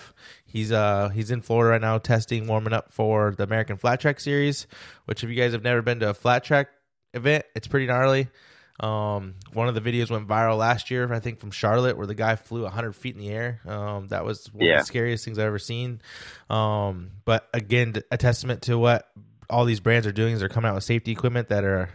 He's 0.53 0.71
uh 0.71 1.09
he's 1.09 1.31
in 1.31 1.41
Florida 1.41 1.71
right 1.71 1.81
now 1.81 1.97
testing, 1.97 2.47
warming 2.47 2.75
up 2.75 2.93
for 2.93 3.35
the 3.35 3.45
American 3.45 3.79
Flat 3.79 4.01
Track 4.01 4.21
Series. 4.21 4.67
Which 5.07 5.25
if 5.25 5.31
you 5.31 5.37
guys 5.37 5.53
have 5.53 5.63
never 5.63 5.81
been 5.81 6.01
to 6.01 6.11
a 6.11 6.15
flat 6.15 6.45
track 6.45 6.69
event, 7.15 7.47
it's 7.55 7.67
pretty 7.67 7.87
gnarly. 7.87 8.29
Um, 8.79 9.35
one 9.53 9.69
of 9.69 9.75
the 9.75 9.81
videos 9.81 10.11
went 10.11 10.29
viral 10.29 10.59
last 10.59 10.91
year, 10.91 11.11
I 11.13 11.21
think, 11.21 11.41
from 11.41 11.53
Charlotte, 11.53 11.97
where 11.97 12.07
the 12.07 12.15
guy 12.15 12.37
flew 12.37 12.63
100 12.63 12.95
feet 12.95 13.15
in 13.15 13.21
the 13.21 13.31
air. 13.31 13.61
Um, 13.67 14.09
that 14.09 14.25
was 14.25 14.47
one 14.53 14.69
of 14.69 14.81
the 14.81 14.85
scariest 14.85 15.25
things 15.25 15.39
I've 15.39 15.47
ever 15.47 15.59
seen. 15.59 16.01
Um, 16.51 17.13
but 17.25 17.49
again, 17.55 17.95
a 18.11 18.19
testament 18.19 18.63
to 18.63 18.77
what 18.77 19.09
all 19.49 19.65
these 19.65 19.81
brands 19.81 20.07
are 20.07 20.13
doing 20.13 20.35
is 20.35 20.41
they're 20.41 20.49
coming 20.49 20.69
out 20.69 20.75
with 20.75 20.85
safety 20.85 21.13
equipment 21.13 21.49
that 21.49 21.65
are, 21.65 21.91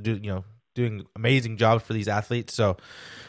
do 0.00 0.14
you 0.14 0.30
know, 0.30 0.44
doing 0.74 1.06
amazing 1.16 1.56
jobs 1.56 1.82
for 1.82 1.92
these 1.92 2.06
athletes. 2.06 2.54
So 2.54 2.76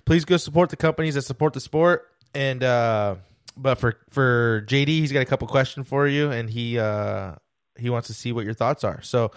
please 0.05 0.25
go 0.25 0.37
support 0.37 0.69
the 0.69 0.75
companies 0.75 1.15
that 1.15 1.23
support 1.23 1.53
the 1.53 1.61
sport. 1.61 2.07
And 2.35 2.63
uh, 2.63 3.15
but 3.57 3.75
for 3.75 3.99
for 4.09 4.63
JD, 4.67 4.87
he's 4.87 5.11
got 5.11 5.21
a 5.21 5.25
couple 5.25 5.47
questions 5.47 5.87
for 5.87 6.07
you, 6.07 6.31
and 6.31 6.49
he 6.49 6.79
uh, 6.79 7.35
he 7.77 7.89
wants 7.89 8.07
to 8.07 8.13
see 8.13 8.31
what 8.31 8.45
your 8.45 8.53
thoughts 8.53 8.83
are. 8.83 9.01
So 9.01 9.31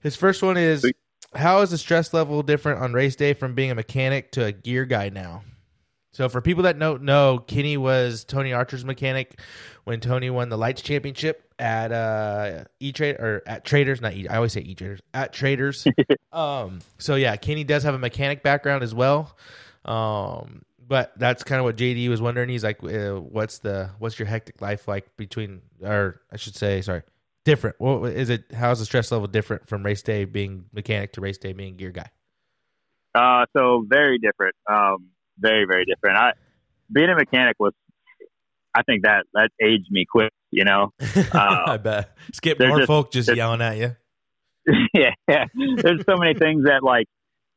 his 0.00 0.16
first 0.16 0.42
one 0.42 0.56
is 0.56 0.90
how 1.34 1.60
is 1.60 1.70
the 1.70 1.78
stress 1.78 2.14
level 2.14 2.42
different 2.42 2.80
on 2.80 2.92
race 2.92 3.16
day 3.16 3.34
from 3.34 3.54
being 3.54 3.70
a 3.70 3.74
mechanic 3.74 4.32
to 4.32 4.46
a 4.46 4.52
gear 4.52 4.84
guy 4.84 5.08
now? 5.08 5.42
So 6.12 6.28
for 6.28 6.40
people 6.40 6.64
that 6.64 6.78
don't 6.78 7.02
know, 7.02 7.38
Kenny 7.38 7.76
was 7.76 8.24
Tony 8.24 8.52
Archer's 8.52 8.84
mechanic 8.84 9.38
when 9.84 10.00
Tony 10.00 10.30
won 10.30 10.48
the 10.48 10.58
lights 10.58 10.82
championship 10.82 11.52
at 11.58 11.92
uh 11.92 12.64
E 12.80 12.92
Trade 12.92 13.16
or 13.16 13.42
at 13.46 13.64
Traders, 13.64 14.00
not 14.00 14.14
E. 14.14 14.26
I 14.28 14.36
always 14.36 14.52
say 14.52 14.60
E 14.60 14.74
Traders 14.74 15.00
at 15.14 15.32
Traders. 15.32 15.86
um. 16.32 16.80
So 16.98 17.14
yeah, 17.14 17.36
Kenny 17.36 17.64
does 17.64 17.82
have 17.82 17.94
a 17.94 17.98
mechanic 17.98 18.42
background 18.42 18.82
as 18.82 18.94
well. 18.94 19.36
Um. 19.84 20.62
But 20.88 21.12
that's 21.18 21.44
kind 21.44 21.58
of 21.58 21.64
what 21.64 21.76
JD 21.76 22.08
was 22.08 22.22
wondering. 22.22 22.48
He's 22.48 22.64
like, 22.64 22.82
uh, 22.82 23.16
"What's 23.16 23.58
the 23.58 23.90
what's 23.98 24.18
your 24.18 24.26
hectic 24.26 24.62
life 24.62 24.88
like 24.88 25.14
between, 25.18 25.60
or 25.82 26.22
I 26.32 26.38
should 26.38 26.56
say, 26.56 26.80
sorry, 26.80 27.02
different? 27.44 27.76
What 27.78 28.10
is 28.12 28.30
it? 28.30 28.44
How's 28.54 28.78
the 28.78 28.86
stress 28.86 29.12
level 29.12 29.28
different 29.28 29.68
from 29.68 29.84
race 29.84 30.00
day 30.00 30.24
being 30.24 30.64
mechanic 30.72 31.12
to 31.12 31.20
race 31.20 31.36
day 31.36 31.52
being 31.52 31.76
gear 31.76 31.90
guy? 31.90 32.10
Uh, 33.14 33.44
so 33.54 33.84
very 33.86 34.18
different. 34.18 34.54
Um, 34.66 35.08
very 35.38 35.66
very 35.66 35.84
different. 35.84 36.16
I 36.16 36.32
being 36.90 37.10
a 37.10 37.14
mechanic 37.14 37.56
was, 37.58 37.74
I 38.74 38.82
think 38.82 39.02
that 39.02 39.24
that 39.34 39.50
aged 39.60 39.90
me 39.90 40.06
quick. 40.10 40.32
You 40.50 40.64
know. 40.64 40.94
I 41.32 41.76
bet. 41.76 42.16
Skip 42.32 42.58
more 42.60 42.78
just- 42.78 42.86
folk 42.86 43.12
just 43.12 43.34
yelling 43.36 43.60
at 43.60 43.76
you. 43.76 43.94
yeah. 44.94 45.10
There's 45.26 46.02
so 46.08 46.16
many 46.16 46.32
things 46.34 46.64
that 46.64 46.82
like 46.82 47.06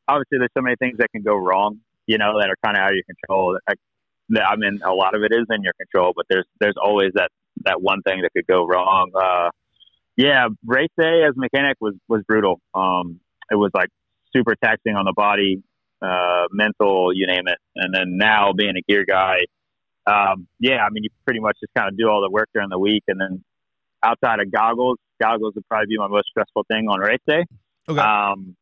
obviously 0.07 0.39
there's 0.39 0.51
so 0.57 0.61
many 0.61 0.75
things 0.77 0.97
that 0.97 1.09
can 1.13 1.23
go 1.23 1.35
wrong, 1.35 1.79
you 2.11 2.17
know, 2.17 2.37
that 2.39 2.49
are 2.49 2.57
kind 2.61 2.75
of 2.75 2.81
out 2.83 2.89
of 2.89 2.95
your 2.95 3.05
control. 3.05 3.57
I, 3.69 3.73
I 4.43 4.55
mean, 4.57 4.81
a 4.83 4.91
lot 4.91 5.15
of 5.15 5.23
it 5.23 5.31
is 5.33 5.45
in 5.49 5.63
your 5.63 5.71
control, 5.79 6.11
but 6.13 6.25
there's 6.29 6.45
there's 6.59 6.75
always 6.81 7.11
that 7.15 7.29
that 7.63 7.81
one 7.81 8.01
thing 8.01 8.21
that 8.21 8.31
could 8.35 8.47
go 8.47 8.67
wrong. 8.67 9.11
Uh, 9.15 9.49
yeah, 10.17 10.47
race 10.65 10.89
day 10.99 11.23
as 11.27 11.35
mechanic 11.37 11.77
was 11.79 11.95
was 12.09 12.21
brutal. 12.27 12.59
Um, 12.75 13.21
it 13.49 13.55
was 13.55 13.71
like 13.73 13.87
super 14.35 14.55
taxing 14.61 14.95
on 14.95 15.05
the 15.05 15.13
body, 15.15 15.63
uh, 16.01 16.47
mental, 16.51 17.13
you 17.13 17.27
name 17.27 17.47
it. 17.47 17.57
And 17.75 17.93
then 17.95 18.17
now 18.17 18.51
being 18.51 18.73
a 18.77 18.81
gear 18.91 19.05
guy, 19.07 19.39
um, 20.05 20.47
yeah, 20.59 20.83
I 20.85 20.89
mean, 20.91 21.03
you 21.03 21.09
pretty 21.25 21.39
much 21.39 21.57
just 21.61 21.73
kind 21.73 21.87
of 21.87 21.97
do 21.97 22.09
all 22.09 22.21
the 22.21 22.29
work 22.29 22.49
during 22.53 22.69
the 22.69 22.79
week, 22.79 23.03
and 23.07 23.21
then 23.21 23.41
outside 24.03 24.41
of 24.41 24.51
goggles, 24.51 24.97
goggles 25.21 25.53
would 25.55 25.67
probably 25.69 25.87
be 25.87 25.97
my 25.97 26.07
most 26.09 26.27
stressful 26.27 26.65
thing 26.69 26.87
on 26.89 26.99
race 26.99 27.19
day. 27.25 27.45
Okay. 27.87 27.99
Um, 27.99 28.57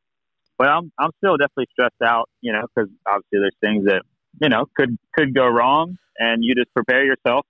but 0.59 0.67
I'm 0.67 0.91
I'm 0.99 1.11
still 1.17 1.37
definitely 1.37 1.67
stressed 1.71 2.01
out, 2.03 2.29
you 2.41 2.51
know, 2.51 2.61
because 2.63 2.91
obviously 3.07 3.39
there's 3.39 3.55
things 3.61 3.85
that 3.85 4.03
you 4.41 4.49
know 4.49 4.65
could 4.77 4.97
could 5.15 5.33
go 5.33 5.47
wrong, 5.47 5.97
and 6.19 6.43
you 6.43 6.53
just 6.53 6.71
prepare 6.75 7.05
yourself 7.05 7.45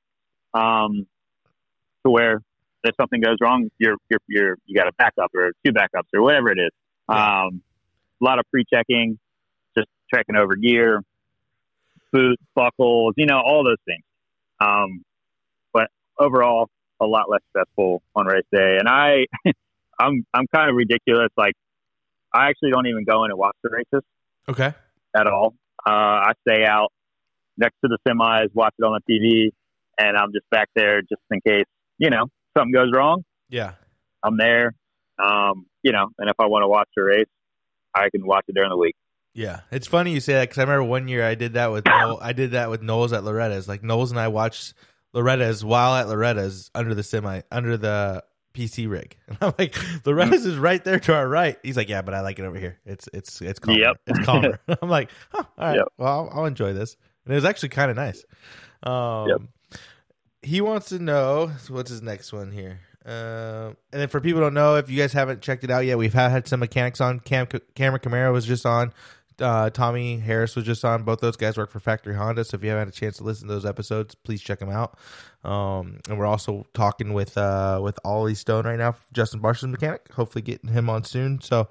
um, 0.53 1.07
to 2.05 2.11
where 2.11 2.41
if 2.83 2.95
something 3.01 3.19
goes 3.19 3.37
wrong, 3.41 3.69
you're 3.79 3.97
you're, 4.09 4.19
you're 4.27 4.57
you 4.65 4.75
got 4.75 4.87
a 4.87 4.93
backup 4.93 5.31
or 5.35 5.51
two 5.65 5.73
backups 5.73 6.07
or 6.13 6.21
whatever 6.21 6.51
it 6.51 6.59
is. 6.59 6.71
Yeah. 7.09 7.45
Um, 7.45 7.63
a 8.21 8.25
lot 8.25 8.37
of 8.37 8.45
pre-checking, 8.51 9.17
just 9.77 9.87
checking 10.13 10.35
over 10.35 10.55
gear, 10.55 11.01
boots, 12.11 12.43
buckles, 12.55 13.13
you 13.17 13.25
know, 13.25 13.39
all 13.39 13.63
those 13.63 13.77
things. 13.85 14.03
Um, 14.59 15.03
but 15.73 15.87
overall, 16.19 16.69
a 16.99 17.05
lot 17.05 17.29
less 17.29 17.41
stressful 17.49 18.01
on 18.15 18.27
race 18.27 18.43
day. 18.51 18.77
And 18.77 18.87
I, 18.87 19.25
I'm 19.99 20.25
I'm 20.33 20.45
kind 20.53 20.69
of 20.69 20.75
ridiculous. 20.75 21.29
Like, 21.37 21.53
I 22.33 22.49
actually 22.49 22.71
don't 22.71 22.87
even 22.87 23.03
go 23.03 23.23
in 23.25 23.31
and 23.31 23.39
watch 23.39 23.55
the 23.63 23.69
races 23.71 24.05
Okay. 24.47 24.73
at 25.15 25.27
all. 25.27 25.55
Uh, 25.87 25.91
I 25.91 26.31
stay 26.47 26.65
out 26.65 26.91
next 27.57 27.75
to 27.83 27.89
the 27.89 27.97
semis, 28.07 28.49
watch 28.53 28.73
it 28.77 28.83
on 28.83 28.99
the 29.07 29.13
TV, 29.13 29.51
and 29.99 30.17
I'm 30.17 30.31
just 30.33 30.49
back 30.51 30.69
there 30.75 31.01
just 31.01 31.21
in 31.31 31.39
case 31.45 31.65
you 31.97 32.09
know 32.09 32.25
something 32.57 32.71
goes 32.73 32.91
wrong. 32.93 33.23
Yeah. 33.49 33.73
I'm 34.23 34.37
there. 34.37 34.73
Um, 35.17 35.65
you 35.83 35.91
know, 35.91 36.07
and 36.17 36.29
if 36.29 36.35
I 36.39 36.45
want 36.47 36.63
to 36.63 36.67
watch 36.67 36.87
the 36.95 37.03
race, 37.03 37.25
I 37.95 38.09
can 38.09 38.25
watch 38.25 38.45
it 38.47 38.55
during 38.55 38.69
the 38.69 38.77
week. 38.77 38.95
Yeah, 39.33 39.61
it's 39.71 39.87
funny 39.87 40.11
you 40.11 40.19
say 40.19 40.33
that 40.33 40.43
because 40.49 40.57
I 40.57 40.61
remember 40.63 40.83
one 40.83 41.07
year 41.07 41.25
I 41.25 41.35
did 41.35 41.53
that 41.53 41.71
with 41.71 41.85
Noel, 41.85 42.19
I 42.21 42.33
did 42.33 42.51
that 42.51 42.69
with 42.69 42.81
Knowles 42.81 43.13
at 43.13 43.23
Loretta's. 43.23 43.67
Like 43.67 43.83
Knowles 43.83 44.11
and 44.11 44.19
I 44.19 44.27
watched 44.27 44.73
Loretta's 45.13 45.63
while 45.63 45.95
at 45.95 46.07
Loretta's 46.07 46.69
under 46.75 46.93
the 46.93 47.03
semi 47.03 47.41
under 47.51 47.77
the 47.77 48.23
PC 48.53 48.89
rig, 48.89 49.15
and 49.27 49.37
I'm 49.41 49.53
like, 49.57 49.75
Loretta's 50.05 50.45
is 50.45 50.57
right 50.57 50.83
there 50.83 50.99
to 50.99 51.13
our 51.15 51.27
right. 51.27 51.57
He's 51.63 51.77
like, 51.77 51.89
yeah, 51.89 52.01
but 52.01 52.13
I 52.13 52.21
like 52.21 52.39
it 52.39 52.43
over 52.45 52.57
here. 52.59 52.79
It's 52.85 53.07
it's 53.13 53.41
it's 53.41 53.59
calmer. 53.59 53.79
Yep. 53.79 53.97
It's 54.07 54.25
calmer. 54.25 54.59
I'm 54.81 54.89
like, 54.89 55.09
huh, 55.31 55.43
all 55.57 55.67
right, 55.67 55.75
Yep. 55.77 55.87
well, 55.97 56.07
I'll, 56.31 56.39
I'll 56.39 56.45
enjoy 56.45 56.73
this, 56.73 56.97
and 57.25 57.33
it 57.33 57.35
was 57.35 57.45
actually 57.45 57.69
kind 57.69 57.91
of 57.91 57.97
nice. 57.97 58.23
Um, 58.83 59.27
Yep. 59.29 59.41
He 60.41 60.61
wants 60.61 60.87
to 60.89 60.99
know 60.99 61.51
so 61.59 61.73
what's 61.73 61.89
his 61.89 62.01
next 62.01 62.31
one 62.31 62.51
here. 62.51 62.79
Um, 63.05 63.75
and 63.91 64.01
then 64.01 64.07
for 64.07 64.21
people 64.21 64.39
who 64.39 64.45
don't 64.45 64.53
know, 64.53 64.75
if 64.75 64.89
you 64.89 64.97
guys 64.97 65.11
haven't 65.13 65.41
checked 65.41 65.63
it 65.63 65.71
out 65.71 65.85
yet, 65.85 65.97
we've 65.97 66.13
had, 66.13 66.29
had 66.29 66.47
some 66.47 66.59
mechanics 66.61 67.01
on. 67.01 67.19
Cam 67.19 67.47
Cameron 67.75 68.01
Camaro 68.01 68.31
was 68.31 68.45
just 68.45 68.65
on. 68.65 68.93
Uh, 69.41 69.69
Tommy 69.69 70.17
Harris 70.17 70.55
was 70.55 70.65
just 70.65 70.83
on. 70.83 71.03
Both 71.03 71.19
those 71.19 71.37
guys 71.37 71.57
work 71.57 71.71
for 71.71 71.79
Factory 71.79 72.15
Honda. 72.15 72.43
So 72.43 72.55
if 72.55 72.63
you 72.63 72.69
haven't 72.69 72.87
had 72.87 72.93
a 72.93 72.97
chance 72.97 73.17
to 73.17 73.23
listen 73.23 73.47
to 73.47 73.53
those 73.53 73.65
episodes, 73.65 74.15
please 74.15 74.41
check 74.41 74.59
them 74.59 74.69
out. 74.69 74.97
Um, 75.43 75.99
and 76.09 76.19
we're 76.19 76.25
also 76.25 76.65
talking 76.73 77.13
with 77.13 77.37
uh, 77.37 77.79
with 77.81 77.97
Ollie 78.03 78.35
Stone 78.35 78.65
right 78.65 78.77
now, 78.77 78.95
Justin 79.13 79.39
Barcia's 79.39 79.67
mechanic. 79.67 80.11
Hopefully 80.13 80.41
getting 80.41 80.69
him 80.69 80.89
on 80.89 81.03
soon. 81.03 81.39
So 81.41 81.69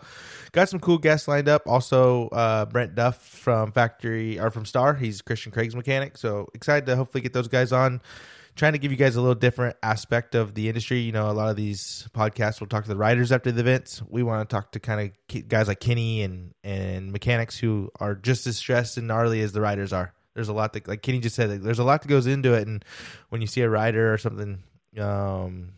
got 0.52 0.68
some 0.68 0.80
cool 0.80 0.98
guests 0.98 1.28
lined 1.28 1.48
up. 1.48 1.62
Also 1.66 2.28
uh, 2.28 2.64
Brent 2.66 2.94
Duff 2.94 3.22
from 3.22 3.72
Factory 3.72 4.38
or 4.38 4.50
from 4.50 4.64
Star. 4.64 4.94
He's 4.94 5.20
Christian 5.20 5.52
Craig's 5.52 5.76
mechanic. 5.76 6.16
So 6.16 6.48
excited 6.54 6.86
to 6.86 6.96
hopefully 6.96 7.20
get 7.22 7.32
those 7.32 7.48
guys 7.48 7.72
on 7.72 8.00
trying 8.58 8.72
to 8.72 8.78
give 8.78 8.90
you 8.90 8.98
guys 8.98 9.16
a 9.16 9.20
little 9.20 9.34
different 9.34 9.76
aspect 9.82 10.34
of 10.34 10.54
the 10.54 10.68
industry. 10.68 10.98
You 10.98 11.12
know, 11.12 11.30
a 11.30 11.32
lot 11.32 11.48
of 11.48 11.56
these 11.56 12.08
podcasts 12.12 12.60
will 12.60 12.66
talk 12.66 12.84
to 12.84 12.88
the 12.88 12.96
riders 12.96 13.32
after 13.32 13.50
the 13.52 13.60
events. 13.60 14.02
We 14.08 14.22
want 14.22 14.48
to 14.48 14.54
talk 14.54 14.72
to 14.72 14.80
kind 14.80 15.12
of 15.30 15.48
guys 15.48 15.68
like 15.68 15.80
Kenny 15.80 16.22
and 16.22 16.52
and 16.62 17.12
mechanics 17.12 17.58
who 17.58 17.90
are 18.00 18.14
just 18.14 18.46
as 18.46 18.58
stressed 18.58 18.98
and 18.98 19.06
gnarly 19.06 19.40
as 19.40 19.52
the 19.52 19.60
riders 19.60 19.92
are. 19.92 20.12
There's 20.34 20.48
a 20.48 20.52
lot 20.52 20.72
that, 20.74 20.86
like 20.86 21.02
Kenny 21.02 21.20
just 21.20 21.34
said, 21.34 21.50
like, 21.50 21.62
there's 21.62 21.78
a 21.78 21.84
lot 21.84 22.02
that 22.02 22.08
goes 22.08 22.26
into 22.26 22.52
it, 22.54 22.66
and 22.68 22.84
when 23.30 23.40
you 23.40 23.46
see 23.46 23.62
a 23.62 23.70
rider 23.70 24.12
or 24.12 24.18
something 24.18 24.62
um, 25.00 25.72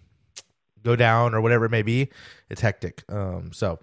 go 0.82 0.96
down 0.96 1.34
or 1.34 1.40
whatever 1.40 1.66
it 1.66 1.70
may 1.70 1.82
be, 1.82 2.10
it's 2.50 2.60
hectic. 2.60 3.04
Um, 3.08 3.52
so, 3.54 3.78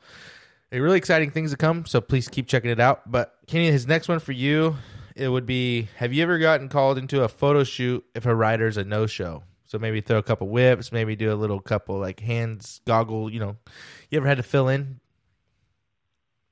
a 0.71 0.79
really 0.79 0.97
exciting 0.97 1.31
things 1.31 1.51
to 1.51 1.57
come. 1.57 1.85
So 1.85 2.01
please 2.01 2.27
keep 2.27 2.47
checking 2.47 2.69
it 2.69 2.79
out. 2.79 3.09
But 3.09 3.33
Kenny, 3.47 3.71
his 3.71 3.87
next 3.87 4.07
one 4.07 4.19
for 4.19 4.33
you 4.33 4.75
it 5.17 5.29
would 5.29 5.45
be 5.45 5.89
have 5.97 6.13
you 6.13 6.23
ever 6.23 6.37
gotten 6.37 6.69
called 6.69 6.97
into 6.97 7.23
a 7.23 7.27
photo 7.27 7.63
shoot 7.63 8.05
if 8.15 8.25
a 8.25 8.35
rider's 8.35 8.77
a 8.77 8.83
no 8.83 9.05
show? 9.07 9.43
So 9.65 9.77
maybe 9.77 9.99
throw 9.99 10.17
a 10.17 10.23
couple 10.23 10.47
whips, 10.47 10.91
maybe 10.91 11.15
do 11.15 11.31
a 11.31 11.35
little 11.35 11.59
couple 11.59 11.99
like 11.99 12.19
hands, 12.21 12.79
goggle, 12.85 13.29
you 13.31 13.39
know. 13.39 13.57
You 14.09 14.17
ever 14.17 14.27
had 14.27 14.37
to 14.37 14.43
fill 14.43 14.69
in? 14.69 14.99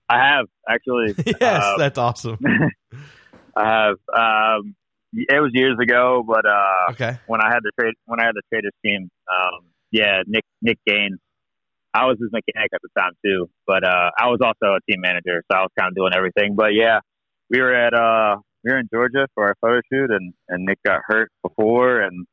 I 0.09 0.18
have 0.18 0.45
actually. 0.70 1.13
yes, 1.26 1.41
uh, 1.41 1.78
that's 1.78 1.97
awesome. 1.97 2.38
I 3.55 3.66
have. 3.68 3.95
Um, 4.13 4.76
it 5.13 5.39
was 5.39 5.51
years 5.53 5.78
ago, 5.82 6.24
but 6.28 6.45
uh, 6.45 6.91
Okay. 6.91 7.18
when 7.26 7.41
I 7.41 7.47
had 7.47 7.59
the 7.63 7.72
trade 7.80 7.93
when 8.05 8.20
I 8.20 8.26
had 8.26 8.36
the 8.36 8.41
traders 8.51 8.74
team, 8.84 9.09
um, 9.32 9.66
yeah, 9.91 10.22
Nick 10.28 10.43
Nick 10.61 10.78
Gaines. 10.86 11.20
I 11.93 12.05
was 12.07 12.18
his 12.20 12.30
mechanic 12.34 12.72
at 12.74 12.82
the 12.84 12.89
time 12.99 13.13
too, 13.24 13.49
but 13.66 13.86
uh, 13.86 14.11
I 14.20 14.28
was 14.28 14.39
also 14.43 14.76
a 14.76 14.80
team 14.91 14.99
manager, 14.99 15.41
so 15.49 15.57
I 15.57 15.61
was 15.61 15.72
kind 15.80 15.88
of 15.88 15.95
doing 15.95 16.11
everything. 16.13 16.53
But 16.53 16.74
yeah, 16.74 16.99
we 17.49 17.61
were 17.61 17.74
at 17.74 17.93
uh, 17.93 18.36
we 18.66 18.72
were 18.72 18.80
in 18.80 18.89
Georgia 18.91 19.28
for 19.36 19.45
our 19.45 19.55
photo 19.61 19.80
shoot, 19.93 20.11
and 20.11 20.34
and 20.49 20.66
Nick 20.66 20.80
got 20.86 21.01
hurt 21.07 21.32
before, 21.43 22.01
and 22.01 22.26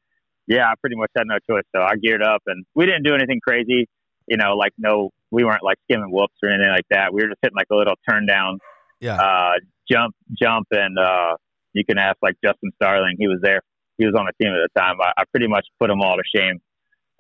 yeah, 0.49 0.67
I 0.69 0.75
pretty 0.81 0.97
much 0.97 1.11
had 1.17 1.27
no 1.27 1.37
choice, 1.49 1.65
so 1.77 1.83
I 1.83 1.95
geared 2.03 2.23
up, 2.23 2.43
and 2.47 2.65
we 2.75 2.87
didn't 2.87 3.05
do 3.05 3.15
anything 3.15 3.41
crazy, 3.47 3.87
you 4.27 4.37
know, 4.37 4.55
like 4.57 4.73
no, 4.79 5.11
we 5.31 5.45
weren't 5.45 5.63
like 5.63 5.77
skimming 5.89 6.11
whoops 6.11 6.35
or 6.43 6.49
anything 6.49 6.71
like 6.71 6.87
that. 6.91 7.13
We 7.13 7.23
were 7.23 7.29
just 7.29 7.39
hitting 7.43 7.57
like 7.57 7.69
a 7.71 7.77
little 7.77 7.95
turn 8.09 8.27
down 8.27 8.59
Yeah. 9.01 9.17
uh, 9.21 9.53
jump, 9.91 10.15
jump, 10.41 10.67
and 10.73 10.99
uh, 10.99 11.37
you 11.75 11.85
can 11.85 11.99
ask 11.99 12.17
like 12.23 12.35
Justin 12.45 12.71
Starling. 12.77 13.17
He 13.19 13.29
was 13.29 13.39
there. 13.43 13.61
He 13.99 14.07
was 14.07 14.15
on 14.19 14.27
the 14.27 14.33
team 14.45 14.53
at 14.55 14.69
the 14.75 14.81
time. 14.81 14.97
I, 15.01 15.13
I 15.19 15.25
pretty 15.31 15.47
much 15.49 15.67
put 15.79 15.89
them 15.89 16.01
all 16.01 16.17
to 16.17 16.23
shame. 16.35 16.59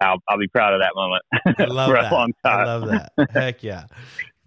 I'll, 0.00 0.16
I'll 0.28 0.38
be 0.38 0.48
proud 0.48 0.74
of 0.74 0.80
that 0.80 0.92
moment 0.96 1.22
I 1.60 1.64
love 1.72 1.90
for 1.90 1.94
that. 2.02 2.10
a 2.10 2.14
long 2.14 2.32
I 2.44 2.48
time. 2.50 2.66
love 2.66 2.88
that. 3.16 3.30
Heck 3.30 3.62
yeah. 3.62 3.84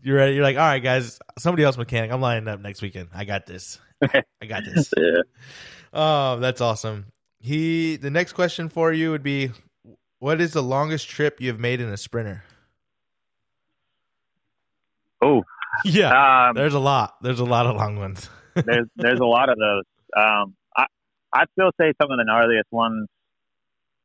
You're 0.04 0.18
ready. 0.18 0.34
You're 0.36 0.44
like, 0.44 0.58
all 0.58 0.64
right, 0.64 0.84
guys, 0.84 1.18
somebody 1.40 1.64
else 1.64 1.78
mechanic. 1.78 2.12
I'm 2.12 2.20
lining 2.20 2.48
up 2.50 2.60
next 2.60 2.82
weekend. 2.82 3.08
I 3.14 3.24
got 3.26 3.46
this. 3.46 3.80
I 4.42 4.46
got 4.48 4.64
this. 4.66 4.92
Yeah. 4.98 5.22
Oh, 5.94 6.40
that's 6.40 6.60
awesome. 6.62 7.06
He 7.40 7.96
the 7.96 8.10
next 8.12 8.34
question 8.34 8.70
for 8.70 8.92
you 8.92 9.12
would 9.12 9.24
be 9.24 9.52
what 10.20 10.42
is 10.42 10.54
the 10.54 10.64
longest 10.64 11.08
trip 11.08 11.40
you've 11.40 11.60
made 11.60 11.80
in 11.80 11.88
a 11.90 11.98
sprinter? 11.98 12.44
Oh, 15.22 15.44
Yeah. 15.86 16.48
um, 16.50 16.56
There's 16.56 16.74
a 16.74 16.80
lot. 16.80 17.16
There's 17.22 17.40
a 17.40 17.46
lot 17.46 17.66
of 17.66 17.76
long 17.76 17.98
ones. 17.98 18.30
there's 18.56 18.88
there's 18.96 19.20
a 19.20 19.26
lot 19.26 19.50
of 19.50 19.58
those. 19.58 19.84
Um, 20.16 20.56
I 20.76 20.86
I'd 21.34 21.48
still 21.54 21.72
say 21.80 21.94
some 22.02 22.12
of 22.12 22.18
the 22.18 22.26
gnarliest 22.30 22.72
ones, 22.72 23.08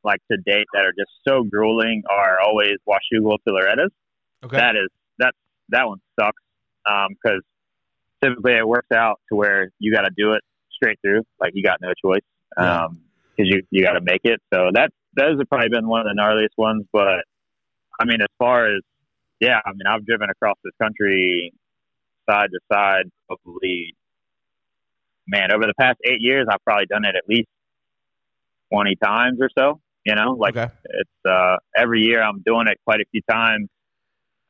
like 0.03 0.19
to 0.31 0.37
date, 0.45 0.65
that 0.73 0.83
are 0.85 0.93
just 0.97 1.11
so 1.27 1.43
grueling, 1.43 2.03
are 2.09 2.39
always 2.41 2.75
Washougal 2.87 3.37
to 3.47 3.53
Loretta's. 3.53 3.91
Okay. 4.43 4.57
That 4.57 4.75
is 4.75 4.89
that 5.19 5.33
that 5.69 5.87
one 5.87 5.99
sucks 6.19 6.41
because 7.23 7.41
typically 8.23 8.53
it 8.53 8.67
works 8.67 8.91
out 8.93 9.19
to 9.29 9.35
where 9.35 9.69
you 9.79 9.93
got 9.93 10.01
to 10.01 10.11
do 10.15 10.33
it 10.33 10.41
straight 10.71 10.99
through, 11.01 11.23
like 11.39 11.51
you 11.53 11.63
got 11.63 11.79
no 11.81 11.93
choice 12.03 12.21
because 12.55 12.99
you 13.37 13.61
you 13.69 13.83
got 13.83 13.93
to 13.93 14.01
make 14.01 14.21
it. 14.23 14.39
So 14.53 14.69
that 14.73 14.91
those 15.15 15.37
have 15.37 15.49
probably 15.49 15.69
been 15.69 15.87
one 15.87 16.01
of 16.01 16.07
the 16.07 16.19
gnarliest 16.19 16.57
ones. 16.57 16.85
But 16.91 17.23
I 17.99 18.05
mean, 18.05 18.21
as 18.21 18.27
far 18.37 18.67
as 18.67 18.81
yeah, 19.39 19.59
I 19.65 19.71
mean, 19.71 19.87
I've 19.87 20.05
driven 20.05 20.29
across 20.29 20.57
this 20.63 20.73
country 20.81 21.53
side 22.29 22.49
to 22.51 22.59
side 22.71 23.05
probably 23.27 23.95
man 25.27 25.51
over 25.53 25.65
the 25.65 25.73
past 25.79 25.99
eight 26.05 26.21
years. 26.21 26.47
I've 26.49 26.63
probably 26.63 26.85
done 26.85 27.05
it 27.05 27.15
at 27.15 27.23
least 27.27 27.49
twenty 28.71 28.95
times 29.03 29.39
or 29.41 29.49
so. 29.57 29.79
You 30.05 30.15
know, 30.15 30.31
like 30.31 30.57
okay. 30.57 30.73
it's 30.85 31.29
uh, 31.29 31.57
every 31.77 32.01
year 32.01 32.23
I'm 32.23 32.41
doing 32.45 32.67
it 32.67 32.79
quite 32.85 33.01
a 33.01 33.05
few 33.11 33.21
times. 33.29 33.67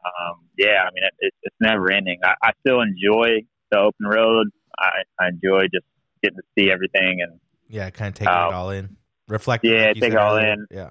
Um, 0.03 0.39
yeah, 0.57 0.83
I 0.83 0.89
mean 0.93 1.03
it, 1.03 1.13
it, 1.19 1.33
it's 1.43 1.55
never 1.59 1.91
ending. 1.91 2.19
I, 2.23 2.33
I 2.41 2.51
still 2.61 2.81
enjoy 2.81 3.41
the 3.71 3.79
open 3.79 4.05
road. 4.05 4.47
I, 4.79 4.89
I 5.19 5.27
enjoy 5.29 5.61
just 5.73 5.85
getting 6.23 6.37
to 6.37 6.43
see 6.57 6.71
everything 6.71 7.19
and 7.21 7.39
Yeah, 7.67 7.89
kind 7.89 8.09
of 8.09 8.15
taking 8.15 8.33
Um, 8.33 8.49
it 8.49 8.55
all 8.55 8.69
in. 8.71 8.95
Reflecting. 9.27 9.71
yeah, 9.73 9.87
like 9.87 9.95
take 9.95 10.13
it 10.13 10.17
all 10.17 10.35
earlier. 10.37 10.53
in. 10.53 10.65
Yeah. 10.71 10.89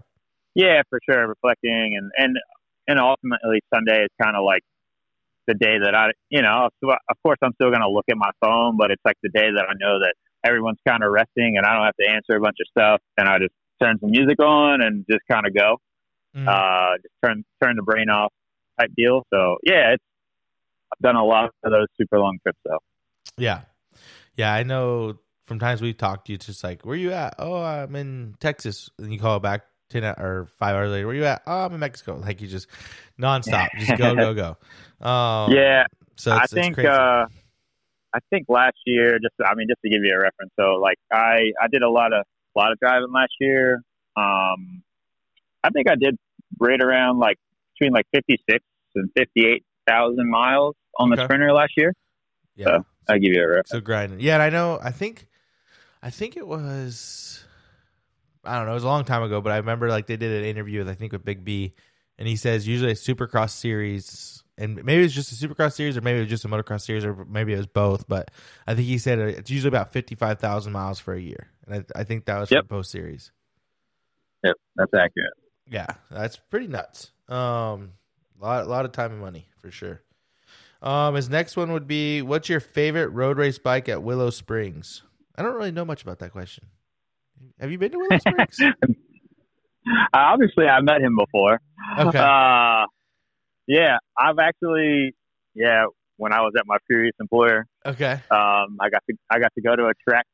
yeah, 0.55 0.83
for 0.89 0.99
sure, 1.09 1.27
reflecting 1.29 1.97
and 1.99 2.11
and 2.17 2.37
and 2.89 2.99
ultimately 2.99 3.61
Sunday 3.73 4.03
is 4.05 4.09
kind 4.23 4.37
of 4.37 4.45
like 4.45 4.63
the 5.47 5.55
day 5.55 5.79
that 5.83 5.95
I 5.95 6.11
you 6.31 6.43
know 6.43 6.69
of 6.87 7.17
course 7.25 7.39
I'm 7.43 7.53
still 7.55 7.71
gonna 7.71 7.89
look 7.89 8.07
at 8.11 8.17
my 8.17 8.31
phone, 8.41 8.77
but 8.77 8.91
it's 8.91 9.03
like 9.05 9.17
the 9.23 9.31
day 9.31 9.51
that 9.55 9.65
I 9.69 9.73
know 9.79 9.99
that 10.01 10.15
everyone's 10.45 10.79
kind 10.89 11.03
of 11.03 11.11
resting 11.13 11.57
and 11.57 11.67
I 11.67 11.75
don't 11.75 11.85
have 11.85 11.97
to 12.01 12.09
answer 12.09 12.37
a 12.37 12.41
bunch 12.41 12.57
of 12.61 12.67
stuff 12.71 13.01
and 13.19 13.29
I 13.29 13.39
just 13.39 13.53
turn 13.83 13.99
some 14.01 14.11
music 14.11 14.39
on 14.41 14.81
and 14.83 15.05
just 15.11 15.23
kind 15.31 15.47
of 15.47 15.55
go. 15.55 15.77
Mm. 16.37 16.47
uh, 16.47 16.97
just 17.03 17.15
turn 17.25 17.45
turn 17.63 17.75
the 17.77 17.83
brain 17.83 18.09
off 18.09 18.33
type 18.79 18.91
deal. 18.97 19.25
So 19.35 19.57
yeah, 19.65 19.95
it's 19.95 20.05
I've 20.93 21.03
done 21.03 21.17
a 21.17 21.25
lot 21.25 21.51
of 21.65 21.71
those 21.71 21.87
super 21.97 22.19
long 22.19 22.39
trips 22.43 22.59
though. 22.65 22.79
Yeah. 23.37 23.63
Yeah, 24.35 24.53
I 24.53 24.63
know 24.63 25.19
from 25.45 25.59
times 25.59 25.83
we've 25.83 25.97
talked 25.97 26.27
to 26.27 26.33
you, 26.33 26.37
it's 26.37 26.47
just 26.47 26.63
like, 26.63 26.83
where 26.83 26.97
you 26.97 27.13
at? 27.13 27.35
Oh, 27.39 27.63
I'm 27.63 27.95
in 27.97 28.37
Texas. 28.41 28.91
And 28.99 29.13
you 29.13 29.19
call 29.19 29.41
back 29.41 29.63
10 29.91 30.05
or 30.05 30.49
five 30.59 30.77
hours 30.77 30.91
later, 30.91 31.07
where 31.07 31.17
you 31.17 31.25
at? 31.25 31.43
Oh, 31.47 31.65
I'm 31.65 31.75
in 31.75 31.81
Mexico. 31.81 32.17
Like 32.17 32.41
you 32.41 32.49
just 32.49 32.69
nonstop, 33.21 33.69
just 33.79 33.97
go, 33.99 34.15
go, 34.15 34.35
go. 34.35 34.57
Um, 35.01 35.51
yeah, 35.53 35.85
So 36.17 36.31
I 36.31 36.45
think 36.45 36.79
uh, 36.79 37.25
I 38.13 38.19
think 38.29 38.47
last 38.51 38.77
year, 38.85 39.19
just 39.19 39.35
I 39.43 39.55
mean, 39.55 39.67
just 39.67 39.81
to 39.83 39.89
give 39.89 40.03
you 40.05 40.13
a 40.15 40.21
reference, 40.21 40.53
so 40.61 40.75
like 40.75 40.99
I 41.11 41.53
I 41.59 41.69
did 41.73 41.83
a 41.83 41.89
lot 41.89 42.13
of 42.13 42.27
a 42.55 42.59
lot 42.59 42.71
of 42.71 42.79
driving 42.79 43.11
last 43.11 43.33
year. 43.41 43.83
Um, 44.15 44.83
I 45.65 45.71
think 45.71 45.89
I 45.89 45.95
did 45.95 46.19
right 46.59 46.79
around 46.83 47.19
like 47.19 47.39
between 47.73 47.95
like 47.95 48.05
fifty 48.13 48.37
six 48.47 48.63
and 48.95 49.09
fifty 49.17 49.47
eight 49.47 49.65
thousand 49.91 50.31
miles 50.31 50.75
on 50.99 51.13
Okay. 51.13 51.21
the 51.23 51.27
Sprinter 51.27 51.53
last 51.53 51.73
year. 51.77 51.93
yeah. 52.57 52.79
I'll 53.09 53.19
give 53.19 53.33
you 53.33 53.43
a 53.43 53.47
reference. 53.49 53.71
So 53.71 53.81
grinding. 53.81 54.21
Yeah, 54.21 54.35
and 54.35 54.43
I 54.43 54.51
know. 54.51 54.79
I 54.81 54.93
think, 54.93 55.27
I 56.03 56.11
think 56.11 56.37
it 56.37 56.47
was. 56.47 57.45
I 58.45 58.57
don't 58.57 58.67
know. 58.67 58.73
It 58.73 58.75
was 58.75 58.85
a 58.85 58.89
long 58.89 59.05
time 59.05 59.23
ago, 59.23 59.41
but 59.41 59.53
I 59.53 59.57
remember 59.57 59.89
like 59.89 60.07
they 60.07 60.17
did 60.17 60.31
an 60.31 60.45
interview 60.49 60.79
with 60.79 60.89
I 60.89 60.95
think 60.95 61.13
with 61.13 61.25
Big 61.25 61.45
B, 61.45 61.75
and 62.19 62.29
he 62.29 62.37
says 62.37 62.69
usually 62.69 62.93
a 62.93 62.95
Supercross 62.95 63.51
series, 63.51 64.45
and 64.57 64.83
maybe 64.85 65.03
it's 65.03 65.13
just 65.13 65.33
a 65.33 65.35
Supercross 65.49 65.73
series, 65.73 65.97
or 65.97 66.03
maybe 66.03 66.19
it 66.19 66.23
was 66.23 66.31
just 66.31 66.45
a 66.45 66.49
motocross 66.49 66.83
series, 66.83 67.05
or 67.05 67.25
maybe 67.25 67.53
it 67.53 67.57
was 67.57 67.67
both. 67.67 68.07
But 68.07 68.31
I 68.67 68.75
think 68.75 68.87
he 68.87 68.99
said 68.99 69.19
it's 69.19 69.51
usually 69.51 69.69
about 69.69 69.93
fifty 69.93 70.15
five 70.15 70.39
thousand 70.39 70.73
miles 70.73 71.01
for 71.01 71.13
a 71.13 71.21
year, 71.21 71.49
and 71.67 71.85
I, 71.97 72.01
I 72.01 72.05
think 72.05 72.27
that 72.27 72.39
was 72.39 72.51
Yep. 72.51 72.65
for 72.65 72.77
both 72.77 72.87
series. 72.87 73.33
Yep, 74.45 74.57
that's 74.77 74.95
accurate. 74.95 75.33
Yeah, 75.69 75.89
that's 76.11 76.37
pretty 76.37 76.69
nuts. 76.69 77.11
Um, 77.29 77.93
a 78.41 78.45
lot, 78.45 78.69
lot 78.69 78.85
of 78.87 78.93
time 78.93 79.11
and 79.13 79.21
money 79.21 79.49
for 79.61 79.71
sure. 79.71 80.03
Um, 80.83 81.15
his 81.15 81.29
next 81.29 81.57
one 81.57 81.73
would 81.73 81.87
be, 81.87 82.23
"What's 82.23 82.49
your 82.49 82.61
favorite 82.61 83.09
road 83.09 83.37
race 83.37 83.59
bike 83.59 83.89
at 83.89 84.03
Willow 84.03 84.31
Springs?" 84.31 85.03
I 85.37 85.43
don't 85.43 85.55
really 85.55 85.73
know 85.73 85.85
much 85.85 86.03
about 86.03 86.19
that 86.21 86.33
question. 86.33 86.67
Have 87.61 87.71
you 87.71 87.79
been 87.79 87.93
to 87.93 87.99
Willow 87.99 88.19
Springs? 88.19 88.59
Obviously, 90.13 90.67
I 90.67 90.81
met 90.81 91.01
him 91.01 91.17
before. 91.17 91.61
Okay. 91.99 92.19
Uh, 92.19 92.87
yeah, 93.67 93.99
I've 94.19 94.39
actually, 94.39 95.15
yeah, 95.55 95.85
when 96.17 96.33
I 96.33 96.41
was 96.41 96.53
at 96.59 96.65
my 96.67 96.77
previous 96.89 97.15
employer, 97.21 97.67
okay. 97.85 98.21
um, 98.31 98.77
I 98.81 98.91
got 98.91 99.03
to 99.09 99.17
I 99.31 99.39
got 99.39 99.53
to 99.55 99.63
go 99.63 99.77
to 99.77 99.87
a 99.87 99.93
track 100.09 100.27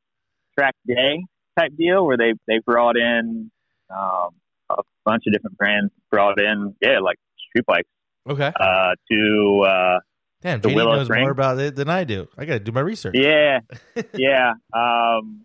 track 0.59 0.74
day 0.86 1.24
type 1.59 1.73
deal 1.77 2.07
where 2.07 2.16
they 2.16 2.32
they 2.48 2.61
brought 2.65 2.97
in 2.97 3.51
um, 3.90 4.31
a 4.70 4.82
bunch 5.05 5.24
of 5.27 5.32
different 5.32 5.57
brands 5.57 5.93
brought 6.11 6.40
in 6.40 6.74
yeah 6.81 6.98
like 7.01 7.19
street 7.48 7.65
bikes 7.66 7.89
Okay. 8.28 8.53
uh, 8.59 8.94
to 9.11 9.62
uh, 9.66 9.98
Damn, 10.43 10.61
JD 10.61 10.74
knows 10.77 11.07
Springs? 11.07 11.23
more 11.23 11.31
about 11.31 11.59
it 11.59 11.77
than 11.77 11.89
I 11.89 12.05
do. 12.05 12.28
I 12.36 12.44
got 12.44 12.55
to 12.55 12.61
do 12.61 12.73
my 12.73 12.81
research. 12.81 13.15
yeah 13.16 13.61
yeah 14.15 14.53
um, 14.73 15.44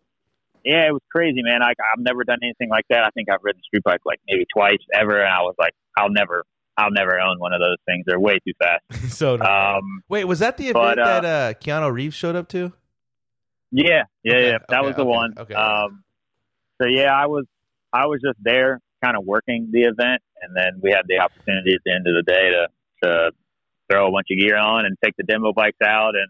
yeah 0.64 0.88
it 0.88 0.92
was 0.92 1.02
crazy 1.12 1.42
man 1.44 1.62
I, 1.64 1.70
I've 1.72 2.00
never 2.00 2.24
done 2.24 2.40
anything 2.44 2.70
like 2.70 2.86
that 2.90 3.04
I 3.04 3.10
think 3.12 3.30
I've 3.30 3.40
ridden 3.44 3.62
street 3.64 3.84
bike 3.84 4.02
like 4.06 4.20
maybe 4.28 4.46
twice 4.54 4.80
ever 4.94 5.20
and 5.20 5.34
I 5.34 5.42
was 5.42 5.56
like 5.58 5.74
I'll 5.98 6.10
never 6.12 6.44
I'll 6.78 6.92
never 6.92 7.20
own 7.20 7.40
one 7.40 7.54
of 7.54 7.60
those 7.60 7.78
things 7.86 8.04
they're 8.08 8.20
way 8.20 8.40
too 8.46 8.54
fast 8.60 8.84
so 9.18 9.40
um, 9.42 10.04
wait, 10.10 10.26
was 10.26 10.40
that 10.40 10.58
the 10.58 10.66
event 10.70 10.98
but, 10.98 11.00
uh, 11.00 11.22
that 11.22 11.26
uh, 11.26 11.54
Keanu 11.60 11.92
Reeves 11.92 12.16
showed 12.16 12.36
up 12.36 12.48
to? 12.50 12.72
Yeah, 13.72 14.04
yeah, 14.24 14.34
Okay, 14.34 14.50
yeah. 14.50 14.58
That 14.70 14.80
okay, 14.80 14.88
was 14.88 14.96
the 14.98 15.02
okay, 15.04 15.10
one. 15.10 15.34
okay. 15.38 15.54
Um, 15.54 16.04
so 16.82 16.88
yeah, 16.88 17.14
I 17.14 17.28
was 17.28 17.46
I 17.94 18.06
was 18.08 18.20
just 18.22 18.38
there, 18.44 18.80
kind 19.04 19.18
of 19.18 19.26
working 19.26 19.70
the 19.72 19.82
event, 19.82 20.22
and 20.42 20.56
then 20.56 20.80
we 20.82 20.92
had 20.92 21.04
the 21.08 21.20
opportunity 21.20 21.74
at 21.74 21.82
the 21.86 21.92
end 21.92 22.06
of 22.08 22.14
the 22.16 22.24
day 22.26 22.50
to 22.52 22.68
to 23.04 23.32
throw 23.90 24.08
a 24.08 24.12
bunch 24.12 24.28
of 24.32 24.38
gear 24.40 24.58
on 24.58 24.86
and 24.86 24.96
take 25.04 25.16
the 25.18 25.24
demo 25.24 25.52
bikes 25.54 25.78
out, 25.84 26.14
and 26.16 26.30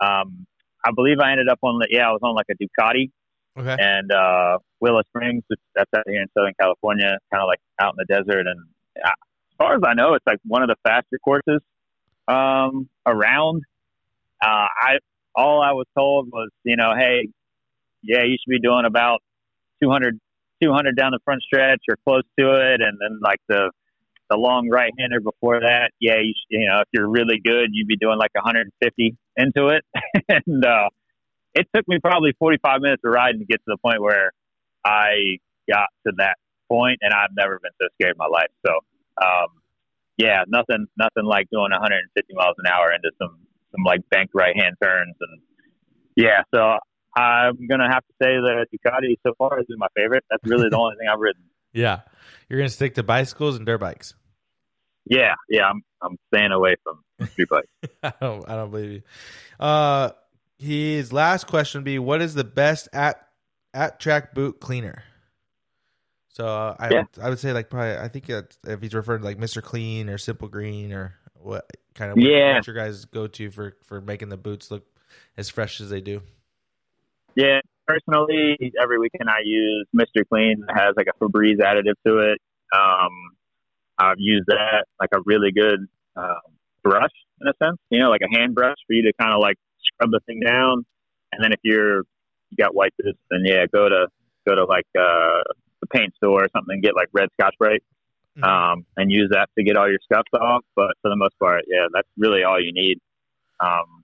um, 0.00 0.46
I 0.84 0.90
believe 0.94 1.18
I 1.20 1.32
ended 1.32 1.48
up 1.48 1.58
on 1.62 1.78
the 1.78 1.88
yeah, 1.90 2.08
I 2.08 2.12
was 2.12 2.20
on 2.22 2.34
like 2.34 2.46
a 2.50 2.54
Ducati 2.54 3.10
Okay. 3.56 3.76
and 3.80 4.10
uh, 4.12 4.58
Willow 4.80 5.02
Springs. 5.08 5.42
which- 5.48 5.60
That's 5.76 5.90
out 5.96 6.02
here 6.06 6.20
in 6.20 6.26
Southern 6.36 6.54
California, 6.60 7.16
kind 7.32 7.42
of 7.42 7.46
like 7.46 7.60
out 7.80 7.94
in 7.96 8.04
the 8.06 8.12
desert. 8.12 8.46
And 8.48 8.60
uh, 9.04 9.08
as 9.08 9.56
far 9.58 9.74
as 9.76 9.80
I 9.86 9.94
know, 9.94 10.14
it's 10.14 10.26
like 10.26 10.38
one 10.44 10.62
of 10.62 10.68
the 10.68 10.76
faster 10.84 11.18
courses 11.24 11.60
um, 12.28 12.88
around. 13.06 13.62
Uh, 14.42 14.66
I 14.80 14.98
all 15.36 15.62
I 15.62 15.72
was 15.72 15.86
told 15.96 16.30
was, 16.32 16.50
you 16.64 16.76
know, 16.76 16.94
hey, 16.96 17.28
yeah, 18.02 18.22
you 18.24 18.36
should 18.40 18.50
be 18.50 18.60
doing 18.60 18.84
about 18.84 19.20
200, 19.82 20.18
200 20.62 20.96
down 20.96 21.12
the 21.12 21.18
front 21.24 21.42
stretch 21.42 21.80
or 21.88 21.96
close 22.06 22.24
to 22.38 22.52
it, 22.54 22.80
and 22.80 22.98
then 23.00 23.20
like 23.22 23.40
the 23.48 23.70
the 24.30 24.36
long 24.36 24.68
right 24.70 24.92
hander 24.98 25.20
before 25.20 25.60
that, 25.60 25.90
yeah, 26.00 26.16
you, 26.22 26.32
you 26.48 26.66
know, 26.66 26.80
if 26.80 26.88
you're 26.92 27.08
really 27.08 27.38
good, 27.44 27.68
you'd 27.72 27.86
be 27.86 27.96
doing 27.96 28.18
like 28.18 28.34
150 28.34 29.16
into 29.36 29.68
it, 29.68 29.84
and 30.28 30.64
uh, 30.64 30.88
it 31.54 31.68
took 31.74 31.86
me 31.86 31.98
probably 32.02 32.32
45 32.38 32.80
minutes 32.80 33.02
of 33.04 33.12
riding 33.12 33.40
to 33.40 33.46
get 33.46 33.58
to 33.58 33.66
the 33.66 33.76
point 33.78 34.00
where 34.00 34.32
I 34.84 35.38
got 35.70 35.88
to 36.06 36.12
that 36.18 36.36
point, 36.68 36.98
and 37.02 37.12
I've 37.12 37.36
never 37.36 37.60
been 37.60 37.72
so 37.80 37.88
scared 37.94 38.14
in 38.14 38.18
my 38.18 38.26
life. 38.26 38.50
So, 38.66 38.72
um, 39.22 39.48
yeah, 40.16 40.44
nothing, 40.48 40.86
nothing 40.96 41.24
like 41.24 41.48
doing 41.50 41.70
150 41.70 42.34
miles 42.34 42.56
an 42.58 42.66
hour 42.66 42.92
into 42.92 43.10
some, 43.20 43.38
some 43.72 43.84
like 43.84 44.00
bank 44.10 44.30
right 44.32 44.56
hand 44.56 44.76
turns, 44.82 45.14
and 45.20 45.40
yeah, 46.16 46.42
so 46.54 46.78
I'm 47.16 47.66
gonna 47.68 47.88
have 47.92 48.02
to 48.06 48.12
say 48.22 48.34
that 48.36 48.66
Ducati 48.74 49.16
so 49.26 49.34
far 49.38 49.56
has 49.56 49.66
been 49.66 49.78
my 49.78 49.88
favorite. 49.96 50.24
That's 50.30 50.42
really 50.44 50.68
the 50.70 50.76
only 50.78 50.96
thing 50.96 51.08
I've 51.12 51.20
ridden. 51.20 51.42
Yeah. 51.72 52.02
You're 52.48 52.58
going 52.60 52.68
to 52.68 52.72
stick 52.74 52.94
to 52.94 53.02
bicycles 53.02 53.56
and 53.56 53.66
dirt 53.66 53.78
bikes. 53.78 54.14
Yeah, 55.06 55.34
yeah, 55.48 55.64
I'm, 55.68 55.82
I'm 56.00 56.16
staying 56.32 56.52
away 56.52 56.76
from 56.84 57.02
street 57.30 57.48
bikes. 57.48 57.66
I 58.04 58.12
don't 58.20 58.48
I 58.48 58.54
don't 58.54 58.70
believe 58.70 58.90
you. 58.92 59.02
Uh 59.58 60.10
his 60.56 61.12
last 61.12 61.48
question 61.48 61.80
would 61.80 61.84
be 61.84 61.98
what 61.98 62.22
is 62.22 62.34
the 62.34 62.44
best 62.44 62.88
at 62.92 63.26
at 63.74 63.98
track 63.98 64.34
boot 64.34 64.60
cleaner? 64.60 65.02
So 66.28 66.46
uh, 66.46 66.76
I 66.78 66.90
Yeah. 66.90 66.98
would, 66.98 67.24
I 67.24 67.28
would 67.28 67.38
say 67.40 67.52
like 67.52 67.70
probably 67.70 67.96
I 67.96 68.06
think 68.06 68.28
if 68.30 68.80
he's 68.80 68.94
referring 68.94 69.22
to 69.22 69.24
like 69.26 69.38
Mr. 69.38 69.60
Clean 69.60 70.08
or 70.08 70.16
Simple 70.16 70.46
Green 70.46 70.92
or 70.92 71.14
what 71.34 71.68
kind 71.94 72.12
of 72.12 72.18
Yeah. 72.18 72.54
what 72.54 72.66
your 72.68 72.76
guys 72.76 73.04
go 73.04 73.26
to 73.26 73.50
for 73.50 73.76
for 73.82 74.00
making 74.00 74.28
the 74.28 74.36
boots 74.36 74.70
look 74.70 74.84
as 75.36 75.50
fresh 75.50 75.80
as 75.80 75.90
they 75.90 76.00
do. 76.00 76.22
Yeah, 77.36 77.60
personally, 77.86 78.56
every 78.80 78.98
weekend 78.98 79.28
I 79.28 79.40
use 79.44 79.86
Mr. 79.94 80.22
Clean. 80.28 80.62
It 80.68 80.72
has 80.74 80.94
like 80.96 81.06
a 81.08 81.24
Febreze 81.24 81.58
additive 81.60 81.94
to 82.06 82.18
it. 82.32 82.38
Um, 82.74 83.10
I've 83.98 84.18
used 84.18 84.46
that 84.48 84.84
like 85.00 85.10
a 85.12 85.18
really 85.24 85.52
good 85.52 85.86
um, 86.16 86.40
brush 86.82 87.10
in 87.40 87.48
a 87.48 87.52
sense, 87.64 87.78
you 87.90 88.00
know, 88.00 88.10
like 88.10 88.22
a 88.22 88.36
hand 88.36 88.54
brush 88.54 88.76
for 88.86 88.92
you 88.94 89.02
to 89.02 89.12
kind 89.18 89.32
of 89.32 89.40
like 89.40 89.56
scrub 89.84 90.10
the 90.10 90.20
thing 90.26 90.40
down. 90.40 90.84
And 91.32 91.42
then 91.42 91.52
if 91.52 91.60
you're 91.62 91.98
you 92.50 92.56
got 92.58 92.74
white 92.74 92.92
boots, 92.98 93.18
then 93.30 93.40
yeah, 93.44 93.66
go 93.72 93.88
to 93.88 94.06
go 94.46 94.54
to 94.54 94.64
like 94.64 94.86
uh, 94.98 95.42
the 95.80 95.86
paint 95.92 96.14
store 96.16 96.44
or 96.44 96.48
something, 96.54 96.80
get 96.80 96.94
like 96.94 97.08
red 97.12 97.28
Scotch 97.40 97.54
Brite, 97.58 97.82
Mhm. 98.38 98.44
um, 98.44 98.86
and 98.96 99.10
use 99.10 99.28
that 99.30 99.48
to 99.56 99.64
get 99.64 99.76
all 99.76 99.88
your 99.88 99.98
scuffs 100.04 100.30
off. 100.34 100.64
But 100.76 100.92
for 101.02 101.08
the 101.08 101.16
most 101.16 101.38
part, 101.38 101.62
yeah, 101.66 101.86
that's 101.92 102.08
really 102.16 102.42
all 102.44 102.60
you 102.60 102.72
need. 102.72 102.98
Um, 103.60 104.02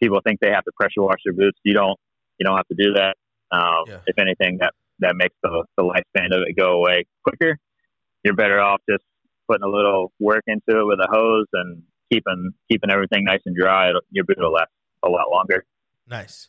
people 0.00 0.20
think 0.24 0.40
they 0.40 0.50
have 0.50 0.64
to 0.64 0.72
pressure 0.76 1.02
wash 1.02 1.18
their 1.24 1.34
boots. 1.34 1.58
You 1.64 1.74
don't. 1.74 1.98
You 2.38 2.44
don't 2.44 2.56
have 2.56 2.68
to 2.68 2.74
do 2.74 2.94
that. 2.94 3.16
Um, 3.50 3.84
Yeah. 3.86 3.98
If 4.06 4.18
anything, 4.18 4.58
that 4.58 4.74
that 5.00 5.16
makes 5.16 5.34
the, 5.42 5.64
the 5.76 5.82
lifespan 5.82 6.26
of 6.26 6.42
it 6.46 6.56
go 6.56 6.72
away 6.74 7.06
quicker. 7.24 7.58
You're 8.24 8.34
better 8.34 8.60
off 8.60 8.80
just 8.88 9.04
putting 9.48 9.64
a 9.64 9.68
little 9.68 10.12
work 10.20 10.44
into 10.46 10.80
it 10.80 10.84
with 10.86 11.00
a 11.00 11.08
hose 11.10 11.46
and 11.52 11.82
keeping 12.10 12.52
keeping 12.70 12.90
everything 12.90 13.24
nice 13.24 13.40
and 13.46 13.56
dry. 13.56 13.88
It'll- 13.88 14.02
Your 14.10 14.24
boot 14.24 14.38
will 14.38 14.52
last 14.52 14.70
a 15.02 15.08
lot 15.08 15.30
longer. 15.30 15.64
Nice. 16.08 16.48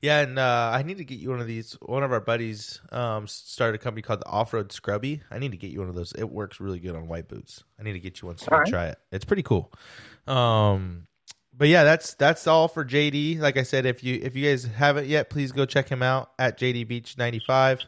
Yeah, 0.00 0.20
and 0.20 0.38
uh, 0.38 0.70
I 0.72 0.84
need 0.84 0.98
to 0.98 1.04
get 1.04 1.18
you 1.18 1.30
one 1.30 1.40
of 1.40 1.48
these. 1.48 1.76
One 1.82 2.04
of 2.04 2.12
our 2.12 2.20
buddies 2.20 2.80
um, 2.92 3.26
started 3.26 3.80
a 3.80 3.82
company 3.82 4.02
called 4.02 4.20
the 4.20 4.26
Off 4.28 4.52
Road 4.52 4.70
Scrubby. 4.70 5.22
I 5.28 5.40
need 5.40 5.50
to 5.50 5.56
get 5.56 5.72
you 5.72 5.80
one 5.80 5.88
of 5.88 5.96
those. 5.96 6.12
It 6.12 6.30
works 6.30 6.60
really 6.60 6.78
good 6.78 6.94
on 6.94 7.08
white 7.08 7.26
boots. 7.26 7.64
I 7.80 7.82
need 7.82 7.94
to 7.94 7.98
get 7.98 8.22
you 8.22 8.28
one 8.28 8.38
so 8.38 8.44
you 8.44 8.50
can 8.50 8.58
right. 8.60 8.68
try 8.68 8.86
it. 8.86 8.98
It's 9.10 9.24
pretty 9.24 9.42
cool. 9.42 9.72
Um, 10.28 11.07
but 11.58 11.66
yeah, 11.66 11.82
that's 11.82 12.14
that's 12.14 12.46
all 12.46 12.68
for 12.68 12.84
JD. 12.84 13.40
Like 13.40 13.56
I 13.56 13.64
said, 13.64 13.84
if 13.84 14.04
you 14.04 14.20
if 14.22 14.36
you 14.36 14.48
guys 14.48 14.64
haven't 14.64 15.06
yet, 15.08 15.28
please 15.28 15.50
go 15.50 15.66
check 15.66 15.88
him 15.88 16.02
out 16.02 16.30
at 16.38 16.56
JD 16.58 16.86
Beach 16.86 17.18
ninety 17.18 17.40
five. 17.44 17.84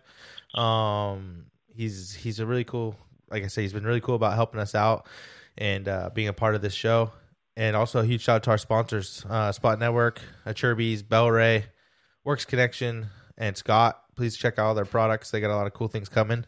Um, 0.54 1.46
he's 1.74 2.12
he's 2.12 2.40
a 2.40 2.46
really 2.46 2.64
cool. 2.64 2.96
Like 3.30 3.44
I 3.44 3.46
said, 3.46 3.60
he's 3.62 3.72
been 3.72 3.84
really 3.84 4.00
cool 4.00 4.16
about 4.16 4.34
helping 4.34 4.60
us 4.60 4.74
out 4.74 5.06
and 5.56 5.86
uh, 5.86 6.10
being 6.12 6.26
a 6.26 6.32
part 6.32 6.56
of 6.56 6.62
this 6.62 6.74
show. 6.74 7.12
And 7.56 7.76
also 7.76 8.00
a 8.00 8.04
huge 8.04 8.22
shout 8.22 8.36
out 8.36 8.42
to 8.44 8.50
our 8.50 8.58
sponsors, 8.58 9.24
uh, 9.28 9.52
Spot 9.52 9.78
Network, 9.78 10.20
Acerbis, 10.46 11.02
Bellray, 11.02 11.64
Works 12.24 12.44
Connection, 12.44 13.06
and 13.38 13.56
Scott. 13.56 14.02
Please 14.16 14.36
check 14.36 14.58
out 14.58 14.66
all 14.66 14.74
their 14.74 14.84
products. 14.84 15.30
They 15.30 15.40
got 15.40 15.50
a 15.50 15.56
lot 15.56 15.66
of 15.66 15.74
cool 15.74 15.88
things 15.88 16.08
coming. 16.08 16.44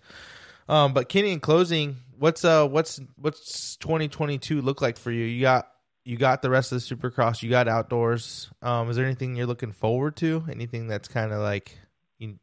Um, 0.68 0.92
but 0.92 1.08
Kenny, 1.08 1.30
in 1.30 1.40
closing, 1.40 1.98
what's 2.18 2.44
uh 2.44 2.66
what's 2.66 3.00
what's 3.16 3.76
2022 3.76 4.60
look 4.60 4.80
like 4.80 4.96
for 4.96 5.12
you? 5.12 5.24
You 5.24 5.42
got 5.42 5.71
you 6.04 6.16
got 6.16 6.42
the 6.42 6.50
rest 6.50 6.72
of 6.72 6.80
the 6.80 6.94
Supercross. 6.94 7.42
You 7.42 7.50
got 7.50 7.68
outdoors. 7.68 8.50
Um, 8.60 8.90
is 8.90 8.96
there 8.96 9.06
anything 9.06 9.36
you're 9.36 9.46
looking 9.46 9.72
forward 9.72 10.16
to? 10.16 10.44
Anything 10.50 10.88
that's 10.88 11.08
kind 11.08 11.32
of 11.32 11.40
like 11.40 11.78
you, 12.18 12.38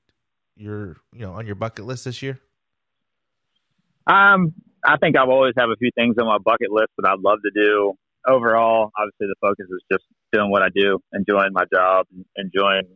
you're 0.56 0.98
you 1.14 1.22
know 1.22 1.34
on 1.34 1.45
your 1.45 1.56
bucket 1.56 1.86
list 1.86 2.06
this 2.06 2.22
year? 2.22 2.40
Um, 4.07 4.53
I 4.84 4.98
think 4.98 5.18
I've 5.18 5.30
always 5.30 5.53
have 5.57 5.69
a 5.69 5.76
few 5.76 5.91
things 5.95 6.15
on 6.19 6.26
my 6.26 6.38
bucket 6.38 6.72
list 6.72 6.90
that 6.98 7.07
I'd 7.07 7.19
love 7.19 7.40
to 7.44 7.52
do. 7.53 7.94
Overall, 8.27 8.91
obviously, 8.98 9.27
the 9.27 9.36
focus 9.41 9.68
is 9.69 9.81
just 9.91 10.03
doing 10.31 10.52
what 10.52 10.61
I 10.61 10.69
do, 10.73 10.99
enjoying 11.14 11.53
my 11.53 11.65
job, 11.73 12.07
enjoying 12.36 12.88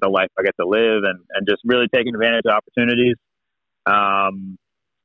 the 0.00 0.08
life 0.08 0.28
I 0.38 0.42
get 0.42 0.54
to 0.60 0.66
live, 0.66 1.02
and, 1.04 1.18
and 1.34 1.48
just 1.48 1.62
really 1.64 1.86
taking 1.92 2.14
advantage 2.14 2.42
of 2.46 2.52
opportunities. 2.52 3.16
Um, 3.86 4.56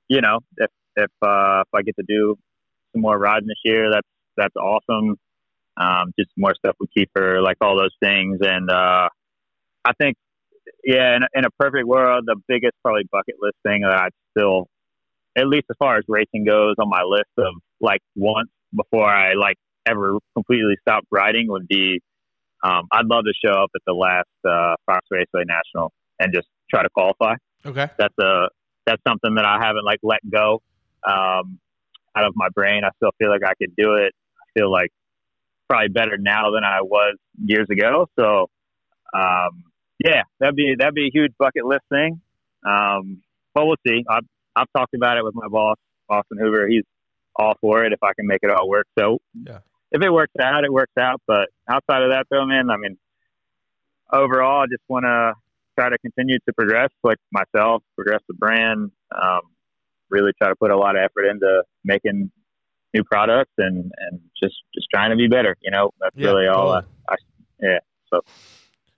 you 0.07 0.21
know, 0.21 0.39
if 0.57 0.69
if 0.95 1.11
uh, 1.21 1.63
if 1.65 1.73
I 1.73 1.81
get 1.81 1.95
to 1.97 2.05
do 2.07 2.37
some 2.93 3.01
more 3.01 3.17
riding 3.17 3.47
this 3.47 3.59
year, 3.63 3.89
that's 3.91 4.07
that's 4.37 4.55
awesome. 4.55 5.17
Um, 5.77 6.13
just 6.17 6.31
more 6.37 6.53
stuff 6.55 6.75
with 6.79 6.89
Keeper, 6.95 7.41
like 7.41 7.57
all 7.61 7.75
those 7.75 7.95
things, 8.01 8.39
and 8.41 8.69
uh, 8.69 9.09
I 9.83 9.91
think, 9.99 10.15
yeah, 10.85 11.17
in 11.17 11.23
a, 11.23 11.27
in 11.33 11.45
a 11.45 11.49
perfect 11.59 11.85
world, 11.85 12.23
the 12.25 12.37
biggest 12.47 12.73
probably 12.81 13.03
bucket 13.11 13.35
list 13.41 13.57
thing 13.63 13.81
that 13.81 13.93
I'd 13.93 14.13
still 14.31 14.67
at 15.37 15.47
least 15.47 15.65
as 15.69 15.75
far 15.77 15.97
as 15.97 16.03
racing 16.07 16.45
goes 16.45 16.75
on 16.79 16.89
my 16.89 17.03
list 17.03 17.31
of 17.37 17.53
like 17.81 18.01
once 18.15 18.49
before 18.75 19.07
I 19.07 19.33
like 19.33 19.57
ever 19.85 20.17
completely 20.33 20.75
stop 20.81 21.03
riding 21.11 21.47
would 21.49 21.67
be 21.67 22.01
um, 22.63 22.87
I'd 22.91 23.05
love 23.05 23.25
to 23.25 23.33
show 23.45 23.53
up 23.53 23.69
at 23.75 23.81
the 23.85 23.93
last 23.93 24.29
uh, 24.47 24.75
Fox 24.85 25.05
Raceway 25.11 25.43
National 25.45 25.91
and 26.19 26.33
just 26.33 26.47
try 26.69 26.81
to 26.81 26.89
qualify. 26.89 27.35
Okay. 27.65 27.87
That's 27.97 28.13
a 28.19 28.47
that's 28.85 29.01
something 29.07 29.35
that 29.35 29.45
I 29.45 29.59
haven't 29.61 29.83
like 29.85 29.99
let 30.03 30.19
go 30.29 30.61
um, 31.05 31.59
out 32.15 32.25
of 32.25 32.33
my 32.35 32.49
brain. 32.49 32.83
I 32.83 32.89
still 32.95 33.11
feel 33.19 33.29
like 33.29 33.43
I 33.45 33.53
could 33.55 33.75
do 33.75 33.95
it. 33.95 34.13
Feel 34.57 34.72
like 34.72 34.91
probably 35.69 35.90
better 35.90 36.18
now 36.18 36.52
than 36.52 36.64
I 36.64 36.82
was 36.82 37.18
years 37.44 37.68
ago. 37.72 38.07
So 38.18 38.49
um, 39.14 39.64
yeah, 40.03 40.23
that'd 40.40 40.56
be 40.56 40.76
that'd 40.77 40.94
be 40.95 41.07
a 41.07 41.11
huge 41.14 41.32
bucket 41.38 41.65
list 41.65 41.84
thing. 41.90 42.22
Um, 42.65 43.22
but 43.53 43.65
we'll 43.65 43.77
see. 43.88 44.03
I've 44.10 44.26
I've 44.56 44.68
talked 44.76 44.94
about 44.94 45.18
it 45.18 45.23
with 45.23 45.36
my 45.36 45.48
boss, 45.48 45.77
Austin 46.10 46.38
Hoover. 46.40 46.68
He's 46.68 46.84
all 47.36 47.53
for 47.61 47.84
it 47.86 47.91
if 47.94 48.02
I 48.02 48.14
can 48.14 48.27
make 48.27 48.40
it 48.44 48.49
all 48.49 48.68
work. 48.69 48.88
So 48.98 49.19
Yeah. 49.34 49.60
if 49.91 50.02
it 50.02 50.10
works 50.11 50.34
out, 50.41 50.64
it 50.64 50.72
works 50.72 50.94
out. 50.99 51.22
But 51.27 51.49
outside 51.69 52.03
of 52.03 52.11
that, 52.11 52.27
though, 52.32 52.45
man, 52.45 52.69
I 52.69 52.77
mean, 52.77 52.98
overall, 54.11 54.61
I 54.61 54.65
just 54.68 54.84
want 54.88 55.03
to 55.03 55.34
try 55.77 55.90
to 55.90 55.98
continue 55.98 56.38
to 56.48 56.53
progress, 56.53 56.90
like 57.03 57.18
myself, 57.32 57.84
progress 57.95 58.22
the 58.30 58.34
brand. 58.36 58.91
Um, 59.14 59.41
really 60.10 60.32
try 60.38 60.49
to 60.49 60.56
put 60.56 60.72
a 60.72 60.77
lot 60.77 60.95
of 60.95 61.02
effort 61.03 61.26
into 61.30 61.64
making 61.84 62.32
new 62.95 63.03
products 63.03 63.51
and 63.57 63.91
and 63.97 64.19
just 64.41 64.55
just 64.73 64.88
trying 64.93 65.11
to 65.11 65.15
be 65.15 65.27
better. 65.27 65.55
You 65.61 65.72
know, 65.72 65.91
that's 65.99 66.15
Yeah, 66.15 66.30
really 66.30 66.47
all. 66.47 66.72
I. 66.72 66.81
I 67.09 67.15
yeah. 67.61 67.80
So 68.11 68.22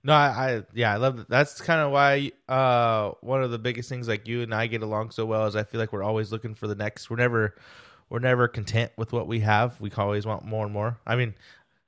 No, 0.04 0.14
I, 0.14 0.18
I 0.56 0.64
yeah, 0.74 0.94
I 0.94 0.98
love 0.98 1.18
that. 1.18 1.30
That's 1.30 1.60
kind 1.62 1.82
of 1.82 1.92
why 1.92 2.32
uh 2.48 3.12
one 3.22 3.44
of 3.44 3.52
the 3.52 3.60
biggest 3.60 3.90
things 3.90 4.08
like 4.08 4.28
you 4.28 4.42
and 4.42 4.54
I 4.54 4.68
get 4.68 4.82
along 4.82 5.12
so 5.12 5.26
well 5.26 5.46
is 5.46 5.56
I 5.56 5.64
feel 5.64 5.80
like 5.80 5.92
we're 5.92 6.04
always 6.04 6.32
looking 6.32 6.56
for 6.56 6.68
the 6.68 6.76
next. 6.76 7.10
We're 7.10 7.18
never 7.18 7.56
we're 8.10 8.20
never 8.20 8.48
content 8.48 8.92
with 8.98 9.12
what 9.12 9.28
we 9.28 9.42
have. 9.42 9.80
We 9.82 9.92
always 9.98 10.26
want 10.26 10.46
more 10.46 10.64
and 10.64 10.74
more. 10.74 10.98
I 11.06 11.18
mean, 11.18 11.34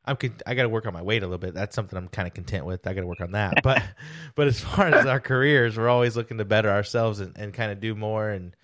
I'm 0.06 0.18
con- 0.18 0.36
I 0.46 0.54
got 0.56 0.64
to 0.64 0.70
work 0.70 0.86
on 0.86 0.94
my 0.94 1.02
weight 1.02 1.24
a 1.24 1.26
little 1.28 1.38
bit. 1.38 1.54
That's 1.54 1.76
something 1.76 1.98
I'm 1.98 2.10
kind 2.10 2.28
of 2.28 2.34
content 2.34 2.66
with. 2.66 2.86
I 2.88 2.94
got 2.94 3.02
to 3.02 3.08
work 3.08 3.22
on 3.22 3.32
that. 3.32 3.62
But 3.64 3.82
but 4.36 4.48
as 4.48 4.60
far 4.60 4.88
as 4.88 5.06
our 5.06 5.20
careers, 5.20 5.78
we're 5.78 5.90
always 5.90 6.18
looking 6.18 6.40
to 6.40 6.46
better 6.46 6.70
ourselves 6.70 7.20
and, 7.20 7.38
and 7.38 7.54
kind 7.54 7.72
of 7.72 7.80
do 7.80 7.96
more 7.96 8.30
and 8.30 8.56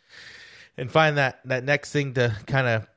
and 0.78 0.92
find 0.92 1.18
that 1.18 1.40
that 1.46 1.64
next 1.64 1.92
thing 1.92 2.14
to 2.16 2.36
kind 2.48 2.68
of 2.68 2.88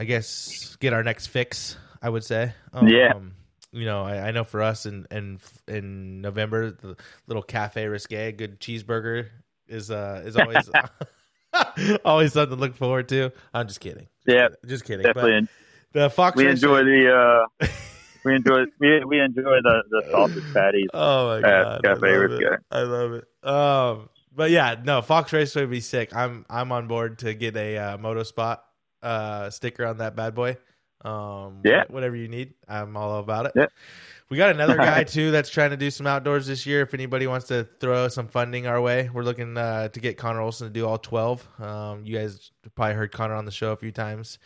I 0.00 0.04
guess 0.04 0.76
get 0.80 0.92
our 0.94 1.04
next 1.04 1.26
fix. 1.26 1.76
I 2.02 2.08
would 2.08 2.24
say. 2.24 2.52
Um, 2.72 2.88
Yeah. 2.88 3.12
You 3.72 3.84
know, 3.84 4.02
I, 4.02 4.28
I 4.28 4.30
know 4.32 4.42
for 4.42 4.62
us 4.62 4.86
in 4.86 5.06
in 5.12 5.38
in 5.68 6.20
November, 6.22 6.70
the 6.72 6.96
little 7.28 7.42
cafe 7.42 7.86
risque, 7.86 8.32
good 8.32 8.58
cheeseburger 8.58 9.28
is 9.68 9.90
uh 9.92 10.22
is 10.24 10.36
always 10.36 10.68
always 12.04 12.32
something 12.32 12.56
to 12.56 12.60
look 12.60 12.74
forward 12.74 13.08
to. 13.10 13.30
I'm 13.54 13.68
just 13.68 13.80
kidding. 13.80 14.08
yeah, 14.26 14.48
Just 14.66 14.84
kidding. 14.84 15.04
definitely. 15.04 15.48
But 15.92 16.00
the 16.00 16.10
Fox 16.10 16.36
we 16.36 16.48
enjoy 16.48 16.82
the 16.84 17.46
uh, 17.60 17.66
we 18.24 18.34
enjoy 18.36 18.64
we 18.78 19.04
we 19.04 19.20
enjoy 19.20 19.60
the 19.62 19.82
the 19.90 20.02
sausage 20.10 20.52
patties. 20.52 20.88
Oh 20.94 21.28
my 21.36 21.40
god, 21.40 21.82
Cafe 21.84 22.06
I 22.06 22.10
love 22.16 22.30
Risque. 22.30 22.56
I 22.70 22.80
love 22.82 23.12
it. 23.12 23.48
Um, 23.48 24.08
but 24.34 24.50
yeah, 24.50 24.76
no, 24.82 25.02
Fox 25.02 25.32
Raceway 25.32 25.62
would 25.62 25.70
be 25.70 25.80
sick. 25.80 26.14
I'm 26.16 26.44
I'm 26.48 26.72
on 26.72 26.88
board 26.88 27.18
to 27.20 27.34
get 27.34 27.56
a 27.56 27.76
uh, 27.78 27.98
Moto 27.98 28.22
Spot 28.22 28.64
uh, 29.02 29.50
sticker 29.50 29.84
on 29.86 29.98
that 29.98 30.16
bad 30.16 30.34
boy. 30.34 30.56
Um, 31.02 31.60
Yeah. 31.64 31.84
whatever 31.88 32.14
you 32.16 32.28
need, 32.28 32.54
I'm 32.68 32.96
all 32.96 33.18
about 33.20 33.46
it. 33.46 33.52
Yeah. 33.56 33.66
We 34.28 34.36
got 34.36 34.50
another 34.50 34.76
guy 34.90 35.04
too 35.04 35.30
that's 35.30 35.48
trying 35.50 35.70
to 35.70 35.76
do 35.76 35.90
some 35.90 36.06
outdoors 36.06 36.46
this 36.46 36.66
year. 36.66 36.82
If 36.82 36.92
anybody 36.94 37.26
wants 37.26 37.48
to 37.48 37.66
throw 37.80 38.06
some 38.08 38.28
funding 38.28 38.66
our 38.66 38.80
way, 38.80 39.08
we're 39.12 39.22
looking 39.24 39.56
uh, 39.56 39.88
to 39.88 40.00
get 40.00 40.16
Connor 40.18 40.40
Olson 40.42 40.68
to 40.68 40.72
do 40.72 40.86
all 40.86 40.98
twelve. 40.98 41.46
Um, 41.58 42.04
you 42.04 42.16
guys 42.18 42.50
probably 42.74 42.94
heard 42.94 43.12
Connor 43.12 43.34
on 43.34 43.44
the 43.46 43.50
show 43.50 43.72
a 43.72 43.76
few 43.76 43.90
times. 43.92 44.38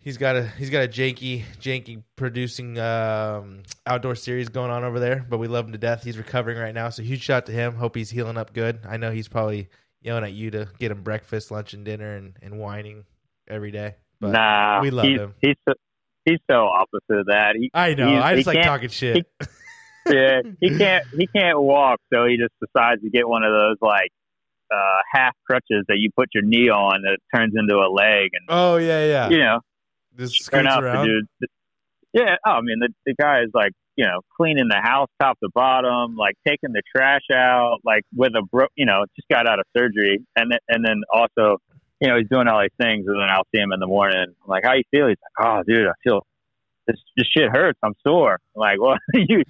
He's 0.00 0.16
got 0.16 0.36
a 0.36 0.46
he's 0.46 0.70
got 0.70 0.84
a 0.84 0.88
janky 0.88 1.42
janky 1.60 2.02
producing 2.16 2.78
um, 2.78 3.62
outdoor 3.86 4.14
series 4.14 4.48
going 4.48 4.70
on 4.70 4.84
over 4.84 5.00
there, 5.00 5.24
but 5.28 5.38
we 5.38 5.48
love 5.48 5.66
him 5.66 5.72
to 5.72 5.78
death. 5.78 6.02
He's 6.04 6.18
recovering 6.18 6.58
right 6.58 6.74
now, 6.74 6.88
so 6.90 7.02
huge 7.02 7.22
shout 7.22 7.46
to 7.46 7.52
him. 7.52 7.74
Hope 7.76 7.96
he's 7.96 8.10
healing 8.10 8.36
up 8.36 8.52
good. 8.52 8.80
I 8.88 8.96
know 8.96 9.10
he's 9.10 9.28
probably 9.28 9.68
yelling 10.02 10.24
at 10.24 10.32
you 10.32 10.50
to 10.52 10.68
get 10.78 10.90
him 10.92 11.02
breakfast, 11.02 11.50
lunch, 11.50 11.72
and 11.74 11.84
dinner, 11.84 12.14
and, 12.16 12.36
and 12.42 12.58
whining 12.58 13.04
every 13.48 13.70
day. 13.70 13.96
But 14.20 14.32
nah, 14.32 14.80
we 14.82 14.90
love 14.90 15.06
he's, 15.06 15.18
him. 15.18 15.34
He's 15.40 15.56
so, 15.68 15.74
he's 16.24 16.38
so 16.50 16.66
opposite 16.66 17.20
of 17.20 17.26
that. 17.26 17.54
He, 17.58 17.70
I 17.72 17.94
know. 17.94 18.08
I 18.20 18.30
he 18.30 18.42
just 18.42 18.46
like 18.46 18.62
talking 18.62 18.88
shit. 18.88 19.26
yeah, 20.08 20.40
he 20.60 20.76
can't 20.76 21.04
he 21.16 21.26
can't 21.26 21.60
walk, 21.60 22.00
so 22.12 22.24
he 22.26 22.36
just 22.36 22.54
decides 22.60 23.02
to 23.02 23.10
get 23.10 23.28
one 23.28 23.44
of 23.44 23.52
those 23.52 23.76
like 23.80 24.10
uh 24.70 25.00
half 25.12 25.34
crutches 25.46 25.84
that 25.88 25.98
you 25.98 26.10
put 26.16 26.28
your 26.34 26.42
knee 26.42 26.68
on 26.68 27.02
that 27.02 27.18
turns 27.34 27.54
into 27.56 27.74
a 27.76 27.90
leg, 27.90 28.30
and 28.32 28.46
oh 28.48 28.76
yeah, 28.76 29.06
yeah. 29.06 29.28
you 29.28 29.38
know, 29.38 29.60
Just 30.16 30.50
turn 30.50 30.64
scoots 30.64 30.74
out 30.74 30.84
around. 30.84 31.06
the 31.06 31.22
dude. 31.40 31.50
Yeah, 32.14 32.36
oh, 32.46 32.50
I 32.50 32.60
mean 32.62 32.78
the 32.80 32.88
the 33.06 33.14
guy 33.14 33.42
is 33.42 33.50
like 33.54 33.72
you 33.96 34.04
know 34.04 34.20
cleaning 34.36 34.68
the 34.68 34.80
house 34.82 35.08
top 35.20 35.38
to 35.42 35.50
bottom, 35.54 36.16
like 36.16 36.34
taking 36.46 36.72
the 36.72 36.82
trash 36.94 37.24
out, 37.32 37.78
like 37.84 38.02
with 38.14 38.32
a 38.34 38.42
bro, 38.50 38.66
you 38.76 38.86
know, 38.86 39.04
just 39.16 39.28
got 39.28 39.46
out 39.46 39.58
of 39.58 39.66
surgery, 39.76 40.24
and 40.36 40.52
and 40.68 40.84
then 40.84 41.02
also. 41.12 41.58
You 42.00 42.08
know, 42.08 42.18
he's 42.18 42.28
doing 42.28 42.46
all 42.48 42.60
these 42.60 42.70
things, 42.80 43.06
and 43.06 43.16
then 43.20 43.28
I'll 43.28 43.46
see 43.54 43.60
him 43.60 43.72
in 43.72 43.80
the 43.80 43.86
morning. 43.86 44.18
I'm 44.28 44.48
like, 44.48 44.64
"How 44.64 44.74
you 44.74 44.84
feel?" 44.90 45.08
He's 45.08 45.16
like, 45.38 45.46
"Oh, 45.46 45.62
dude, 45.66 45.86
I 45.88 45.92
feel 46.04 46.24
this. 46.86 46.96
This 47.16 47.26
shit 47.26 47.50
hurts. 47.50 47.78
I'm 47.82 47.94
sore." 48.06 48.38
I'm 48.54 48.60
like, 48.60 48.80
well, 48.80 48.96
you 49.14 49.26
You 49.28 49.44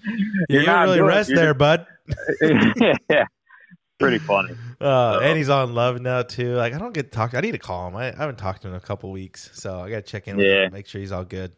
you're 0.48 0.60
didn't 0.62 0.66
not 0.66 0.82
really 0.84 0.96
doing- 0.98 1.08
rest 1.08 1.30
there, 1.34 1.52
bud. 1.54 1.86
yeah, 3.10 3.24
pretty 3.98 4.18
funny. 4.18 4.54
Uh, 4.80 5.18
and 5.22 5.36
he's 5.36 5.48
on 5.50 5.74
love 5.74 6.00
now 6.00 6.22
too. 6.22 6.54
Like 6.54 6.72
I 6.74 6.78
don't 6.78 6.94
get 6.94 7.12
talked. 7.12 7.34
I 7.34 7.40
need 7.40 7.52
to 7.52 7.58
call 7.58 7.88
him. 7.88 7.96
I, 7.96 8.12
I 8.12 8.16
haven't 8.16 8.36
talked 8.38 8.62
to 8.62 8.68
him 8.68 8.74
in 8.74 8.78
a 8.78 8.80
couple 8.84 9.10
weeks, 9.10 9.50
so 9.54 9.80
I 9.80 9.90
got 9.90 9.96
to 9.96 10.02
check 10.02 10.26
in 10.28 10.36
with 10.36 10.46
Yeah. 10.46 10.66
him, 10.66 10.72
make 10.72 10.86
sure 10.86 11.00
he's 11.00 11.12
all 11.12 11.24
good. 11.24 11.52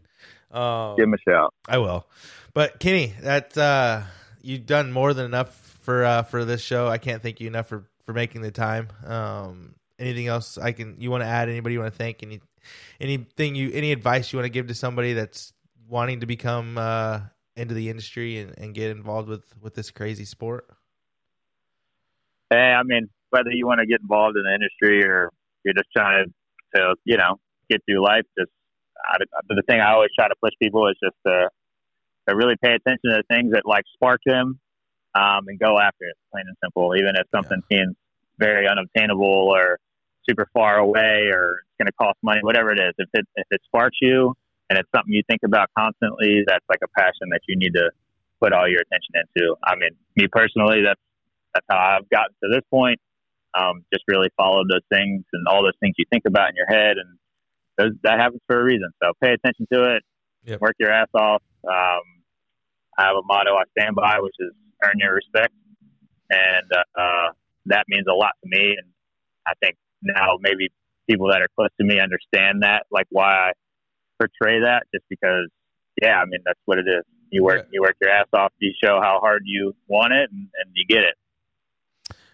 Um, 0.51 0.97
Give 0.97 1.05
him 1.05 1.15
a 1.15 1.19
shout. 1.31 1.55
I 1.69 1.79
will. 1.79 2.07
But 2.53 2.81
Kenny, 2.81 3.15
that 3.23 3.57
uh, 3.57 4.03
you've 4.43 4.67
done 4.67 4.91
more 4.91 5.15
than 5.15 5.27
enough 5.27 5.55
for 5.83 6.05
uh, 6.05 6.23
for 6.25 6.45
this 6.45 6.63
show. 6.63 6.89
I 6.89 6.99
can't 6.99 7.23
thank 7.23 7.41
you 7.41 7.47
enough 7.47 7.69
for 7.69 7.85
for 8.07 8.13
making 8.13 8.43
the 8.43 8.51
time. 8.51 8.89
Um, 9.07 9.75
anything 10.01 10.27
else 10.27 10.59
I 10.59 10.73
can 10.73 10.97
you 10.99 11.11
want 11.11 11.23
to 11.23 11.29
add? 11.29 11.49
Anybody 11.49 11.75
you 11.75 11.81
want 11.81 11.93
to 11.93 11.99
thank? 11.99 12.23
Any 12.23 12.41
anything 13.01 13.55
you 13.55 13.71
any 13.73 13.93
advice 13.93 14.33
you 14.33 14.39
want 14.39 14.47
to 14.47 14.51
give 14.51 14.67
to 14.69 14.75
somebody 14.75 15.13
that's 15.13 15.53
wanting 15.89 16.21
to 16.21 16.27
become 16.27 16.79
uh, 16.79 17.21
into 17.57 17.75
the 17.75 17.89
industry 17.91 18.39
and, 18.39 18.57
and 18.59 18.75
get 18.75 18.91
involved 18.91 19.29
with 19.29 19.55
with 19.61 19.75
this 19.75 19.91
crazy 19.91 20.25
sport? 20.25 20.67
Hey, 22.51 22.75
I 22.77 22.83
mean, 22.83 23.09
whether 23.31 23.51
you 23.51 23.67
want 23.67 23.81
to 23.81 23.87
get 23.87 24.01
involved 24.01 24.37
in 24.37 24.43
the 24.43 24.55
industry 24.55 25.05
or 25.05 25.31
you're 25.65 25.75
just 25.75 25.89
trying 25.97 26.25
to, 26.75 26.81
to 26.81 26.95
you 27.05 27.17
know, 27.17 27.37
get 27.69 27.81
through 27.85 28.03
life, 28.03 28.25
just 28.39 28.51
I, 29.09 29.19
the 29.49 29.63
thing 29.69 29.81
I 29.81 29.93
always 29.93 30.11
try 30.19 30.29
to 30.29 30.35
push 30.43 30.53
people 30.61 30.89
is 30.89 30.97
just 31.03 31.17
to, 31.27 31.49
to 32.29 32.37
really 32.37 32.57
pay 32.63 32.75
attention 32.75 33.11
to 33.11 33.23
the 33.23 33.35
things 33.35 33.53
that 33.53 33.63
like 33.67 33.85
spark 33.95 34.21
them 34.27 34.59
um, 35.15 35.47
and 35.49 35.59
go 35.59 35.79
after 35.79 36.05
it, 36.05 36.17
plain 36.33 36.45
and 36.47 36.57
simple. 36.63 36.95
Even 36.97 37.13
if 37.17 37.27
something 37.35 37.63
seems 37.71 37.95
very 38.39 38.69
unobtainable 38.69 39.49
or 39.55 39.79
super 40.29 40.49
far 40.53 40.79
away 40.79 41.29
or 41.33 41.63
it's 41.63 41.77
going 41.79 41.87
to 41.87 41.93
cost 41.93 42.19
money, 42.23 42.41
whatever 42.43 42.71
it 42.71 42.81
is, 42.81 42.95
if 42.99 43.09
it 43.15 43.27
if 43.37 43.47
it 43.51 43.61
sparks 43.67 43.99
you 44.01 44.35
and 44.69 44.79
it's 44.79 44.89
something 44.95 45.13
you 45.13 45.23
think 45.29 45.43
about 45.45 45.69
constantly, 45.77 46.43
that's 46.47 46.65
like 46.69 46.81
a 46.83 46.89
passion 46.99 47.29
that 47.31 47.41
you 47.49 47.57
need 47.57 47.75
to 47.75 47.91
put 48.41 48.53
all 48.53 48.69
your 48.69 48.81
attention 48.81 49.15
into. 49.19 49.55
I 49.65 49.75
mean, 49.77 49.91
me 50.17 50.27
personally, 50.31 50.83
that's 50.85 51.01
that's 51.55 51.67
how 51.69 51.99
I've 51.99 52.09
gotten 52.09 52.35
to 52.45 52.49
this 52.51 52.65
point. 52.71 53.01
Um, 53.59 53.85
just 53.93 54.05
really 54.07 54.29
follow 54.37 54.63
those 54.71 54.87
things 54.89 55.25
and 55.33 55.49
all 55.49 55.63
those 55.63 55.77
things 55.81 55.95
you 55.99 56.05
think 56.11 56.23
about 56.27 56.51
in 56.51 56.57
your 56.57 56.71
head, 56.71 56.97
and 56.97 57.19
those, 57.77 57.99
that 58.05 58.21
happens 58.21 58.41
for 58.47 58.61
a 58.61 58.65
reason. 58.65 58.91
So 59.03 59.13
pay 59.21 59.33
attention 59.33 59.67
to 59.73 59.97
it. 59.97 60.03
Yep. 60.45 60.61
Work 60.61 60.77
your 60.79 60.93
ass 60.93 61.09
off. 61.15 61.43
Um, 61.67 62.05
I 62.97 63.07
have 63.07 63.17
a 63.17 63.25
motto 63.25 63.55
I 63.57 63.65
stand 63.77 63.97
by, 63.97 64.21
which 64.21 64.37
is 64.39 64.53
earn 64.85 64.95
your 64.97 65.15
respect, 65.15 65.53
and 66.31 66.67
uh, 66.73 67.01
uh, 67.01 67.29
that 67.67 67.85
means 67.89 68.07
a 68.09 68.15
lot 68.15 68.33
to 68.43 68.49
me. 68.49 68.77
And 68.79 68.89
I 69.47 69.53
think 69.63 69.77
now 70.03 70.39
maybe 70.41 70.69
people 71.09 71.29
that 71.29 71.43
are 71.43 71.49
close 71.57 71.71
to 71.81 71.87
me 71.87 72.01
understand 72.01 72.63
that, 72.63 72.87
like 72.91 73.07
why 73.11 73.51
I 73.51 73.53
portray 74.19 74.61
that, 74.61 74.85
just 74.95 75.05
because. 75.09 75.49
Yeah, 76.01 76.17
I 76.17 76.25
mean 76.25 76.41
that's 76.47 76.61
what 76.65 76.79
it 76.79 76.87
is. 76.89 77.03
You 77.31 77.43
work, 77.45 77.65
Yeah. 77.65 77.71
you 77.73 77.83
work 77.83 77.97
your 78.01 78.11
ass 78.11 78.27
off. 78.33 78.53
You 78.59 78.73
show 78.83 79.01
how 79.03 79.19
hard 79.21 79.43
you 79.45 79.75
want 79.87 80.13
it, 80.13 80.31
and, 80.31 80.41
and 80.41 80.73
you 80.75 80.87
get 80.89 81.03
it. 81.05 81.15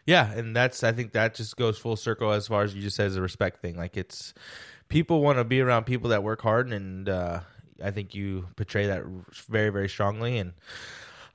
Yeah, 0.06 0.30
and 0.32 0.54
that's 0.54 0.84
I 0.84 0.92
think 0.92 1.12
that 1.12 1.34
just 1.34 1.56
goes 1.56 1.78
full 1.78 1.96
circle 1.96 2.30
as 2.32 2.46
far 2.46 2.62
as 2.62 2.74
you 2.74 2.82
just 2.82 2.96
said 2.96 3.06
as 3.06 3.16
a 3.16 3.22
respect 3.22 3.60
thing. 3.60 3.76
Like 3.76 3.96
it's 3.96 4.34
people 4.88 5.20
want 5.20 5.38
to 5.38 5.44
be 5.44 5.60
around 5.60 5.84
people 5.84 6.10
that 6.10 6.22
work 6.22 6.42
hard, 6.42 6.70
and 6.72 7.08
uh, 7.08 7.40
I 7.82 7.90
think 7.90 8.14
you 8.14 8.46
portray 8.54 8.86
that 8.86 9.02
very 9.48 9.70
very 9.70 9.88
strongly. 9.88 10.38
And 10.38 10.52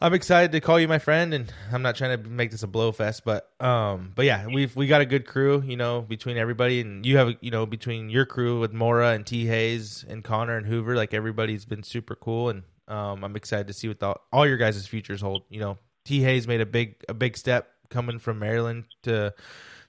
I'm 0.03 0.15
excited 0.15 0.51
to 0.53 0.61
call 0.61 0.79
you 0.79 0.87
my 0.87 0.97
friend, 0.97 1.31
and 1.31 1.53
I'm 1.71 1.83
not 1.83 1.95
trying 1.95 2.19
to 2.19 2.27
make 2.27 2.49
this 2.49 2.63
a 2.63 2.67
blow 2.67 2.91
fest, 2.91 3.23
but 3.23 3.51
um, 3.63 4.13
but 4.15 4.25
yeah, 4.25 4.47
we've 4.47 4.75
we 4.75 4.87
got 4.87 5.01
a 5.01 5.05
good 5.05 5.27
crew, 5.27 5.61
you 5.63 5.77
know, 5.77 6.01
between 6.01 6.37
everybody, 6.37 6.81
and 6.81 7.05
you 7.05 7.17
have 7.17 7.35
you 7.39 7.51
know 7.51 7.67
between 7.67 8.09
your 8.09 8.25
crew 8.25 8.59
with 8.59 8.73
Mora 8.73 9.11
and 9.11 9.27
T 9.27 9.45
Hayes 9.45 10.03
and 10.09 10.23
Connor 10.23 10.57
and 10.57 10.65
Hoover, 10.65 10.95
like 10.95 11.13
everybody's 11.13 11.65
been 11.65 11.83
super 11.83 12.15
cool, 12.15 12.49
and 12.49 12.63
um, 12.87 13.23
I'm 13.23 13.35
excited 13.35 13.67
to 13.67 13.73
see 13.73 13.87
what 13.87 13.99
the, 13.99 14.15
all 14.33 14.47
your 14.47 14.57
guys' 14.57 14.87
futures 14.87 15.21
hold. 15.21 15.43
You 15.49 15.59
know, 15.59 15.77
T 16.03 16.21
Hayes 16.23 16.47
made 16.47 16.61
a 16.61 16.65
big 16.65 16.95
a 17.07 17.13
big 17.13 17.37
step 17.37 17.69
coming 17.89 18.17
from 18.17 18.39
Maryland 18.39 18.85
to 19.03 19.35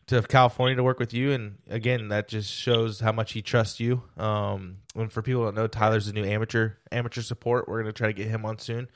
to 0.08 0.20
California 0.20 0.76
to 0.76 0.82
work 0.82 0.98
with 0.98 1.14
you, 1.14 1.32
and 1.32 1.56
again, 1.70 2.08
that 2.08 2.28
just 2.28 2.52
shows 2.52 3.00
how 3.00 3.12
much 3.12 3.32
he 3.32 3.40
trusts 3.40 3.80
you. 3.80 4.02
Um, 4.18 4.76
and 4.94 5.10
for 5.10 5.22
people 5.22 5.46
that 5.46 5.54
know, 5.54 5.68
Tyler's 5.68 6.06
a 6.08 6.12
new 6.12 6.24
amateur 6.24 6.72
amateur 6.90 7.22
support. 7.22 7.66
We're 7.66 7.80
gonna 7.80 7.94
try 7.94 8.08
to 8.08 8.12
get 8.12 8.26
him 8.26 8.44
on 8.44 8.58
soon, 8.58 8.88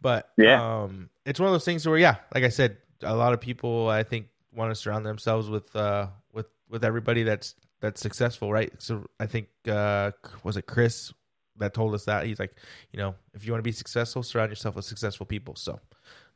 but 0.00 0.30
Yeah. 0.36 0.82
um, 0.82 1.10
it's 1.24 1.38
one 1.38 1.48
of 1.48 1.52
those 1.52 1.64
things 1.64 1.86
where, 1.86 1.98
yeah, 1.98 2.16
like 2.34 2.44
I 2.44 2.48
said, 2.48 2.78
a 3.02 3.14
lot 3.14 3.32
of 3.32 3.40
people 3.40 3.88
I 3.88 4.02
think 4.02 4.26
want 4.52 4.70
to 4.70 4.74
surround 4.74 5.06
themselves 5.06 5.48
with 5.48 5.74
uh 5.76 6.08
with 6.32 6.46
with 6.68 6.84
everybody 6.84 7.22
that's 7.22 7.54
that's 7.80 8.00
successful, 8.00 8.52
right? 8.52 8.72
So 8.78 9.06
I 9.18 9.26
think 9.26 9.48
uh 9.68 10.10
was 10.42 10.56
it 10.56 10.66
Chris 10.66 11.12
that 11.58 11.74
told 11.74 11.94
us 11.94 12.04
that 12.06 12.24
he's 12.26 12.38
like, 12.40 12.54
you 12.92 12.98
know, 12.98 13.14
if 13.34 13.44
you 13.44 13.52
want 13.52 13.60
to 13.60 13.68
be 13.68 13.72
successful, 13.72 14.22
surround 14.22 14.50
yourself 14.50 14.76
with 14.76 14.84
successful 14.86 15.26
people. 15.26 15.56
So, 15.56 15.78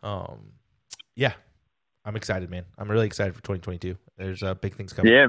um, 0.02 0.52
yeah, 1.16 1.32
I'm 2.04 2.14
excited, 2.16 2.50
man. 2.50 2.64
I'm 2.76 2.90
really 2.90 3.06
excited 3.06 3.34
for 3.34 3.40
2022. 3.42 3.96
There's 4.18 4.42
uh, 4.42 4.54
big 4.54 4.74
things 4.74 4.92
coming. 4.92 5.12
Yeah, 5.12 5.26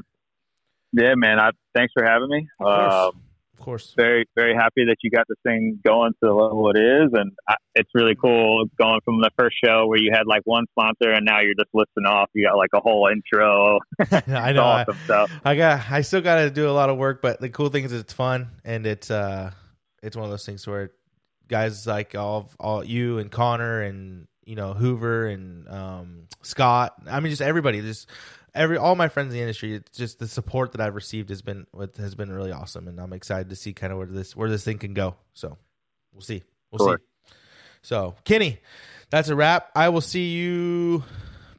yeah, 0.92 1.14
man. 1.16 1.40
I 1.40 1.50
thanks 1.74 1.92
for 1.94 2.04
having 2.04 2.28
me. 2.28 2.48
Um, 2.60 3.22
Of 3.58 3.64
course. 3.64 3.94
Very, 3.96 4.26
very 4.34 4.54
happy 4.54 4.84
that 4.84 4.96
you 5.02 5.10
got 5.10 5.26
this 5.28 5.38
thing 5.42 5.80
going 5.84 6.12
to 6.12 6.18
the 6.20 6.32
level 6.32 6.70
it 6.70 6.78
is, 6.78 7.10
and 7.14 7.32
I, 7.48 7.54
it's 7.74 7.90
really 7.94 8.14
cool 8.14 8.66
going 8.78 9.00
from 9.04 9.20
the 9.20 9.30
first 9.38 9.56
show 9.64 9.86
where 9.86 9.98
you 9.98 10.10
had 10.12 10.26
like 10.26 10.42
one 10.44 10.66
sponsor, 10.72 11.10
and 11.10 11.24
now 11.24 11.40
you're 11.40 11.54
just 11.54 11.70
listing 11.72 12.04
off. 12.04 12.28
You 12.34 12.46
got 12.46 12.56
like 12.58 12.70
a 12.74 12.80
whole 12.80 13.08
intro. 13.10 13.78
I 14.28 14.52
know. 14.52 14.62
awesome 14.62 14.98
stuff. 15.04 15.32
I 15.44 15.56
got. 15.56 15.90
I 15.90 16.02
still 16.02 16.20
got 16.20 16.42
to 16.42 16.50
do 16.50 16.68
a 16.68 16.72
lot 16.72 16.90
of 16.90 16.98
work, 16.98 17.22
but 17.22 17.40
the 17.40 17.48
cool 17.48 17.70
thing 17.70 17.84
is 17.84 17.92
it's 17.92 18.12
fun 18.12 18.50
and 18.62 18.86
it's 18.86 19.10
uh, 19.10 19.50
it's 20.02 20.16
one 20.16 20.24
of 20.26 20.30
those 20.30 20.44
things 20.44 20.66
where 20.66 20.90
guys 21.48 21.86
like 21.86 22.14
all 22.14 22.50
all 22.60 22.84
you 22.84 23.18
and 23.18 23.30
Connor 23.30 23.82
and 23.82 24.28
you 24.44 24.54
know 24.54 24.74
Hoover 24.74 25.26
and 25.26 25.66
um, 25.68 26.28
Scott. 26.42 26.94
I 27.08 27.20
mean, 27.20 27.30
just 27.30 27.42
everybody. 27.42 27.80
Just 27.80 28.10
every 28.56 28.76
all 28.76 28.96
my 28.96 29.08
friends 29.08 29.28
in 29.28 29.34
the 29.34 29.40
industry. 29.42 29.74
It's 29.74 29.96
just 29.96 30.18
the 30.18 30.26
support 30.26 30.72
that 30.72 30.80
I've 30.80 30.94
received 30.94 31.28
has 31.28 31.42
been 31.42 31.66
has 31.98 32.14
been 32.14 32.32
really 32.32 32.52
awesome, 32.52 32.88
and 32.88 32.98
I'm 32.98 33.12
excited 33.12 33.50
to 33.50 33.56
see 33.56 33.72
kind 33.72 33.92
of 33.92 33.98
where 33.98 34.06
this 34.06 34.34
where 34.34 34.48
this 34.50 34.64
thing 34.64 34.78
can 34.78 34.94
go. 34.94 35.14
So 35.34 35.56
we'll 36.12 36.22
see. 36.22 36.42
We'll 36.70 36.86
Sure. 36.86 36.98
see. 36.98 37.32
So 37.82 38.16
Kenny, 38.24 38.58
that's 39.10 39.28
a 39.28 39.36
wrap. 39.36 39.70
I 39.76 39.90
will 39.90 40.00
see 40.00 40.32
you 40.32 41.04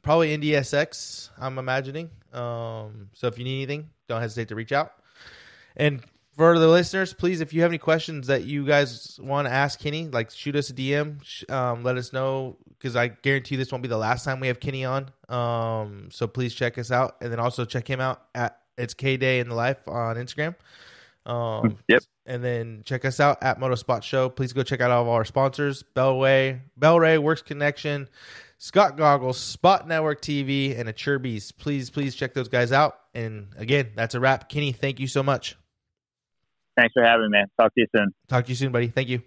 probably 0.02 0.34
in 0.34 0.40
DSX. 0.42 1.30
I'm 1.38 1.58
imagining. 1.58 2.10
Um, 2.32 3.08
so 3.14 3.26
if 3.28 3.38
you 3.38 3.44
need 3.44 3.56
anything, 3.62 3.90
don't 4.08 4.20
hesitate 4.20 4.48
to 4.48 4.54
reach 4.54 4.72
out. 4.72 4.92
And 5.76 6.02
for 6.38 6.56
the 6.56 6.68
listeners, 6.68 7.12
please, 7.12 7.40
if 7.40 7.52
you 7.52 7.62
have 7.62 7.72
any 7.72 7.78
questions 7.78 8.28
that 8.28 8.44
you 8.44 8.64
guys 8.64 9.18
want 9.20 9.48
to 9.48 9.52
ask 9.52 9.80
Kenny, 9.80 10.06
like 10.06 10.30
shoot 10.30 10.54
us 10.54 10.70
a 10.70 10.72
DM. 10.72 11.50
Um, 11.50 11.82
let 11.82 11.96
us 11.96 12.12
know 12.12 12.56
because 12.68 12.94
I 12.94 13.08
guarantee 13.08 13.56
this 13.56 13.72
won't 13.72 13.82
be 13.82 13.88
the 13.88 13.98
last 13.98 14.24
time 14.24 14.38
we 14.38 14.46
have 14.46 14.60
Kenny 14.60 14.84
on. 14.84 15.10
Um, 15.28 16.10
so 16.12 16.28
please 16.28 16.54
check 16.54 16.78
us 16.78 16.92
out, 16.92 17.16
and 17.20 17.32
then 17.32 17.40
also 17.40 17.64
check 17.64 17.88
him 17.88 18.00
out 18.00 18.22
at 18.36 18.60
it's 18.78 18.94
K 18.94 19.16
Day 19.16 19.40
in 19.40 19.48
the 19.48 19.56
Life 19.56 19.88
on 19.88 20.14
Instagram. 20.14 20.54
Um, 21.26 21.76
Yep. 21.88 22.02
And 22.24 22.44
then 22.44 22.82
check 22.84 23.04
us 23.04 23.18
out 23.18 23.42
at 23.42 23.58
Moto 23.58 23.74
Spot 23.74 24.04
Show. 24.04 24.28
Please 24.28 24.52
go 24.52 24.62
check 24.62 24.80
out 24.80 24.92
all 24.92 25.02
of 25.02 25.08
our 25.08 25.24
sponsors: 25.24 25.82
Bellway, 25.96 26.60
Bellray, 26.78 27.18
Works 27.18 27.42
Connection, 27.42 28.08
Scott 28.58 28.96
Goggles, 28.96 29.40
Spot 29.40 29.88
Network 29.88 30.22
TV, 30.22 30.78
and 30.78 30.88
Acerbis. 30.88 31.52
Please, 31.56 31.90
please 31.90 32.14
check 32.14 32.32
those 32.32 32.48
guys 32.48 32.70
out. 32.70 33.00
And 33.12 33.48
again, 33.56 33.90
that's 33.96 34.14
a 34.14 34.20
wrap. 34.20 34.48
Kenny, 34.48 34.70
thank 34.70 35.00
you 35.00 35.08
so 35.08 35.24
much. 35.24 35.56
Thanks 36.78 36.92
for 36.92 37.02
having 37.02 37.26
me, 37.30 37.38
man. 37.38 37.46
Talk 37.60 37.74
to 37.74 37.80
you 37.80 37.86
soon. 37.94 38.12
Talk 38.28 38.44
to 38.44 38.50
you 38.50 38.54
soon, 38.54 38.70
buddy. 38.70 38.86
Thank 38.86 39.08
you. 39.08 39.22